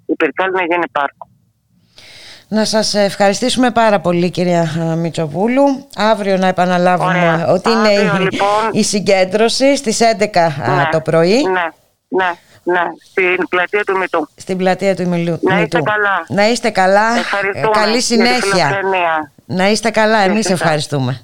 Υπήρχε 0.07 0.51
να 0.53 0.63
γίνει 0.71 0.89
πάρκο. 0.93 1.29
Να 2.49 2.65
σας 2.65 2.95
ευχαριστήσουμε 2.95 3.71
πάρα 3.71 4.01
πολύ 4.01 4.31
κυρία 4.31 4.65
ε, 4.93 4.95
Μητσοπούλου. 4.95 5.65
Αύριο 5.97 6.37
να 6.37 6.47
επαναλάβουμε 6.47 7.09
Ωραία. 7.19 7.47
ότι 7.49 7.71
είναι 7.71 7.89
Αύριο, 7.89 8.17
η, 8.17 8.29
λοιπόν. 8.31 8.49
η 8.73 8.83
συγκέντρωση 8.83 9.77
στις 9.77 10.01
11 10.19 10.37
α, 10.39 10.75
Ναι. 10.77 10.89
το 10.91 11.01
πρωί 11.01 11.43
Ναι, 11.43 11.67
ναι, 12.09 12.31
ναι, 12.69 12.81
στην 13.11 13.49
πλατεία 13.49 13.85
του 13.85 13.99
Μητού. 13.99 14.29
στην 14.37 14.57
πλατεία 14.57 14.97
του 14.97 15.09
Μιλού. 15.09 15.39
Να 15.43 15.55
είστε 15.61 15.61
Μητού. 15.79 15.83
καλά. 15.83 16.25
Να 16.29 16.49
είστε 16.49 16.71
καλά. 16.71 17.17
Ε, 17.17 17.19
Ευχαριστούμε 17.19 17.71
Καλή 17.73 17.91
για 17.91 17.97
τη 17.99 18.03
συνέχεια. 18.05 18.41
φιλοξενία. 18.67 19.33
Να 19.47 19.69
είστε 19.69 19.91
καλά. 19.91 20.19
Εμείς 20.19 20.47
εσάς. 20.47 20.61
ευχαριστούμε. 20.61 21.21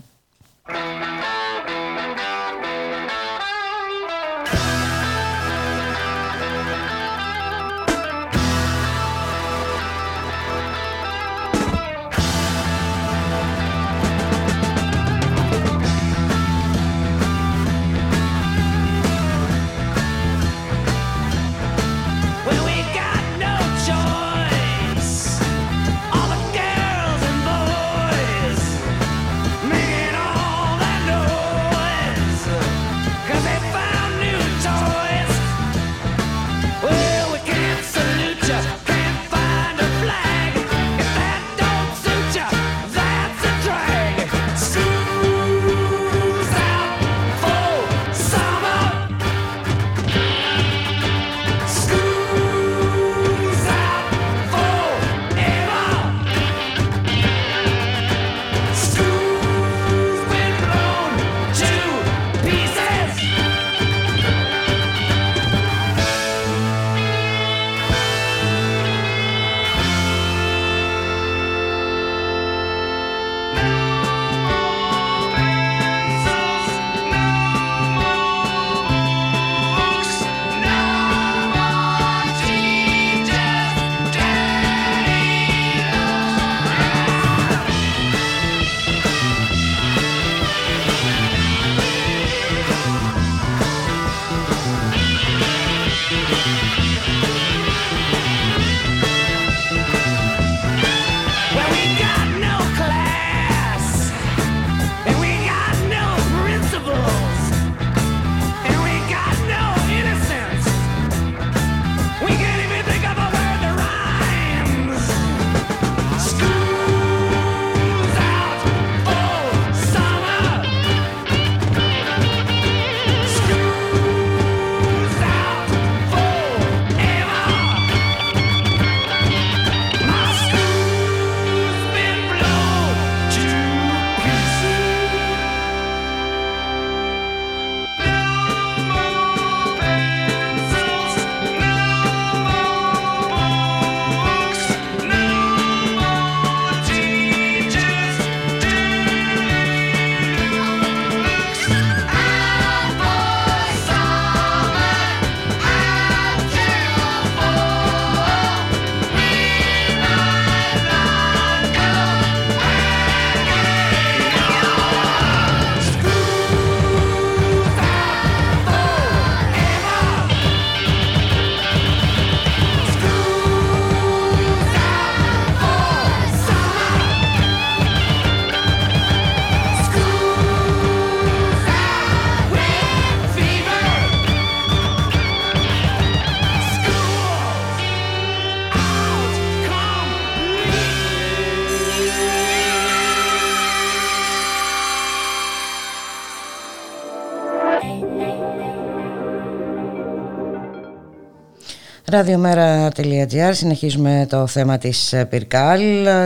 Ραδιομέρα.gr 202.13 203.51
Συνεχίζουμε 203.51 204.27
το 204.31 204.47
θέμα 204.47 204.79
της 204.79 205.13
ε, 205.13 205.25
Πυρκάλ. 205.25 205.81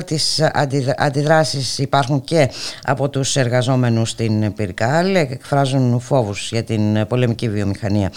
Τις 0.06 0.42
αντιδράσεις 0.96 1.78
υπάρχουν 1.78 2.20
και 2.20 2.50
από 2.82 3.08
τους 3.08 3.36
εργαζόμενους 3.36 4.10
στην 4.10 4.52
Πυρκάλ. 4.54 5.14
Εκφράζουν 5.14 6.00
φόβους 6.00 6.50
για 6.50 6.62
την 6.62 7.06
πολεμική 7.06 7.48
βιομηχανία 7.48 8.12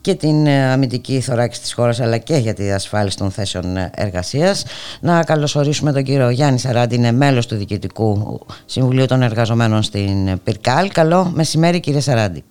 και 0.00 0.14
την 0.14 0.46
ε, 0.46 0.72
αμυντική 0.72 1.20
θωράξη 1.20 1.60
της 1.60 1.72
χώρας 1.72 2.00
αλλά 2.00 2.18
και 2.18 2.36
για 2.36 2.54
τη 2.54 2.72
ασφάλιση 2.72 3.16
των 3.16 3.30
θέσεων 3.30 3.76
εργασίας. 3.94 4.64
Να 5.00 5.24
καλωσορίσουμε 5.24 5.92
τον 5.92 6.02
κύριο 6.02 6.30
Γιάννη 6.30 6.58
Σαράντη, 6.58 6.94
είναι 6.94 7.12
μέλος 7.12 7.46
του 7.46 7.56
Διοικητικού 7.56 8.40
Συμβουλίου 8.64 9.06
των 9.06 9.22
Εργαζομένων 9.22 9.82
στην 9.82 10.42
Πυρκάλ. 10.44 10.92
Καλό 10.92 11.32
μεσημέρι 11.34 11.80
κύριε 11.80 12.00
Σαράντη. 12.00 12.44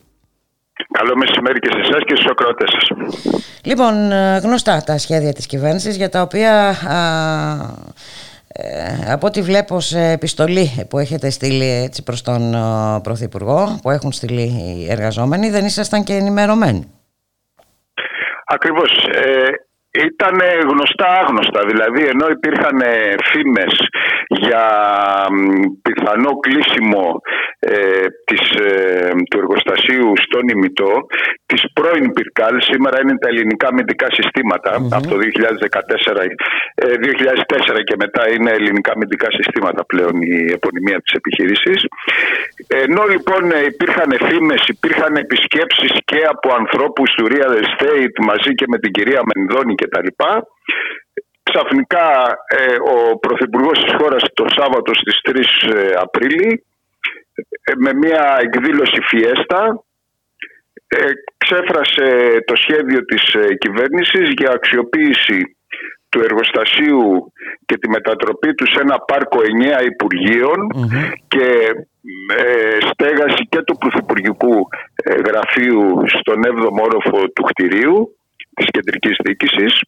Καλό 0.98 1.16
μεσημέρι 1.16 1.33
και 1.52 1.70
σε 1.72 1.80
εσάς 1.80 2.04
και 2.06 2.16
στους 2.16 2.32
ακροατές 2.32 2.70
σας. 2.72 2.88
Λοιπόν, 3.66 4.12
ε, 4.12 4.38
γνωστά 4.44 4.84
τα 4.86 4.98
σχέδια 4.98 5.34
της 5.34 5.46
κυβέρνησης 5.46 5.98
για 5.98 6.10
τα 6.10 6.22
οποία 6.22 6.76
ε, 8.48 9.12
από 9.12 9.28
ό,τι 9.28 9.42
βλέπω 9.42 9.80
σε 9.80 10.12
επιστολή 10.12 10.86
που 10.90 10.98
έχετε 11.00 11.30
στείλει 11.30 11.84
έτσι 11.86 12.04
προς 12.04 12.22
τον 12.22 12.42
Πρωθυπουργό 13.04 13.80
που 13.82 13.90
έχουν 13.90 14.12
στείλει 14.12 14.42
οι 14.42 14.92
εργαζόμενοι 14.92 15.50
δεν 15.50 15.66
ήσασταν 15.66 16.04
και 16.04 16.14
ενημερωμένοι. 16.14 16.92
Ακριβώς. 18.46 18.92
Ε, 19.12 19.50
ήταν 19.92 20.36
γνωστά 20.70 21.08
άγνωστα, 21.22 21.66
δηλαδή 21.66 22.06
ενώ 22.06 22.28
υπήρχαν 22.28 22.82
φήμες 23.32 23.74
για 24.40 24.66
πιθανό 25.82 26.32
κλείσιμο 26.46 27.22
ε, 27.60 28.06
της, 28.28 28.44
ε, 28.68 29.12
του 29.30 29.38
εργοστασίου 29.38 30.14
στον 30.26 30.44
ημιτό 30.54 30.94
της 31.46 31.62
πρώην 31.74 32.14
Πυρκάλ, 32.14 32.56
σήμερα 32.62 32.98
είναι 33.02 33.18
τα 33.18 33.30
ελληνικά 33.30 33.68
αμυντικά 33.68 34.08
από 34.98 35.08
το 35.12 35.18
2014, 35.18 36.26
2004 37.66 37.80
ε, 37.80 37.84
και 37.84 37.96
μετά 38.04 38.24
είναι 38.34 38.52
ελληνικά 38.52 38.92
αμυντικά 38.92 39.28
συστήματα 39.32 39.86
πλέον 39.86 40.16
η 40.22 40.52
επωνυμία 40.58 41.00
της 41.04 41.14
επιχειρήσης. 41.20 41.80
Ενώ 42.68 43.04
λοιπόν 43.14 43.44
υπήρχαν 43.72 44.10
φήμες, 44.28 44.64
υπήρχαν 44.68 45.16
επισκέψεις 45.16 45.94
και 46.06 46.20
από 46.34 46.48
ανθρώπους 46.62 47.10
του 47.16 47.28
Real 47.32 47.54
Estate 47.64 48.18
μαζί 48.30 48.52
και 48.54 48.66
με 48.68 48.78
την 48.78 48.92
κυρία 48.92 49.22
Μενδώνη 49.30 49.76
κτλ 49.76 50.08
ξαφνικά 51.44 52.08
ε, 52.48 52.76
ο 52.96 53.18
Πρωθυπουργός 53.18 53.84
της 53.84 53.94
χώρας 54.00 54.24
το 54.34 54.46
Σάββατο 54.58 54.92
στις 54.94 55.20
3 55.24 55.76
ε, 55.76 55.92
Απρίλη 56.06 56.66
ε, 57.64 57.74
με 57.76 57.94
μια 57.94 58.38
εκδήλωση 58.42 59.02
φιέστα 59.02 59.84
ξέφρασε 61.38 62.08
το 62.46 62.56
σχέδιο 62.56 63.06
της 63.06 63.24
κυβέρνησης 63.58 64.30
για 64.38 64.52
αξιοποίηση 64.52 65.58
του 66.10 66.20
εργοστασίου 66.20 67.34
και 67.66 67.78
τη 67.78 67.90
μετατροπή 67.90 68.54
του 68.54 68.66
σε 68.68 68.80
ένα 68.82 69.00
πάρκο 69.00 69.40
9 69.80 69.86
υπουργειων 69.86 70.60
και 71.28 71.48
στέγαση 72.92 73.48
και 73.50 73.62
του 73.62 73.78
Πρωθυπουργικού 73.78 74.68
Γραφείου 75.28 76.04
στον 76.08 76.40
7ο 76.46 76.82
όροφο 76.82 77.30
του 77.36 77.44
κτηρίου 77.44 78.18
της 78.54 78.66
κεντρικής 78.72 79.16
διοίκησης 79.24 79.82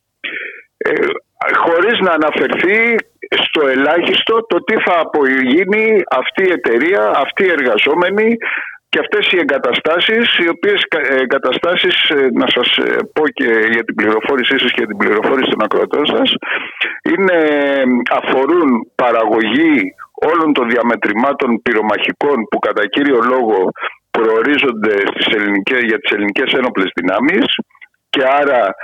χωρίς 1.53 1.99
να 1.99 2.11
αναφερθεί 2.11 2.95
στο 3.45 3.67
ελάχιστο 3.67 4.45
το 4.51 4.63
τι 4.63 4.76
θα 4.85 4.99
απογίνει 4.99 6.03
αυτή 6.09 6.43
η 6.43 6.51
εταιρεία, 6.51 7.11
αυτοί 7.15 7.43
οι 7.45 7.55
εργαζόμενοι 7.57 8.38
και 8.89 8.99
αυτές 9.05 9.31
οι 9.31 9.38
εγκαταστάσεις, 9.43 10.26
οι 10.41 10.47
οποίες 10.55 10.80
εγκαταστάσεις, 11.23 11.95
ε, 12.09 12.27
να 12.41 12.47
σας 12.55 12.67
ε, 12.77 12.97
πω 13.15 13.23
και 13.38 13.49
για 13.73 13.84
την 13.88 13.95
πληροφόρησή 13.95 14.55
σας 14.59 14.72
και 14.72 14.81
για 14.84 14.91
την 14.91 14.97
πληροφόρηση 14.97 15.49
των 15.53 15.63
ακροατών 15.65 16.05
σας, 16.15 16.30
είναι, 17.11 17.38
αφορούν 18.19 18.69
παραγωγή 18.95 19.76
όλων 20.31 20.49
των 20.53 20.69
διαμετρημάτων 20.69 21.61
πυρομαχικών 21.61 22.38
που 22.49 22.59
κατά 22.59 22.84
κύριο 22.93 23.19
λόγο 23.34 23.57
προορίζονται 24.15 24.95
στις 25.11 25.26
ελληνικές, 25.35 25.81
για 25.89 25.99
τις 25.99 26.11
ελληνικές 26.15 26.49
ένοπλες 26.59 26.89
δυνάμεις, 26.99 27.45
και 28.15 28.23
άρα 28.41 28.75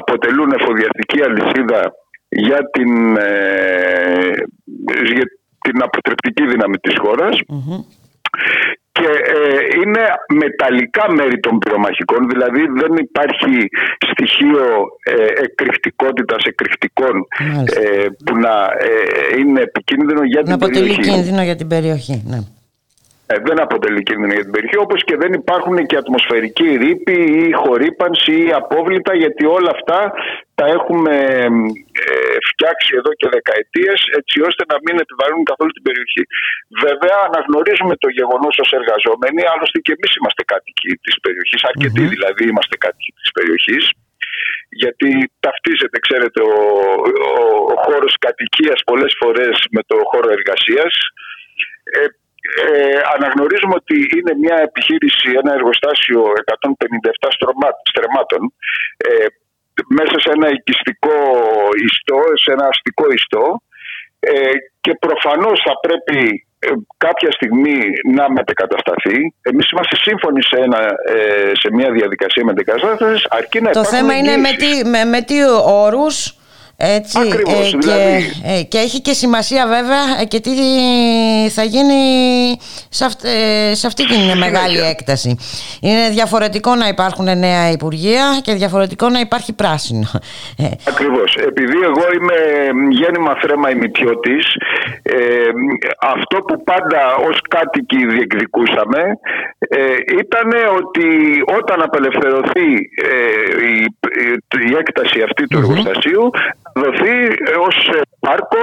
αποτελούν 0.00 0.50
εφοδιαστική 0.58 1.18
αλυσίδα 1.26 1.82
για 2.28 2.60
την, 2.72 3.16
ε, 3.16 4.32
για 5.14 5.26
την 5.64 5.82
αποτρεπτική 5.82 6.46
δύναμη 6.46 6.78
της 6.78 6.94
χωρας 6.98 7.36
και 8.92 9.08
ε, 9.38 9.80
είναι 9.80 10.02
μεταλλικά 10.42 11.12
μέρη 11.12 11.40
των 11.40 11.58
πυρομαχικών, 11.58 12.28
δηλαδή 12.28 12.60
δεν 12.80 12.92
υπάρχει 13.06 13.54
στοιχείο 14.10 14.64
ε, 15.02 15.42
εκρηκτικότητας 15.46 16.44
εκρηκτικών 16.44 17.14
ε, 17.64 18.06
που 18.24 18.36
να 18.36 18.54
ε, 18.88 19.40
είναι 19.40 19.60
επικίνδυνο 19.60 20.22
για 20.24 20.42
την 20.42 20.58
περιοχή. 20.58 20.80
Να 20.80 20.94
αποτελεί 20.94 21.10
κίνδυνο 21.10 21.42
για 21.42 21.56
την 21.56 21.68
περιοχή, 21.68 22.22
ναι. 22.26 22.38
Ε, 23.26 23.34
δεν 23.46 23.58
αποτελεί 23.66 24.02
κίνδυνο 24.08 24.32
για 24.36 24.46
την 24.46 24.54
περιοχή, 24.56 24.78
όπως 24.86 25.00
και 25.08 25.16
δεν 25.22 25.32
υπάρχουν 25.40 25.76
και 25.88 25.96
ατμοσφαιρική 26.02 26.68
ρήπη 26.82 27.18
ή 27.44 27.52
χορύπανση 27.62 28.34
ή 28.46 28.52
απόβλητα, 28.62 29.12
γιατί 29.22 29.44
όλα 29.56 29.70
αυτά 29.76 29.98
τα 30.58 30.66
έχουμε 30.76 31.16
ε, 32.04 32.36
φτιάξει 32.50 32.90
εδώ 33.00 33.10
και 33.18 33.28
δεκαετίες 33.36 33.98
έτσι 34.20 34.36
ώστε 34.48 34.62
να 34.72 34.76
μην 34.84 34.94
επιβαρύνουν 35.04 35.44
καθόλου 35.50 35.72
την 35.76 35.86
περιοχή. 35.88 36.22
Βέβαια 36.86 37.16
αναγνωρίζουμε 37.28 37.94
το 38.04 38.08
γεγονός 38.18 38.54
ως 38.64 38.70
εργαζόμενοι, 38.80 39.40
άλλωστε 39.52 39.78
και 39.84 39.92
εμείς 39.96 40.12
είμαστε 40.18 40.42
κάτοικοι 40.52 40.90
της 41.04 41.14
περιοχής, 41.24 41.60
δηλαδή 42.14 42.42
είμαστε 42.52 42.76
κάτοικοι 42.84 43.12
της 43.20 43.30
περιοχής, 43.36 43.84
γιατί 44.82 45.08
ταυτίζεται, 45.44 45.98
ξέρετε, 46.06 46.40
ο, 46.52 46.56
ο, 47.28 47.32
ο 47.72 47.76
χώρος 47.84 48.12
κατοικίας 48.26 48.78
πολλές 48.90 49.12
φορές 49.20 49.54
με 49.74 49.82
το 49.90 49.96
χώρο 50.10 50.28
εργασίας. 50.38 50.94
Ε, 51.98 52.06
ε, 52.64 52.98
αναγνωρίζουμε 53.14 53.74
ότι 53.82 53.96
είναι 54.16 54.32
μια 54.42 54.56
επιχείρηση, 54.68 55.28
ένα 55.42 55.52
εργοστάσιο 55.58 56.20
157 56.20 57.28
στρεμάτων 57.90 58.42
ε, 58.96 59.26
μέσα 59.98 60.16
σε 60.24 60.30
ένα 60.36 60.48
οικιστικό 60.54 61.16
ιστό, 61.88 62.20
σε 62.42 62.50
ένα 62.56 62.66
αστικό 62.72 63.06
ιστό 63.18 63.46
ε, 64.20 64.52
και 64.80 64.92
προφανώς 65.06 65.62
θα 65.66 65.74
πρέπει 65.84 66.46
ε, 66.58 66.68
κάποια 66.96 67.30
στιγμή 67.32 67.78
να 68.14 68.30
μετεκατασταθεί. 68.30 69.18
Εμείς 69.42 69.70
είμαστε 69.70 69.96
σύμφωνοι 69.96 70.42
σε, 70.42 70.56
ένα, 70.66 70.80
ε, 71.16 71.52
σε 71.54 71.68
μια 71.72 71.90
διαδικασία 71.90 72.44
μετεκατάστασης 72.44 73.26
αρκεί 73.30 73.60
να 73.60 73.70
Το 73.70 73.84
θέμα 73.84 74.16
είναι 74.16 74.36
με 74.36 74.52
τι, 74.52 74.88
με, 74.88 75.04
με 75.04 75.20
τι 75.22 75.36
όρους; 75.64 76.36
Έτσι, 76.76 77.18
Ακριβώς, 77.18 77.74
ε, 77.74 77.78
δηλαδή. 77.78 78.30
και, 78.42 78.50
ε, 78.58 78.62
και 78.62 78.78
έχει 78.78 79.00
και 79.00 79.12
σημασία 79.12 79.66
βέβαια 79.66 80.20
ε, 80.20 80.24
και 80.24 80.40
τι 80.40 80.50
θα 81.50 81.62
γίνει 81.62 81.94
σε, 82.88 83.04
αυ, 83.04 83.12
ε, 83.22 83.74
σε 83.74 83.86
αυτή 83.86 84.06
την 84.06 84.38
μεγάλη 84.38 84.80
έκταση. 84.80 85.36
Είναι 85.80 86.08
διαφορετικό 86.10 86.74
να 86.74 86.88
υπάρχουν 86.88 87.38
νέα 87.38 87.70
υπουργεία 87.70 88.40
και 88.42 88.54
διαφορετικό 88.54 89.08
να 89.08 89.20
υπάρχει 89.20 89.52
πράσινο. 89.52 90.06
Ακριβώς. 90.88 91.34
Επειδή 91.34 91.78
εγώ 91.82 92.04
είμαι 92.14 92.38
γέννημα 92.90 93.34
θρέμα 93.40 93.70
ημιτιώτης, 93.70 94.46
ε, 95.02 95.16
αυτό 95.98 96.36
που 96.38 96.62
πάντα 96.64 97.14
ως 97.28 97.38
κάτοικοι 97.48 98.06
διεκδικούσαμε 98.06 99.00
ε, 99.58 99.78
ήταν 100.18 100.48
ότι 100.76 101.08
όταν 101.58 101.82
απελευθερωθεί 101.82 102.68
η, 103.70 103.84
η, 104.68 104.76
έκταση 104.78 105.22
αυτή 105.22 105.46
του 105.46 105.58
εργοστασίου 105.58 106.30
δοθεί 106.74 107.16
ως 107.66 107.76
ε, 107.88 108.00
πάρκο 108.20 108.62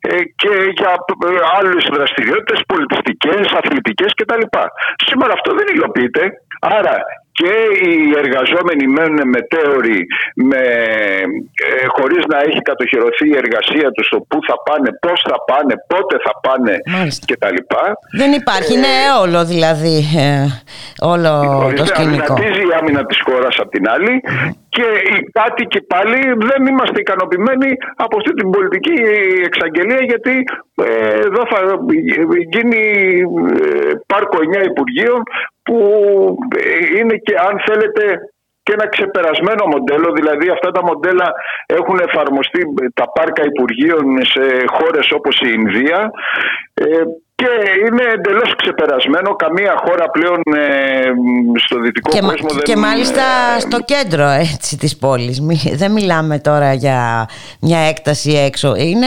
ε, 0.00 0.22
και 0.40 0.54
για 0.78 0.92
ε, 1.26 1.30
άλλες 1.58 1.84
δραστηριότητες 1.92 2.60
πολιτιστικές, 2.66 3.42
αθλητικές 3.58 4.12
κτλ. 4.14 4.44
Σήμερα 5.06 5.32
αυτό 5.32 5.54
δεν 5.54 5.66
υλοποιείται. 5.74 6.32
Άρα 6.60 6.96
και 7.38 7.52
οι 7.84 7.94
εργαζόμενοι 8.22 8.84
μένουν 8.96 9.20
μετέωροι 9.36 10.00
με, 10.50 10.62
ε, 11.66 11.86
χωρίς 11.96 12.22
να 12.32 12.38
έχει 12.46 12.60
κατοχυρωθεί 12.70 13.26
η 13.28 13.36
εργασία 13.42 13.88
τους 13.90 14.08
το 14.08 14.18
πού 14.28 14.38
θα 14.48 14.56
πάνε, 14.66 14.88
πώς 15.04 15.18
θα 15.28 15.36
πάνε, 15.50 15.74
πότε 15.92 16.16
θα 16.26 16.32
πάνε 16.44 16.74
κτλ. 17.28 17.58
Δεν 18.20 18.30
υπάρχει, 18.40 18.72
ε, 18.72 18.76
είναι 18.76 18.94
όλο 19.22 19.44
δηλαδή 19.52 19.96
ε, 20.24 20.46
όλο 21.12 21.32
το 21.76 21.84
σκηνικό. 21.84 22.34
η 22.68 22.72
άμυνα 22.80 23.02
της 23.06 23.18
χώρας 23.26 23.54
απ' 23.62 23.70
την 23.70 23.84
άλλη 23.94 24.14
και 24.74 24.86
οι 25.10 25.16
κάτοικοι 25.38 25.80
πάλι 25.92 26.18
δεν 26.50 26.60
είμαστε 26.66 26.98
ικανοποιημένοι 27.00 27.70
από 28.04 28.14
αυτή 28.16 28.32
την 28.34 28.50
πολιτική 28.50 28.96
εξαγγελία 29.48 30.02
γιατί 30.10 30.34
ε, 30.74 31.18
εδώ 31.28 31.42
θα 31.52 31.58
γίνει 32.52 32.82
ε, 33.58 33.92
πάρκο 34.06 34.38
9 34.62 34.66
Υπουργείων 34.72 35.20
που 35.64 35.78
είναι 36.98 37.16
και 37.16 37.34
αν 37.48 37.54
θέλετε 37.66 38.02
και 38.62 38.72
ένα 38.72 38.88
ξεπερασμένο 38.88 39.64
μοντέλο, 39.66 40.08
δηλαδή 40.18 40.46
αυτά 40.56 40.70
τα 40.70 40.82
μοντέλα 40.84 41.28
έχουν 41.66 41.98
εφαρμοστεί 42.08 42.60
τα 42.94 43.06
πάρκα 43.14 43.42
Υπουργείων 43.44 44.04
σε 44.32 44.44
χώρες 44.76 45.06
όπως 45.18 45.34
η 45.46 45.48
Ινδία 45.58 46.10
ε, 46.74 46.84
και 47.34 47.44
και 47.44 47.50
είναι 47.86 48.04
εντελώς 48.12 48.54
ξεπερασμένο. 48.56 49.36
Καμία 49.36 49.74
χώρα 49.84 50.10
πλέον 50.10 50.40
ε, 50.56 51.10
στο 51.64 51.80
δυτικό 51.80 52.10
και, 52.10 52.20
κόσμο 52.20 52.48
δεν... 52.48 52.62
Και 52.62 52.76
μάλιστα 52.76 53.22
ε, 53.56 53.60
στο 53.60 53.78
κέντρο 53.84 54.26
έτσι, 54.28 54.78
της 54.78 54.98
πόλης. 54.98 55.40
Δεν 55.74 55.92
μιλάμε 55.92 56.38
τώρα 56.38 56.72
για 56.72 57.28
μια 57.60 57.78
έκταση 57.78 58.30
έξω. 58.32 58.74
Είναι 58.76 59.06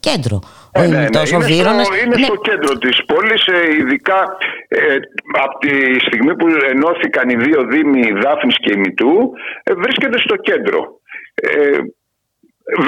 κέντρο. 0.00 0.40
Ε, 0.74 0.80
ναι, 0.80 0.86
ναι. 0.86 1.04
Είναι, 1.04 1.26
στο, 1.26 1.94
είναι 2.04 2.16
ναι. 2.16 2.24
στο 2.24 2.36
κέντρο 2.36 2.78
της 2.78 3.04
πόλης, 3.04 3.46
ε, 3.46 3.72
ειδικά 3.78 4.36
ε, 4.68 4.96
από 5.44 5.58
τη 5.58 6.00
στιγμή 6.06 6.36
που 6.36 6.46
ενώθηκαν 6.72 7.28
οι 7.28 7.36
δύο 7.36 7.60
δήμοι 7.72 8.12
Δάφνης 8.22 8.56
και 8.62 8.72
Ημιτού, 8.76 9.32
ε, 9.62 9.72
βρίσκεται 9.74 10.18
στο 10.18 10.36
κέντρο. 10.36 11.00
Ε, 11.34 11.78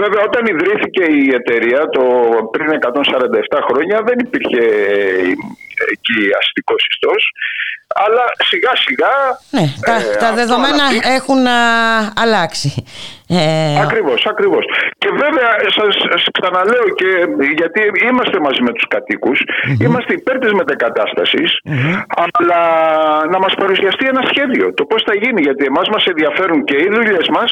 Βέβαια 0.03 0.23
όταν 0.31 0.47
ιδρύθηκε 0.47 1.05
η 1.05 1.35
εταιρεία 1.41 1.81
το 1.97 2.05
πριν 2.51 2.69
147 2.71 3.59
χρόνια 3.69 4.03
δεν 4.09 4.19
υπήρχε 4.27 4.65
εκεί 5.95 6.19
αστικός 6.41 6.87
ιστός 6.91 7.23
αλλά 8.05 8.25
σιγά 8.51 8.73
σιγά 8.85 9.15
ναι, 9.51 9.65
τα, 9.87 9.95
ε, 9.95 10.17
τα 10.25 10.33
δεδομένα 10.33 10.85
έχουν 11.19 11.47
α, 11.47 11.59
αλλάξει. 12.23 12.85
Ε... 13.29 13.81
Ακριβώς, 13.81 14.27
ακριβώς. 14.27 14.65
Και 14.99 15.11
βέβαια 15.23 15.51
σας, 15.77 15.95
σας 16.11 16.23
ξαναλέω 16.39 16.87
και 17.01 17.11
γιατί 17.61 17.81
είμαστε 18.09 18.41
μαζί 18.41 18.63
με 18.63 18.73
τους 18.73 18.87
κατοικους 18.89 19.39
είμαστε 19.81 20.13
υπέρ 20.13 20.39
της 20.39 20.53
μετεκαταστασης 20.53 21.51
αλλά 22.23 22.63
να 23.33 23.39
μας 23.39 23.55
παρουσιαστεί 23.55 24.07
ένα 24.07 24.23
σχέδιο 24.31 24.75
το 24.75 24.85
πώς 24.85 25.03
θα 25.07 25.15
γίνει 25.15 25.41
γιατί 25.41 25.65
εμάς 25.65 25.89
μας 25.89 26.05
ενδιαφέρουν 26.05 26.65
και 26.65 26.77
οι 26.77 26.89
δουλειές 26.93 27.29
μας 27.29 27.51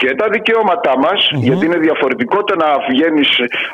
και 0.00 0.08
τα 0.20 0.26
δικαιώματά 0.34 0.94
μας, 1.04 1.18
γιατί 1.46 1.64
είναι 1.66 1.78
διαφορετικό 1.86 2.38
το 2.48 2.54
να 2.62 2.68
βγαίνεις 2.90 3.30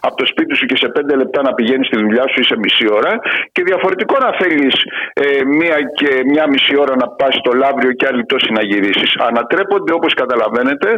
από 0.06 0.16
το 0.20 0.27
σπίτι 0.27 0.55
σου 0.59 0.66
και 0.70 0.77
σε 0.82 0.89
πέντε 0.89 1.16
λεπτά 1.16 1.43
να 1.43 1.52
πηγαίνεις 1.55 1.86
στη 1.86 1.97
δουλειά 2.05 2.24
σου 2.31 2.40
ή 2.40 2.44
σε 2.51 2.56
μισή 2.62 2.86
ώρα, 2.98 3.12
και 3.55 3.62
διαφορετικό 3.70 4.16
να 4.27 4.31
θέλεις 4.40 4.74
ε, 5.12 5.44
μία 5.59 5.77
και 5.98 6.10
μία 6.32 6.44
μισή 6.52 6.74
ώρα 6.82 6.94
να 7.02 7.09
πας 7.09 7.35
στο 7.35 7.52
λαύριο 7.62 7.93
και 7.93 8.06
άλλη 8.10 8.24
τόση 8.24 8.52
να 8.52 8.62
γυρίσεις. 8.62 9.10
Ανατρέπονται, 9.28 9.93
όπως 9.93 10.14
καταλαβαίνετε, 10.14 10.89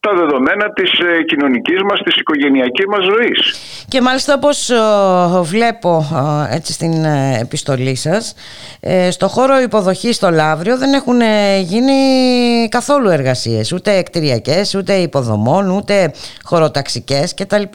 τα 0.00 0.10
δεδομένα 0.14 0.66
της 0.72 0.90
ε, 0.98 1.22
κοινωνικής 1.22 1.80
μας, 1.88 1.98
της 2.04 2.14
οικογενειακής 2.16 2.86
μας 2.86 3.04
ζωής. 3.12 3.38
Και 3.88 4.00
μάλιστα, 4.00 4.34
όπως 4.34 4.70
ε, 4.70 4.76
βλέπω 5.42 5.92
ε, 6.50 6.56
έτσι 6.56 6.72
στην 6.72 7.04
επιστολή 7.40 7.96
σας, 7.96 8.34
στο 9.10 9.28
χώρο 9.28 9.58
υποδοχής 9.60 10.16
στο 10.16 10.30
λαύριο 10.30 10.78
δεν 10.78 10.92
έχουν 10.92 11.20
γίνει 11.60 11.98
καθόλου 12.68 13.08
εργασίες, 13.08 13.72
ούτε 13.72 13.90
εκτριακέ 14.44 14.78
ούτε 14.78 14.92
υποδομών, 14.92 15.70
ούτε 15.70 16.12
χωροταξικές 16.42 17.34
κτλ. 17.34 17.66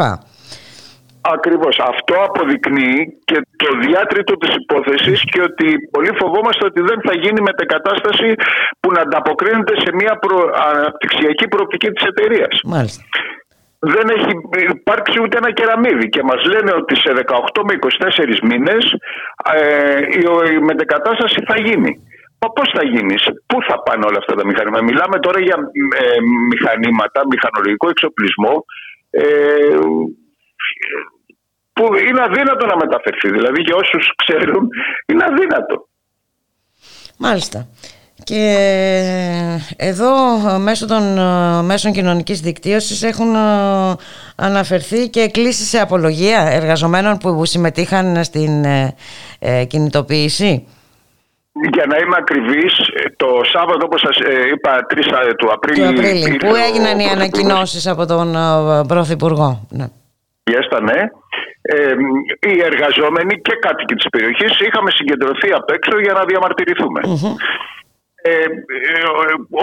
Ακριβώς. 1.21 1.79
Αυτό 1.91 2.15
αποδεικνύει 2.27 2.99
και 3.25 3.37
το 3.63 3.69
διάτριτο 3.85 4.33
της 4.37 4.55
υπόθεσης 4.55 5.19
και 5.31 5.41
ότι 5.41 5.67
πολύ 5.91 6.11
φοβόμαστε 6.19 6.65
ότι 6.65 6.81
δεν 6.81 6.99
θα 7.05 7.13
γίνει 7.23 7.41
μετεκατάσταση 7.41 8.33
που 8.79 8.91
να 8.91 9.01
ανταποκρίνεται 9.01 9.73
σε 9.83 9.89
μια 9.93 10.13
προ... 10.23 10.37
αναπτυξιακή 10.69 11.47
προοπτική 11.47 11.89
της 11.91 12.03
εταιρείας. 12.11 12.53
Μάλιστα. 12.63 13.03
Δεν 13.79 14.05
έχει 14.17 14.31
υπάρξει 14.69 15.17
ούτε 15.23 15.37
ένα 15.37 15.51
κεραμίδι 15.51 16.09
και 16.09 16.23
μας 16.23 16.41
λένε 16.45 16.71
ότι 16.81 16.95
σε 16.95 17.11
18 17.13 17.61
με 17.67 17.73
24 18.33 18.39
μήνες 18.49 18.83
ε, 19.53 20.53
η 20.55 20.59
μετεκατάσταση 20.59 21.39
θα 21.47 21.55
γίνει. 21.61 21.91
Μα 22.41 22.47
πώς 22.55 22.67
θα 22.75 22.83
γίνεις, 22.83 23.23
πού 23.45 23.57
θα 23.67 23.75
πάνε 23.85 24.05
όλα 24.05 24.17
αυτά 24.17 24.33
τα 24.35 24.45
μηχανήματα; 24.45 24.83
Μιλάμε 24.83 25.19
τώρα 25.19 25.39
για 25.41 25.57
ε, 26.01 26.19
μηχανήματα, 26.51 27.19
μηχανολογικό 27.31 27.89
εξοπλισμό 27.89 28.65
ε, 29.09 29.23
που 31.73 31.85
είναι 32.07 32.21
αδύνατο 32.27 32.65
να 32.65 32.75
μεταφερθεί. 32.75 33.29
Δηλαδή 33.31 33.61
για 33.61 33.75
όσους 33.75 34.05
ξέρουν 34.15 34.69
είναι 35.05 35.23
αδύνατο. 35.29 35.87
Μάλιστα. 37.17 37.67
Και 38.23 38.43
εδώ 39.77 40.11
μέσω 40.59 40.85
των 40.87 41.03
μέσων 41.65 41.91
κοινωνικής 41.91 42.39
δικτύωσης 42.41 43.03
έχουν 43.03 43.35
αναφερθεί 44.35 45.09
και 45.09 45.27
κλήσει 45.27 45.63
σε 45.63 45.79
απολογία 45.79 46.39
εργαζομένων 46.39 47.17
που 47.17 47.45
συμμετείχαν 47.45 48.23
στην 48.23 48.63
ε, 49.39 49.65
κινητοποίηση. 49.67 50.67
Για 51.73 51.85
να 51.91 51.97
είμαι 51.97 52.17
ακριβής, 52.17 52.73
το 53.17 53.27
Σάββατο, 53.53 53.85
όπως 53.85 54.01
σας 54.05 54.17
ε, 54.17 54.47
είπα, 54.53 54.85
3 54.89 55.33
του 55.37 55.51
Απρίλη. 55.51 55.81
Του 55.81 55.89
Απρίλη, 55.89 56.35
που 56.35 56.55
έγιναν 56.55 56.99
οι 56.99 57.07
ανακοινώσεις 57.15 57.87
από 57.87 58.05
τον 58.05 58.35
ε, 58.35 58.85
Πρωθυπουργό; 58.87 59.67
Ναι. 59.69 59.87
ναι. 60.89 60.99
Ε, 61.61 61.93
οι 62.49 62.61
εργαζόμενοι 62.71 63.41
και 63.41 63.55
κάτοικοι 63.65 63.95
της 63.95 64.09
περιοχής 64.09 64.59
είχαμε 64.59 64.91
συγκεντρωθεί 64.91 65.49
απ' 65.51 65.69
έξω 65.69 65.99
για 65.99 66.13
να 66.13 66.23
διαμαρτυρηθούμε. 66.25 67.01
Ε, 68.21 68.31
ε, 68.31 68.45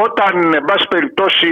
όταν, 0.06 0.54
εν 0.54 0.64
πάση 0.64 0.86
περιπτώσει, 0.88 1.48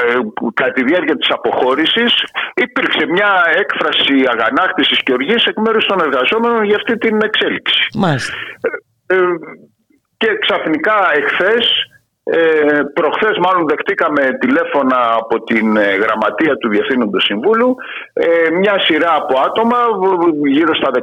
ε, 0.00 0.18
κατά 0.54 0.72
τη 0.72 0.84
διάρκεια 0.84 1.16
της 1.16 1.30
αποχώρησης 1.30 2.12
υπήρξε 2.54 3.06
μια 3.06 3.30
έκφραση 3.62 4.14
αγανάκτησης 4.34 5.02
και 5.02 5.12
οργής 5.12 5.44
εκ 5.44 5.58
μέρους 5.58 5.86
των 5.86 6.00
εργαζόμενων 6.00 6.64
για 6.64 6.76
αυτή 6.76 6.98
την 6.98 7.18
εξέλιξη. 7.22 7.80
Μάλιστα. 7.94 8.32
Ε, 9.06 9.16
και 10.24 10.38
ξαφνικά 10.44 10.96
εχθές 11.20 11.64
ε, 12.24 12.80
προχθές 12.98 13.36
μάλλον 13.44 13.64
δεχτήκαμε 13.72 14.22
τηλέφωνα 14.44 15.00
από 15.20 15.36
την 15.44 15.76
ε, 15.76 15.94
γραμματεία 16.02 16.54
του 16.56 16.68
Διευθύνοντος 16.68 17.24
Συμβούλου 17.24 17.76
ε, 18.12 18.50
μια 18.60 18.76
σειρά 18.86 19.14
από 19.14 19.34
άτομα 19.46 19.78
γύρω 20.56 20.74
στα 20.74 20.90
15 20.92 21.00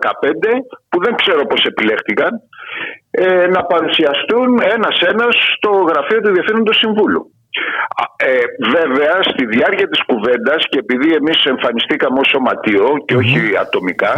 που 0.89 0.98
δεν 1.03 1.15
ξέρω 1.15 1.45
πώς 1.45 1.61
επιλέχτηκαν 1.64 2.31
ε, 3.11 3.48
να 3.48 3.61
παρουσιαστούν 3.64 4.49
ένας-ένας 4.76 5.34
στο 5.56 5.72
γραφείο 5.89 6.19
του 6.22 6.34
Διευθύνοντος 6.34 6.77
Συμβούλου. 6.77 7.31
Ε, 8.15 8.43
βέβαια 8.76 9.18
στη 9.22 9.45
διάρκεια 9.45 9.88
της 9.88 10.02
κουβέντας 10.06 10.61
και 10.69 10.80
επειδή 10.80 11.14
εμείς 11.14 11.45
εμφανιστήκαμε 11.45 12.19
ως 12.19 12.27
σωματείο 12.27 12.88
και 13.06 13.15
όχι 13.15 13.57
ατομικά 13.65 14.14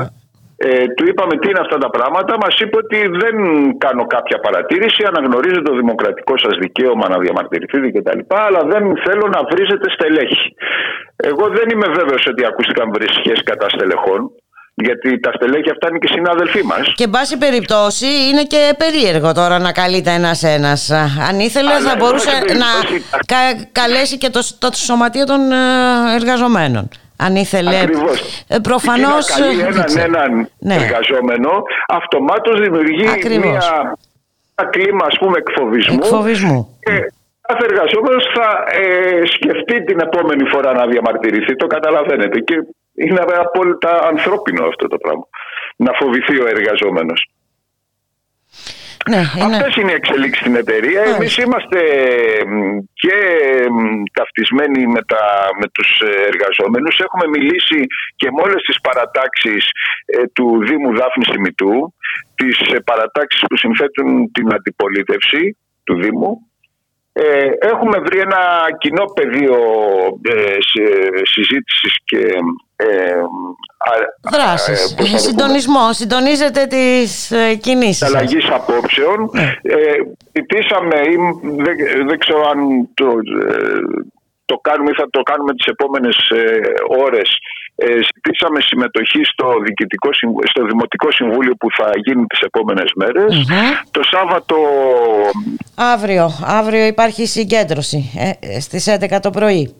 ε, 0.57 0.87
του 0.95 1.03
είπαμε 1.09 1.37
τι 1.37 1.49
είναι 1.49 1.59
αυτά 1.65 1.77
τα 1.77 1.89
πράγματα, 1.89 2.33
μας 2.43 2.55
είπε 2.59 2.77
ότι 2.83 2.97
δεν 3.23 3.35
κάνω 3.77 4.03
κάποια 4.15 4.37
παρατήρηση, 4.39 5.03
αναγνωρίζω 5.11 5.61
το 5.61 5.73
δημοκρατικό 5.75 6.37
σας 6.37 6.57
δικαίωμα 6.57 7.09
να 7.09 7.17
διαμαρτυρηθείτε 7.17 7.87
κτλ. 7.95 8.19
Αλλά 8.27 8.61
δεν 8.71 8.83
θέλω 9.05 9.25
να 9.35 9.41
βρίζετε 9.51 9.87
στελέχη. 9.95 10.55
Εγώ 11.15 11.45
δεν 11.57 11.69
είμαι 11.69 11.87
βέβαιος 11.87 12.25
ότι 12.31 12.45
ακούστηκαν 12.45 12.91
βρισχές 12.93 13.43
κατά 13.43 13.69
στελεχών. 13.69 14.31
Γιατί 14.75 15.19
τα 15.19 15.31
στελέχη 15.35 15.69
αυτά 15.69 15.87
είναι 15.89 15.97
και 15.97 16.07
συνάδελφοί 16.07 16.63
μας. 16.63 16.93
Και 16.95 17.03
εν 17.03 17.09
πάση 17.09 17.37
περιπτώσει 17.37 18.05
είναι 18.05 18.43
και 18.43 18.73
περίεργο 18.77 19.33
τώρα 19.33 19.59
να 19.59 19.71
καλείται 19.71 20.11
ένα-ένα. 20.11 20.77
Αν 21.29 21.39
ήθελες, 21.39 21.83
θα 21.83 21.95
μπορούσε 21.99 22.29
να 22.63 22.69
καλέσει 23.71 24.17
και 24.17 24.29
το, 24.29 24.41
το 24.59 24.69
σωματείο 24.71 25.25
των 25.25 25.51
ε, 25.51 25.55
εργαζομένων 26.15 26.89
αν 27.25 27.35
ήθελε. 27.35 27.79
Ακριβώς. 27.79 28.45
Ε, 28.47 28.59
προφανώς... 28.59 29.25
Και 29.35 29.41
να 29.41 29.47
έναν, 29.47 29.85
έναν 30.03 30.49
ναι. 30.59 30.75
εργαζόμενο, 30.75 31.51
αυτομάτως 31.87 32.59
δημιουργεί 32.59 33.03
μια, 33.03 33.93
ένα 34.55 34.69
κλίμα 34.69 35.05
ας 35.05 35.17
πούμε 35.19 35.37
εκφοβισμού. 35.37 35.99
εκφοβισμού. 36.01 36.79
Και 36.79 37.11
κάθε 37.47 37.65
εργαζόμενος 37.69 38.23
θα 38.35 38.47
ε, 38.79 39.21
σκεφτεί 39.25 39.83
την 39.83 39.99
επόμενη 39.99 40.45
φορά 40.49 40.73
να 40.73 40.85
διαμαρτυρηθεί. 40.87 41.55
Το 41.55 41.67
καταλαβαίνετε. 41.67 42.39
Και 42.39 42.55
είναι 42.93 43.21
απόλυτα 43.39 43.91
ανθρώπινο 44.11 44.65
αυτό 44.65 44.87
το 44.87 44.97
πράγμα. 44.97 45.27
Να 45.75 45.91
φοβηθεί 45.99 46.35
ο 46.41 46.47
εργαζόμενος. 46.47 47.29
Ναι, 49.09 49.21
είναι... 49.37 49.55
Αυτές 49.55 49.75
είναι 49.75 49.91
οι 49.91 49.99
εξελίξεις 50.01 50.39
στην 50.39 50.55
εταιρεία. 50.55 51.01
Εμεί 51.01 51.15
Εμείς 51.15 51.37
είμαστε 51.37 51.79
και 52.93 53.17
ταυτισμένοι 54.13 54.87
με, 54.87 55.01
τα, 55.11 55.23
με 55.59 55.67
τους 55.73 55.89
εργαζόμενους. 56.31 56.99
Έχουμε 56.99 57.25
μιλήσει 57.27 57.79
και 58.15 58.31
με 58.31 58.41
όλες 58.45 58.61
τις 58.67 58.77
παρατάξεις 58.81 59.63
ε, 60.05 60.27
του 60.35 60.47
Δήμου 60.67 60.95
Δάφνης 60.97 61.29
Ημιτού, 61.35 61.93
τις 62.35 62.57
ε, 62.73 62.79
παρατάξεις 62.79 63.41
που 63.49 63.57
συνθέτουν 63.57 64.31
την 64.31 64.53
αντιπολίτευση 64.53 65.57
του 65.83 65.95
Δήμου. 66.01 66.31
Ε, 67.15 67.49
έχουμε 67.59 67.97
βρει 67.99 68.19
ένα 68.19 68.41
κοινό 68.77 69.05
πεδίο 69.05 69.57
ε, 70.21 70.57
συζήτησης 71.33 71.93
και 72.03 72.17
ε, 72.17 72.72
Δράσεις, 74.31 74.95
ε, 74.99 75.17
συντονισμό, 75.25 75.93
συντονίζετε 75.93 76.65
τις 76.65 77.31
ε, 77.31 77.55
κινήσεις. 77.55 78.01
Αλλαγή 78.01 78.37
απόψεων. 78.53 79.29
Ναι. 79.33 79.55
ε, 79.61 79.95
δεν, 81.63 81.75
δεν 82.07 82.19
ξέρω 82.19 82.41
αν 82.49 82.89
το, 82.93 83.05
ε, 83.05 84.13
το 84.45 84.57
κάνουμε 84.61 84.89
ή 84.91 84.95
θα 84.95 85.07
το 85.09 85.21
κάνουμε 85.21 85.53
τις 85.53 85.65
επόμενες 85.65 86.15
ε, 86.29 86.59
ώρες. 87.05 87.37
Ε, 87.75 87.85
ζητήσαμε 87.85 88.61
συμμετοχή 88.61 89.23
στο, 89.23 89.53
στο 90.43 90.65
Δημοτικό 90.65 91.11
Συμβούλιο 91.11 91.55
που 91.55 91.67
θα 91.77 91.89
γίνει 92.05 92.25
τις 92.25 92.39
επόμενες 92.39 92.91
Το 93.91 94.01
Σάββατο... 94.03 94.55
Αύριο, 95.75 96.29
αύριο 96.45 96.85
υπάρχει 96.85 97.25
συγκέντρωση 97.25 98.11
ε, 98.39 98.59
στις 98.59 98.97
11 98.99 99.19
το 99.21 99.29
πρωί. 99.29 99.75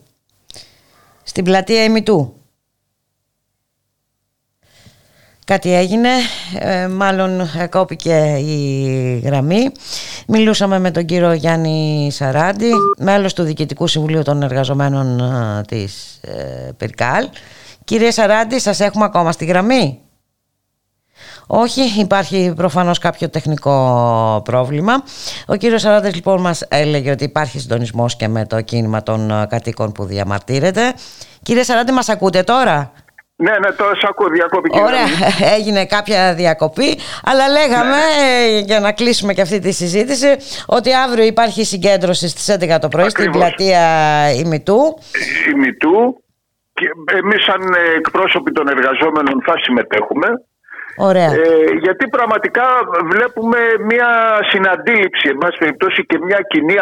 Στην 1.24 1.44
πλατεία 1.44 1.84
Εμιτού. 1.84 2.43
Κάτι 5.46 5.74
έγινε, 5.74 6.10
ε, 6.60 6.88
μάλλον 6.88 7.50
κόπηκε 7.70 8.16
η 8.40 9.22
γραμμή. 9.24 9.72
Μιλούσαμε 10.28 10.80
με 10.80 10.92
τον 10.92 11.06
κύριο 11.06 11.34
Γιάννη 11.34 12.10
Σαράντη, 12.12 12.70
μέλος 12.98 13.34
του 13.34 13.44
Διοικητικού 13.44 13.88
Συμβουλίου 13.88 14.22
των 14.24 14.44
Εργαζομένων 14.44 15.20
ε, 15.20 15.62
της 15.68 16.20
ε, 16.22 16.72
Πυρκάλ. 16.78 17.30
Κύριε 17.84 18.12
Σαράντη, 18.12 18.60
σας 18.60 18.80
έχουμε 18.80 19.06
ακόμα 19.06 19.32
στη 19.32 19.46
γραμμή; 19.46 20.00
Όχι, 21.48 21.82
υπάρχει 22.00 22.54
προφανώς 22.56 23.00
κάποιο 23.00 23.30
τεχνικό 23.30 24.42
πρόβλημα. 24.44 24.94
Ο 25.46 25.56
κύριος 25.56 25.82
Σαράντες 25.82 26.16
λοιπόν 26.16 26.42
μας 26.42 26.66
έλεγε 26.68 27.12
ότι 27.12 27.24
υπάρχει 27.24 27.60
συντονισμός 27.60 28.16
και 28.16 28.28
με 28.28 28.46
το 28.46 28.62
κίνημα 28.62 29.04
των 29.04 29.48
κατοίκων 29.50 29.92
που 29.92 30.06
διαμαρτύρεται. 30.06 30.94
Κύριε 31.44 31.64
Σαράντη, 31.64 31.92
μας 31.92 32.10
ακούτε 32.10 32.44
τώρα; 32.44 32.92
Ναι, 33.36 33.52
ναι, 33.52 33.72
τώρα 33.72 33.96
σε 33.96 34.08
ακούω, 34.10 34.28
διακόπη. 34.28 34.70
Ωραία, 34.74 35.08
έγινε 35.58 35.86
κάποια 35.86 36.34
διακοπή, 36.34 36.98
αλλά 37.24 37.50
λέγαμε, 37.50 37.96
ναι. 37.96 38.60
για 38.60 38.80
να 38.80 38.92
κλείσουμε 38.92 39.34
και 39.34 39.42
αυτή 39.42 39.60
τη 39.60 39.72
συζήτηση, 39.72 40.38
ότι 40.66 40.94
αύριο 40.94 41.26
υπάρχει 41.26 41.64
συγκέντρωση 41.64 42.28
στις 42.28 42.58
11 42.60 42.78
το 42.82 42.88
πρωί 42.88 43.10
στην 43.10 43.32
πλατεία 43.32 43.82
ημιτού. 44.34 44.98
Ημιτού 45.54 46.24
και 46.74 46.88
εμείς 47.18 47.44
σαν 47.44 47.62
εκπρόσωποι 47.98 48.52
των 48.52 48.68
εργαζόμενων 48.68 49.44
θα 49.46 49.54
συμμετέχουμε. 49.62 50.28
Ωραία. 50.98 51.32
Ε, 51.34 51.74
γιατί 51.82 52.08
πραγματικά 52.08 52.68
βλέπουμε 53.12 53.58
μια 53.92 54.10
συναντήληψη, 54.50 55.30
εν 55.30 55.38
πάση 55.38 55.58
περιπτώσει, 55.58 56.06
και 56.06 56.18
μια 56.28 56.40
κοινή 56.48 56.76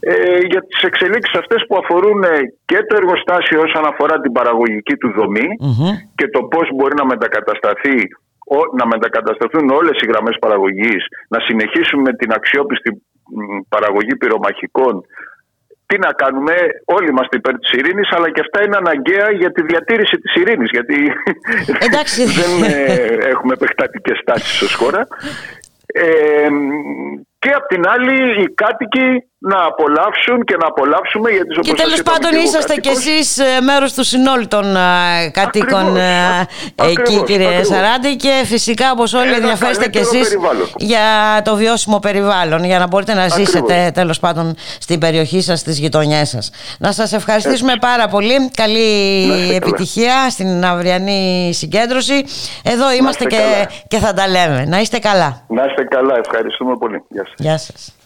ε, 0.00 0.38
για 0.50 0.62
τις 0.66 0.82
εξελίξεις 0.82 1.38
αυτές 1.38 1.64
που 1.68 1.76
αφορούν 1.82 2.22
ε, 2.22 2.28
και 2.64 2.78
το 2.88 2.96
εργοστάσιο 3.00 3.60
όσον 3.60 3.84
αφορά 3.86 4.20
την 4.20 4.32
παραγωγική 4.32 4.96
του 4.96 5.12
δομη 5.16 5.46
και 6.14 6.28
το 6.28 6.40
πώς 6.42 6.66
μπορεί 6.74 6.94
να 6.94 7.06
μετακατασταθεί 7.06 7.98
να 8.76 8.86
μετακατασταθούν 8.86 9.70
όλες 9.70 9.96
οι 10.00 10.06
γραμμές 10.06 10.36
παραγωγής, 10.40 11.02
να 11.28 11.40
συνεχίσουμε 11.40 12.12
την 12.12 12.32
αξιόπιστη 12.32 13.02
παραγωγή 13.68 14.16
πυρομαχικών 14.16 15.04
τι 15.86 15.98
να 15.98 16.12
κάνουμε, 16.12 16.54
όλοι 16.84 17.08
είμαστε 17.08 17.36
υπέρ 17.36 17.58
της 17.58 17.70
ειρήνης, 17.70 18.08
αλλά 18.12 18.30
και 18.30 18.40
αυτά 18.40 18.62
είναι 18.64 18.76
αναγκαία 18.76 19.30
για 19.30 19.52
τη 19.52 19.62
διατήρηση 19.62 20.16
της 20.16 20.34
ειρήνης. 20.34 20.70
Γιατί 20.70 20.96
δεν 22.40 22.52
ε, 22.62 23.08
έχουμε 23.32 23.52
επεκτατικές 23.52 24.20
τάσεις 24.24 24.62
ως 24.62 24.74
χώρα. 24.74 25.06
Ε, 25.86 26.48
και 27.38 27.50
απ' 27.50 27.66
την 27.66 27.82
άλλη 27.88 28.42
οι 28.42 28.54
κάτοικοι 28.54 29.06
να 29.52 29.64
απολαύσουν 29.64 30.44
και 30.44 30.56
να 30.60 30.66
απολαύσουμε 30.66 31.30
γιατί 31.30 31.54
Και 31.60 31.74
τέλος 31.74 32.02
πάντων 32.02 32.32
είσαστε 32.44 32.74
κι 32.74 32.88
εσείς 32.88 33.38
ε, 33.38 33.60
μέρος 33.60 33.92
του 33.92 34.04
συνόλου 34.04 34.48
των 34.48 34.76
ε, 34.76 35.30
κατοίκων 35.32 35.96
ε, 35.96 36.46
εκεί 36.90 37.22
κύριε 37.26 37.62
Σαράντη 37.62 38.16
και 38.16 38.42
φυσικά 38.44 38.90
όπως 38.90 39.14
όλοι 39.14 39.32
ενδιαφέρεστε 39.32 39.88
κι 39.88 39.98
εσείς 39.98 40.38
για 40.76 41.00
το 41.44 41.56
βιώσιμο 41.56 41.98
περιβάλλον 41.98 42.64
για 42.64 42.78
να 42.78 42.86
μπορείτε 42.86 43.14
να 43.14 43.28
ζήσετε 43.28 43.90
τέλος 43.94 44.18
πάντων 44.20 44.54
στην 44.80 44.98
περιοχή 45.00 45.40
σας, 45.40 45.60
στις 45.60 45.78
γειτονιές 45.78 46.28
σας. 46.28 46.50
Να 46.78 46.92
σας 46.92 47.12
ευχαριστήσουμε 47.12 47.72
πάρα 47.80 48.08
πολύ. 48.08 48.50
Καλή 48.56 49.54
επιτυχία 49.54 50.30
στην 50.30 50.64
αυριανή 50.64 51.50
συγκέντρωση. 51.52 52.24
Εδώ 52.62 52.92
είμαστε 52.92 53.24
και, 53.24 53.68
και 53.88 53.98
θα 53.98 54.12
τα 54.12 54.28
λέμε. 54.28 54.64
Να 54.68 54.80
είστε 54.80 54.98
καλά. 54.98 55.40
Να 55.48 55.64
είστε 55.64 55.84
καλά. 55.84 56.16
Ευχαριστούμε 56.24 56.76
πολύ. 56.76 57.02
Γεια 57.08 57.24
σας. 57.24 57.34
Γεια 57.36 57.58
σας. 57.58 57.96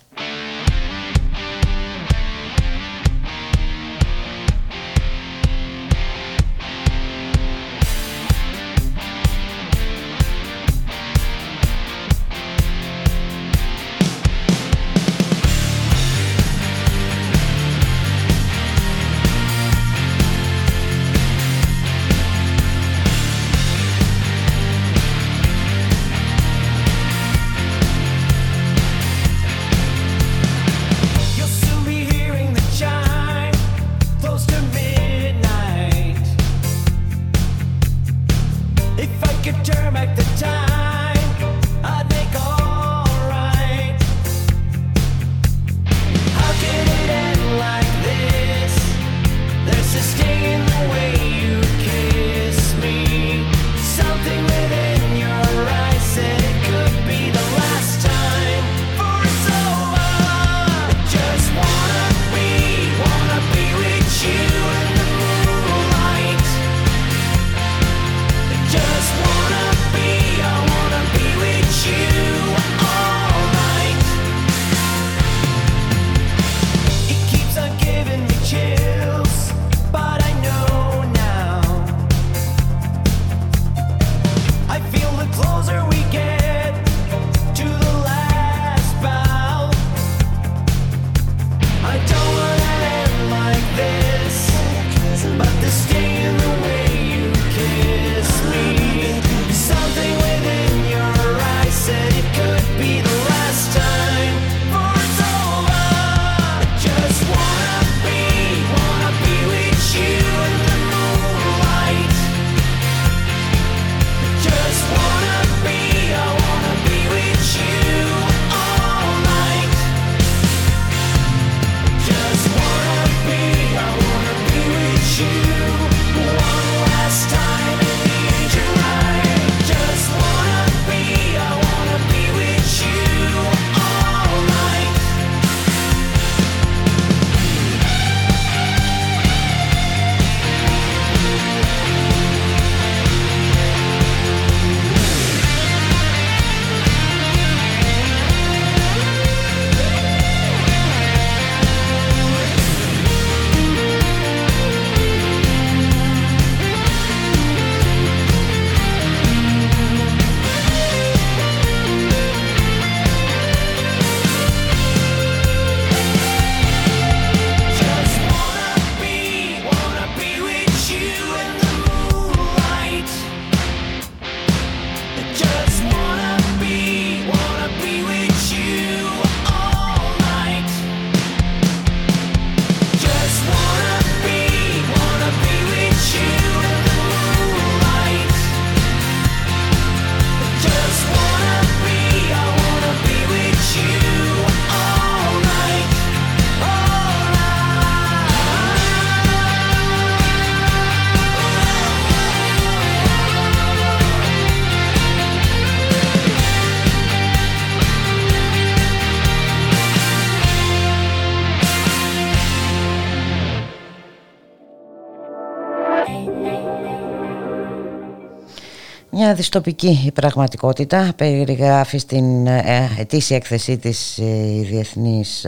Δυστοπική 219.41 220.03
η 220.07 220.13
πραγματικότητα, 220.13 221.13
περιγράφει 221.17 221.99
στην 221.99 222.47
ε, 222.47 222.89
ετήσια 222.99 223.37
έκθεσή 223.37 223.79
της 223.79 224.19
η 224.19 224.67
Διεθνής 224.69 225.47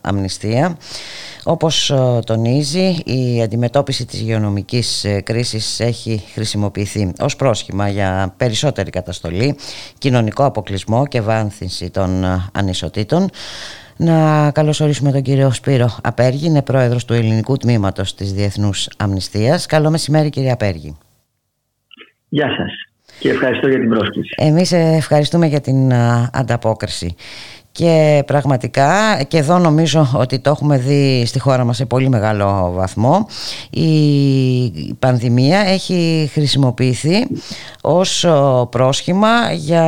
Αμνηστία. 0.00 0.76
Όπως 1.44 1.92
τονίζει, 2.26 2.96
η 3.04 3.42
αντιμετώπιση 3.42 4.06
της 4.06 4.20
υγειονομικής 4.20 5.06
κρίσης 5.24 5.80
έχει 5.80 6.22
χρησιμοποιηθεί 6.32 7.12
ως 7.20 7.36
πρόσχημα 7.36 7.88
για 7.88 8.34
περισσότερη 8.36 8.90
καταστολή, 8.90 9.56
κοινωνικό 9.98 10.44
αποκλεισμό 10.44 11.06
και 11.06 11.20
βάνθυνση 11.20 11.90
των 11.90 12.24
ανισοτήτων. 12.52 13.28
Να 13.96 14.50
καλωσορίσουμε 14.50 15.12
τον 15.12 15.22
κύριο 15.22 15.50
Σπύρο 15.52 15.96
Απέργη, 16.02 16.46
είναι 16.46 16.62
πρόεδρος 16.62 17.04
του 17.04 17.12
ελληνικού 17.12 17.56
τμήματος 17.56 18.14
της 18.14 18.32
Διεθνούς 18.32 18.88
Αμνηστίας. 18.96 19.66
Καλό 19.66 19.90
μεσημέρι 19.90 20.30
κύριε 20.30 20.52
Απέργη. 20.52 20.96
Γεια 22.28 22.46
σας 22.56 22.89
και 23.20 23.30
ευχαριστώ 23.30 23.68
για 23.68 23.78
την 23.78 23.88
πρόσκληση. 23.88 24.34
Εμείς 24.36 24.72
ευχαριστούμε 24.72 25.46
για 25.46 25.60
την 25.60 25.92
ανταπόκριση. 26.32 27.14
Και 27.72 28.22
πραγματικά, 28.26 29.22
και 29.28 29.38
εδώ 29.38 29.58
νομίζω 29.58 30.06
ότι 30.14 30.40
το 30.40 30.50
έχουμε 30.50 30.78
δει 30.78 31.22
στη 31.26 31.40
χώρα 31.40 31.64
μας 31.64 31.76
σε 31.76 31.86
πολύ 31.86 32.08
μεγάλο 32.08 32.72
βαθμό, 32.74 33.26
η 33.70 34.94
πανδημία 34.98 35.58
έχει 35.58 36.30
χρησιμοποιηθεί 36.32 37.26
ως 37.82 38.26
πρόσχημα 38.70 39.52
για 39.52 39.84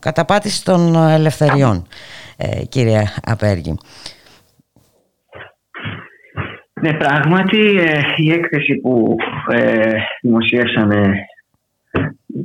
καταπάτηση 0.00 0.64
των 0.64 0.96
ελευθεριών, 0.96 1.86
ε, 2.36 2.64
κύριε 2.64 3.02
Απέργη. 3.24 3.74
Ναι, 6.80 6.92
πράγματι 6.92 7.76
ε, 7.78 8.00
η 8.16 8.32
έκθεση 8.32 8.74
που 8.74 9.16
ε, 9.52 9.92
δημοσιεύσαμε 10.22 11.14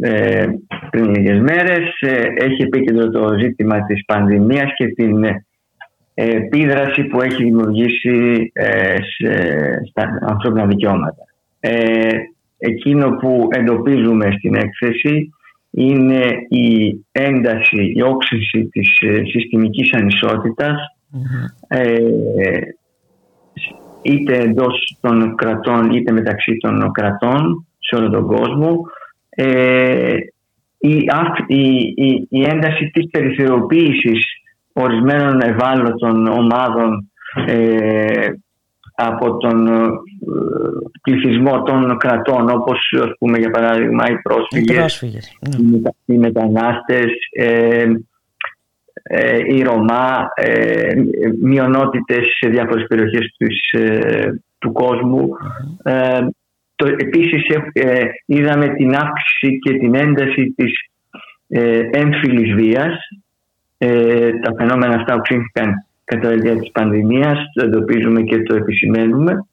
ε, 0.02 0.48
πριν 0.90 1.16
λίγες 1.16 1.40
μέρες 1.40 1.98
ε, 2.00 2.22
έχει 2.36 2.62
επίκεντρο 2.62 3.10
το 3.10 3.38
ζήτημα 3.40 3.86
της 3.86 4.06
πανδημίας 4.06 4.74
και 4.76 4.88
την 4.88 5.26
επίδραση 6.14 7.04
που 7.04 7.22
έχει 7.22 7.44
δημιουργήσει 7.44 8.52
σε, 9.18 9.34
στα 9.90 10.20
ανθρώπινα 10.22 10.66
δικαιώματα. 10.66 11.24
εκείνο 12.58 13.10
που 13.10 13.48
εντοπίζουμε 13.52 14.32
στην 14.38 14.56
έκθεση 14.56 15.30
είναι 15.72 16.26
η 16.50 17.00
ένταση, 17.12 17.94
η 17.96 18.02
όξυνση 18.02 18.70
της 18.72 18.90
συστημικής 19.32 19.92
είτε 24.02 24.38
εντός 24.38 24.98
των 25.02 25.36
κρατών 25.36 25.92
είτε 25.92 26.12
μεταξύ 26.12 26.58
των 26.58 26.92
κρατών 26.92 27.68
σε 27.80 27.96
όλο 27.96 28.10
τον 28.10 28.26
κόσμο 28.26 28.82
ε, 29.42 30.16
η, 30.78 31.06
η, 31.48 32.28
η, 32.30 32.42
ένταση 32.42 32.90
της 32.94 33.10
περιθωριοποίησης 33.10 34.26
ορισμένων 34.74 35.42
ευάλωτων 35.42 36.28
ομάδων 36.28 37.12
ε, 37.48 38.28
από 38.96 39.38
τον 39.38 39.68
ε, 39.68 39.88
πληθυσμό 41.02 41.64
των 41.64 41.98
κρατών 41.98 42.50
όπως 42.50 42.94
ας 43.02 43.12
πούμε 43.20 43.38
για 43.38 43.50
παράδειγμα 43.50 44.10
οι 44.10 44.22
πρόσφυγες, 44.22 45.02
οι, 45.02 45.08
ναι. 45.62 45.90
οι 46.06 46.18
μετανάστες 46.18 47.12
ε, 47.32 47.86
ε, 49.04 49.56
η 49.56 49.64
Ρωμά, 49.64 50.28
ε, 50.36 50.94
μειονότητες 51.42 52.26
σε 52.40 52.50
διάφορες 52.50 52.88
περιοχές 52.88 53.36
ε, 53.72 54.32
του 54.60 54.72
κόσμου. 54.72 55.30
Ε, 55.84 56.20
το, 56.80 56.88
επίσης 56.88 57.42
είδαμε 58.26 58.68
την 58.68 58.96
αύξηση 58.96 59.60
και 59.60 59.78
την 59.78 59.96
ένταση 59.96 60.54
της 60.56 60.72
έμφυλης 61.92 62.54
βίας. 62.54 62.98
τα 64.42 64.54
φαινόμενα 64.58 64.96
αυτά 64.96 65.16
οξύνθηκαν 65.16 65.74
κατά 66.04 66.30
τη 66.30 66.40
διάρκεια 66.40 66.62
της 66.62 66.72
πανδημίας, 66.72 67.38
το 67.54 67.66
εντοπίζουμε 67.66 68.22
και 68.22 68.42
το 68.42 68.56
επισημαίνουμε. 68.56 69.46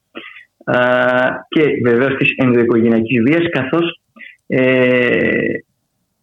και 1.48 1.62
βεβαίως 1.84 2.16
της 2.16 2.34
ενδοοικογενειακής 2.36 3.22
βίας, 3.22 3.48
καθώς 3.50 4.00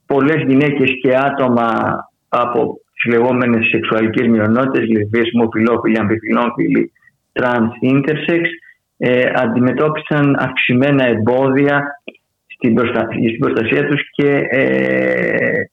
πολλές 0.06 0.44
γυναίκες 0.48 0.92
και 1.02 1.16
άτομα 1.16 1.96
από 2.30 2.80
τις 2.94 3.14
λεγόμενες 3.14 3.68
σεξουαλικές 3.68 4.28
μειονότητες, 4.28 4.90
λεσβίες, 4.90 5.24
ομοφυλόφιλοι, 5.34 6.00
αμφιφυλόφιλοι, 6.00 6.92
τρανς, 7.32 7.74
intersex, 7.82 8.42
ε, 9.06 9.32
αντιμετώπισαν 9.36 10.36
αυξημένα 10.40 11.06
εμπόδια 11.06 12.02
στην, 12.46 12.78
στην 13.30 13.40
προστασία 13.40 13.88
τους 13.88 14.02
και 14.12 14.48
ε, 14.50 15.64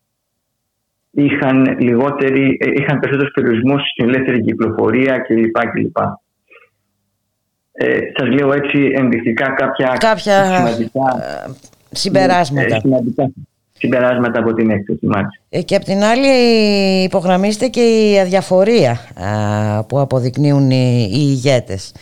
είχαν, 1.10 1.76
λιγότερη, 1.78 2.56
ε, 2.60 2.70
είχαν 2.70 2.98
περισσότερους 2.98 3.32
περιορισμούς 3.32 3.82
στην 3.90 4.08
ελεύθερη 4.08 4.42
κυκλοφορία 4.42 5.18
κλπ. 5.18 5.58
κλπ. 5.72 5.96
Ε, 7.72 7.98
σας 8.16 8.28
λέω 8.28 8.52
έτσι 8.52 8.90
ενδεικτικά 8.94 9.50
κάποια, 9.50 9.96
κάποια 9.98 10.44
σημαντικά 10.44 11.24
ε, 11.46 11.50
συμπεράσματα. 11.90 12.74
Ε, 12.74 12.80
σημαντικά 12.80 13.30
συμπεράσματα 13.72 14.38
από 14.38 14.52
την 14.52 14.70
έκθεση 14.70 15.08
ε, 15.48 15.62
Και 15.62 15.76
απ' 15.76 15.84
την 15.84 16.02
άλλη 16.02 16.28
υπογραμμίστε 17.04 17.68
και 17.68 17.80
η 17.80 18.18
αδιαφορία 18.18 19.00
που 19.88 20.00
αποδεικνύουν 20.00 20.70
οι, 20.70 21.10
οι 21.12 21.18
ηγέτες 21.18 21.92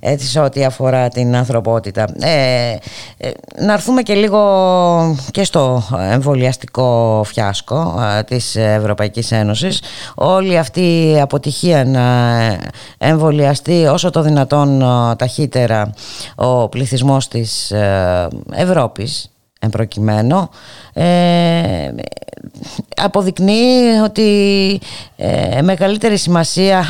έτσι 0.00 0.26
σε 0.26 0.40
ό,τι 0.40 0.64
αφορά 0.64 1.08
την 1.08 1.36
ανθρωπότητα. 1.36 2.04
Ε, 2.20 2.76
ε, 3.16 3.30
να 3.58 3.72
έρθουμε 3.72 4.02
και 4.02 4.14
λίγο 4.14 5.16
και 5.30 5.44
στο 5.44 5.82
εμβολιαστικό 6.10 7.22
φιάσκο 7.26 7.94
της 8.26 8.56
Ευρωπαϊκής 8.56 9.32
Ένωσης. 9.32 9.82
Όλη 10.14 10.58
αυτή 10.58 11.10
η 11.10 11.20
αποτυχία 11.20 11.84
να 11.84 12.38
εμβολιαστεί 12.98 13.86
όσο 13.86 14.10
το 14.10 14.22
δυνατόν 14.22 14.78
ταχύτερα 15.18 15.92
ο 16.34 16.68
πληθυσμός 16.68 17.28
της 17.28 17.72
Ευρώπης 18.52 19.30
εμπροκειμένο 19.68 20.50
ε, 20.92 21.90
αποδεικνύει 22.96 23.98
ότι 24.04 24.80
ε, 25.16 25.62
μεγαλύτερη 25.62 26.16
σημασία 26.16 26.84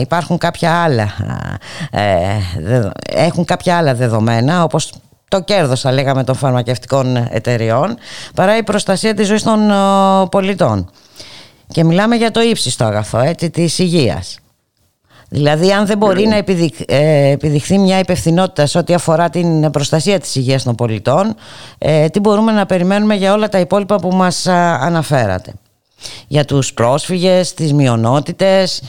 υπάρχουν 0.00 0.38
κάποια 0.38 0.82
άλλα 0.82 1.12
ε, 1.90 2.10
έχουν 3.10 3.44
κάποια 3.44 3.76
άλλα 3.76 3.94
δεδομένα 3.94 4.62
όπως 4.62 4.92
το 5.28 5.40
κέρδος 5.40 5.80
θα 5.80 5.92
λέγαμε 5.92 6.24
των 6.24 6.34
φαρμακευτικών 6.34 7.16
εταιριών 7.30 7.96
παρά 8.34 8.56
η 8.56 8.62
προστασία 8.62 9.14
της 9.14 9.26
ζωής 9.26 9.42
των 9.42 9.72
πολιτών. 10.30 10.90
Και 11.68 11.84
μιλάμε 11.84 12.16
για 12.16 12.30
το 12.30 12.40
ύψιστο 12.40 12.84
αγαθό 12.84 13.18
έτσι, 13.18 13.50
της 13.50 13.78
υγείας 13.78 14.38
Δηλαδή 15.34 15.72
αν 15.72 15.86
δεν 15.86 15.98
μπορεί 15.98 16.26
να 16.26 16.36
ε, 16.86 17.30
επιδειχθεί 17.30 17.78
μια 17.78 17.98
υπευθυνότητα 17.98 18.66
σε 18.66 18.78
ό,τι 18.78 18.94
αφορά 18.94 19.30
την 19.30 19.70
προστασία 19.70 20.18
της 20.18 20.36
υγείας 20.36 20.62
των 20.64 20.74
πολιτών, 20.74 21.34
ε, 21.78 22.06
τι 22.08 22.20
μπορούμε 22.20 22.52
να 22.52 22.66
περιμένουμε 22.66 23.14
για 23.14 23.32
όλα 23.32 23.48
τα 23.48 23.58
υπόλοιπα 23.58 23.96
που 23.96 24.08
μας 24.08 24.46
αναφέρατε; 24.80 25.52
Για 26.28 26.44
τους 26.44 26.72
πρόσφυγες, 26.72 27.54
τις 27.54 27.72
μειονότητες; 27.72 28.82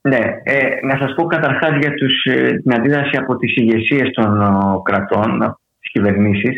Ναι, 0.00 0.20
ε, 0.42 0.58
να 0.82 0.96
σας 0.98 1.14
πω 1.14 1.24
καταρχάς 1.24 1.76
για 1.80 1.94
τους, 1.94 2.22
την 2.62 2.74
αντίδραση 2.74 3.16
από 3.16 3.36
τις 3.36 3.56
ηγεσίες 3.56 4.10
των 4.10 4.38
κρατών, 4.82 5.56
τις 5.80 5.90
κυβερνήσεις. 5.90 6.56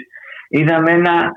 Είδαμε 0.49 0.91
ένα 0.91 1.31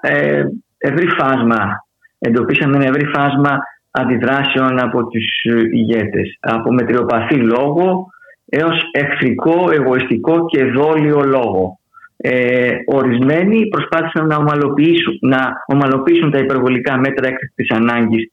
ευρύ 0.77 1.07
φάσμα, 1.07 1.85
εντοπίσαμε 2.19 2.75
ένα 2.75 2.85
ευρύ 2.85 3.05
φάσμα 3.05 3.59
αντιδράσεων 3.91 4.79
από 4.79 5.07
τους 5.07 5.25
ηγέτες. 5.71 6.37
Από 6.39 6.73
μετριοπαθή 6.73 7.35
λόγο 7.35 8.07
έως 8.49 8.89
εχθρικό, 8.91 9.69
εγωιστικό 9.71 10.45
και 10.45 10.63
δόλιο 10.63 11.21
λόγο. 11.21 11.79
Ε, 12.17 12.69
ορισμένοι 12.85 13.67
προσπάθησαν 13.67 14.27
να 14.27 14.35
ομαλοποιήσουν, 14.35 15.17
να 15.21 15.53
ομαλοποιήσουν 15.65 16.31
τα 16.31 16.37
υπερβολικά 16.37 16.97
μέτρα 16.97 17.27
έκτακτης 17.27 17.71
ανάγκης 17.71 18.31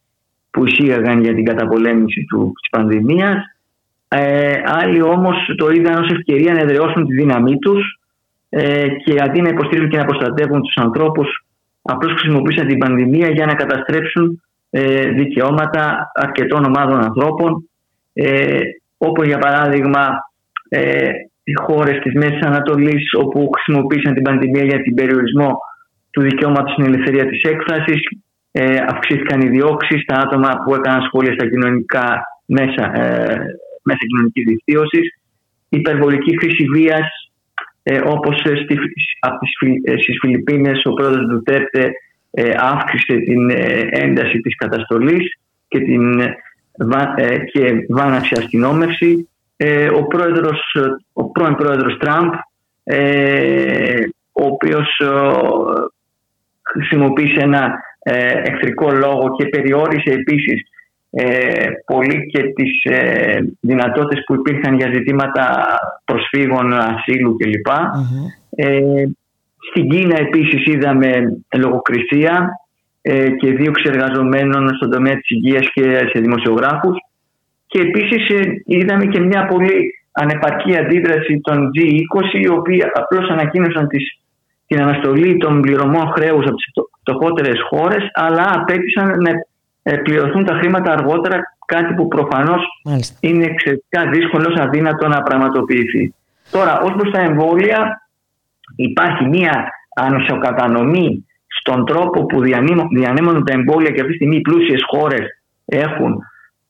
που 0.51 0.67
εισήγαγαν 0.67 1.23
για 1.23 1.35
την 1.35 1.45
καταπολέμηση 1.45 2.25
του, 2.29 2.53
της 2.61 2.71
πανδημίας. 2.71 3.37
Ε, 4.09 4.53
άλλοι 4.65 5.03
όμως 5.03 5.37
το 5.57 5.71
είδαν 5.71 6.03
ως 6.03 6.11
ευκαιρία 6.11 6.53
να 6.53 6.61
εδραιώσουν 6.61 7.07
τη 7.07 7.15
δύναμή 7.15 7.59
τους 7.59 8.01
ε, 8.49 8.89
και 8.89 9.17
αντί 9.21 9.41
να 9.41 9.49
υποστηρίζουν 9.49 9.91
και 9.91 9.97
να 9.97 10.05
προστατεύουν 10.05 10.63
τους 10.63 10.77
ανθρώπους 10.77 11.45
απλώς 11.83 12.13
χρησιμοποίησαν 12.13 12.67
την 12.67 12.79
πανδημία 12.79 13.31
για 13.31 13.47
να 13.47 13.55
καταστρέψουν 13.55 14.43
ε, 14.71 15.09
δικαιώματα 15.09 16.11
αρκετών 16.15 16.65
ομάδων 16.65 17.03
ανθρώπων. 17.03 17.69
Ε, 18.13 18.61
όπως 18.99 19.27
για 19.27 19.39
παράδειγμα 19.39 20.09
ε, 20.69 21.09
οι 21.45 21.53
χώρες 21.53 21.99
της 22.03 22.15
Μέσης 22.15 22.41
Ανατολής 22.41 23.05
όπου 23.19 23.51
χρησιμοποίησαν 23.55 24.15
την 24.15 24.23
πανδημία 24.23 24.65
για 24.65 24.83
την 24.83 24.95
περιορισμό 24.95 25.59
του 26.11 26.23
δικαιώματος 26.23 26.73
στην 26.73 26.85
ελευθερία 26.85 27.27
της 27.27 27.43
έκφρασης 27.43 28.01
ε, 28.53 28.77
αυξήθηκαν 28.89 29.41
οι 29.41 29.49
διώξεις 29.49 30.03
στα 30.03 30.17
άτομα 30.17 30.51
που 30.65 30.75
έκαναν 30.75 31.03
σχόλια 31.03 31.33
στα 31.33 31.49
κοινωνικά 31.49 32.07
μέσα, 32.47 32.85
ε, 32.95 33.37
μέσα 33.83 34.03
κοινωνικής 34.11 34.45
δικτύωσης. 34.45 35.07
Υπερβολική 35.69 36.39
χρήση 36.39 36.65
βίας 36.75 37.09
ε, 37.83 38.01
όπως 38.05 38.43
ε, 38.45 38.57
στη, 38.63 38.79
από 39.21 39.39
τις, 39.39 39.53
ε, 39.83 39.99
στις 40.03 40.19
Φιλιππίνες 40.21 40.83
ο 40.85 40.93
πρόεδρος 40.93 41.27
Ντουτέρτε 41.27 41.83
ε, 41.83 41.91
αύξησε 42.57 43.17
την 43.17 43.51
ένταση 43.91 44.39
της 44.41 44.57
καταστολής 44.57 45.39
και, 45.69 45.79
την, 45.79 46.21
και 47.53 47.87
βάναψε 47.89 48.35
αστυνόμευση. 48.39 49.29
ο, 49.97 50.07
πρόεδρος, 50.07 50.77
ο 51.13 51.31
πρώην 51.31 51.55
πρόεδρος 51.55 51.97
Τραμπ 51.97 52.33
ο 54.33 54.45
οποίος 54.45 55.01
χρησιμοποίησε 56.63 57.41
ένα 57.41 57.79
εχθρικό 58.43 58.91
λόγο 58.91 59.35
και 59.37 59.49
περιόρισε 59.49 60.11
επίσης 60.11 60.63
ε, 61.11 61.67
πολύ 61.85 62.27
και 62.27 62.43
τις 62.43 62.83
ε, 62.83 63.39
δυνατότητες 63.61 64.25
που 64.27 64.35
υπήρχαν 64.35 64.77
για 64.77 64.93
ζητήματα 64.93 65.65
προσφύγων, 66.05 66.73
ασύλου 66.73 67.37
κλπ. 67.37 67.67
Ε, 68.51 69.05
στην 69.71 69.89
Κίνα 69.89 70.19
επίσης 70.19 70.67
είδαμε 70.67 71.11
λογοκρισία 71.57 72.49
ε, 73.03 73.31
και 73.31 73.53
δίωξη 73.53 73.85
εργαζομένων 73.87 74.75
στον 74.77 74.91
τομέα 74.91 75.15
της 75.15 75.31
υγείας 75.31 75.71
και 75.73 75.83
σε 75.83 76.21
δημοσιογράφους 76.21 76.97
και 77.67 77.81
επίσης 77.81 78.29
ε, 78.29 78.63
είδαμε 78.65 79.05
και 79.05 79.21
μια 79.21 79.47
πολύ 79.47 79.95
ανεπαρκή 80.13 80.77
αντίδραση 80.77 81.41
των 81.43 81.71
G20 81.75 82.41
οι 82.43 82.49
οποίοι 82.49 82.83
απλώς 82.95 83.31
ανακοίνωσαν 83.31 83.89
τις, 83.89 84.21
την 84.67 84.81
αναστολή 84.81 85.37
των 85.37 85.61
πληρωμών 85.61 86.07
χρέους 86.07 86.45
από 86.47 86.55
τις 86.55 86.73
φτωχότερες 87.01 87.61
χώρες 87.71 88.11
αλλά 88.13 88.51
απέτησαν 88.55 89.07
να 89.23 89.31
ε, 89.83 89.97
πληρωθούν 89.97 90.45
τα 90.45 90.55
χρήματα 90.55 90.93
αργότερα, 90.93 91.41
κάτι 91.67 91.95
που 91.95 92.09
προφανώς 92.09 92.63
είναι 93.21 93.45
εξαιρετικά 93.45 94.11
δύσκολος, 94.11 94.55
αδύνατο 94.61 95.09
να 95.09 95.23
πραγματοποιηθεί. 95.23 96.15
Τώρα, 96.51 96.81
ως 96.81 96.93
προς 96.97 97.11
τα 97.13 97.21
εμβόλια, 97.21 98.08
υπάρχει 98.87 99.25
μία 99.25 99.69
ανισοκατανομή 99.95 101.27
στον 101.61 101.85
τρόπο 101.87 102.27
που 102.27 102.41
διανέμονται 102.99 103.43
τα 103.45 103.53
εμβόλια 103.59 103.91
και 103.91 104.01
αυτή 104.01 104.13
τη 104.13 104.15
στιγμή 104.15 104.37
οι 104.37 104.41
πλούσιες 104.41 104.83
χώρες 104.91 105.25
έχουν 105.65 106.17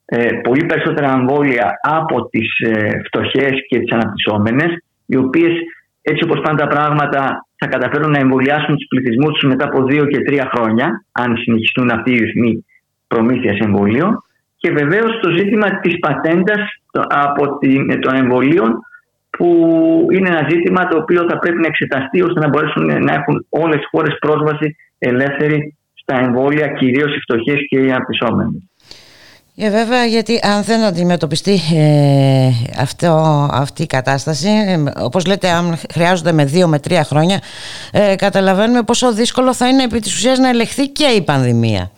ε, 0.05 0.27
πολύ 0.43 0.65
περισσότερα 0.65 1.13
εμβόλια 1.13 1.79
από 1.81 2.29
τις 2.29 2.49
ε, 2.59 3.01
φτωχές 3.05 3.53
και 3.67 3.79
τις 3.79 3.91
αναπτυσσόμενες, 3.91 4.71
οι 5.05 5.17
οποίες 5.17 5.53
έτσι 6.01 6.23
όπως 6.23 6.39
πάνε 6.43 6.57
τα 6.57 6.67
πράγματα 6.67 7.45
θα 7.55 7.67
καταφέρουν 7.67 8.11
να 8.11 8.19
εμβολιάσουν 8.19 8.75
τους 8.75 8.87
πληθυσμούς 8.89 9.33
τους 9.33 9.49
μετά 9.49 9.65
από 9.65 9.83
δύο 9.83 10.05
και 10.05 10.19
τρία 10.19 10.49
χρόνια, 10.53 11.05
αν 11.11 11.37
συνεχιστούν 11.37 11.89
αυτοί 11.91 12.11
οι 12.11 12.19
ρυθμοί 12.19 12.65
προμήθειας 13.07 13.57
εμβολίων. 13.59 14.23
Και 14.57 14.71
βεβαίως 14.71 15.19
το 15.21 15.29
ζήτημα 15.29 15.79
της 15.79 15.99
πατέντας 15.99 16.61
από 17.07 17.43
των 17.99 18.15
εμβολίων 18.15 18.79
που 19.39 19.47
είναι 20.11 20.29
ένα 20.29 20.47
ζήτημα 20.49 20.87
το 20.87 20.97
οποίο 20.97 21.25
θα 21.29 21.39
πρέπει 21.39 21.59
να 21.59 21.67
εξεταστεί 21.67 22.21
ώστε 22.21 22.39
να 22.39 22.47
μπορέσουν 22.47 22.85
να 23.03 23.13
έχουν 23.13 23.45
όλες 23.49 23.79
οι 23.81 23.87
χώρες 23.91 24.17
πρόσβαση 24.19 24.75
ελεύθερη 24.97 25.77
στα 25.93 26.19
εμβόλια, 26.19 26.67
κυρίως 26.67 27.15
οι 27.15 27.19
φτωχές 27.19 27.59
και 27.69 27.79
οι 27.79 27.91
αναπτυσσόμενοι. 27.91 28.69
Ε, 29.55 29.69
βέβαια, 29.69 30.05
γιατί 30.05 30.39
αν 30.41 30.63
δεν 30.63 30.83
αντιμετωπιστεί 30.83 31.59
ε, 31.75 32.49
αυτό, 32.79 33.47
αυτή 33.51 33.83
η 33.83 33.87
κατάσταση, 33.87 34.47
ε, 34.47 34.83
όπως 34.99 35.25
λέτε, 35.25 35.49
αν 35.49 35.79
χρειάζονται 35.93 36.31
με 36.31 36.45
δύο 36.45 36.67
με 36.67 36.79
τρία 36.79 37.03
χρόνια, 37.03 37.39
ε, 37.91 38.15
καταλαβαίνουμε 38.15 38.83
πόσο 38.83 39.13
δύσκολο 39.13 39.53
θα 39.53 39.67
είναι 39.67 39.83
επί 39.83 39.99
της 39.99 40.15
ουσίας 40.15 40.39
να 40.39 40.49
ελεγχθεί 40.49 40.87
και 40.87 41.05
η 41.05 41.21
πανδημία. 41.21 41.91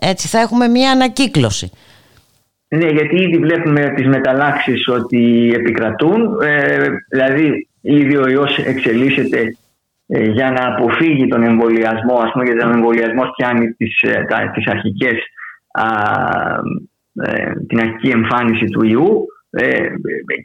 Έτσι 0.00 0.28
θα 0.28 0.38
έχουμε 0.40 0.68
μια 0.68 0.90
ανακύκλωση. 0.90 1.70
Ναι, 2.68 2.86
γιατί 2.86 3.16
ήδη 3.16 3.38
βλέπουμε 3.38 3.92
τις 3.96 4.06
μεταλλάξεις 4.06 4.88
ότι 4.88 5.52
επικρατούν. 5.54 6.38
Ε, 6.42 6.88
δηλαδή, 7.10 7.68
ήδη 7.80 8.16
ο 8.16 8.28
ιός 8.28 8.58
εξελίσσεται 8.58 9.56
ε, 10.06 10.24
για 10.24 10.50
να 10.50 10.74
αποφύγει 10.74 11.26
τον 11.26 11.42
εμβολιασμό, 11.42 12.18
ας 12.18 12.32
πούμε, 12.32 12.44
γιατί 12.44 12.66
ο 12.66 12.70
εμβολιασμός 12.70 13.30
πιάνει 13.36 13.72
τις, 13.72 14.02
ε, 14.02 14.24
τα, 14.28 14.50
τις 14.54 14.66
αρχικές, 14.66 15.18
α, 15.70 15.86
ε, 17.22 17.52
την 17.68 17.80
αρχική 17.80 18.08
εμφάνιση 18.08 18.64
του 18.64 18.84
ιού 18.84 19.26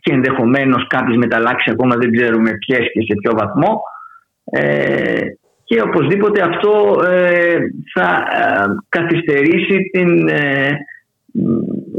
και 0.01 0.13
ενδεχομένως 0.13 0.87
κάποιες 0.87 1.17
μεταλλάξεις 1.17 1.71
ακόμα 1.71 1.95
δεν 1.95 2.11
ξέρουμε 2.11 2.51
ποιες 2.57 2.79
και 2.79 3.01
σε 3.01 3.13
ποιο 3.21 3.31
βαθμό 3.35 3.81
και 5.71 5.81
οπωσδήποτε 5.81 6.41
αυτό 6.41 7.01
ε, 7.05 7.57
θα 7.93 8.23
ε, 8.31 8.65
καθυστερήσει 8.89 9.89
την 9.91 10.27
ε, 10.27 10.77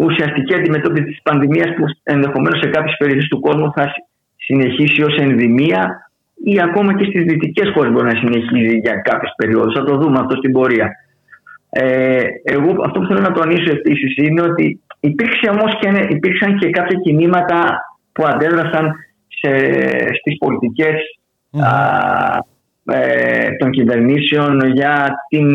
ουσιαστική 0.04 0.54
αντιμετώπιση 0.54 1.04
της 1.04 1.22
πανδημίας 1.22 1.68
που 1.76 1.84
ενδεχομένως 2.02 2.58
σε 2.58 2.68
κάποιες 2.68 2.96
περιοχές 2.98 3.28
του 3.28 3.40
κόσμου 3.40 3.72
θα 3.76 3.92
συνεχίσει 4.36 5.02
ως 5.02 5.16
ενδημία 5.16 6.10
ή 6.44 6.60
ακόμα 6.60 6.94
και 6.94 7.04
στις 7.04 7.22
δυτικές 7.24 7.70
χώρες 7.74 7.92
μπορεί 7.92 8.06
να 8.06 8.18
συνεχίζει 8.18 8.76
για 8.78 8.94
κάποιες 8.94 9.32
περιόδους. 9.36 9.74
Θα 9.74 9.84
το 9.84 9.96
δούμε 9.96 10.18
αυτό 10.20 10.36
στην 10.36 10.52
πορεία. 10.52 10.90
Ε, 11.70 12.22
εγώ 12.44 12.68
αυτό 12.86 13.00
που 13.00 13.06
θέλω 13.06 13.20
να 13.20 13.32
τονίσω 13.32 13.70
επίσης 13.72 14.16
είναι 14.16 14.42
ότι 14.42 14.80
υπήρξε 15.00 15.50
όμως 15.50 15.78
και, 15.80 16.06
υπήρξαν 16.08 16.58
και 16.58 16.70
κάποια 16.70 16.98
κινήματα 17.02 17.58
που 18.12 18.24
αντέδρασαν 18.26 18.94
σε, 19.28 19.50
στις 20.20 20.38
πολιτικές 20.38 20.96
ε, 22.84 23.56
των 23.58 23.70
κυβερνήσεων 23.70 24.72
για 24.72 25.14
την, 25.28 25.48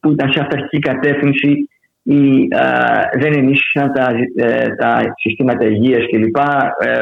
που 0.00 0.10
ήταν 0.10 0.32
σε 0.32 0.40
αυταρχική 0.40 0.78
κατεύθυνση 0.78 1.68
ή 2.08 2.48
ε, 2.50 3.18
δεν 3.20 3.32
ενίσχυσαν 3.32 3.92
τα, 3.92 4.06
ε, 4.36 4.74
τα 4.74 5.14
συστήματα 5.16 5.64
υγείας 5.64 6.06
κλπ. 6.10 6.36
Ε, 6.78 7.00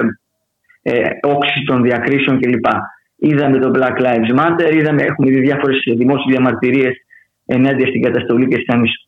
ε, 0.82 1.08
όξη 1.22 1.62
των 1.66 1.82
διακρίσεων 1.82 2.40
κλπ. 2.40 2.66
Είδαμε 3.16 3.58
το 3.58 3.70
Black 3.74 4.00
Lives 4.00 4.38
Matter, 4.38 4.74
είδαμε, 4.74 5.02
έχουμε 5.02 5.30
δει 5.30 5.40
διάφορες 5.40 5.82
δημόσιες 5.96 6.36
διαμαρτυρίες 6.36 6.94
ενάντια 7.46 7.86
στην 7.86 8.02
καταστολή 8.02 8.48
και 8.48 8.64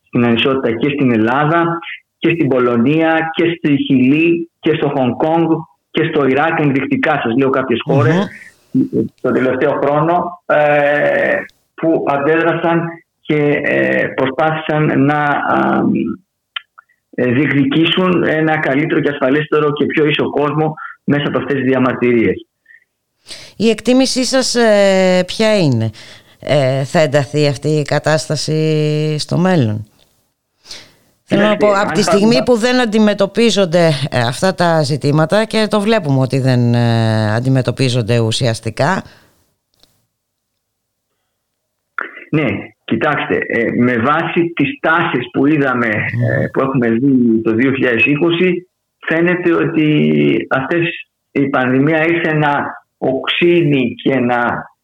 στην 0.07 0.25
ανισότητα 0.25 0.77
και 0.77 0.89
στην 0.89 1.12
Ελλάδα 1.12 1.79
και 2.19 2.31
στην 2.31 2.49
Πολωνία 2.49 3.31
και 3.35 3.45
στη 3.57 3.77
Χιλή 3.87 4.51
και 4.61 4.75
στο 4.75 4.93
Χονγκ 4.97 5.12
Κόνγκ 5.16 5.49
και 5.91 6.05
στο 6.05 6.27
Ιράκ 6.27 6.61
ενδεικτικά 6.61 7.20
σας 7.23 7.37
λέω 7.39 7.51
κάποιες 7.51 7.81
το 9.20 9.31
τελευταίο 9.31 9.70
χρόνο 9.70 10.43
ε, 10.47 11.37
που 11.75 12.05
αντέδρασαν 12.09 12.83
και 13.29 13.61
ε, 13.65 14.07
προσπάθησαν 14.07 15.05
να 15.05 15.25
ε, 17.11 17.33
διεκδικήσουν 17.33 18.23
ένα 18.23 18.59
καλύτερο 18.59 19.01
και 19.01 19.11
ασφαλέστερο 19.11 19.73
και 19.73 19.87
πιο 19.87 20.07
ίσο 20.07 20.31
κόσμο 20.31 20.75
μέσα 21.05 21.25
από 21.27 21.39
αυτές 21.39 21.55
τις 21.55 21.65
διαμαρτυρίες. 21.65 22.47
Η 23.57 23.69
εκτίμησή 23.69 24.25
σας 24.25 24.57
ποια 25.27 25.59
είναι, 25.59 25.91
θα 26.85 26.99
ενταθεί 26.99 27.47
αυτή 27.47 27.69
η 27.69 27.83
κατάσταση 27.83 29.17
στο 29.19 29.39
μέλλον; 29.39 29.87
Θέλω 31.31 31.43
να 31.43 31.57
πω, 31.57 31.73
από 31.73 31.93
τη 31.93 32.03
στιγμή 32.03 32.43
που 32.43 32.57
δεν 32.57 32.81
αντιμετωπίζονται 32.81 33.91
ε, 34.11 34.21
αυτά 34.21 34.55
τα 34.55 34.83
ζητήματα 34.83 35.45
και 35.45 35.67
το 35.71 35.81
βλέπουμε 35.81 36.21
ότι 36.21 36.39
δεν 36.39 36.75
ε, 36.75 37.35
αντιμετωπίζονται 37.35 38.19
ουσιαστικά. 38.19 39.03
Ναι, 42.31 42.47
κοιτάξτε, 42.90 43.39
ε, 43.47 43.70
με 43.77 43.94
βάση 43.97 44.52
τις 44.56 44.78
τάσεις 44.81 45.31
που 45.32 45.47
είδαμε, 45.47 45.90
που 46.52 46.60
έχουμε 46.60 46.89
δει 46.90 47.43
το 47.43 47.55
2020, 47.55 48.66
φαίνεται 49.06 49.55
ότι 49.55 49.89
αυτές 50.51 50.82
η 51.32 51.48
πανδημία 51.48 52.06
ήρθε 52.06 52.32
να 52.35 52.52
οξύνει 52.98 53.94
και 54.02 54.19
να 54.19 54.40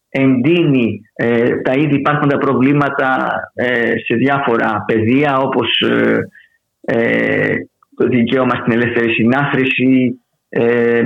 εντείνει 0.09 1.01
τα 1.63 1.73
ήδη 1.73 1.95
υπάρχοντα 1.95 2.37
προβλήματα 2.37 3.29
σε 4.05 4.15
διάφορα 4.15 4.83
πεδία 4.87 5.37
όπως 5.37 5.69
ε, 6.85 7.55
το 7.95 8.07
δικαίωμα 8.07 8.55
στην 8.55 8.73
ελεύθερη 8.73 9.13
συνάθρηση, 9.13 10.21
ε, 10.49 11.03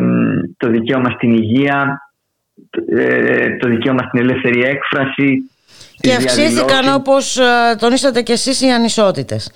το 0.58 0.70
δικαίωμα 0.70 1.10
στην 1.10 1.32
υγεία, 1.32 2.02
ε, 2.98 3.58
το 3.58 3.70
δικαίωμα 3.70 4.04
στην 4.08 4.20
ελεύθερη 4.20 4.62
έκφραση. 4.62 5.52
Και 6.02 6.14
αυξήθηκαν 6.14 6.94
όπως 6.94 7.40
τονίσατε 7.80 8.22
και 8.22 8.34
εσείς 8.34 8.62
οι 8.62 8.70
ανισότητες. 8.70 9.52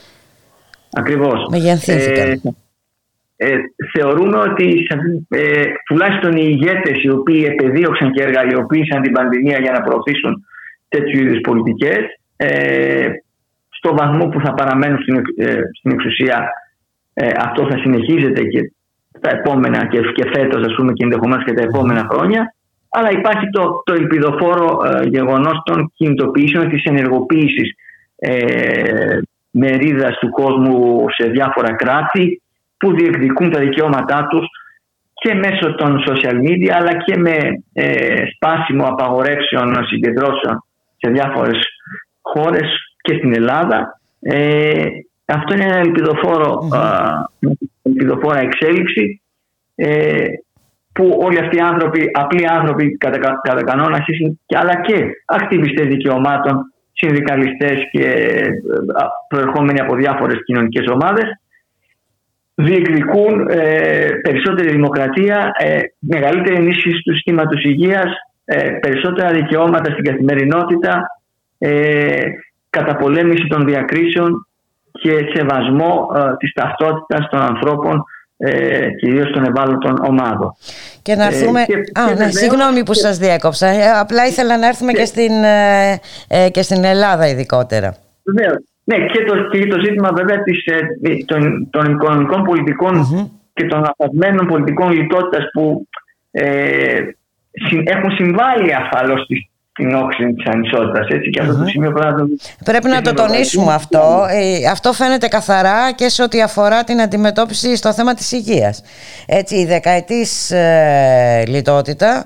Ακριβώς. 0.94 1.48
Μεγενθήθηκαν. 1.50 2.56
Ε, 3.36 3.56
θεωρούμε 3.94 4.38
ότι 4.38 4.88
ε, 5.30 5.64
τουλάχιστον 5.88 6.32
οι 6.38 6.46
ηγέτες 6.50 7.04
οι 7.04 7.10
οποίοι 7.10 7.46
επεδίωξαν 7.52 8.12
και 8.12 8.24
εργαλειοποίησαν 8.24 9.02
την 9.02 9.12
πανδημία 9.12 9.60
για 9.60 9.72
να 9.72 9.82
προωθήσουν 9.82 10.46
τέτοιου 10.90 11.20
είδους 11.22 11.40
πολιτικές 11.42 12.02
ε, 12.36 13.08
στο 13.70 13.96
βαθμό 13.96 14.28
που 14.28 14.40
θα 14.46 14.54
παραμένουν 14.54 15.02
στην, 15.02 15.16
ε, 15.38 15.60
στην 15.78 15.92
εξουσία 15.92 16.50
ε, 17.14 17.30
αυτό 17.38 17.68
θα 17.70 17.78
συνεχίζεται 17.78 18.44
και 18.44 18.72
τα 19.22 19.30
επόμενα 19.30 19.88
και, 19.88 20.00
και 20.00 20.30
φέτος 20.34 20.66
ας 20.66 20.74
πούμε 20.76 20.94
και 20.94 21.04
ενδεχομένως 21.04 21.46
και 21.46 21.54
τα 21.54 21.64
επόμενα 21.64 22.08
χρόνια 22.12 22.56
αλλά 22.96 23.12
υπάρχει 23.12 23.50
το, 23.50 23.82
το 23.86 23.94
ελπιδοφόρο 23.94 24.80
ε, 24.86 25.08
γεγονός 25.08 25.62
των 25.66 25.92
κινητοποιήσεων 25.96 26.70
της 26.70 26.84
ενεργοποίησης 26.84 27.76
ε, 28.16 29.20
μερίδας 29.52 30.18
του 30.20 30.30
κόσμου 30.30 31.06
σε 31.10 31.30
διάφορα 31.30 31.76
κράτη 31.76 32.42
που 32.78 32.96
διεκδικούν 32.96 33.52
τα 33.52 33.60
δικαιώματά 33.60 34.28
τους 34.30 34.46
και 35.14 35.34
μέσω 35.34 35.76
των 35.76 36.04
social 36.08 36.36
media 36.36 36.70
αλλά 36.70 36.94
και 37.04 37.18
με 37.18 37.38
ε, 37.74 38.24
σπάσιμο 38.36 38.86
απαγορεύσεων 38.86 39.86
συγκεντρώσεων 39.86 40.64
σε 40.98 41.12
διάφορες 41.12 41.60
χώρες 42.22 42.70
και 43.02 43.14
στην 43.14 43.34
Ελλάδα. 43.36 44.00
Ε, 44.20 44.86
αυτό 45.26 45.54
είναι 45.54 45.64
ένα 45.64 45.78
ελπιδοφόρο, 45.78 46.68
ελπιδοφόρα 47.84 48.40
εξέλιξη 48.40 49.22
ε, 49.76 50.26
που 50.94 51.20
όλοι 51.22 51.40
αυτοί 51.40 51.58
οι 51.58 51.60
άνθρωποι, 51.60 52.10
απλοί 52.14 52.48
άνθρωποι 52.50 52.98
κατά, 52.98 53.18
κατά 53.42 53.64
κανόνα, 53.64 54.06
αλλά 54.60 54.82
και 54.82 55.06
ακτιβιστές 55.26 55.88
δικαιωμάτων, 55.88 56.74
συνδικαλιστές 56.94 57.78
και 57.92 58.06
ε, 58.06 58.50
προερχόμενοι 59.28 59.80
από 59.80 59.96
διάφορες 59.96 60.38
κοινωνικές 60.46 60.88
ομάδες 60.88 61.26
διεκδικούν 62.56 63.48
ε, 63.50 64.08
περισσότερη 64.22 64.72
δημοκρατία, 64.72 65.52
ε, 65.58 65.80
μεγαλύτερη 66.00 66.56
ενίσχυση 66.56 67.02
του 67.04 67.14
συστήματος 67.14 67.64
υγείας, 67.64 68.12
ε, 68.46 68.70
περισσότερα 68.70 69.32
δικαιώματα 69.32 69.92
στην 69.92 70.04
καθημερινότητα, 70.04 71.06
ε, 71.58 72.22
καταπολέμηση 72.70 73.48
των 73.48 73.66
διακρίσεων 73.66 74.48
και 74.92 75.32
σεβασμό 75.34 76.12
ε, 76.16 76.36
της 76.38 76.52
ταυτότητας 76.54 77.28
των 77.30 77.42
ανθρώπων 77.42 78.04
ε, 78.38 78.90
κυρίως 78.90 79.32
των 79.32 79.44
ευάλωτων 79.44 79.96
ομάδων. 80.08 80.56
Και 81.02 81.16
να 81.16 81.26
έρθουμε... 81.26 81.62
Ε, 81.62 81.66
και, 81.66 81.76
Α, 82.00 82.16
ναι, 82.16 82.32
συγγνώμη 82.32 82.84
που 82.84 82.94
σας 82.94 83.18
διέκοψα. 83.18 83.68
Ε, 83.68 83.90
απλά 84.00 84.26
ήθελα 84.26 84.58
να 84.58 84.68
έρθουμε 84.68 84.92
και, 84.92 85.06
στην, 85.06 85.44
ε, 85.44 86.00
ε, 86.28 86.50
και 86.50 86.62
στην 86.62 86.84
Ελλάδα 86.84 87.28
ειδικότερα. 87.28 87.96
Βεβαίως. 88.24 88.64
Ναι, 88.84 88.96
και 88.96 89.24
το, 89.24 89.50
και 89.50 89.68
το 89.68 89.80
ζήτημα 89.80 90.12
βέβαια 90.16 90.44
της, 90.44 90.66
ε, 90.66 90.80
των, 91.26 91.70
των 91.70 91.92
οικονομικών 91.92 92.48
και 93.54 93.66
των 93.66 93.84
αφασμένων 93.86 94.48
πολιτικών 94.48 94.92
λιτότητας 94.92 95.44
που 95.54 95.88
ε, 96.32 96.98
έχουν 97.84 98.12
συμβάλει 98.12 98.74
ασφαλώς 98.74 99.26
την 99.74 99.96
όξη 99.96 100.34
της 100.34 100.46
ανισότητας. 100.46 101.08
Έτσι, 101.08 101.30
και 101.30 101.40
αυτό 101.40 101.58
το 101.58 101.66
σημείο 101.66 101.92
πρέπει 101.92 102.16
να 102.16 102.26
Πρέπει 102.64 102.88
να 102.88 103.02
το 103.02 103.14
τονίσουμε 103.14 103.74
αυτό. 103.74 104.26
Ε, 104.30 104.70
αυτό 104.70 104.94
φαίνεται 104.94 105.28
καθαρά 105.28 105.92
και 105.92 106.10
σε 106.10 106.24
ό,τι 106.24 106.42
αφορά 106.42 106.84
την 106.84 107.02
αντιμετώπιση 107.02 107.76
στο 107.76 107.94
θέμα 107.94 108.14
της 108.14 108.32
υγείας. 108.32 108.84
Έτσι, 109.26 109.56
η 109.56 109.66
δεκαετής 109.66 110.52
ε, 110.52 111.44
λιτότητα 111.48 112.24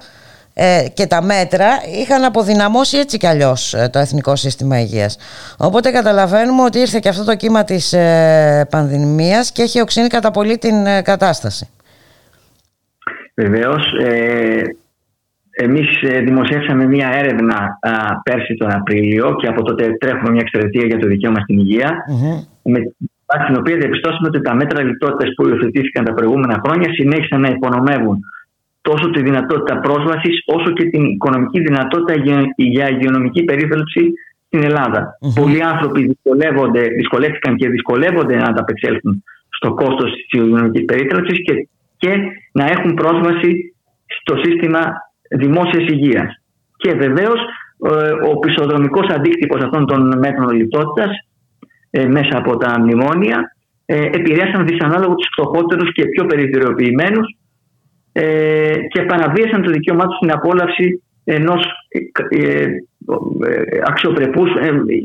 ε, 0.59 0.85
και 0.93 1.07
τα 1.07 1.21
μέτρα 1.21 1.67
είχαν 2.01 2.23
αποδυναμώσει 2.23 2.97
έτσι 2.97 3.17
κι 3.17 3.27
αλλιώς 3.27 3.73
ε, 3.73 3.89
το 3.91 3.99
Εθνικό 3.99 4.35
Σύστημα 4.35 4.79
Υγείας. 4.79 5.17
Οπότε 5.57 5.91
καταλαβαίνουμε 5.91 6.63
ότι 6.63 6.79
ήρθε 6.79 6.99
και 6.99 7.09
αυτό 7.09 7.23
το 7.23 7.35
κύμα 7.35 7.63
της 7.63 7.93
ε, 7.93 8.67
πανδημίας 8.69 9.51
και 9.51 9.61
έχει 9.61 9.81
οξύνει 9.81 10.07
κατά 10.07 10.31
πολύ 10.31 10.57
την 10.57 10.85
ε, 10.85 11.01
κατάσταση. 11.01 11.69
Βεβαίως, 13.35 13.83
ε, 14.03 14.61
εμείς 15.57 16.01
ε, 16.01 16.19
δημοσιεύσαμε 16.19 16.85
μία 16.85 17.09
έρευνα 17.13 17.57
α, 17.79 17.91
πέρσι 18.23 18.53
τον 18.53 18.71
Απρίλιο 18.71 19.35
και 19.35 19.47
από 19.47 19.63
τότε 19.63 19.95
τρέχουμε 19.99 20.29
μια 20.31 20.41
εξαιρετία 20.45 20.85
για 20.85 20.97
το 20.97 21.07
δικαίωμα 21.07 21.39
στην 21.39 21.57
υγεια 21.59 21.89
με 22.61 22.79
την 23.47 23.55
οποία 23.59 23.75
διαπιστώσαμε 23.77 24.27
ότι 24.27 24.41
τα 24.41 24.53
μέτρα 24.55 24.83
λιτότητας 24.83 25.29
που 25.35 25.47
υιοθετήθηκαν 25.47 26.05
τα 26.05 26.13
προηγούμενα 26.13 26.61
χρόνια 26.65 26.93
συνέχισαν 26.93 27.41
να 27.41 27.49
υπονομεύουν 27.49 28.19
τόσο 28.81 29.09
τη 29.09 29.21
δυνατότητα 29.21 29.79
πρόσβασης 29.79 30.35
όσο 30.45 30.71
και 30.71 30.85
την 30.89 31.03
οικονομική 31.05 31.59
δυνατότητα 31.59 32.13
για 32.55 32.89
υγειονομική 32.89 33.43
περίθαλψη 33.43 34.13
στην 34.47 34.63
Ελλάδα. 34.63 35.01
Mm-hmm. 35.07 35.41
Πολλοί 35.41 35.63
άνθρωποι 35.63 36.17
δυσκολεύτηκαν 36.95 37.55
και 37.55 37.69
δυσκολεύονται 37.69 38.35
να 38.35 38.47
ανταπεξέλθουν 38.47 39.23
στο 39.49 39.73
κόστος 39.73 40.11
της 40.11 40.25
υγειονομικής 40.31 40.85
περίθαλψης 40.85 41.37
και, 41.45 41.67
και 41.97 42.11
να 42.51 42.65
έχουν 42.65 42.93
πρόσβαση 42.93 43.75
στο 44.05 44.35
σύστημα 44.43 44.81
δημόσιας 45.29 45.89
υγείας. 45.89 46.41
Και 46.77 46.91
βεβαίως 46.93 47.39
ε, 47.89 48.11
ο 48.29 48.39
πισοδρομικό 48.39 48.99
αντίκτυπος 49.09 49.61
αυτών 49.63 49.85
των 49.85 50.17
μέτρων 50.17 50.49
λιτότητας 50.49 51.09
ε, 51.89 52.07
μέσα 52.07 52.37
από 52.37 52.57
τα 52.57 52.79
μνημόνια 52.79 53.55
ε, 53.85 54.05
επηρέασαν 54.05 54.67
δυσανάλογα 54.67 55.13
τους 55.13 55.27
φτωχότερους 55.31 55.91
και 55.93 56.05
πιο 56.05 56.25
περιθωριοποιημένους 56.25 57.35
και 58.91 59.01
παραβίασαν 59.01 59.61
το 59.61 59.71
δικαίωμά 59.71 60.05
τους 60.05 60.15
στην 60.15 60.31
απόλαυση 60.31 61.03
ενός 61.23 61.65
αξιοπρεπούς 63.83 64.49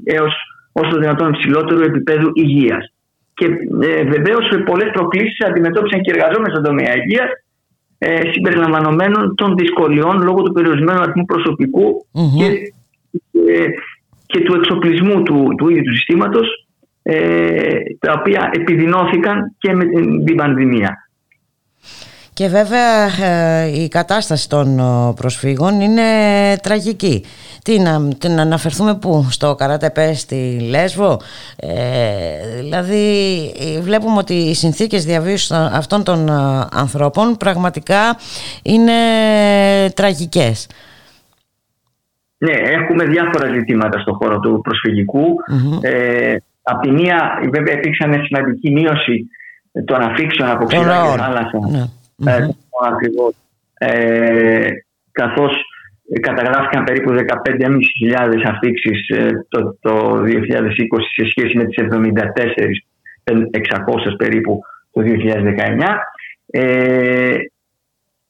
έως 0.04 0.34
όσο 0.72 0.98
δυνατόν 0.98 1.32
υψηλότερου 1.32 1.82
επίπεδου 1.82 2.30
υγείας. 2.34 2.92
Και 3.34 3.46
ε, 3.88 4.04
βεβαίως 4.04 4.62
πολλές 4.64 4.90
προκλήσεις 4.92 5.46
αντιμετώπισαν 5.46 6.00
και 6.00 6.10
οι 6.10 6.14
εργαζόμενοι 6.16 6.52
στον 6.54 6.64
τομέα 6.68 6.96
υγείας 6.96 7.30
ε, 8.04 8.20
συμπεριλαμβανομένων 8.32 9.34
των 9.34 9.56
δυσκολιών 9.56 10.22
λόγω 10.22 10.42
του 10.42 10.52
περιορισμένου 10.52 11.00
αριθμού 11.00 11.24
και, 12.38 12.46
ε, 13.52 13.66
και 14.26 14.40
του 14.40 14.54
εξοπλισμού 14.54 15.22
του, 15.22 15.54
του 15.58 15.68
ίδιου 15.68 15.82
του 15.82 15.96
συστήματος 15.96 16.66
ε, 17.02 17.76
τα 17.98 18.12
οποία 18.12 18.50
επιδεινώθηκαν 18.52 19.54
και 19.58 19.72
με 19.72 19.84
την 20.24 20.36
πανδημία. 20.36 21.08
Και 22.42 22.48
βέβαια 22.48 23.04
ε, 23.62 23.82
η 23.82 23.88
κατάσταση 23.88 24.48
των 24.48 24.80
προσφύγων 25.16 25.80
είναι 25.80 26.02
τραγική. 26.62 27.24
Τι 27.64 27.78
να, 27.78 28.08
τι 28.18 28.28
να 28.28 28.42
αναφερθούμε 28.42 28.94
πού, 28.94 29.26
στο 29.30 29.54
Καράτεπέ 29.54 30.14
στη 30.14 30.66
Λέσβο; 30.70 31.20
Ε, 31.56 32.60
δηλαδή 32.60 33.04
βλέπουμε 33.80 34.18
ότι 34.18 34.34
οι 34.34 34.54
συνθήκες 34.54 35.04
διαβίωσης 35.04 35.50
αυτών 35.50 36.04
των 36.04 36.30
ανθρώπων 36.72 37.36
πραγματικά 37.36 38.16
είναι 38.62 38.92
τραγικές. 39.94 40.68
Ναι, 42.38 42.52
έχουμε 42.52 43.04
διάφορα 43.04 43.48
ζητήματα 43.52 43.98
στον 43.98 44.14
χώρο 44.14 44.40
του 44.40 44.60
προσφυγικου 44.62 45.24
Ε, 45.80 46.36
απ' 46.62 46.80
τη 46.82 46.90
μία 46.90 47.38
βέβαια 47.52 47.74
υπήρξαν 47.74 48.24
σημαντική 48.24 48.70
μείωση 48.70 49.26
των 49.84 50.00
αφήξεων 50.00 50.50
από 50.50 50.64
ξηρά 50.64 50.82
και 50.82 51.18
θάλασσα. 51.18 51.58
Ναι 51.70 51.84
mm-hmm. 52.24 52.92
ακριβώς. 52.92 53.34
Ε, 53.74 54.68
καθώς 55.12 55.52
καταγράφηκαν 56.20 56.84
περίπου 56.84 57.10
15.500 57.10 57.16
αφήξεις 58.44 59.08
ε, 59.08 59.46
το, 59.48 59.76
το 59.80 60.22
2020 60.22 60.28
σε 61.16 61.26
σχέση 61.30 61.56
με 61.56 61.64
τις 61.64 61.84
74.600 61.90 64.16
περίπου 64.16 64.60
το 64.92 65.02
2019. 65.04 65.08
Ε, 66.46 67.34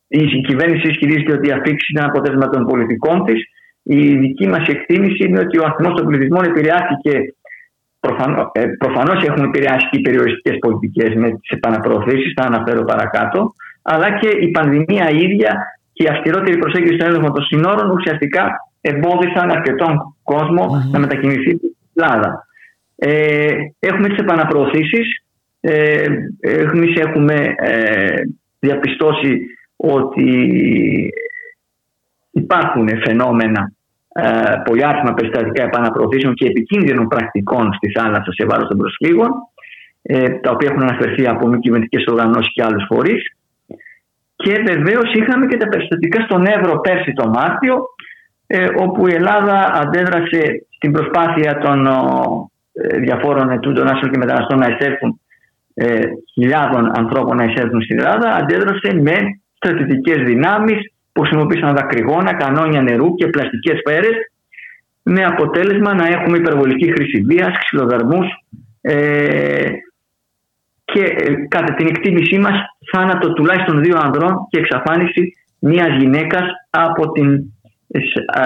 η 0.08 0.40
κυβέρνηση 0.46 0.88
ισχυρίζεται 0.88 1.32
ότι 1.32 1.48
η 1.48 1.52
αφήξη 1.52 1.92
ήταν 1.92 2.08
αποτέλεσμα 2.08 2.48
των 2.48 2.66
πολιτικών 2.66 3.24
της. 3.24 3.42
Η 3.82 4.16
δική 4.16 4.48
μας 4.48 4.68
εκτίμηση 4.68 5.28
είναι 5.28 5.38
ότι 5.38 5.58
ο 5.58 5.64
αριθμός 5.64 5.94
των 5.94 6.06
πληθυσμών 6.06 6.44
επηρεάστηκε. 6.44 7.34
Προφανώ 8.78 9.12
ε, 9.22 9.26
έχουν 9.26 9.44
επηρεάσει 9.44 9.88
και 9.90 9.98
οι 9.98 10.00
περιοριστικές 10.00 10.58
πολιτικές 10.58 11.14
με 11.14 11.30
τις 11.30 11.50
επαναπροωθήσεις, 11.50 12.32
θα 12.36 12.44
αναφέρω 12.46 12.84
παρακάτω 12.84 13.54
αλλά 13.82 14.18
και 14.18 14.28
η 14.28 14.50
πανδημία 14.50 15.10
ίδια 15.10 15.78
και 15.92 16.02
η 16.04 16.06
αυστηρότερη 16.06 16.58
προσέγγιση 16.58 16.94
στον 16.94 17.08
έλεγχο 17.08 17.32
των 17.32 17.42
συνόρων 17.42 17.90
ουσιαστικά 17.90 18.50
εμπόδισαν 18.80 19.50
αρκετόν 19.50 20.16
να 20.90 20.98
μετακινηθεί 20.98 21.56
στην 21.56 21.70
Ελλάδα. 21.94 22.46
Ε, 22.96 23.48
έχουμε 23.78 24.08
τις 24.08 24.18
επαναπροωθήσεις. 24.18 25.24
Ε, 25.60 26.06
Εμείς 26.40 27.00
έχουμε 27.00 27.54
ε, 27.56 28.20
διαπιστώσει 28.58 29.40
ότι 29.76 30.48
υπάρχουν 32.30 32.88
φαινόμενα 33.04 33.72
ε, 34.14 34.54
πολυάριθμα 34.64 35.14
περιστατικά 35.14 35.62
επαναπροωθήσεων 35.62 36.34
και 36.34 36.46
επικίνδυνων 36.46 37.08
πρακτικών 37.08 37.72
στη 37.72 37.90
θάλασσα 37.90 38.32
σε 38.32 38.46
βάρος 38.46 38.68
των 38.68 38.78
προσφύγων, 38.78 39.30
ε, 40.02 40.28
τα 40.28 40.50
οποία 40.50 40.68
έχουν 40.70 40.82
αναφερθεί 40.82 41.26
από 41.26 41.46
μη 41.46 41.58
κυβερνητικές 41.58 42.04
οργανώσεις 42.06 42.52
και 42.52 42.62
άλλους 42.62 42.84
φορείς. 42.88 43.36
Και 44.42 44.62
βεβαίως 44.66 45.12
είχαμε 45.14 45.46
και 45.46 45.56
τα 45.56 45.68
περιστατικά 45.68 46.20
στον 46.20 46.46
Εύρο 46.46 46.80
πέρσι 46.80 47.12
το 47.12 47.28
Μάρτιο, 47.28 47.76
ε, 48.46 48.66
όπου 48.76 49.08
η 49.08 49.14
Ελλάδα 49.14 49.72
αντέδρασε 49.74 50.66
στην 50.76 50.92
προσπάθεια 50.92 51.58
των 51.58 51.86
ε, 52.72 52.98
διαφόρων 52.98 53.50
ετούντων 53.50 53.86
άσυλων 53.86 54.12
και 54.12 54.18
μεταναστών 54.18 54.58
να 54.58 54.66
εισέλθουν 54.66 55.20
ε, 55.74 56.00
χιλιάδων 56.32 56.90
ανθρώπων 56.98 57.36
να 57.36 57.44
εισέλθουν 57.44 57.82
στην 57.82 57.98
Ελλάδα, 57.98 58.34
αντέδρασε 58.34 58.94
με 59.00 59.16
στρατιωτικές 59.56 60.24
δυνάμεις 60.24 60.92
που 61.12 61.20
χρησιμοποίησαν 61.20 61.74
δακρυγόνα, 61.74 62.34
κανόνια 62.34 62.82
νερού 62.82 63.14
και 63.14 63.26
πλαστικές 63.26 63.78
σφαίρες, 63.78 64.16
με 65.02 65.24
αποτέλεσμα 65.24 65.94
να 65.94 66.06
έχουμε 66.06 66.36
υπερβολική 66.36 66.92
χρήση 66.92 67.20
βίας, 67.20 67.58
ξυλοδαρμούς, 67.58 68.26
ε, 68.80 69.68
και 70.92 71.00
ε, 71.00 71.34
κατά 71.48 71.74
την 71.74 71.86
εκτίμησή 71.86 72.38
μας 72.38 72.54
θάνατο 72.92 73.32
τουλάχιστον 73.32 73.82
δύο 73.82 73.98
ανδρών 74.02 74.34
και 74.50 74.58
εξαφάνιση 74.58 75.32
μιας 75.58 75.96
γυναίκας 75.98 76.42
από 76.70 77.12
την 77.12 77.32
ε, 77.88 78.00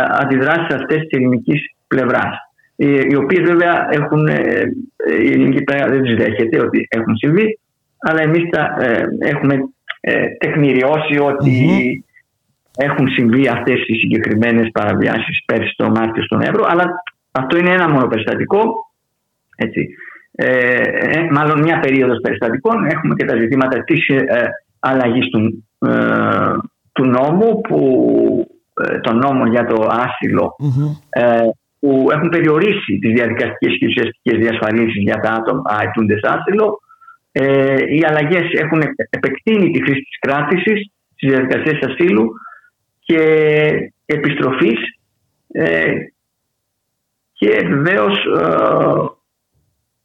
αντιδράσεις 0.09 0.75
αυτές 0.75 1.01
της 1.01 1.19
ελληνικής 1.19 1.61
πλευράς. 1.89 2.35
Οι 3.09 3.15
οποίες 3.15 3.49
βέβαια 3.49 3.89
έχουν, 3.91 4.27
ε, 4.27 4.63
η 5.23 5.33
ελληνική 5.33 5.63
πλευρά 5.63 5.89
δεν 5.89 6.03
τις 6.03 6.15
δέχεται 6.15 6.61
ότι 6.61 6.87
έχουν 6.91 7.17
συμβεί, 7.17 7.59
αλλά 7.99 8.23
εμείς 8.23 8.49
τα 8.51 8.77
έχουμε 9.19 9.55
ε, 10.09 10.27
τεκμηριώσει 10.39 11.19
έχουν 12.77 13.09
συμβεί 13.09 13.49
αυτές 13.49 13.81
οι 13.87 13.95
συγκεκριμένες 13.95 14.69
παραβιάσεις 14.73 15.45
πέρσι 15.47 15.75
το 15.77 15.89
Μάρτιο 15.91 16.23
στον 16.23 16.41
Εύρο 16.41 16.65
αλλά 16.69 17.03
αυτό 17.31 17.57
είναι 17.57 17.73
ένα 17.73 17.89
μόνο 17.89 18.07
περιστατικό 18.07 18.63
έτσι. 19.57 19.89
Ε, 20.39 20.83
ε 20.83 21.29
μάλλον 21.31 21.63
μια 21.63 21.81
περίοδος 21.81 22.21
περιστατικών 22.23 22.85
έχουμε 22.85 23.15
και 23.15 23.25
τα 23.25 23.37
ζητήματα 23.37 23.85
της 23.85 24.09
ε, 24.09 24.49
αλλαγής 24.79 25.29
του, 25.29 25.67
ε, 25.79 25.91
του 26.93 27.05
νόμου 27.05 27.61
που 27.61 27.79
ε, 28.85 28.99
το 28.99 29.13
νόμο 29.13 29.47
για 29.47 29.67
το 29.67 29.89
ασυλο 29.91 30.57
που 31.79 32.09
έχουν 32.11 32.29
περιορίσει 32.29 32.99
τις 32.99 33.13
διαδικαστικές 33.13 33.79
και 33.79 33.87
ουσιαστικές 33.87 34.39
διασφαλίσεις 34.39 35.03
για 35.03 35.21
τα 35.21 35.31
άτομα 35.31 35.63
αιτούντες 35.83 36.21
άσυλο. 36.23 36.81
οι 37.89 38.05
αλλαγές 38.09 38.53
έχουν 38.53 38.83
επεκτείνει 39.11 39.71
τη 39.71 39.83
χρήση 39.83 40.01
της 40.01 40.19
κράτησης 40.19 40.91
στις 41.15 41.31
διαδικασίες 41.31 41.79
ασύλου 41.83 42.33
και 43.01 43.21
επιστροφής 44.07 44.79
ε, 45.53 45.93
και 47.33 47.63
βεβαίως 47.69 48.27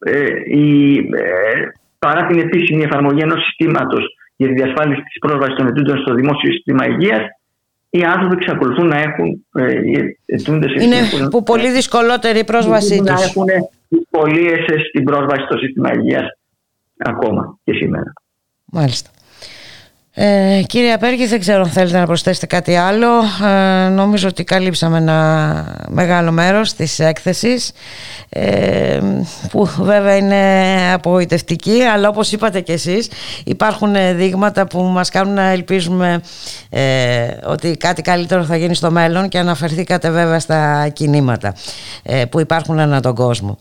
ε, 0.06 0.16
ε, 0.16 1.72
παρά 2.00 2.26
την 2.26 2.40
επίσημη 2.40 2.84
εφαρμογή 2.84 3.22
ενός 3.22 3.44
συστήματος 3.44 4.04
για 4.36 4.48
τη 4.48 4.54
διασφάλιση 4.54 5.02
της 5.02 5.20
πρόσβασης 5.20 5.56
των 5.56 5.68
ετούντων 5.68 5.98
στο 5.98 6.14
δημόσιο 6.14 6.52
σύστημα 6.52 6.86
υγείας 6.88 7.22
οι 7.94 8.04
άνθρωποι 8.04 8.36
εξακολουθούν 8.36 8.88
να 8.88 8.98
έχουν 8.98 9.46
ε, 9.56 9.74
Είναι 10.82 11.28
που 11.30 11.44
πολύ 11.44 11.72
δυσκολότερη 11.72 12.40
η 12.40 12.44
πρόσβασή 12.44 12.98
τους. 12.98 13.06
Να 13.06 13.22
έχουν 13.22 13.46
δυσκολίες 13.88 14.66
στην 14.90 15.04
πρόσβαση 15.04 15.42
στο 15.42 15.58
σύστημα 15.58 15.94
υγείας 15.94 16.38
ακόμα 16.98 17.58
και 17.64 17.74
σήμερα. 17.74 18.14
Μάλιστα. 18.66 19.10
Ε, 20.14 20.62
κύριε 20.68 20.94
Απέργη, 20.94 21.26
δεν 21.26 21.40
ξέρω 21.40 21.62
αν 21.62 21.70
θέλετε 21.70 22.00
να 22.00 22.06
προσθέσετε 22.06 22.46
κάτι 22.46 22.76
άλλο. 22.76 23.08
Ε, 23.46 23.90
νομίζω 23.90 24.28
ότι 24.28 24.44
καλύψαμε 24.44 24.98
ένα 24.98 25.88
μεγάλο 25.90 26.32
μέρος 26.32 26.74
της 26.74 27.00
έκθεσης 27.00 27.72
ε, 28.30 29.00
που 29.52 29.66
βέβαια 29.80 30.18
είναι 30.18 30.94
απογοητευτική 30.94 31.82
αλλά 31.82 32.10
όπως 32.10 32.32
είπατε 32.32 32.62
και 32.62 32.74
εσείς 32.74 33.12
υπάρχουν 33.46 33.94
δείγματα 34.16 34.68
που 34.68 34.82
μας 34.82 35.10
κάνουν 35.10 35.34
να 35.34 35.50
ελπίζουμε 35.50 36.22
ε, 36.70 37.28
ότι 37.46 37.78
κάτι 37.78 38.02
καλύτερο 38.02 38.44
θα 38.44 38.58
γίνει 38.58 38.76
στο 38.76 38.92
μέλλον 38.92 39.30
και 39.30 39.38
αναφερθήκατε 39.38 40.12
βέβαια 40.12 40.40
στα 40.40 40.90
κινήματα 40.94 41.54
ε, 42.04 42.26
που 42.26 42.40
υπάρχουν 42.40 42.80
ανά 42.80 43.00
τον 43.00 43.16
κόσμο. 43.16 43.58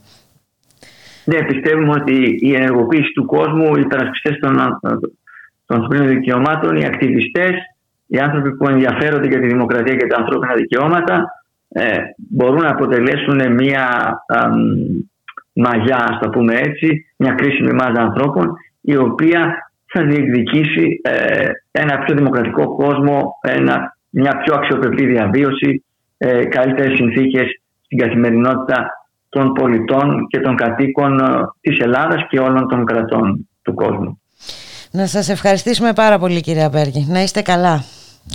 Ναι, 1.24 1.44
πιστεύουμε 1.44 1.90
ότι 1.90 2.39
η 2.40 2.55
ενεργοποίηση 2.55 3.12
του 3.12 3.27
κόσμου, 3.27 3.77
οι 3.77 3.81
υπερασπιστές 3.81 4.39
των 4.39 4.60
των 5.70 5.80
ανθρωπίνων 5.80 6.09
δικαιωμάτων, 6.09 6.76
οι 6.76 6.84
ακτιβιστές, 6.84 7.52
οι 8.06 8.18
άνθρωποι 8.18 8.56
που 8.56 8.68
ενδιαφέρονται 8.68 9.28
για 9.28 9.40
τη 9.40 9.47
δημοκρατία 9.47 9.97
και 9.97 10.06
τα 10.06 10.16
ανθρώπινα 10.16 10.55
δικαιώματα 10.55 11.24
ε, 11.68 11.97
μπορούν 12.16 12.62
να 12.62 12.70
αποτελέσουν 12.70 13.52
μια 13.52 13.86
α, 14.26 14.38
μαγιά, 15.52 15.97
ας 16.10 16.18
το 16.20 16.28
πούμε 16.28 16.55
έτσι, 16.55 17.06
μια 17.16 17.32
κρίσιμη 17.32 17.72
μάζα 17.72 18.01
ανθρώπων 18.01 18.52
η 18.80 18.97
οποία 18.97 19.72
θα 19.92 20.02
διεκδικήσει 20.02 21.01
ε, 21.02 21.48
ένα 21.70 21.98
πιο 21.98 22.14
δημοκρατικό 22.14 22.74
κόσμο, 22.74 23.38
ένα, 23.40 23.97
μια 24.10 24.40
πιο 24.44 24.55
αξιοπρεπή 24.55 25.06
διαβίωση, 25.06 25.84
ε, 26.18 26.44
καλύτερες 26.44 26.97
συνθήκες 26.97 27.47
στην 27.84 27.98
καθημερινότητα 27.98 28.88
των 29.28 29.52
πολιτών 29.52 30.26
και 30.26 30.40
των 30.40 30.56
κατοίκων 30.56 31.18
ε, 31.18 31.24
της 31.60 31.78
Ελλάδας 31.78 32.26
και 32.28 32.38
όλων 32.38 32.68
των 32.68 32.84
κρατών 32.84 33.48
του 33.62 33.74
κόσμου. 33.74 34.19
Να 34.91 35.07
σας 35.07 35.29
ευχαριστήσουμε 35.29 35.93
πάρα 35.93 36.19
πολύ 36.19 36.41
κύριε 36.41 36.65
Απέργη. 36.65 37.07
Να 37.09 37.23
είστε 37.23 37.43
καλά. 37.43 37.85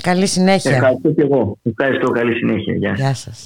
Καλή 0.01 0.27
συνέχεια. 0.27 0.71
Ευχαριστώ 0.71 1.11
και 1.11 1.21
εγώ. 1.21 1.57
Ευχαριστώ. 1.63 2.11
Καλή 2.11 2.35
συνέχεια. 2.35 2.73
Γεια, 2.73 2.93
Γεια 2.93 3.13
σας. 3.13 3.45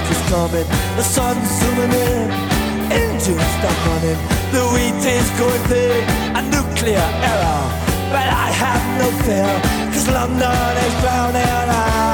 is 0.11 0.21
coming, 0.29 0.67
the 0.97 1.03
sun's 1.03 1.49
zooming 1.59 1.93
in, 2.07 2.27
engines 2.91 3.47
stuck 3.57 3.81
on 3.93 4.01
him, 4.07 4.19
the 4.55 4.63
wheat 4.73 5.03
is 5.17 5.29
going 5.39 5.63
through 5.69 5.99
a 6.39 6.41
nuclear 6.55 7.07
error. 7.31 7.63
But 8.13 8.27
I 8.45 8.47
have 8.63 8.83
no 9.01 9.07
fear, 9.25 9.51
cause 9.93 10.07
London 10.07 10.77
is 10.85 10.93
drowning 11.01 11.49
out. 11.79 12.10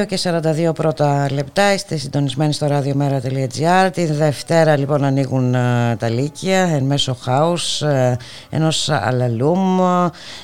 2 0.00 0.06
και 0.06 0.18
42 0.22 0.74
πρώτα 0.74 1.26
λεπτά. 1.30 1.72
Είστε 1.72 1.96
συντονισμένοι 1.96 2.52
στο 2.52 2.66
radiomera.gr 2.70 3.90
τη 3.92 4.04
Δευτέρα 4.04 4.76
λοιπόν 4.76 5.04
ανοίγουν 5.04 5.54
ε, 5.54 5.96
τα 5.98 6.08
Λύκεια 6.08 6.58
εν 6.58 6.84
μέσω 6.84 7.14
χάους 7.14 7.82
ε, 7.82 8.16
ενός 8.50 8.88
αλαλούμ 8.88 9.80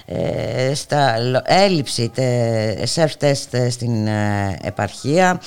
ε, 0.07 0.75
στα 0.75 1.15
έλλειψη 1.45 2.11
self-test 2.95 3.67
στην 3.71 4.09
επαρχία. 4.63 5.41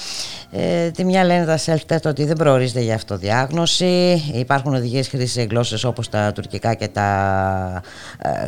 Τη 0.94 1.04
μια 1.04 1.24
λένε 1.24 1.46
τα 1.46 1.60
self-test 1.66 2.06
ότι 2.06 2.26
δεν 2.26 2.36
προορίζεται 2.36 2.82
για 2.82 2.96
αυτοδιάγνωση. 2.96 4.24
Υπάρχουν 4.34 4.76
οδηγίες 4.76 5.08
χρήσης 5.08 5.46
γλώσσες 5.46 5.84
όπως 5.84 6.10
τα 6.10 6.32
τουρκικά 6.32 6.74
και 6.74 6.88
τα 6.88 7.82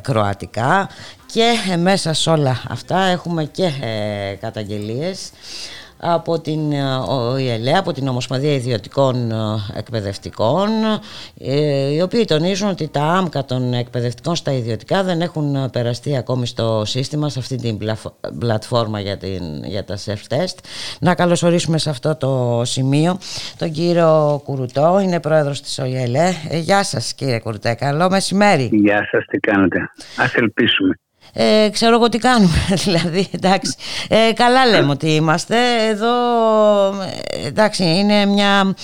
κροατικά 0.01 0.89
και 1.34 1.77
μέσα 1.77 2.14
σε 2.14 2.30
όλα 2.30 2.61
αυτά 2.69 2.99
έχουμε 2.99 3.43
και 3.43 3.64
ε, 3.81 4.35
καταγγελίες 4.35 5.31
από 5.97 6.41
την 6.41 6.73
ΟΗΕΛΕ, 7.07 7.77
από 7.77 7.93
την 7.93 8.07
Ομοσπονδία 8.07 8.53
Ιδιωτικών 8.53 9.31
ε, 9.31 9.35
Εκπαιδευτικών 9.77 10.69
ε, 11.39 11.93
οι 11.93 12.01
οποίοι 12.01 12.26
τονίζουν 12.26 12.69
ότι 12.69 12.88
τα 12.88 13.03
άμκα 13.03 13.45
των 13.45 13.73
εκπαιδευτικών 13.73 14.35
στα 14.35 14.51
ιδιωτικά 14.51 15.03
δεν 15.03 15.22
έχουν 15.22 15.69
περαστεί 15.72 16.18
ακόμη 16.18 16.47
στο 16.47 16.84
σύστημα 16.85 17.30
σε 17.30 17.39
αυτή 17.39 17.55
την 17.55 17.77
πλατφόρμα 18.39 18.99
για, 18.99 19.18
την, 19.18 19.64
για 19.64 19.84
τα 19.84 19.97
self-test. 20.05 20.57
Να 20.99 21.15
καλωσορίσουμε 21.15 21.77
σε 21.77 21.89
αυτό 21.89 22.15
το 22.15 22.61
σημείο 22.65 23.18
τον 23.57 23.72
κύριο 23.72 24.41
Κουρουτό, 24.43 24.99
είναι 25.03 25.19
πρόεδρος 25.19 25.61
της 25.61 25.80
ΟΗΕΛΕ. 25.80 26.30
Γεια 26.51 26.84
σας 26.84 27.14
κύριε 27.14 27.39
Κουρουτέ, 27.39 27.73
καλό 27.73 28.10
μεσημέρι. 28.10 28.69
Γεια 28.72 29.07
σας, 29.11 29.26
τι 29.26 29.38
κάνετε. 29.38 29.89
Ας 30.18 30.34
ελπίσουμε 30.34 30.97
ε, 31.33 31.69
ξέρω 31.71 31.95
εγώ 31.95 32.09
τι 32.09 32.17
κάνουμε 32.17 32.57
δηλαδή 32.83 33.27
εντάξει. 33.31 33.75
Ε, 34.07 34.31
καλά 34.33 34.65
λέμε 34.65 34.91
ότι 34.91 35.09
είμαστε. 35.09 35.55
Εδώ 35.89 36.13
ε, 36.87 37.47
εντάξει 37.47 37.83
είναι 37.83 38.25
μια 38.25 38.75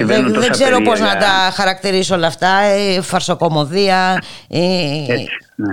δεν, 0.00 0.34
δεν 0.40 0.50
ξέρω 0.50 0.80
πώς 0.80 1.00
να 1.00 1.16
τα 1.16 1.50
χαρακτηρίσω 1.52 2.14
όλα 2.14 2.26
αυτά. 2.26 2.76
Η 2.76 3.00
φαρσοκομωδία 3.00 4.22
Έτσι, 4.48 5.26
ναι. 5.54 5.72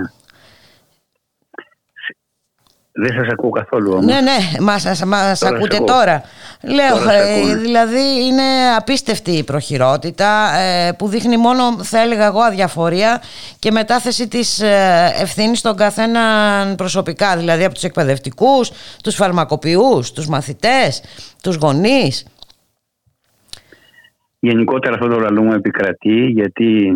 Δεν 3.00 3.12
σας 3.12 3.28
ακούω 3.32 3.50
καθόλου 3.50 3.92
όμως. 3.92 4.04
Ναι, 4.04 4.20
ναι, 4.20 4.60
μας, 4.60 5.02
μας 5.06 5.42
ακούτε 5.42 5.78
τώρα. 5.78 6.22
Λέω, 6.62 7.10
ε, 7.10 7.56
δηλαδή 7.56 8.26
είναι 8.26 8.42
απίστευτη 8.76 9.30
η 9.30 9.44
προχειρότητα 9.44 10.54
ε, 10.58 10.92
που 10.92 11.08
δείχνει 11.08 11.36
μόνο, 11.36 11.84
θα 11.84 12.00
έλεγα 12.00 12.26
εγώ, 12.26 12.40
αδιαφορία 12.40 13.22
και 13.58 13.70
μετάθεση 13.70 14.28
της 14.28 14.60
ε, 14.60 15.12
ευθύνης 15.20 15.58
στον 15.58 15.76
καθένα 15.76 16.20
προσωπικά, 16.76 17.36
δηλαδή 17.36 17.64
από 17.64 17.74
τους 17.74 17.82
εκπαιδευτικούς, 17.82 18.70
τους 19.02 19.14
φαρμακοποιούς, 19.14 20.12
τους 20.12 20.28
μαθητές, 20.28 21.02
τους 21.42 21.56
γονείς. 21.56 22.26
Γενικότερα 24.38 24.94
αυτό 24.94 25.08
το 25.08 25.18
λαλούμε 25.18 25.54
επικρατεί 25.54 26.26
γιατί 26.26 26.92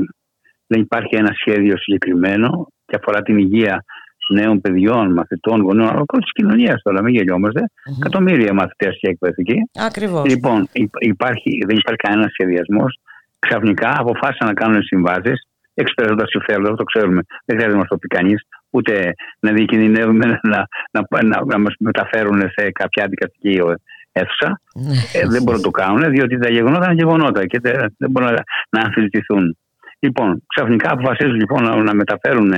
δεν 0.67 0.81
υπάρχει 0.81 1.17
ένα 1.17 1.31
σχέδιο 1.41 1.79
συγκεκριμένο 1.79 2.67
και 2.87 2.97
αφορά 2.97 3.23
την 3.23 3.39
υγεία 3.39 3.85
νέων 4.29 4.61
παιδιών, 4.61 5.13
μαθητών, 5.13 5.61
γονέων, 5.61 5.89
αλλά 5.89 6.05
της 6.05 6.33
κοινωνίας 6.33 6.83
τώρα, 6.83 7.03
μην 7.03 7.15
γελιόμαστε. 7.15 7.61
Mm-hmm. 7.61 7.97
Εκατομμύρια 7.99 8.53
μαθητές 8.55 8.97
και 9.01 9.09
εκπαιδευτικοί. 9.09 9.57
Ακριβώς. 9.87 10.25
Λοιπόν, 10.29 10.69
υπάρχει, 10.99 11.65
δεν 11.67 11.77
υπάρχει 11.77 12.01
κανένας 12.03 12.31
σχεδιασμός. 12.33 12.99
Ξαφνικά 13.39 13.95
αποφάσισαν 13.99 14.47
να 14.47 14.55
κάνουν 14.55 14.83
συμβάσεις, 14.83 15.47
εξυπηρετώντας 15.75 16.29
συμφέροντα, 16.29 16.75
το 16.75 16.85
ξέρουμε. 16.85 17.21
Δεν 17.45 17.57
χρειάζεται 17.57 17.73
να 17.73 17.79
μας 17.79 17.89
το 17.89 17.97
πει 17.97 18.07
κανείς, 18.07 18.43
ούτε 18.71 19.15
να 19.41 19.53
διακινδυνεύουμε 19.53 20.27
να, 20.27 20.39
να, 20.93 21.07
να, 21.11 21.23
να, 21.23 21.45
να 21.45 21.59
μας 21.59 21.75
μεταφέρουν 21.79 22.41
σε 22.41 22.71
κάποια 22.71 23.05
αντικατοικία 23.05 23.65
αίθουσα. 24.13 24.61
Ναι. 24.75 25.21
ε, 25.21 25.27
δεν 25.27 25.43
μπορούν 25.43 25.61
να 25.61 25.67
το 25.71 25.71
κάνουν, 25.71 26.11
διότι 26.11 26.39
τα 26.39 26.51
γεγονότα 26.51 26.85
είναι 26.85 27.03
γεγονότα 27.03 27.47
και 27.47 27.59
δεν, 27.63 27.95
δεν 27.99 28.11
μπορούν 28.11 28.29
να, 28.33 28.43
να 28.71 28.81
αμφισβητηθούν. 28.81 29.57
Λοιπόν, 29.99 30.43
ξαφνικά 30.55 30.93
αποφασίζουν 30.93 31.35
λοιπόν 31.35 31.63
να, 31.63 31.77
να 31.77 31.95
μεταφέρουν 31.95 32.53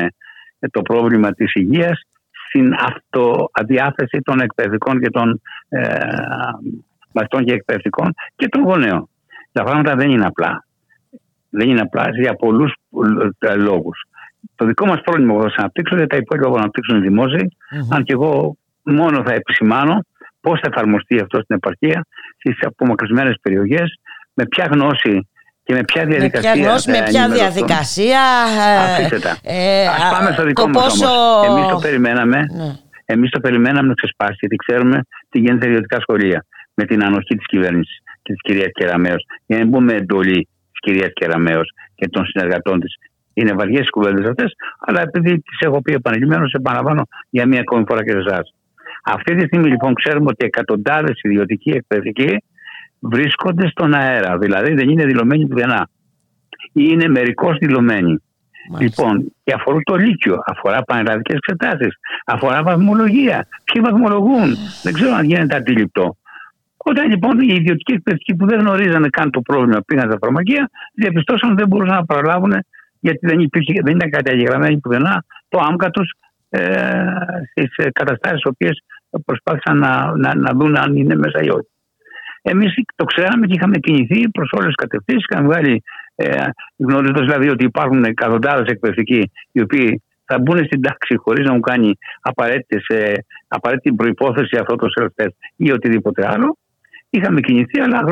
το 0.71 0.83
πρόβλημα 0.83 1.33
της 1.33 1.55
υγείας 1.55 2.01
στην 2.49 2.75
αυτοαδιάθεση 2.75 4.21
των 4.25 4.41
εκπαιδευτικών 4.41 5.01
και 5.01 5.11
των 5.11 5.41
ε, 5.69 5.99
μαθητών 7.13 7.45
και 7.45 7.53
εκπαιδευτικών 7.53 8.15
και 8.37 8.49
των 8.49 8.63
γονέων. 8.63 9.09
Τα 9.53 9.63
πράγματα 9.63 9.95
δεν 9.97 10.11
είναι 10.11 10.27
απλά. 10.27 10.67
Δεν 11.51 11.69
είναι 11.69 11.81
απλά 11.81 12.11
για 12.21 12.35
πολλούς 12.35 12.75
ε, 13.39 13.55
λόγους. 13.55 14.03
Το 14.55 14.67
δικό 14.67 14.87
μας 14.87 15.01
πρόβλημα 15.01 15.35
που 15.35 15.43
θα 15.43 15.49
σας 15.49 15.59
αναπτύξω 15.59 15.97
γιατί 15.97 16.11
τα 16.11 16.17
υπόλοιπα 16.17 16.49
που 16.49 16.57
αναπτύξουν 16.57 16.97
οι 16.97 17.01
δημοσιοι 17.01 17.57
αν 17.91 18.05
και 18.05 18.13
εγώ 18.13 18.57
μόνο 18.83 19.23
θα 19.27 19.33
επισημάνω 19.33 20.05
πώς 20.41 20.61
θα 20.61 20.69
εφαρμοστεί 20.73 21.21
αυτό 21.21 21.41
στην 21.41 21.57
επαρχία 21.57 22.07
στις 22.39 22.57
απομακρυσμένες 22.61 23.37
περιοχές, 23.43 23.99
με 24.35 24.47
ποια 24.47 24.69
γνώση 24.73 25.29
και 25.65 25.75
με 25.75 25.81
ποια 25.85 26.05
διαδικασία. 26.05 26.51
Με 26.51 26.57
ποια 26.57 26.69
γνώση, 26.69 26.91
με 26.91 27.03
ποια 27.09 27.29
διαδικασία. 27.29 28.23
Αφήστε 28.85 29.19
τα. 29.19 29.37
Ε, 29.43 29.87
Ας 29.87 30.11
πάμε 30.11 30.31
στο 30.33 30.45
δικό 30.45 30.69
μας 30.69 30.83
πόσο... 30.83 31.07
όμως. 31.07 31.47
Εμείς 31.47 31.67
το 31.73 31.79
περιμέναμε. 31.79 32.39
Ναι. 32.61 32.71
Εμείς 33.05 33.31
το 33.31 33.41
περιμέναμε 33.41 33.89
να 33.89 33.95
ξεσπάσει 33.95 34.37
γιατί 34.41 34.57
ξέρουμε 34.57 35.01
τι 35.29 35.39
γίνεται 35.39 35.57
στα 35.61 35.67
ιδιωτικά 35.67 36.01
σχολεία 36.01 36.45
με 36.75 36.85
την 36.85 37.05
ανοχή 37.05 37.35
της 37.37 37.47
κυβέρνησης 37.47 37.97
και 38.23 38.33
της 38.33 38.41
κυρίας 38.43 38.71
Κεραμέως. 38.73 39.27
Για 39.47 39.59
να 39.59 39.65
μην 39.65 39.73
πούμε 39.73 39.93
εντολή 39.93 40.49
της 40.71 40.81
κυρίας 40.81 41.11
Κεραμέως 41.13 41.69
και 41.95 42.09
των 42.09 42.27
συνεργατών 42.27 42.81
της. 42.81 42.95
Είναι 43.35 43.53
βαριές 43.53 43.87
οι 43.87 43.91
κουβέντες 43.91 44.29
αυτές, 44.29 44.53
αλλά 44.79 45.01
επειδή 45.03 45.33
τις 45.41 45.59
έχω 45.59 45.83
πει 45.83 45.93
επανειλημμένως, 45.93 46.53
επαναλαμβάνω 46.53 47.03
για 47.31 47.47
μία 47.47 47.61
ακόμη 47.61 47.85
φορά 47.89 48.05
και 48.05 48.11
σε 48.11 48.23
εσάς. 48.27 48.55
Αυτή 49.05 49.35
τη 49.35 49.47
στιγμή 49.47 49.69
λοιπόν 49.69 49.95
ξέρουμε 49.95 50.27
ότι 50.29 50.45
εκατοντάδες 50.45 51.21
ιδιωτικοί 51.23 51.71
εκπαιδευτικοί 51.71 52.37
βρίσκονται 53.11 53.69
στον 53.69 53.95
αέρα. 53.95 54.39
Δηλαδή 54.39 54.75
δεν 54.75 54.89
είναι 54.89 55.05
δηλωμένοι 55.05 55.47
πουθενά. 55.47 55.89
Ή 56.73 56.83
είναι 56.91 57.09
μερικώς 57.09 57.57
δηλωμένοι. 57.59 58.23
Λοιπόν, 58.81 59.33
και 59.45 59.53
αφορούν 59.53 59.83
το 59.85 59.95
Λύκειο, 59.95 60.39
αφορά 60.47 60.83
πανελλαδικές 60.83 61.37
εξετάσεις, 61.37 61.95
αφορά 62.27 62.63
βαθμολογία. 62.63 63.47
Ποιοι 63.65 63.83
βαθμολογούν, 63.83 64.57
δεν 64.83 64.93
ξέρω 64.93 65.15
αν 65.15 65.25
γίνεται 65.25 65.57
αντιληπτό. 65.57 66.17
Όταν 66.77 67.09
λοιπόν 67.09 67.41
οι 67.41 67.55
ιδιωτικοί 67.55 67.93
εκπαιδευτικοί 67.93 68.35
που 68.35 68.47
δεν 68.47 68.59
γνωρίζανε 68.59 69.09
καν 69.09 69.31
το 69.31 69.41
πρόβλημα 69.41 69.81
πήγαν 69.87 70.09
στα 70.09 70.19
φαρμακεία, 70.21 70.71
διαπιστώσαν 70.95 71.51
ότι 71.51 71.59
δεν 71.59 71.69
μπορούσαν 71.69 71.97
να 71.97 72.05
παραλάβουν 72.05 72.53
γιατί 73.01 73.27
δεν, 73.27 73.39
υπήρχε, 73.39 73.81
δεν 73.85 73.97
ήταν 73.97 74.11
καταγεγραμμένοι 74.11 74.79
πουθενά 74.79 75.25
το 75.49 75.59
άμκα 75.63 75.91
τους 75.91 76.15
ε, 76.49 76.61
στις 77.51 77.75
καταστάσεις 77.93 78.41
τι 78.41 78.49
οποίες 78.49 78.83
προσπάθησαν 79.25 79.79
να, 79.79 80.17
να, 80.17 80.35
να 80.35 80.53
δουν 80.53 80.77
αν 80.77 80.97
είναι 80.97 81.15
μέσα 81.15 81.41
ή 81.43 81.51
όχι. 81.51 81.69
Εμείς 82.47 82.75
το 82.97 83.05
ξέραμε 83.05 83.47
και 83.47 83.55
είχαμε 83.57 83.79
κινηθεί 83.79 84.29
προς 84.31 84.51
όλες 84.53 84.67
τις 84.67 84.75
κατευθύνσεις. 84.75 85.27
Είχαμε 85.31 85.47
βγάλει, 85.49 85.83
ε, 86.15 86.49
γνωρίζοντας 86.77 87.25
δηλαδή 87.27 87.49
ότι 87.49 87.65
υπάρχουν 87.65 88.05
εκατοντάδες 88.05 88.69
εκπαιδευτικοί 88.69 89.31
οι 89.53 89.61
οποίοι 89.61 90.03
θα 90.25 90.39
μπουν 90.39 90.65
στην 90.65 90.81
τάξη 90.83 91.17
χωρίς 91.17 91.47
να 91.47 91.53
μου 91.53 91.61
κάνει 91.61 91.99
ε, 92.87 93.13
απαραίτητη 93.49 93.95
προπόθεση 93.95 94.57
αυτό 94.61 94.75
το 94.77 94.87
self-test 94.97 95.35
ή 95.57 95.73
οτιδήποτε 95.73 96.27
άλλο. 96.27 96.57
Είχαμε 97.11 97.41
κινηθεί, 97.41 97.81
αλλά 97.81 98.05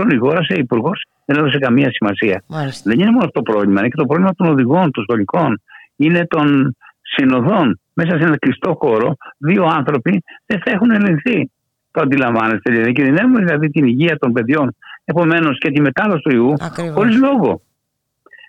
σε 0.48 0.54
υπουργός 0.54 1.04
δεν 1.24 1.38
έδωσε 1.38 1.58
καμία 1.58 1.90
σημασία. 1.92 2.42
Μάλιστα. 2.46 2.90
Δεν 2.90 3.00
είναι 3.00 3.10
μόνο 3.10 3.24
αυτό 3.24 3.42
το 3.42 3.52
πρόβλημα, 3.52 3.80
είναι 3.80 3.88
και 3.88 3.96
το 3.96 4.06
πρόβλημα 4.06 4.34
των 4.34 4.46
οδηγών, 4.48 4.90
των 4.90 5.02
σχολικών. 5.02 5.62
Είναι 5.96 6.26
των 6.26 6.76
συνοδών. 7.00 7.80
Μέσα 7.94 8.10
σε 8.10 8.24
ένα 8.24 8.38
κλειστό 8.38 8.74
χώρο, 8.78 9.16
δύο 9.38 9.64
άνθρωποι 9.64 10.22
δεν 10.46 10.60
θα 10.64 10.70
έχουν 10.70 10.90
ελεγχθεί. 10.90 11.50
Το 11.92 12.00
αντιλαμβάνεστε. 12.00 12.70
Δηλαδή, 12.70 12.92
κινδυνεύουμε 12.92 13.38
δηλαδή 13.38 13.70
την 13.70 13.84
υγεία 13.86 14.18
των 14.18 14.32
παιδιών. 14.32 14.76
Επομένως 15.04 15.58
και 15.58 15.70
τη 15.70 15.80
μετάδοση 15.80 16.22
του 16.22 16.34
ιού 16.34 16.54
χωρίς 16.94 17.16
λόγο. 17.16 17.62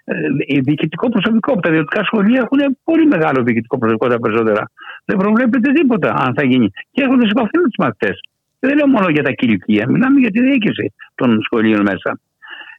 Ε, 0.06 0.60
διοικητικό 0.60 1.10
προσωπικό 1.10 1.52
από 1.52 1.62
τα 1.62 1.70
ιδιωτικά 1.70 2.04
σχολεία 2.04 2.40
έχουν 2.40 2.78
πολύ 2.84 3.06
μεγάλο 3.06 3.44
διοικητικό 3.44 3.78
προσωπικό 3.78 4.08
τα 4.08 4.20
περισσότερα. 4.20 4.72
Δεν 5.06 5.18
προβλέπεται 5.18 5.72
τίποτα 5.72 6.14
αν 6.18 6.34
θα 6.34 6.44
γίνει. 6.46 6.72
Και 6.92 7.02
έρχονται 7.02 7.26
σε 7.26 7.32
επαφή 7.32 7.58
με 7.58 7.64
τους 7.64 7.78
μαθητές. 7.78 8.20
Δεν 8.60 8.76
λέω 8.76 8.88
μόνο 8.88 9.10
για 9.10 9.24
τα 9.24 9.32
κηλικία, 9.32 9.90
μιλάμε 9.90 10.20
για 10.20 10.32
τη 10.32 10.42
διοίκηση 10.42 10.94
των 11.16 11.42
σχολείων 11.42 11.82
μέσα. 11.82 12.20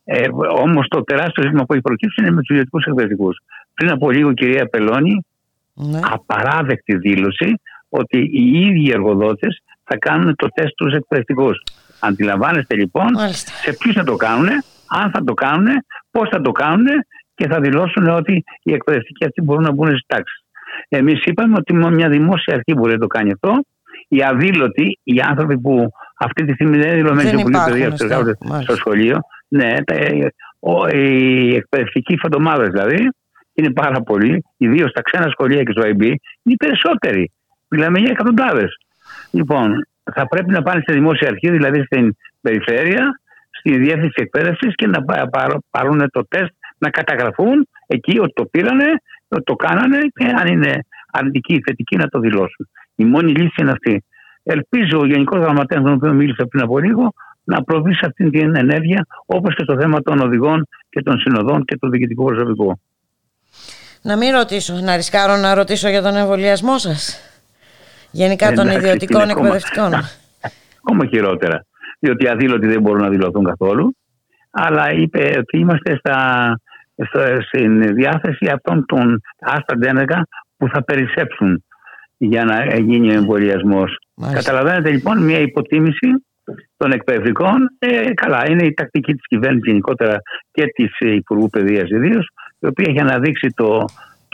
Ε, 0.05 0.28
Όμως 0.65 0.89
το 0.89 1.05
τεράστιο 1.05 1.43
ζήτημα 1.43 1.65
που 1.65 1.73
έχει 1.73 1.82
προκύψει 1.82 2.20
είναι 2.20 2.31
με 2.31 2.41
τους 2.41 2.49
ιδιωτικούς 2.49 2.85
εκπαιδευτικούς. 2.85 3.39
Πριν 3.74 3.91
από 3.91 4.11
λίγο, 4.11 4.31
η 4.31 4.35
κυρία 4.35 4.66
Πελώνη, 4.66 5.24
ναι. 5.74 6.01
απαράδεκτη 6.03 6.97
δήλωση 6.97 7.61
ότι 7.89 8.19
οι 8.19 8.61
ίδιοι 8.61 8.91
εργοδότες 8.91 9.62
θα 9.85 9.97
κάνουν 9.98 10.36
το 10.36 10.48
τεστ 10.55 10.74
τους 10.77 10.94
εκπαιδευτικούς. 10.94 11.62
Αντιλαμβάνεστε 12.01 12.77
λοιπόν 12.77 13.09
σε 13.62 13.73
ποιους 13.73 13.94
θα 13.94 14.05
το 14.05 14.16
κάνουν, 14.16 14.48
αν 14.89 15.11
θα 15.11 15.24
το 15.24 15.35
κάνουν, 15.35 15.69
πώς 16.11 16.28
θα 16.28 16.40
το 16.40 16.52
κάνουν 16.52 16.86
και 17.35 17.48
θα 17.48 17.61
δηλώσουν 17.61 18.09
ότι 18.09 18.44
οι 18.62 18.73
εκπαιδευτικοί 18.73 19.24
αυτοί 19.24 19.43
μπορούν 19.43 19.62
να 19.62 19.73
μπουν 19.73 19.89
στις 19.89 20.05
τάξεις. 20.06 20.44
Εμείς 20.89 21.24
είπαμε 21.24 21.56
ότι 21.59 21.74
μια 21.74 22.09
δημόσια 22.09 22.55
αρχή 22.55 22.74
μπορεί 22.74 22.93
να 22.93 22.98
το 22.98 23.06
κάνει 23.06 23.32
αυτό. 23.32 23.65
Οι 24.09 24.23
αδήλωτοι, 24.23 24.98
οι 25.02 25.20
άνθρωποι 25.20 25.59
που 25.59 25.89
αυτή 26.19 26.44
τη 26.44 26.52
στιγμή 26.52 26.77
δεν 26.77 26.86
είναι 26.86 26.97
δηλωμένοι 26.97 27.28
στο 27.28 27.39
Υπουργείο 27.39 27.65
Παιδείας 27.65 28.62
στο 28.62 28.77
σχολείο, 28.77 29.19
ναι, 29.48 29.74
τα, 29.85 29.94
ο, 30.59 30.89
οι 30.89 31.55
εκπαιδευτικοί 31.55 32.16
φαντομάδε 32.16 32.69
δηλαδή, 32.69 33.09
είναι 33.55 33.73
πάρα 33.73 34.01
πολλοί, 34.01 34.44
ιδίως 34.56 34.90
στα 34.90 35.02
ξένα 35.02 35.28
σχολεία 35.28 35.62
και 35.62 35.73
στο 35.73 35.82
IB, 35.82 36.02
είναι 36.43 36.56
περισσότεροι. 36.56 37.32
Μιλάμε 37.69 37.98
για 37.98 38.11
εκατοντάδες. 38.11 38.77
Λοιπόν, 39.35 39.86
θα 40.15 40.28
πρέπει 40.28 40.51
να 40.51 40.62
πάνε 40.62 40.81
στη 40.81 40.93
δημόσια 40.93 41.28
αρχή, 41.28 41.51
δηλαδή 41.51 41.82
στην 41.85 42.16
περιφέρεια, 42.40 43.20
στη 43.51 43.78
διεύθυνση 43.78 44.15
εκπαίδευσης 44.15 44.74
και 44.74 44.86
να 44.86 45.05
πάρουν 45.70 46.11
το 46.11 46.27
τεστ, 46.28 46.52
να 46.78 46.90
καταγραφούν 46.90 47.69
εκεί 47.86 48.19
ότι 48.19 48.32
το 48.32 48.44
πήρανε, 48.44 48.85
ότι 49.28 49.43
το 49.43 49.55
κάνανε 49.55 49.98
και 49.98 50.27
αν 50.40 50.47
είναι 50.47 50.86
αρνητική 51.11 51.55
ή 51.55 51.62
θετική 51.66 51.97
να 51.97 52.09
το 52.09 52.19
δηλώσουν. 52.19 52.69
Η 52.94 53.05
μόνη 53.05 53.32
λύση 53.32 53.55
είναι 53.61 53.70
αυτή. 53.70 54.05
Ελπίζω 54.43 54.98
ο 54.98 55.06
Γενικός 55.06 55.40
Γραμματέας, 55.40 55.82
τον 55.82 55.93
οποίο 55.93 56.12
μίλησα 56.12 56.47
πριν 56.47 56.62
από 56.62 56.78
λίγο, 56.78 57.12
να 57.44 57.62
προβεί 57.62 57.94
σε 57.94 58.06
αυτή 58.06 58.31
την 58.31 58.56
ενέργεια, 58.56 59.06
όπως 59.27 59.55
και 59.55 59.65
το 59.65 59.81
θέμα 59.81 60.02
των 60.02 60.19
οδηγών 60.19 60.69
και 60.90 61.02
των 61.02 61.19
συνοδών 61.19 61.65
και 61.65 61.77
του 61.78 61.90
διοικητικού 61.90 62.24
προσωπικού. 62.24 62.81
Να 64.02 64.16
μην 64.16 64.32
ρωτήσω, 64.32 64.74
να 64.74 64.97
ρισκάρω 64.97 65.36
να 65.36 65.55
ρωτήσω 65.55 65.89
για 65.89 66.02
τον 66.02 66.16
εμβολιασμό 66.16 66.78
σας. 66.78 67.28
Γενικά 68.15 68.53
των 68.53 68.69
ιδιωτικών 68.69 69.28
εκπαιδευτικών. 69.28 69.93
Ακόμα 70.81 71.07
χειρότερα. 71.07 71.66
Διότι 71.99 72.24
οι 72.24 72.28
αδήλωτοι 72.28 72.66
δεν 72.66 72.81
μπορούν 72.81 73.03
να 73.03 73.09
δηλωθούν 73.09 73.45
καθόλου. 73.45 73.97
Αλλά 74.51 74.93
είπε 74.93 75.35
ότι 75.39 75.59
είμαστε 75.59 75.97
στα, 75.97 76.16
στην 77.47 77.95
διάθεση 77.95 78.47
αυτών 78.53 78.85
των 78.86 79.20
άστρα 79.39 80.27
που 80.57 80.69
θα 80.69 80.85
περισσέψουν 80.85 81.65
για 82.16 82.45
να 82.45 82.77
γίνει 82.78 83.11
ο 83.11 83.12
εμβολιασμός. 83.12 83.99
Καταλαβαίνετε 84.32 84.91
λοιπόν 84.91 85.23
μια 85.23 85.39
υποτίμηση 85.39 86.24
των 86.77 86.93
εκπαιδευτικών. 86.93 87.77
Ε, 87.78 88.15
καλά, 88.15 88.51
είναι 88.51 88.65
η 88.65 88.74
τακτική 88.74 89.12
της 89.12 89.27
κυβέρνησης 89.27 89.66
γενικότερα 89.66 90.19
και 90.53 90.66
της 90.66 90.99
Υπουργού 90.99 91.49
Παιδείας 91.49 91.91
ιδίως, 91.91 92.28
η 92.59 92.66
οποία 92.66 92.86
έχει 92.89 93.01
αναδείξει 93.01 93.49
το, 93.55 93.85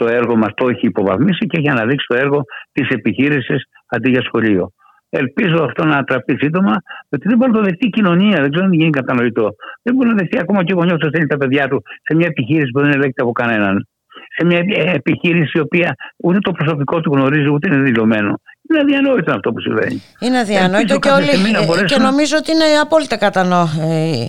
το 0.01 0.07
έργο 0.19 0.35
μας, 0.41 0.51
το 0.59 0.65
έχει 0.73 0.85
υποβαθμίσει 0.85 1.43
και 1.49 1.57
έχει 1.59 1.69
αναδείξει 1.69 2.05
το 2.09 2.15
έργο 2.23 2.39
της 2.71 2.87
επιχείρησης 2.89 3.59
αντί 3.93 4.09
για 4.09 4.21
σχολείο. 4.27 4.71
Ελπίζω 5.09 5.63
αυτό 5.63 5.85
να 5.85 6.03
τραπεί 6.03 6.33
σύντομα, 6.41 6.73
γιατί 7.09 7.27
δεν 7.27 7.37
μπορεί 7.37 7.51
να 7.51 7.57
το 7.57 7.63
δεχτεί 7.63 7.85
η 7.87 7.89
κοινωνία. 7.89 8.37
Δεν 8.41 8.49
ξέρω 8.51 8.65
αν 8.65 8.73
γίνει 8.73 8.89
κατανοητό. 8.89 9.47
Δεν 9.83 9.95
μπορεί 9.95 10.09
να 10.09 10.15
δεχτεί 10.15 10.37
ακόμα 10.39 10.63
και 10.63 10.73
ο 10.73 10.75
γονιός 10.75 10.97
που 10.99 11.07
στέλνει 11.07 11.27
τα 11.27 11.37
παιδιά 11.37 11.67
του 11.67 11.83
σε 12.05 12.15
μια 12.15 12.27
επιχείρηση 12.29 12.71
που 12.71 12.79
δεν 12.79 12.91
ελέγχεται 12.91 13.21
από 13.21 13.31
κανέναν. 13.31 13.87
Σε 14.35 14.45
μια 14.45 14.59
επιχείρηση 14.99 15.57
η 15.57 15.59
οποία 15.59 15.95
ούτε 16.23 16.39
το 16.39 16.51
προσωπικό 16.51 16.99
του 16.99 17.11
γνωρίζει, 17.13 17.49
ούτε 17.49 17.67
είναι 17.67 17.81
δηλωμένο. 17.89 18.31
Είναι 18.69 18.79
αδιανόητο 18.79 19.31
αυτό 19.33 19.51
που 19.51 19.59
συμβαίνει. 19.59 20.03
Είναι 20.19 20.39
αδιανόητο 20.39 20.99
και, 20.99 21.09
όλοι, 21.09 21.85
και 21.85 21.97
νομίζω 21.97 22.35
ότι 22.37 22.51
είναι 22.51 22.63
απόλυτα 22.81 23.17
κατανό, 23.17 23.61
ε, 23.61 24.25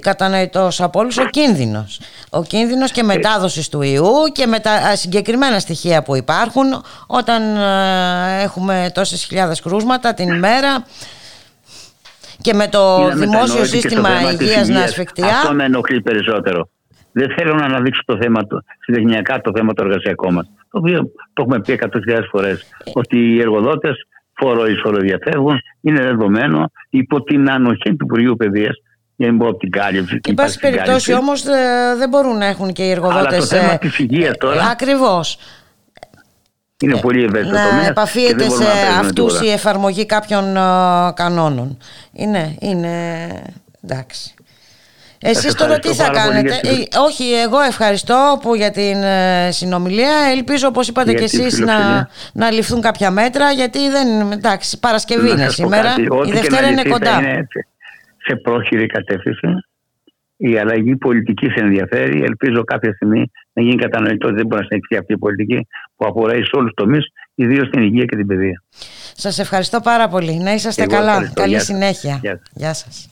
κατανοητός 0.00 0.80
από 0.80 1.00
όλους 1.00 1.18
ο 1.18 1.24
κίνδυνος. 1.24 2.00
Ο 2.30 2.42
κίνδυνος 2.42 2.92
και 2.92 3.02
μετάδοσης 3.02 3.68
του 3.68 3.82
ιού 3.82 4.12
και 4.32 4.46
με 4.46 4.58
τα 4.58 4.96
συγκεκριμένα 4.96 5.58
στοιχεία 5.58 6.02
που 6.02 6.16
υπάρχουν 6.16 6.66
όταν 7.06 7.56
ε, 7.56 8.42
έχουμε 8.42 8.90
τόσες 8.94 9.24
χιλιάδες 9.24 9.60
κρούσματα 9.60 10.14
την 10.14 10.28
ημέρα 10.32 10.84
και 12.40 12.54
με 12.54 12.68
το 12.68 13.10
δημόσιο 13.14 13.64
σύστημα 13.64 14.08
υγείας 14.32 14.68
να 14.68 14.80
ασφικτιά. 14.80 15.26
Αυτό 15.26 15.54
με 15.54 15.64
ενοχλεί 15.64 16.00
περισσότερο. 16.00 16.68
Δεν 17.12 17.34
θέλω 17.36 17.54
να 17.54 17.64
αναδείξω 17.64 18.02
το 18.04 18.18
θέμα, 18.20 18.40
συντεχνιακά 18.78 19.40
το 19.40 19.50
θέμα 19.56 19.72
το 19.72 19.84
εργασιακό 19.84 20.30
μας. 20.30 20.50
Το 20.70 20.78
οποίο 20.78 21.10
το 21.32 21.42
έχουμε 21.42 21.60
πει 21.60 21.78
100.000 21.82 21.88
φορές. 22.30 22.66
Ότι 22.92 23.18
οι 23.18 23.40
εργοδότες 23.40 23.94
φόρο 24.40 24.62
φοροδιαφεύγουν, 24.82 25.60
είναι 25.80 26.00
δεδομένο 26.00 26.70
υπό 26.90 27.22
την 27.22 27.50
ανοχή 27.50 27.96
του 27.96 28.04
Υπουργείου 28.04 28.36
Παιδείας 28.36 28.76
για 29.20 29.28
να 29.28 29.34
μην 29.34 29.42
πω 29.42 29.48
από 29.48 29.58
την 29.58 29.70
κάλυψη. 29.70 30.20
Εν 30.28 30.34
πάση 30.34 30.58
περιπτώσει 30.58 31.12
όμως 31.12 31.44
ε, 31.44 31.94
δεν 31.98 32.08
μπορούν 32.08 32.38
να 32.38 32.46
έχουν 32.46 32.72
και 32.72 32.82
οι 32.82 32.90
εργοδότε. 32.90 33.18
Αλλά 33.18 33.38
το 33.38 33.44
θέμα 33.44 33.72
ε, 33.72 33.78
της 33.78 33.98
υγείας 33.98 34.36
τώρα. 34.36 34.68
Ακριβώς. 34.70 35.38
Είναι 36.82 36.96
ε, 36.96 37.00
πολύ 37.00 37.24
ευαίσθητο. 37.24 37.56
Να 37.56 37.86
επαφίεται 37.86 38.48
σε 38.48 38.64
αυτούς 39.00 39.40
η 39.40 39.50
εφαρμογή 39.50 40.06
κάποιων 40.06 40.54
κανόνων. 41.14 41.78
Είναι, 42.12 42.56
είναι. 42.60 43.28
Εντάξει. 43.84 44.34
Εσείς 45.22 45.54
τώρα 45.54 45.78
τι 45.78 45.94
θα 45.94 46.08
κάνετε. 46.08 46.60
Ε, 46.62 46.98
όχι, 46.98 47.32
εγώ 47.32 47.60
ευχαριστώ 47.60 48.38
που 48.42 48.54
για 48.54 48.70
την 48.70 49.02
ε, 49.02 49.48
συνομιλία. 49.50 50.14
Ελπίζω, 50.32 50.66
όπως 50.68 50.88
είπατε 50.88 51.12
και 51.14 51.24
εσείς, 51.24 51.58
να, 51.58 52.08
να 52.32 52.50
ληφθούν 52.50 52.80
κάποια 52.80 53.10
μέτρα, 53.10 53.50
γιατί 53.50 53.90
δεν, 53.90 54.30
εντάξει, 54.32 54.78
Παρασκευή 54.78 55.30
είναι 55.30 55.48
σήμερα. 55.48 55.94
Η 56.26 56.30
Δευτέρα 56.30 56.66
είναι 56.66 56.82
κοντά. 56.82 57.18
Είναι 57.18 57.48
σε 58.24 58.36
πρόχειρη 58.36 58.86
κατεύθυνση. 58.86 59.46
Η 60.36 60.58
αλλαγή 60.58 60.96
πολιτικής 60.96 61.54
ενδιαφέρει. 61.54 62.22
Ελπίζω 62.22 62.64
κάποια 62.64 62.92
στιγμή 62.92 63.30
να 63.52 63.62
γίνει 63.62 63.76
κατανοητό 63.76 64.26
ότι 64.26 64.36
δεν 64.36 64.46
μπορεί 64.46 64.60
να 64.60 64.66
συνεχίσει 64.66 64.96
αυτή 64.96 65.12
η 65.12 65.18
πολιτική 65.18 65.66
που 65.96 66.06
αφορά 66.06 66.32
σε 66.34 66.50
όλους 66.52 66.72
τους 66.74 66.84
τομείς, 66.84 67.06
ιδίως 67.34 67.66
στην 67.66 67.82
υγεία 67.82 68.04
και 68.04 68.16
την 68.16 68.26
παιδεία. 68.26 68.62
Σας 69.14 69.38
ευχαριστώ 69.38 69.80
πάρα 69.80 70.08
πολύ. 70.08 70.38
Να 70.38 70.52
είσαστε 70.52 70.86
καλά. 70.86 71.32
Καλή 71.34 71.60
συνέχεια. 71.60 72.18
Γεια, 72.22 72.40
Γεια 72.54 72.74
σας. 72.74 73.10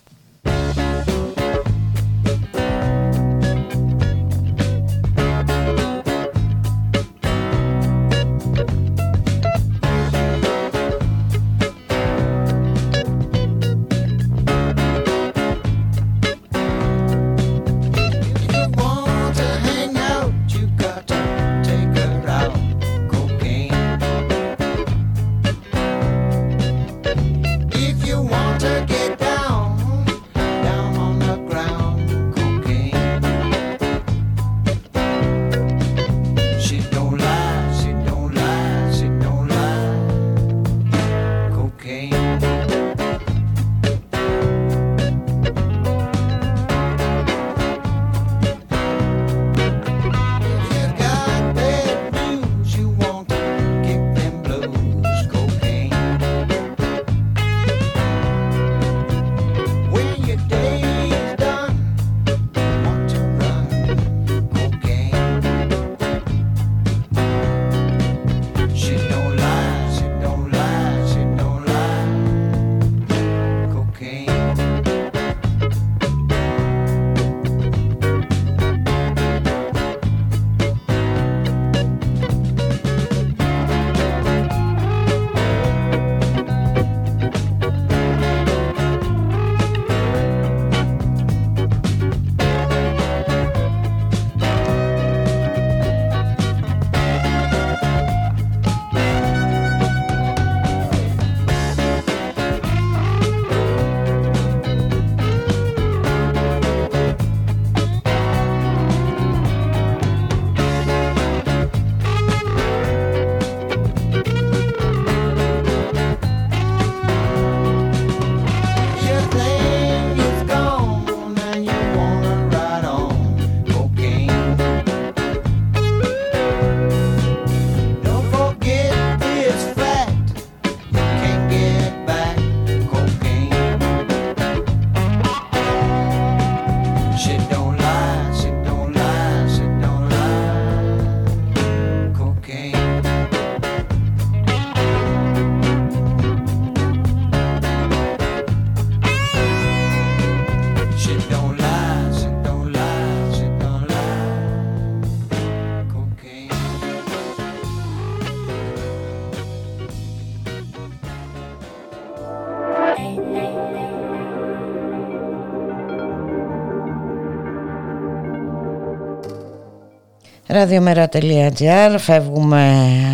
Ραδιομέρα.gr 170.58 171.94
Φεύγουμε 171.98 172.72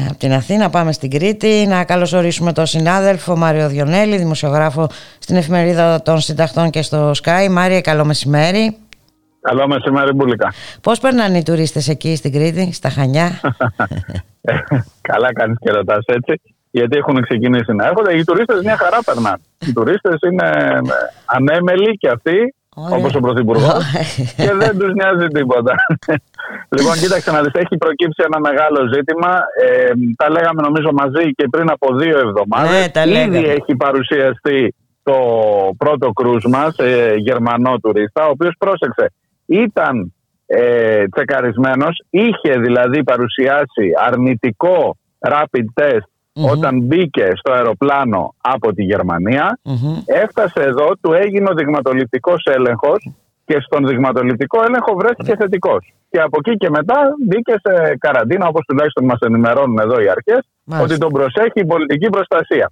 από 0.09 0.19
την 0.19 0.33
Αθήνα, 0.33 0.71
πάμε 0.71 0.93
στην 0.93 1.11
Κρήτη 1.11 1.67
να 1.69 1.85
καλωσορίσουμε 1.85 2.53
τον 2.53 2.67
συνάδελφο 2.67 3.37
Μάριο 3.37 3.69
Διονέλη, 3.69 4.17
δημοσιογράφο 4.17 4.89
στην 5.19 5.37
εφημερίδα 5.37 6.03
των 6.03 6.21
συνταχτών 6.21 6.71
και 6.71 6.83
στο 6.83 7.11
Sky. 7.11 7.49
Μάρια, 7.51 7.81
καλό 7.81 8.05
μεσημέρι. 8.05 8.77
Καλό 9.41 9.67
μεσημέρι, 9.69 10.13
Μπουλικά. 10.13 10.53
Πώς 10.83 11.01
περνάνε 11.01 11.39
οι 11.39 11.43
τουρίστες 11.43 11.89
εκεί 11.89 12.17
στην 12.17 12.33
Κρήτη, 12.33 12.73
στα 12.73 12.89
Χανιά; 12.89 13.41
Καλά 15.11 15.33
κάνεις 15.33 15.57
και 15.61 15.71
ρωτάς 15.71 16.05
έτσι, 16.07 16.41
γιατί 16.71 16.97
έχουν 16.99 17.23
ξεκινήσει 17.23 17.73
να 17.73 17.87
έρχονται. 17.87 18.17
Οι 18.17 18.25
τουρίστες 18.25 18.61
μια 18.63 18.77
χαρά 18.77 18.99
περνάνε. 19.05 19.41
Οι 19.67 19.73
τουρίστες 19.73 20.19
είναι 20.31 20.51
ανέμελοι 21.25 21.97
και 21.97 22.09
αυτοί 22.09 22.55
Όπως 22.75 23.15
ο 23.15 23.21
Πρωθυπουργό, 23.21 23.73
και 24.37 24.53
δεν 24.53 24.79
τους 24.79 24.93
νοιάζει 24.93 25.27
τίποτα. 25.27 25.75
λοιπόν, 26.77 26.95
κοίταξε 26.95 27.31
να 27.31 27.41
δεις, 27.43 27.53
έχει 27.53 27.77
προκύψει 27.77 28.23
ένα 28.27 28.41
μεγάλο 28.41 28.81
ζήτημα. 28.95 29.31
Ε, 29.65 29.91
τα 30.17 30.31
λέγαμε 30.31 30.61
νομίζω 30.63 30.91
μαζί 30.93 31.31
και 31.31 31.49
πριν 31.51 31.71
από 31.71 31.97
δύο 31.97 32.19
εβδομάδες. 32.19 32.91
Ναι, 33.07 33.21
Ήδη 33.21 33.45
έχει 33.45 33.77
παρουσιαστεί 33.77 34.75
το 35.03 35.19
πρώτο 35.77 36.11
κρούσμα 36.13 36.59
μας, 36.59 36.77
ε, 36.79 37.15
Γερμανό 37.17 37.79
τουρίστα, 37.79 38.27
ο 38.27 38.31
οποίος 38.31 38.55
πρόσεξε. 38.59 39.13
Ήταν 39.47 40.15
ε, 40.47 41.05
τσεκαρισμένος, 41.09 42.03
είχε 42.11 42.59
δηλαδή 42.59 43.05
παρουσιάσει 43.05 43.91
αρνητικό 44.07 44.97
rapid 45.29 45.83
test 45.83 46.14
όταν 46.35 46.81
μπήκε 46.81 47.31
στο 47.35 47.53
αεροπλάνο 47.53 48.35
από 48.41 48.73
τη 48.73 48.83
γερμανια 48.83 49.59
έφτασε 50.07 50.61
εδώ, 50.61 50.89
του 51.01 51.13
έγινε 51.13 51.51
ο 51.51 51.55
δειγματοληπτικός 51.55 52.45
έλεγχος 52.45 53.11
και 53.45 53.61
στον 53.61 53.87
δειγματοληπτικό 53.87 54.63
έλεγχο 54.67 54.95
βρέθηκε 54.95 55.37
θετικός. 55.37 55.93
Και 56.11 56.21
από 56.21 56.39
εκεί 56.41 56.57
και 56.57 56.71
μετά 56.71 56.99
μπήκε 57.27 57.55
σε 57.63 57.97
καραντίνα, 57.99 58.47
όπως 58.47 58.65
τουλάχιστον 58.67 59.05
μας 59.05 59.19
ενημερώνουν 59.21 59.79
εδώ 59.79 60.01
οι 60.01 60.09
αρχές, 60.09 60.43
ότι 60.83 60.99
τον 60.99 61.13
προσέχει 61.13 61.61
η 61.61 61.65
πολιτική 61.65 62.09
προστασία. 62.11 62.71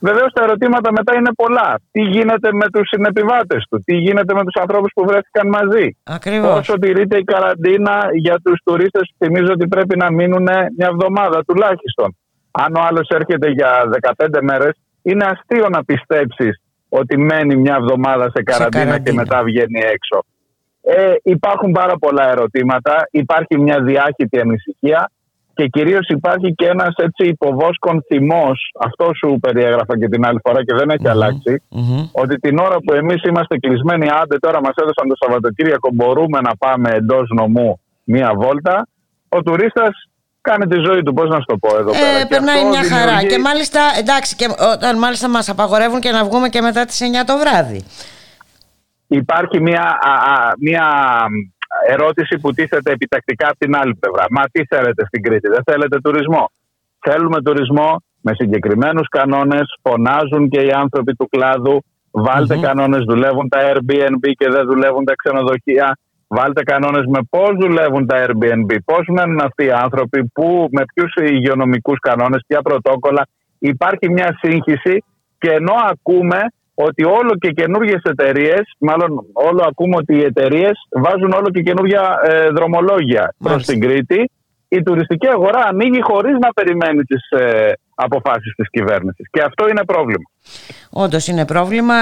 Βεβαίως 0.00 0.32
τα 0.32 0.42
ερωτήματα 0.42 0.92
μετά 0.92 1.14
είναι 1.14 1.32
πολλά. 1.34 1.80
Τι 1.90 2.02
γίνεται 2.02 2.52
με 2.52 2.66
τους 2.72 2.88
συνεπιβάτες 2.88 3.66
του, 3.70 3.82
τι 3.84 3.96
γίνεται 3.96 4.34
με 4.34 4.42
τους 4.44 4.60
ανθρώπους 4.60 4.90
που 4.94 5.04
βρέθηκαν 5.04 5.48
μαζί; 5.48 5.96
Ακριβώς. 6.04 6.54
Πόσο 6.54 6.78
τηρείται 6.78 7.16
η 7.18 7.24
καραντίνα 7.24 8.08
για 8.12 8.36
τους 8.44 8.60
τουρίστες, 8.64 9.14
θυμίζω 9.18 9.52
ότι 9.52 9.68
πρέπει 9.68 9.96
να 9.96 10.12
μείνουν 10.12 10.42
μια 10.76 10.88
εβδομάδα 10.92 11.44
τουλάχιστον. 11.44 12.16
Αν 12.64 12.74
ο 12.74 12.80
άλλος 12.88 13.08
έρχεται 13.08 13.50
για 13.50 13.70
15 14.16 14.38
μέρες, 14.42 14.74
είναι 15.02 15.24
αστείο 15.24 15.68
να 15.68 15.84
πιστέψεις 15.84 16.62
ότι 16.88 17.18
μένει 17.18 17.56
μια 17.56 17.76
εβδομάδα 17.80 18.30
σε 18.34 18.42
καραντίνα, 18.42 18.98
και 18.98 19.12
μετά 19.12 19.42
βγαίνει 19.42 19.80
έξω. 19.80 20.24
Ε, 20.82 21.14
υπάρχουν 21.22 21.72
πάρα 21.72 21.98
πολλά 21.98 22.30
ερωτήματα, 22.30 23.08
υπάρχει 23.10 23.58
μια 23.58 23.80
διάχυτη 23.80 24.40
ανησυχία 24.40 25.10
και 25.54 25.66
κυρίως 25.66 26.08
υπάρχει 26.08 26.54
και 26.54 26.66
ένας 26.66 26.94
έτσι 26.96 27.28
υποβόσκον 27.28 28.04
θυμός, 28.06 28.70
αυτό 28.78 29.10
σου 29.14 29.38
περιέγραφα 29.40 29.98
και 29.98 30.08
την 30.08 30.26
άλλη 30.26 30.38
φορά 30.44 30.64
και 30.64 30.74
δεν 30.74 30.90
εχει 30.90 31.08
αλλαξει 31.08 31.62
ότι 32.12 32.36
την 32.36 32.58
ώρα 32.58 32.76
που 32.76 32.92
εμείς 32.92 33.22
είμαστε 33.22 33.58
κλεισμένοι, 33.58 34.08
άντε 34.10 34.38
τώρα 34.38 34.60
μας 34.60 34.74
έδωσαν 34.74 35.08
το 35.08 35.14
Σαββατοκύριακο, 35.18 35.90
μπορούμε 35.92 36.40
να 36.40 36.56
πάμε 36.56 36.90
εντός 36.90 37.28
νομού 37.28 37.80
μία 38.04 38.32
βόλτα, 38.34 38.88
ο 39.28 39.42
τουρίστας 39.42 40.07
κάνει 40.50 40.66
τη 40.66 40.78
ζωή 40.86 41.02
του, 41.02 41.12
πώς 41.12 41.28
να 41.28 41.38
σου 41.40 41.48
το 41.52 41.56
πω 41.56 41.70
εδώ 41.80 41.90
ε, 41.90 41.94
πέρα. 41.94 42.26
Περνάει 42.32 42.64
μια 42.64 42.84
χαρά. 42.92 43.18
Και 43.30 43.38
μάλιστα, 43.38 43.80
εντάξει, 43.98 44.36
και 44.36 44.46
όταν 44.74 44.98
μάλιστα 44.98 45.28
μας 45.28 45.48
απαγορεύουν 45.48 46.00
και 46.00 46.10
να 46.10 46.24
βγούμε 46.24 46.48
και 46.48 46.60
μετά 46.60 46.84
τις 46.84 46.98
9 47.00 47.24
το 47.26 47.34
βράδυ. 47.42 47.80
Υπάρχει 49.06 49.60
μια, 49.60 49.84
μια 50.58 50.86
ερώτηση 51.88 52.38
που 52.38 52.52
τίθεται 52.52 52.90
επιτακτικά 52.92 53.46
από 53.48 53.58
την 53.58 53.76
άλλη 53.76 53.94
πλευρά. 54.00 54.24
Μα 54.30 54.42
τι 54.52 54.64
θέλετε 54.64 55.04
στην 55.06 55.22
Κρήτη, 55.22 55.48
δεν 55.48 55.62
θέλετε 55.64 56.00
τουρισμό; 56.00 56.50
Θέλουμε 57.00 57.42
τουρισμό 57.42 58.02
με 58.20 58.34
συγκεκριμένους 58.34 59.08
κανόνες. 59.08 59.66
Φωνάζουν 59.82 60.48
και 60.48 60.60
οι 60.60 60.70
άνθρωποι 60.70 61.14
του 61.14 61.28
κλάδου. 61.28 61.84
Βάλτε 62.10 62.56
mm-hmm. 62.56 62.60
κανόνες, 62.60 63.04
δουλεύουν 63.04 63.48
τα 63.48 63.58
Airbnb 63.70 64.24
και 64.38 64.48
δεν 64.50 64.66
δουλεύουν 64.66 65.04
τα 65.04 65.14
ξενοδοχεία. 65.14 65.98
Βάλτε 66.28 66.62
κανόνες 66.62 67.04
με 67.06 67.20
πώς 67.30 67.50
δουλεύουν 67.60 68.06
τα 68.06 68.26
Airbnb, 68.26 68.76
πώς 68.84 69.06
μένουν 69.06 69.40
αυτοί 69.40 69.64
οι 69.64 69.70
άνθρωποι, 69.70 70.24
που, 70.24 70.68
με 70.70 70.82
ποιους 70.94 71.14
υγειονομικούς 71.30 71.98
κανόνες, 71.98 72.44
ποια 72.46 72.62
πρωτόκολλα. 72.62 73.26
Υπάρχει 73.58 74.10
μια 74.10 74.38
σύγχυση 74.42 75.04
και 75.38 75.50
ενώ 75.50 75.74
ακούμε 75.90 76.38
ότι 76.74 77.04
όλο 77.04 77.32
και 77.40 77.50
καινούργιες 77.50 78.02
εταιρείες, 78.02 78.62
μάλλον 78.78 79.26
όλο 79.32 79.64
ακούμε 79.68 79.96
ότι 79.96 80.14
οι 80.16 80.22
εταιρείες 80.22 80.72
βάζουν 80.90 81.32
όλο 81.32 81.50
και 81.50 81.62
καινούργια 81.62 82.20
ε, 82.22 82.48
δρομολόγια 82.48 83.34
προς 83.38 83.64
την 83.64 83.80
Κρήτη, 83.80 84.30
η 84.68 84.82
τουριστική 84.82 85.28
αγορά 85.28 85.60
ανοίγει 85.64 86.00
χωρίς 86.02 86.38
να 86.38 86.52
περιμένει 86.52 87.02
τις 87.02 87.30
ε, 87.30 87.72
αποφάσεις 88.00 88.54
της 88.54 88.70
κυβέρνησης. 88.70 89.26
Και 89.30 89.42
αυτό 89.42 89.68
είναι 89.68 89.84
πρόβλημα. 89.84 90.30
Όντως 90.90 91.26
είναι 91.26 91.44
πρόβλημα 91.46 91.94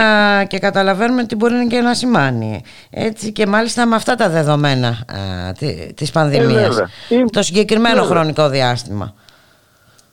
και 0.44 0.58
καταλαβαίνουμε 0.58 1.24
τι 1.24 1.36
μπορεί 1.36 1.66
και 1.66 1.80
να 1.80 1.94
σημάνει. 1.94 2.62
Έτσι 2.90 3.32
και 3.32 3.46
μάλιστα 3.46 3.86
με 3.86 3.94
αυτά 3.94 4.14
τα 4.14 4.28
δεδομένα 4.28 4.96
τη 5.58 5.94
της 5.94 6.10
πανδημίας. 6.10 6.78
Ε, 6.78 7.24
το 7.32 7.42
συγκεκριμένο 7.42 8.02
χρονικό 8.02 8.48
διάστημα. 8.48 9.14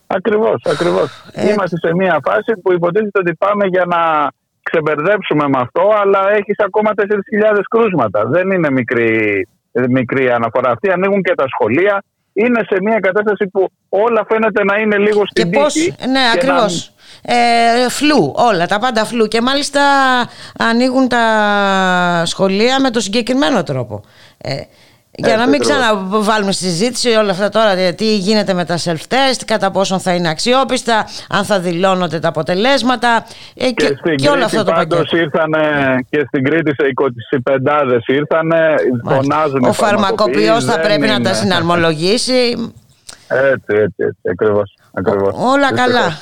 Ακριβώς, 0.07 0.61
ακριβώς. 0.65 1.31
Ε... 1.34 1.51
Είμαστε 1.51 1.77
σε 1.77 1.95
μια 1.95 2.19
φάση 2.23 2.53
που 2.61 2.73
υποτίθεται 2.73 3.19
ότι 3.19 3.34
πάμε 3.35 3.65
για 3.65 3.85
να 3.85 4.31
ξεμπερδέψουμε 4.64 5.47
με 5.47 5.60
αυτό, 5.60 5.89
αλλά 6.01 6.31
έχεις 6.31 6.55
ακόμα 6.57 6.91
4.000 6.95 7.60
κρούσματα. 7.69 8.26
Δεν 8.26 8.51
είναι 8.51 8.72
μικρή, 8.72 9.47
μικρή 9.89 10.31
αναφορά 10.31 10.72
αυτή. 10.72 10.91
Ανοίγουν 10.91 11.22
και 11.22 11.35
τα 11.35 11.45
σχολεία. 11.47 12.03
Είναι 12.34 12.61
σε 12.69 12.77
μια 12.81 12.99
κατάσταση 12.99 13.47
που 13.47 13.69
όλα 13.89 14.26
φαίνεται 14.30 14.64
να 14.64 14.77
είναι 14.77 14.97
λίγο 14.97 15.22
στην 15.26 15.51
και 15.51 15.57
πώς, 15.57 15.76
Ναι, 16.07 16.22
ακριβώς 16.34 16.93
ε, 17.26 17.89
φλού, 17.89 18.34
όλα 18.35 18.65
τα 18.68 18.80
πάντα 18.80 19.05
φλού 19.05 19.27
και 19.27 19.41
μάλιστα 19.41 19.81
ανοίγουν 20.57 21.07
τα 21.07 22.23
σχολεία 22.26 22.80
με 22.80 22.89
το 22.89 22.99
συγκεκριμένο 22.99 23.64
τρόπο. 23.64 24.01
Ε, 24.38 24.61
για 25.15 25.38
να 25.38 25.48
μην 25.48 25.60
ξαναβάλουμε 25.60 26.52
στη 26.52 26.64
συζήτηση 26.64 27.10
όλα 27.10 27.31
αυτά 27.31 27.49
τώρα, 27.49 27.94
τι 27.94 28.18
γίνεται 28.18 28.53
με 28.53 28.65
τα 28.65 28.77
self-test, 28.77 29.41
κατά 29.45 29.72
πόσον 29.72 29.99
θα 29.99 30.14
είναι 30.14 30.30
αξιόπιστα, 30.30 31.06
αν 31.30 31.44
θα 31.45 31.60
δηλώνονται 31.60 32.19
τα 32.19 32.27
αποτελέσματα 32.27 33.26
ε, 33.56 33.72
και, 33.72 33.98
και, 34.03 34.15
και 34.15 34.30
όλο 34.30 34.44
αυτό 34.44 34.64
το 34.64 34.72
πακέτο. 34.72 35.18
ήρθανε 35.18 35.60
και 36.10 36.23
στην 36.27 36.44
Κρήτη 36.44 36.72
σε 36.72 36.94
25 37.45 37.99
ήρθανε, 38.06 38.76
φωνάζουν. 39.03 39.64
Ο 39.64 39.73
φαρμακοποιός 39.73 40.65
θα 40.65 40.80
πρέπει 40.80 41.07
να 41.07 41.22
τα 41.22 41.34
συναρμολογήσει. 41.34 42.73
Έτσι, 43.27 43.73
έτσι, 43.76 43.95
έτσι, 43.98 44.19
ακριβώς. 44.31 44.73
Ακριβώς. 44.95 45.33
Όλα 45.37 45.73
καλά. 45.73 46.21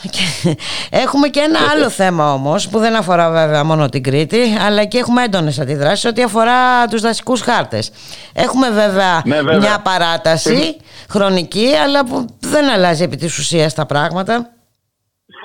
έχουμε 1.03 1.27
και 1.27 1.39
ένα 1.39 1.60
άλλο 1.73 1.89
θέμα 1.89 2.34
όμως 2.34 2.69
που 2.69 2.80
δεν 2.80 2.95
αφορά 2.95 3.31
βέβαια 3.31 3.64
μόνο 3.64 3.89
την 3.89 4.03
Κρήτη 4.03 4.41
αλλά 4.65 4.85
και 4.85 4.98
έχουμε 4.98 5.23
έντονες 5.23 5.60
αντιδράσεις 5.60 6.06
ό,τι 6.06 6.23
αφορά 6.23 6.88
τους 6.88 7.02
δασικούς 7.02 7.41
χάρτες. 7.41 7.91
Έχουμε 8.35 8.69
βέβαια, 8.69 9.22
ναι, 9.26 9.57
μια 9.57 9.81
παράταση 9.84 10.76
χρονική 11.10 11.69
αλλά 11.84 12.06
που 12.06 12.26
δεν 12.39 12.69
αλλάζει 12.69 13.03
επί 13.03 13.15
της 13.15 13.38
ουσίας 13.38 13.73
τα 13.73 13.85
πράγματα. 13.85 14.49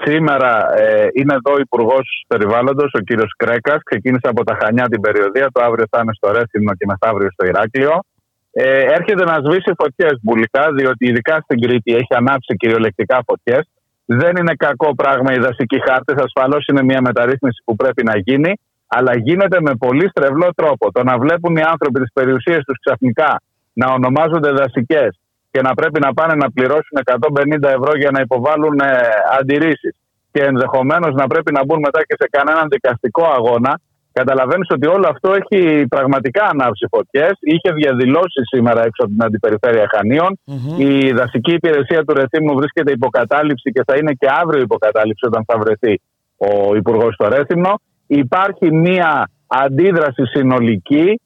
Σήμερα 0.04 0.74
ε, 0.76 1.06
είναι 1.12 1.34
εδώ 1.34 1.52
ο 1.54 1.58
Υπουργός 1.60 2.24
Περιβάλλοντος, 2.28 2.92
ο 2.94 2.98
κύριος 2.98 3.32
Κρέκας. 3.36 3.78
Ξεκίνησε 3.82 4.28
από 4.28 4.44
τα 4.44 4.58
Χανιά 4.60 4.88
την 4.88 5.00
περιοδία. 5.00 5.48
Το 5.52 5.64
αύριο 5.64 5.84
θα 5.90 6.00
είναι 6.02 6.12
στο 6.14 6.32
Ρέθυμνο 6.32 6.74
και 6.74 6.86
μεθαύριο 6.86 7.30
στο 7.30 7.46
Ηράκλειο 7.46 8.00
ε, 8.58 8.80
έρχεται 8.96 9.24
να 9.24 9.36
σβήσει 9.44 9.72
φωτιές 9.80 10.14
μπουλικά, 10.22 10.64
διότι 10.76 11.06
ειδικά 11.08 11.40
στην 11.44 11.60
Κρήτη 11.60 11.94
έχει 11.94 12.12
ανάψει 12.20 12.56
κυριολεκτικά 12.56 13.18
φωτιές. 13.26 13.64
Δεν 14.04 14.36
είναι 14.36 14.54
κακό 14.66 14.94
πράγμα 14.94 15.32
οι 15.32 15.38
δασικοί 15.38 15.78
χάρτες. 15.88 16.16
Ασφαλώς 16.26 16.66
είναι 16.66 16.82
μια 16.82 17.00
μεταρρύθμιση 17.00 17.62
που 17.64 17.76
πρέπει 17.76 18.02
να 18.04 18.18
γίνει, 18.18 18.52
αλλά 18.86 19.12
γίνεται 19.16 19.58
με 19.60 19.72
πολύ 19.74 20.08
στρεβλό 20.08 20.48
τρόπο. 20.54 20.92
Το 20.92 21.02
να 21.02 21.18
βλέπουν 21.18 21.56
οι 21.56 21.62
άνθρωποι 21.72 22.00
τις 22.00 22.12
περιουσίες 22.12 22.64
τους 22.64 22.78
ξαφνικά 22.84 23.40
να 23.72 23.86
ονομάζονται 23.92 24.50
δασικές 24.50 25.18
και 25.50 25.60
να 25.62 25.74
πρέπει 25.74 26.00
να 26.00 26.12
πάνε 26.12 26.34
να 26.34 26.50
πληρώσουν 26.50 26.96
150 27.04 27.62
ευρώ 27.62 27.92
για 27.96 28.10
να 28.10 28.20
υποβάλουν 28.20 28.78
ε, 28.80 28.90
αντιρρήσεις 29.38 29.94
και 30.32 30.42
ενδεχομένως 30.42 31.14
να 31.14 31.26
πρέπει 31.26 31.52
να 31.52 31.64
μπουν 31.64 31.78
μετά 31.78 32.00
και 32.08 32.16
σε 32.20 32.28
κανέναν 32.30 32.66
δικαστικό 32.68 33.24
αγώνα, 33.38 33.80
Καταλαβαίνεις 34.20 34.68
ότι 34.70 34.86
όλο 34.86 35.06
αυτό 35.08 35.28
έχει 35.40 35.86
πραγματικά 35.86 36.44
ανάψει 36.44 36.86
φωτιές. 36.90 37.32
Είχε 37.40 37.72
διαδηλώσει 37.72 38.40
σήμερα 38.52 38.80
έξω 38.80 39.02
από 39.04 39.12
την 39.12 39.22
αντιπεριφέρεια 39.24 39.86
Η 40.76 41.12
δασική 41.12 41.52
υπηρεσία 41.52 42.04
του 42.04 42.14
Ρεθύμνου 42.14 42.54
βρίσκεται 42.54 42.92
υποκατάληψη 42.92 43.70
και 43.70 43.82
θα 43.86 43.96
είναι 43.96 44.12
και 44.12 44.26
αύριο 44.40 44.60
υποκατάληψη 44.62 45.26
όταν 45.26 45.44
θα 45.46 45.58
βρεθεί 45.58 46.00
ο 46.36 46.76
Υπουργός 46.76 47.14
στο 47.14 47.28
Ρέθυμνο. 47.28 47.80
Υπάρχει 48.06 48.74
μία 48.74 49.30
αντίδραση 49.46 50.22
συνολική 50.24 51.20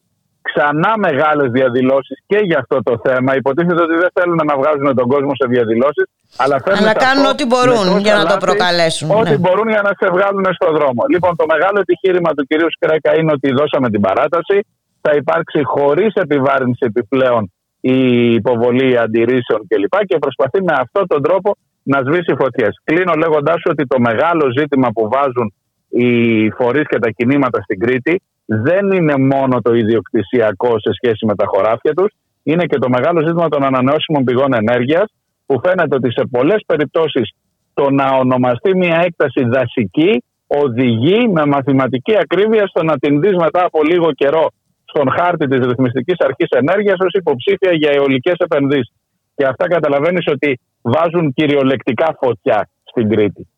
ξανά 0.51 0.93
μεγάλες 1.07 1.49
διαδηλώσεις 1.51 2.17
και 2.27 2.39
για 2.49 2.59
αυτό 2.63 2.77
το 2.89 2.95
θέμα. 3.05 3.31
Υποτίθεται 3.37 3.83
ότι 3.83 3.97
δεν 4.03 4.11
θέλουν 4.17 4.41
να 4.51 4.55
βγάζουν 4.61 4.97
τον 5.01 5.07
κόσμο 5.15 5.33
σε 5.41 5.47
διαδηλώσεις, 5.55 6.07
αλλά, 6.43 6.57
αλλά 6.79 6.93
κάνουν 7.07 7.25
ό,τι 7.33 7.45
μπορούν 7.51 7.99
για 8.07 8.15
να 8.15 8.25
το 8.33 8.37
προκαλέσουν. 8.47 9.11
Ό,τι 9.21 9.31
ναι. 9.31 9.43
μπορούν 9.43 9.69
για 9.75 9.83
να 9.87 9.93
σε 10.01 10.07
βγάλουν 10.15 10.47
στον 10.59 10.73
δρόμο. 10.79 11.01
Λοιπόν, 11.13 11.33
το 11.37 11.45
μεγάλο 11.53 11.79
επιχείρημα 11.87 12.31
του 12.37 12.45
κυρίου 12.51 12.71
Σκρέκα 12.77 13.11
είναι 13.19 13.33
ότι 13.37 13.49
δώσαμε 13.59 13.89
την 13.91 14.01
παράταση. 14.01 14.57
Θα 15.01 15.13
υπάρξει 15.21 15.61
χωρίς 15.75 16.13
επιβάρυνση 16.15 16.83
επιπλέον 16.91 17.53
η 17.81 17.99
υποβολή 18.35 18.99
αντιρρήσεων 18.99 19.61
κλπ. 19.69 19.95
Και 20.07 20.19
προσπαθεί 20.19 20.59
με 20.63 20.75
αυτόν 20.85 21.07
τον 21.07 21.23
τρόπο 21.23 21.57
να 21.83 21.99
σβήσει 22.07 22.35
φωτιές. 22.39 22.81
Κλείνω 22.85 23.15
λέγοντάς 23.15 23.61
ότι 23.71 23.87
το 23.87 24.01
μεγάλο 24.01 24.45
ζήτημα 24.59 24.89
που 24.95 25.09
βάζουν 25.15 25.49
οι 25.89 26.11
φορείς 26.51 26.87
και 26.87 26.99
τα 26.99 27.11
κινήματα 27.11 27.61
στην 27.63 27.79
Κρήτη 27.79 28.23
δεν 28.53 28.91
είναι 28.91 29.17
μόνο 29.17 29.61
το 29.63 29.75
ιδιοκτησιακό 29.75 30.79
σε 30.79 30.91
σχέση 30.93 31.27
με 31.27 31.35
τα 31.35 31.45
χωράφια 31.47 31.95
τους, 31.95 32.13
είναι 32.43 32.65
και 32.65 32.79
το 32.79 32.89
μεγάλο 32.89 33.21
ζήτημα 33.21 33.49
των 33.49 33.65
ανανεώσιμων 33.65 34.25
πηγών 34.25 34.53
ενέργειας, 34.55 35.13
που 35.47 35.61
φαίνεται 35.65 35.95
ότι 35.95 36.13
σε 36.13 36.23
πολλές 36.31 36.63
περιπτώσεις 36.67 37.31
το 37.75 37.91
να 37.91 38.07
ονομαστεί 38.17 38.77
μια 38.77 38.97
έκταση 39.05 39.45
δασική 39.45 40.23
οδηγεί 40.47 41.29
με 41.29 41.47
μαθηματική 41.47 42.17
ακρίβεια 42.17 42.67
στο 42.67 42.83
να 42.83 42.99
την 42.99 43.21
δεις 43.21 43.35
μετά 43.35 43.65
από 43.65 43.83
λίγο 43.83 44.13
καιρό 44.13 44.51
στον 44.85 45.11
χάρτη 45.11 45.47
της 45.47 45.67
Ρυθμιστικής 45.67 46.17
Αρχής 46.19 46.49
Ενέργειας 46.49 46.97
ως 46.99 47.13
υποψήφια 47.13 47.73
για 47.73 47.91
αιωλικές 47.91 48.35
επενδύσεις. 48.39 48.93
Και 49.35 49.45
αυτά 49.47 49.69
καταλαβαίνεις 49.69 50.27
ότι 50.27 50.61
βάζουν 50.83 51.33
κυριολεκτικά 51.33 52.17
φωτιά 52.21 52.69
στην 52.85 53.09
Κρήτη. 53.09 53.49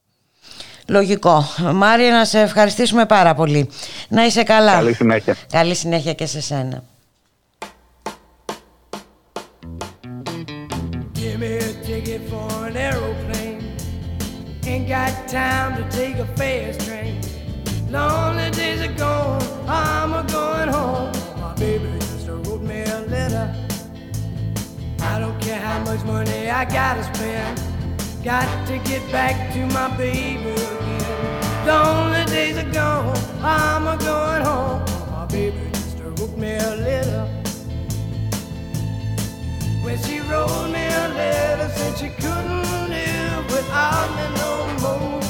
Λογικό. 0.88 1.44
Μάρια, 1.74 2.10
να 2.10 2.24
σε 2.24 2.40
ευχαριστήσουμε 2.40 3.06
πάρα 3.06 3.34
πολύ. 3.34 3.70
Να 4.08 4.24
είσαι 4.26 4.42
καλά. 4.42 4.72
Καλή 4.72 4.94
συνέχεια. 4.94 5.36
Καλή 5.52 5.74
συνέχεια 5.74 6.12
και 6.12 6.26
σε 6.26 6.40
σένα. 6.40 6.82
Ain't 14.72 14.88
got 14.88 15.28
time 15.28 15.76
to 15.78 15.84
take 15.98 16.16
a 16.16 16.26
fast 16.38 16.80
train. 16.86 17.20
Lonely 17.90 18.50
days 18.52 18.80
are 18.80 18.96
gone, 19.04 19.42
I'm 19.68 20.14
a 20.14 20.22
going 20.38 20.70
home. 20.78 21.12
My 21.42 21.52
baby 21.54 21.90
just 21.98 22.26
wrote 22.26 22.62
me 22.62 22.80
a 22.96 23.00
letter. 23.14 23.46
I 25.00 25.18
don't 25.18 25.38
care 25.42 25.60
how 25.60 25.78
much 25.84 26.02
money 26.04 26.48
I 26.48 26.64
gotta 26.64 27.04
spend. 27.12 27.71
Got 28.24 28.68
to 28.68 28.78
get 28.88 29.02
back 29.10 29.52
to 29.52 29.66
my 29.74 29.96
baby 29.96 30.52
again. 30.52 31.66
Lonely 31.66 32.24
days 32.26 32.56
are 32.56 32.70
gone, 32.70 33.18
I'm 33.42 33.88
a 33.88 33.96
going 33.98 34.42
home. 34.42 34.84
My 35.10 35.26
baby 35.26 35.58
just 35.72 35.98
wrote 35.98 36.36
me 36.38 36.54
a 36.54 36.76
letter. 36.76 37.26
When 39.82 39.98
she 40.04 40.20
wrote 40.20 40.68
me 40.70 40.86
a 40.86 41.08
letter, 41.18 41.68
said 41.74 41.98
she 41.98 42.10
couldn't 42.10 42.88
live 42.88 43.44
without 43.46 44.08
me 44.14 44.24
no 44.38 44.52
more. 44.82 45.20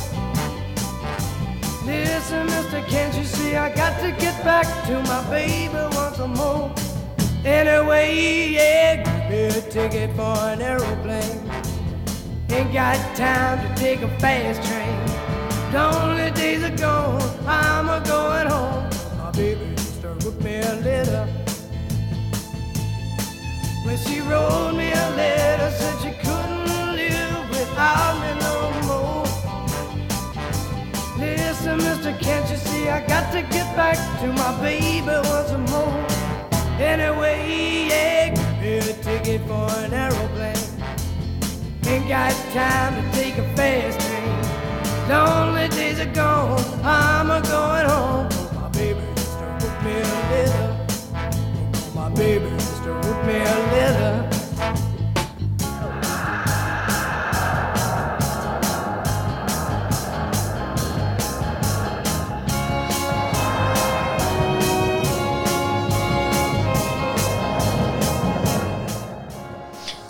Listen, 1.87 2.45
mister, 2.45 2.83
can't 2.83 3.17
you 3.17 3.25
see 3.25 3.57
I 3.57 3.75
got 3.75 3.99
to 4.03 4.11
get 4.21 4.45
back 4.45 4.67
to 4.89 5.01
my 5.05 5.23
baby 5.31 5.73
once 5.97 6.19
more? 6.19 6.71
Anyway, 7.43 8.51
yeah, 8.53 8.97
give 8.97 9.31
me 9.31 9.45
a 9.47 9.63
ticket 9.71 10.15
for 10.15 10.37
an 10.51 10.61
aeroplane. 10.61 11.52
Ain't 12.53 12.71
got 12.71 13.17
time 13.17 13.67
to 13.67 13.75
take 13.81 14.03
a 14.03 14.09
fast 14.19 14.63
train. 14.69 15.73
Lonely 15.73 16.31
days 16.33 16.63
are 16.63 16.77
gone, 16.77 17.23
I'm 17.47 17.89
a 17.89 17.99
going 18.07 18.47
home. 18.47 18.91
My 19.17 19.31
baby 19.31 19.75
to 20.03 20.09
wrote 20.23 20.39
me 20.43 20.57
a 20.61 20.75
letter. 20.85 21.27
When 23.87 23.97
she 23.97 24.21
wrote 24.21 24.75
me 24.75 24.93
a 24.93 25.11
letter, 25.17 25.71
said 25.79 25.97
she 26.03 26.13
couldn't 26.25 26.95
live 26.95 27.49
without 27.49 28.21
me 28.21 28.31
no 28.47 28.57
more. 28.87 29.25
Listen, 31.19 31.79
mister, 31.79 32.13
can't 32.21 32.51
you 32.51 32.59
see 32.59 32.91
I 32.91 33.01
got 33.07 33.33
to 33.33 33.41
get 33.41 33.75
back 33.75 33.97
to 34.21 34.27
my 34.31 34.53
baby 34.61 35.07
once 35.07 35.71
more? 35.71 36.07
Anyway, 36.79 37.89
yeah, 37.89 38.61
me 38.61 38.77
a 38.77 38.93
ticket 39.03 39.41
for 39.49 39.71
an 39.85 39.95
aeroplane. 39.95 40.62
Ain't 41.87 42.09
got 42.09 42.33
time 42.53 42.95
to 42.95 43.19
take 43.19 43.37
a 43.39 43.57
fast 43.57 44.01
train. 44.01 45.09
Lonely 45.09 45.69
days 45.69 46.01
are 46.01 46.13
gone, 46.13 46.63
I'm 46.85 47.31
a 47.31 47.41
going 47.43 47.87
home. 47.87 48.29
My 48.55 48.69
baby 48.71 49.01
just 49.17 49.39
wrote 49.39 49.85
me 49.85 49.93
a 49.93 50.05
letter. 50.33 50.87
My 51.95 52.09
baby 52.11 52.49
just 52.51 52.83
wrote 52.85 53.27
me 53.27 53.35
a 53.35 53.57
letter. 53.73 54.32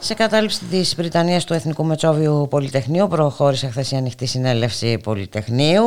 Σε 0.05 0.15
κατάληψη 0.15 0.65
της 0.65 0.95
Βρυτανίας 0.99 1.45
του 1.45 1.53
Εθνικού 1.53 1.85
Μετσόβιου 1.85 2.47
Πολυτεχνείου 2.51 3.09
προχώρησε 3.09 3.69
χθες 3.69 3.91
η 3.91 3.97
ανοιχτή 3.97 4.27
συνέλευση 4.27 5.01
Πολυτεχνείου. 5.03 5.85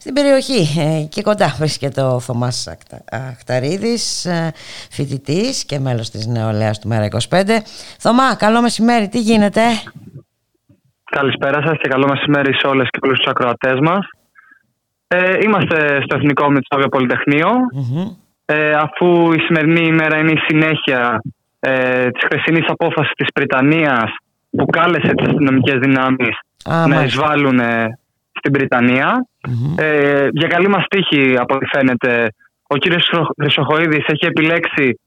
Στην 0.00 0.14
περιοχή 0.14 0.80
ε, 0.80 1.04
και 1.08 1.22
κοντά 1.22 1.54
βρίσκεται 1.58 2.00
ο 2.00 2.20
Θωμάς 2.20 2.68
Αχταρίδης, 3.10 4.24
ε, 4.24 4.52
φοιτητής 4.90 5.64
και 5.64 5.78
μέλος 5.78 6.10
της 6.10 6.26
νεολαίας 6.26 6.78
του 6.78 6.88
Μέρα 6.88 7.04
25. 7.04 7.62
Θωμά, 7.98 8.36
καλό 8.36 8.60
μεσημέρι, 8.60 9.08
τι 9.08 9.20
γίνεται; 9.20 9.60
Καλησπέρα 11.10 11.62
σας 11.66 11.76
και 11.80 11.88
καλό 11.88 12.06
μεσημέρι 12.08 12.54
σε 12.54 12.66
όλες 12.66 12.88
και 12.90 12.98
όλους 13.02 13.18
τους 13.18 13.30
ακροατές 13.30 13.78
μας. 13.82 14.08
Ε, 15.08 15.38
είμαστε 15.42 16.00
στο 16.04 16.16
Εθνικό 16.16 16.50
Μετσόβιο 16.50 16.88
Ε, 18.44 18.70
αφού 18.70 19.32
η 19.32 19.40
σημερινή 19.40 19.86
ημέρα 19.86 20.18
είναι 20.18 20.32
η 20.32 20.40
συνέχεια 20.46 21.20
ε, 21.60 22.10
της 22.10 22.22
χθεσινής 22.24 22.66
απόφασης 22.68 23.12
της 23.16 23.32
Πριτανίας 23.32 24.10
που 24.50 24.66
κάλεσε 24.66 25.12
τις 25.14 25.26
αστυνομικές 25.26 25.78
δυνάμεις 25.78 26.38
να 26.88 27.02
εισβάλλουν 27.04 27.60
στην 28.32 28.52
Πριτανία. 28.52 29.26
Ε, 29.76 30.28
για 30.32 30.48
καλή 30.48 30.68
μας 30.68 30.84
τύχη 30.88 31.34
από 31.38 31.54
ό,τι 31.54 31.66
φαίνεται 31.66 32.32
ο 32.66 32.76
κύριος 32.76 33.10
Χρυσοχοίδης 33.40 34.04
έχει 34.06 34.26
επιλέξει 34.26 35.00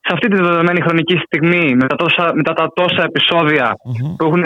σε 0.00 0.12
αυτή 0.12 0.28
τη 0.28 0.36
δεδομένη 0.36 0.80
χρονική 0.80 1.16
στιγμή 1.24 1.74
μετά, 1.74 1.96
τόσα, 1.96 2.32
μετά 2.34 2.52
τα 2.52 2.72
τόσα 2.74 3.08
που 4.16 4.24
έχουν 4.24 4.44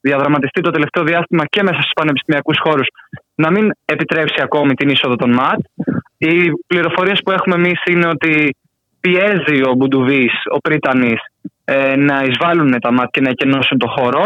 διαδραματιστεί 0.00 0.60
το 0.60 0.70
τελευταίο 0.70 1.04
διάστημα 1.04 1.44
και 1.46 1.62
μέσα 1.62 1.80
στους 1.80 1.92
πανεπιστημιακούς 1.94 2.58
χώρους 2.64 2.86
να 3.34 3.50
μην 3.50 3.70
επιτρέψει 3.84 4.40
ακόμη 4.42 4.74
την 4.74 4.88
είσοδο 4.88 5.16
των 5.16 5.32
ΜΑΤ. 5.32 5.60
Οι 6.18 6.50
πληροφορίες 6.66 7.20
που 7.24 7.30
έχουμε 7.30 7.54
εμείς 7.54 7.80
είναι 7.90 8.06
ότι 8.06 8.56
πιέζει 9.02 9.58
ο 9.68 9.72
Μπουντουβής, 9.76 10.32
ο 10.54 10.58
Πρίτανης, 10.58 11.20
ε, 11.64 11.96
να 11.96 12.24
εισβάλλουν 12.24 12.80
τα 12.80 12.92
μάτια 12.92 13.08
και 13.10 13.20
να 13.20 13.28
εκενώσουν 13.28 13.78
το 13.78 13.88
χώρο. 13.88 14.24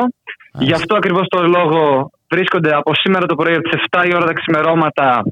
Γι' 0.59 0.73
αυτό 0.73 0.97
ακριβώς 0.97 1.27
το 1.29 1.43
λόγο 1.43 2.11
βρίσκονται 2.31 2.75
από 2.75 2.95
σήμερα 2.95 3.27
το 3.27 3.35
πρωί 3.35 3.55
από 3.55 3.69
τις 3.69 3.81
7 3.91 4.05
η 4.09 4.15
ώρα 4.15 4.27
τα 4.27 4.33
ξημερώματα 4.33 5.23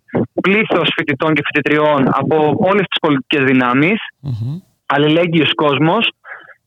πλήθος 0.40 0.88
φοιτητών 0.96 1.34
και 1.34 1.42
φοιτητριών 1.46 2.08
από 2.12 2.36
όλες 2.56 2.86
τις 2.90 3.00
πολιτικές 3.00 3.42
δυνάμεις. 3.44 3.98
Mm-hmm. 4.22 4.62
Αλληλέγγυος 4.86 5.54
κόσμος. 5.54 6.12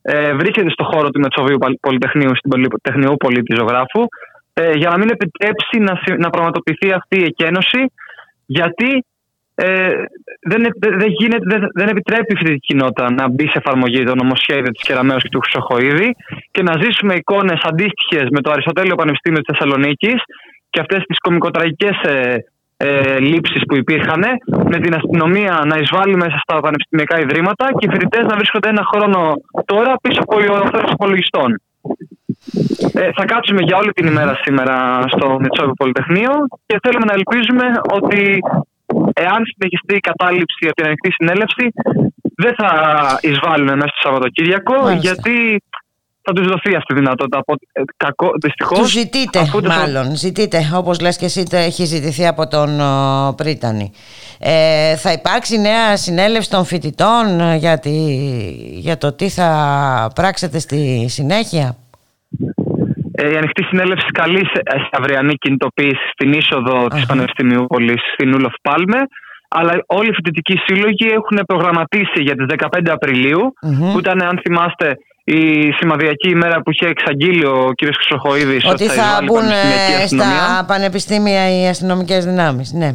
Ε, 0.02 0.34
βρίσκεται 0.34 0.70
στο 0.70 0.84
χώρο 0.84 1.10
του 1.10 1.20
Μετσοβίου 1.20 1.58
Πολυτεχνείου, 1.80 2.36
στην 2.36 2.50
Πολυτεχνείου 2.50 3.16
Πολίτη 3.16 3.54
Ζωγράφου, 3.54 4.04
ε, 4.52 4.72
για 4.72 4.90
να 4.90 4.98
μην 4.98 5.08
επιτρέψει 5.10 5.78
να, 5.78 6.00
να 6.18 6.30
πραγματοποιηθεί 6.30 6.92
αυτή 6.92 7.20
η 7.20 7.24
εκένωση, 7.24 7.92
γιατί 8.46 9.04
ε, 9.60 9.92
δεν, 10.40 10.62
δεν, 10.78 11.10
γίνεται, 11.18 11.44
δεν, 11.44 11.60
δεν 11.74 11.88
επιτρέπει 11.88 12.34
αυτή 12.34 12.52
η 12.52 12.58
κοινότητα 12.58 13.12
να 13.12 13.28
μπει 13.28 13.46
σε 13.48 13.58
εφαρμογή 13.62 14.04
το 14.04 14.14
νομοσχέδιο 14.14 14.70
της 14.70 14.82
Κεραμέως 14.82 15.22
και 15.22 15.28
του 15.28 15.40
Χρυσοχοίδη 15.40 16.16
και 16.50 16.62
να 16.62 16.72
ζήσουμε 16.82 17.14
εικόνες 17.14 17.60
αντίστοιχες 17.62 18.26
με 18.30 18.40
το 18.40 18.50
Αριστοτέλειο 18.50 18.94
Πανεπιστήμιο 18.94 19.40
της 19.40 19.48
Θεσσαλονίκης 19.50 20.18
και 20.70 20.80
αυτές 20.80 21.02
τις 21.06 21.18
κομικοτραγικέ 21.18 21.90
ε, 22.02 22.36
ε, 22.76 23.18
λήψεις 23.18 23.62
που 23.68 23.76
υπήρχαν, 23.76 24.22
με 24.72 24.78
την 24.78 24.94
αστυνομία 24.94 25.62
να 25.64 25.76
εισβάλλει 25.78 26.16
μέσα 26.16 26.38
στα 26.42 26.60
πανεπιστημιακά 26.60 27.20
ιδρύματα 27.20 27.66
και 27.78 27.86
οι 27.86 27.92
φοιτητές 27.92 28.24
να 28.30 28.36
βρίσκονται 28.36 28.68
ένα 28.68 28.84
χρόνο 28.92 29.20
τώρα 29.64 29.94
πίσω 30.02 30.20
από 30.22 30.36
οθόνε 30.36 30.88
υπολογιστών. 30.92 31.60
Ε, 32.94 33.10
θα 33.16 33.24
κάτσουμε 33.24 33.60
για 33.62 33.76
όλη 33.76 33.92
την 33.92 34.06
ημέρα 34.06 34.34
σήμερα 34.42 34.74
στο 35.14 35.36
Μητσόβιο 35.40 35.72
Πολυτεχνείο 35.72 36.32
και 36.66 36.78
θέλουμε 36.82 37.06
να 37.10 37.14
ελπίζουμε 37.18 37.64
ότι 37.98 38.38
εάν 39.12 39.40
συνεχιστεί 39.50 39.94
η 39.94 40.04
κατάληψη 40.10 40.62
από 40.68 40.74
την 40.74 40.86
ανοιχτή 40.88 41.10
συνέλευση, 41.12 41.64
δεν 42.42 42.54
θα 42.58 42.70
εισβάλλουν 43.20 43.70
μέσα 43.80 43.92
στο 43.94 44.00
Σαββατοκύριακο, 44.04 44.90
γιατί 44.90 45.62
θα 46.28 46.34
τους 46.34 46.46
δοθεί 46.46 46.74
αυτή 46.74 46.92
η 46.92 46.96
δυνατότητα. 46.96 47.38
Από, 47.38 47.54
ε, 47.72 47.82
κακό, 47.96 48.30
δυστυχώς, 48.42 48.78
τους 48.78 48.90
ζητείτε, 48.90 49.50
μάλλον. 49.68 50.16
Ζητείτε, 50.16 50.70
όπως 50.74 51.00
λες 51.00 51.16
και 51.16 51.24
εσύ, 51.24 51.44
έχει 51.50 51.84
ζητηθεί 51.84 52.26
από 52.26 52.48
τον 52.48 52.80
ο, 52.80 53.34
Πρίτανη. 53.36 53.92
Ε, 54.38 54.96
θα 54.96 55.12
υπάρξει 55.12 55.58
νέα 55.58 55.96
συνέλευση 55.96 56.50
των 56.50 56.64
φοιτητών 56.64 57.40
ε, 57.40 57.56
για, 57.56 57.80
για 58.70 58.98
το 58.98 59.12
τι 59.12 59.28
θα 59.28 60.10
πράξετε 60.14 60.58
στη 60.58 61.06
συνέχεια; 61.08 61.76
Ε, 63.20 63.30
η 63.32 63.36
ανοιχτή 63.36 63.62
συνέλευση 63.62 64.06
καλεί 64.12 64.42
σε 64.52 64.88
αυριανή 64.92 65.34
κινητοποίηση 65.34 66.06
στην 66.12 66.32
είσοδο 66.32 66.86
της 66.86 67.06
Πανεπιστημίου 67.06 67.66
Πόλη 67.66 67.94
στην 68.12 68.34
Ούλοφ 68.34 68.54
Πάλμε. 68.62 69.00
Αλλά 69.48 69.72
όλοι 69.86 70.08
οι 70.08 70.12
φοιτητικοί 70.14 70.56
σύλλογοι 70.66 71.06
έχουν 71.06 71.38
προγραμματίσει 71.46 72.20
για 72.26 72.34
τις 72.34 72.46
15 72.70 72.88
απριλιου 72.88 73.52
που 73.92 73.98
ήταν, 73.98 74.22
αν 74.22 74.40
θυμάστε, 74.42 74.96
η 75.24 75.72
σημαδιακή 75.78 76.28
ημέρα 76.28 76.60
που 76.62 76.70
είχε 76.70 76.86
εξαγγείλει 76.86 77.44
ο 77.46 77.72
κ. 77.74 77.80
Χρυσοχοίδης 77.94 78.64
ότι 78.64 78.86
θα 78.88 79.20
μπουν 79.24 79.48
ε, 79.48 80.06
στα 80.06 80.64
πανεπιστήμια 80.66 81.60
οι 81.60 81.68
αστυνομικές 81.68 82.24
δυνάμεις, 82.24 82.72
ναι. 82.72 82.90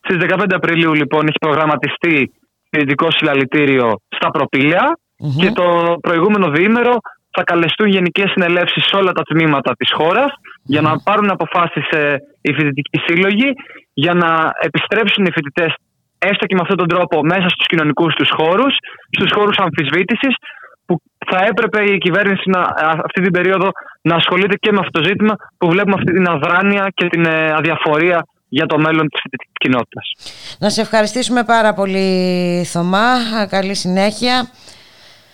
Στις 0.00 0.16
15 0.28 0.44
Απριλίου 0.54 0.94
λοιπόν 0.94 1.26
έχει 1.26 1.38
προγραμματιστεί 1.40 2.32
ειδικό 2.70 3.10
συλλαλητήριο 3.10 4.00
στα 4.08 4.30
προπηλια 4.30 4.98
και 5.38 5.50
το 5.50 5.96
προηγούμενο 6.00 6.50
διήμερο 6.50 6.96
θα 7.38 7.44
καλεστούν 7.44 7.88
γενικές 7.96 8.28
συνελεύσεις 8.34 8.82
σε 8.88 8.96
όλα 9.00 9.12
τα 9.12 9.22
τμήματα 9.30 9.70
της 9.78 9.90
χώρας 9.98 10.30
για 10.62 10.80
να 10.80 10.92
πάρουν 11.06 11.30
αποφάσεις 11.30 11.86
οι 12.40 12.52
φοιτητικοί 12.56 12.98
σύλλογοι, 13.06 13.48
για 14.04 14.14
να 14.22 14.30
επιστρέψουν 14.68 15.24
οι 15.24 15.32
φοιτητές 15.36 15.72
έστω 16.18 16.44
και 16.46 16.54
με 16.54 16.60
αυτόν 16.64 16.76
τον 16.76 16.88
τρόπο 16.88 17.16
μέσα 17.32 17.48
στους 17.48 17.66
κοινωνικούς 17.66 18.14
τους 18.14 18.30
χώρους, 18.38 18.72
στους 19.16 19.30
χώρους 19.36 19.56
αμφισβήτησης, 19.58 20.34
που 20.86 20.94
θα 21.30 21.38
έπρεπε 21.50 21.80
η 21.94 21.98
κυβέρνηση 21.98 22.50
να, 22.54 22.60
αυτή 23.06 23.20
την 23.22 23.32
περίοδο 23.32 23.68
να 24.02 24.14
ασχολείται 24.14 24.56
και 24.56 24.72
με 24.72 24.78
αυτό 24.82 25.00
το 25.00 25.04
ζήτημα 25.08 25.34
που 25.58 25.68
βλέπουμε 25.68 25.94
αυτή 25.98 26.12
την 26.12 26.28
αδράνεια 26.28 26.92
και 26.94 27.06
την 27.08 27.24
ε, 27.24 27.52
αδιαφορία 27.58 28.26
για 28.48 28.66
το 28.66 28.78
μέλλον 28.78 29.08
της 29.08 29.20
φοιτητικής 29.22 29.58
κοινότητας. 29.62 30.06
Να 30.58 30.70
σε 30.70 30.80
ευχαριστήσουμε 30.80 31.44
πάρα 31.44 31.74
πολύ 31.74 32.08
Θωμά. 32.64 33.06
Καλή 33.50 33.74
συνέχεια. 33.74 34.48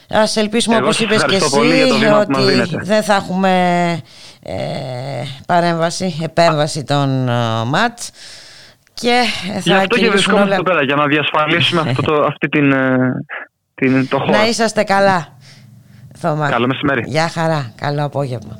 Ας 0.08 0.36
ελπίσουμε 0.36 0.76
όπως 0.76 1.00
είπες 1.00 1.24
και 1.24 1.36
εσύ 1.36 1.58
ότι 2.20 2.76
δεν 2.82 3.02
θα 3.02 3.14
έχουμε 3.14 3.50
ε, 4.42 4.52
παρέμβαση, 5.46 6.18
επέμβαση 6.22 6.84
των 6.84 7.28
uh, 7.28 7.64
ΜΑΤ 7.66 7.98
και 8.94 9.22
θα 9.52 9.58
Γι' 9.58 9.72
αυτό 9.72 9.96
και 9.96 10.10
βρισκόμαστε 10.10 10.46
όλα... 10.46 10.54
εδώ 10.54 10.62
πέρα 10.62 10.84
για 10.84 10.94
να 10.94 11.06
διασφαλίσουμε 11.06 11.80
αυτό 11.80 12.02
το, 12.02 12.24
αυτή 12.24 12.48
την, 12.48 12.72
ε, 12.72 13.12
την, 13.74 14.08
το 14.08 14.18
χώρο. 14.18 14.30
Να 14.30 14.46
είσαστε 14.46 14.82
καλά 14.82 15.34
Θωμά. 16.18 16.48
Καλό 16.48 16.66
μεσημέρι. 16.66 17.02
Γεια 17.06 17.28
χαρά. 17.28 17.72
Καλό 17.76 18.04
απόγευμα. 18.04 18.58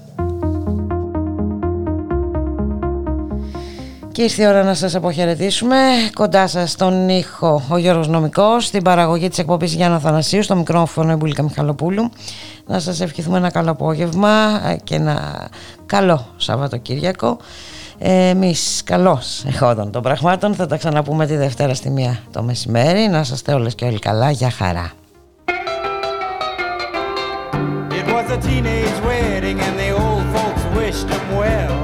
Και 4.15 4.23
ήρθε 4.23 4.43
η 4.43 4.47
ώρα 4.47 4.63
να 4.63 4.75
σας 4.75 4.95
αποχαιρετήσουμε. 4.95 5.77
Κοντά 6.15 6.47
σας 6.47 6.71
στον 6.71 7.09
ήχο 7.09 7.63
ο 7.69 7.77
Γιώργος 7.77 8.09
Νομικός, 8.09 8.65
στην 8.65 8.83
παραγωγή 8.83 9.29
της 9.29 9.39
εκπομπής 9.39 9.75
Γιάννα 9.75 9.99
Θανασίου, 9.99 10.43
στο 10.43 10.57
μικρόφωνο 10.57 11.11
Εμπούλικα 11.13 11.43
Μιχαλοπούλου. 11.43 12.11
Να 12.67 12.81
σας 12.81 13.01
ευχηθούμε 13.01 13.37
ένα 13.37 13.51
καλό 13.51 13.71
απόγευμα 13.71 14.61
και 14.85 14.95
ένα 14.95 15.49
καλό 15.87 16.27
Σαββατοκύριακο. 16.37 17.37
Εμείς 17.99 18.83
καλώς 18.85 19.45
εχόντων 19.47 19.91
των 19.91 20.03
πραγμάτων 20.03 20.55
θα 20.55 20.67
τα 20.67 20.77
ξαναπούμε 20.77 21.27
τη 21.27 21.37
Δευτέρα 21.37 21.75
στη 21.75 21.91
μία 21.91 22.19
το 22.31 22.43
μεσημέρι. 22.43 23.09
Να 23.09 23.21
είστε 23.21 23.53
όλες 23.53 23.75
και 23.75 23.85
όλοι 23.85 23.99
καλά. 23.99 24.31
Γεια 24.31 24.51
χαρά. 24.51 24.93
It 27.91 28.07
was 28.15 28.31
a 28.31 28.39
teenage 28.49 28.99
wedding 29.09 29.59
and 29.67 29.77
the 29.83 29.91
old 30.03 30.25
folks 30.35 30.63
wished 30.77 31.09
them 31.09 31.27
well. 31.41 31.84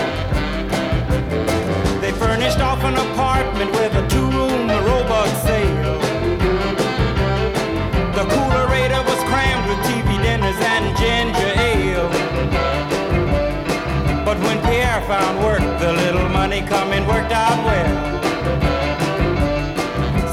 Little 16.61 16.77
coming 16.77 17.07
worked 17.07 17.31
out 17.31 17.63
well. 17.65 18.21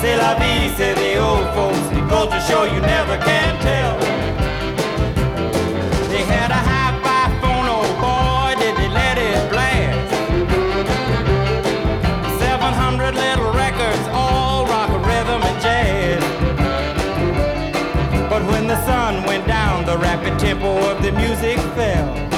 C'est 0.00 0.16
la 0.16 0.34
vie, 0.34 0.68
say 0.76 0.94
the 0.94 1.18
old 1.18 1.46
folks. 1.54 1.78
Goes 2.08 2.30
to 2.30 2.40
show 2.40 2.64
you 2.64 2.80
never 2.80 3.16
can 3.18 3.58
tell. 3.60 3.98
They 6.08 6.22
had 6.22 6.50
a 6.50 6.62
hi-fi 6.70 7.28
phone, 7.40 7.68
oh 7.68 7.84
boy, 8.00 8.54
did 8.60 8.76
they 8.76 8.88
let 8.88 9.18
it 9.18 9.50
blast. 9.50 10.10
700 12.40 13.14
little 13.14 13.52
records, 13.52 14.08
all 14.12 14.66
rock, 14.66 14.90
rhythm, 15.06 15.42
and 15.42 15.62
jazz. 15.62 16.22
But 18.30 18.42
when 18.50 18.66
the 18.66 18.80
sun 18.86 19.24
went 19.24 19.46
down, 19.46 19.84
the 19.84 19.98
rapid 19.98 20.38
tempo 20.38 20.90
of 20.90 21.02
the 21.02 21.12
music 21.12 21.58
fell. 21.74 22.37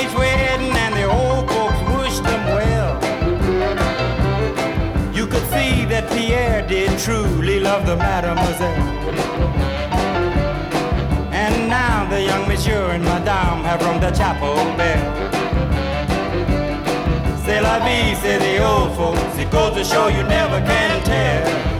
Teenage 0.00 0.16
wedding 0.16 0.76
and 0.76 0.94
the 0.94 1.04
old 1.04 1.48
folks 1.50 1.80
wished 1.98 2.22
them 2.24 2.46
well. 2.46 2.94
You 5.14 5.26
could 5.26 5.42
see 5.50 5.84
that 5.86 6.10
Pierre 6.10 6.66
did 6.66 6.98
truly 6.98 7.60
love 7.60 7.86
the 7.86 7.96
mademoiselle. 7.96 8.88
And 11.32 11.68
now 11.68 12.08
the 12.08 12.22
young 12.22 12.48
monsieur 12.48 12.90
and 12.90 13.04
madame 13.04 13.64
have 13.64 13.82
rung 13.82 14.00
the 14.00 14.10
chapel 14.10 14.56
bell. 14.76 15.30
C'est 17.44 17.60
la 17.60 17.78
vie, 17.80 18.14
say 18.14 18.38
the 18.38 18.64
old 18.64 18.96
folks. 18.96 19.38
It 19.38 19.50
goes 19.50 19.74
to 19.74 19.84
show 19.84 20.08
you 20.08 20.22
never 20.22 20.60
can 20.60 21.02
tell. 21.04 21.79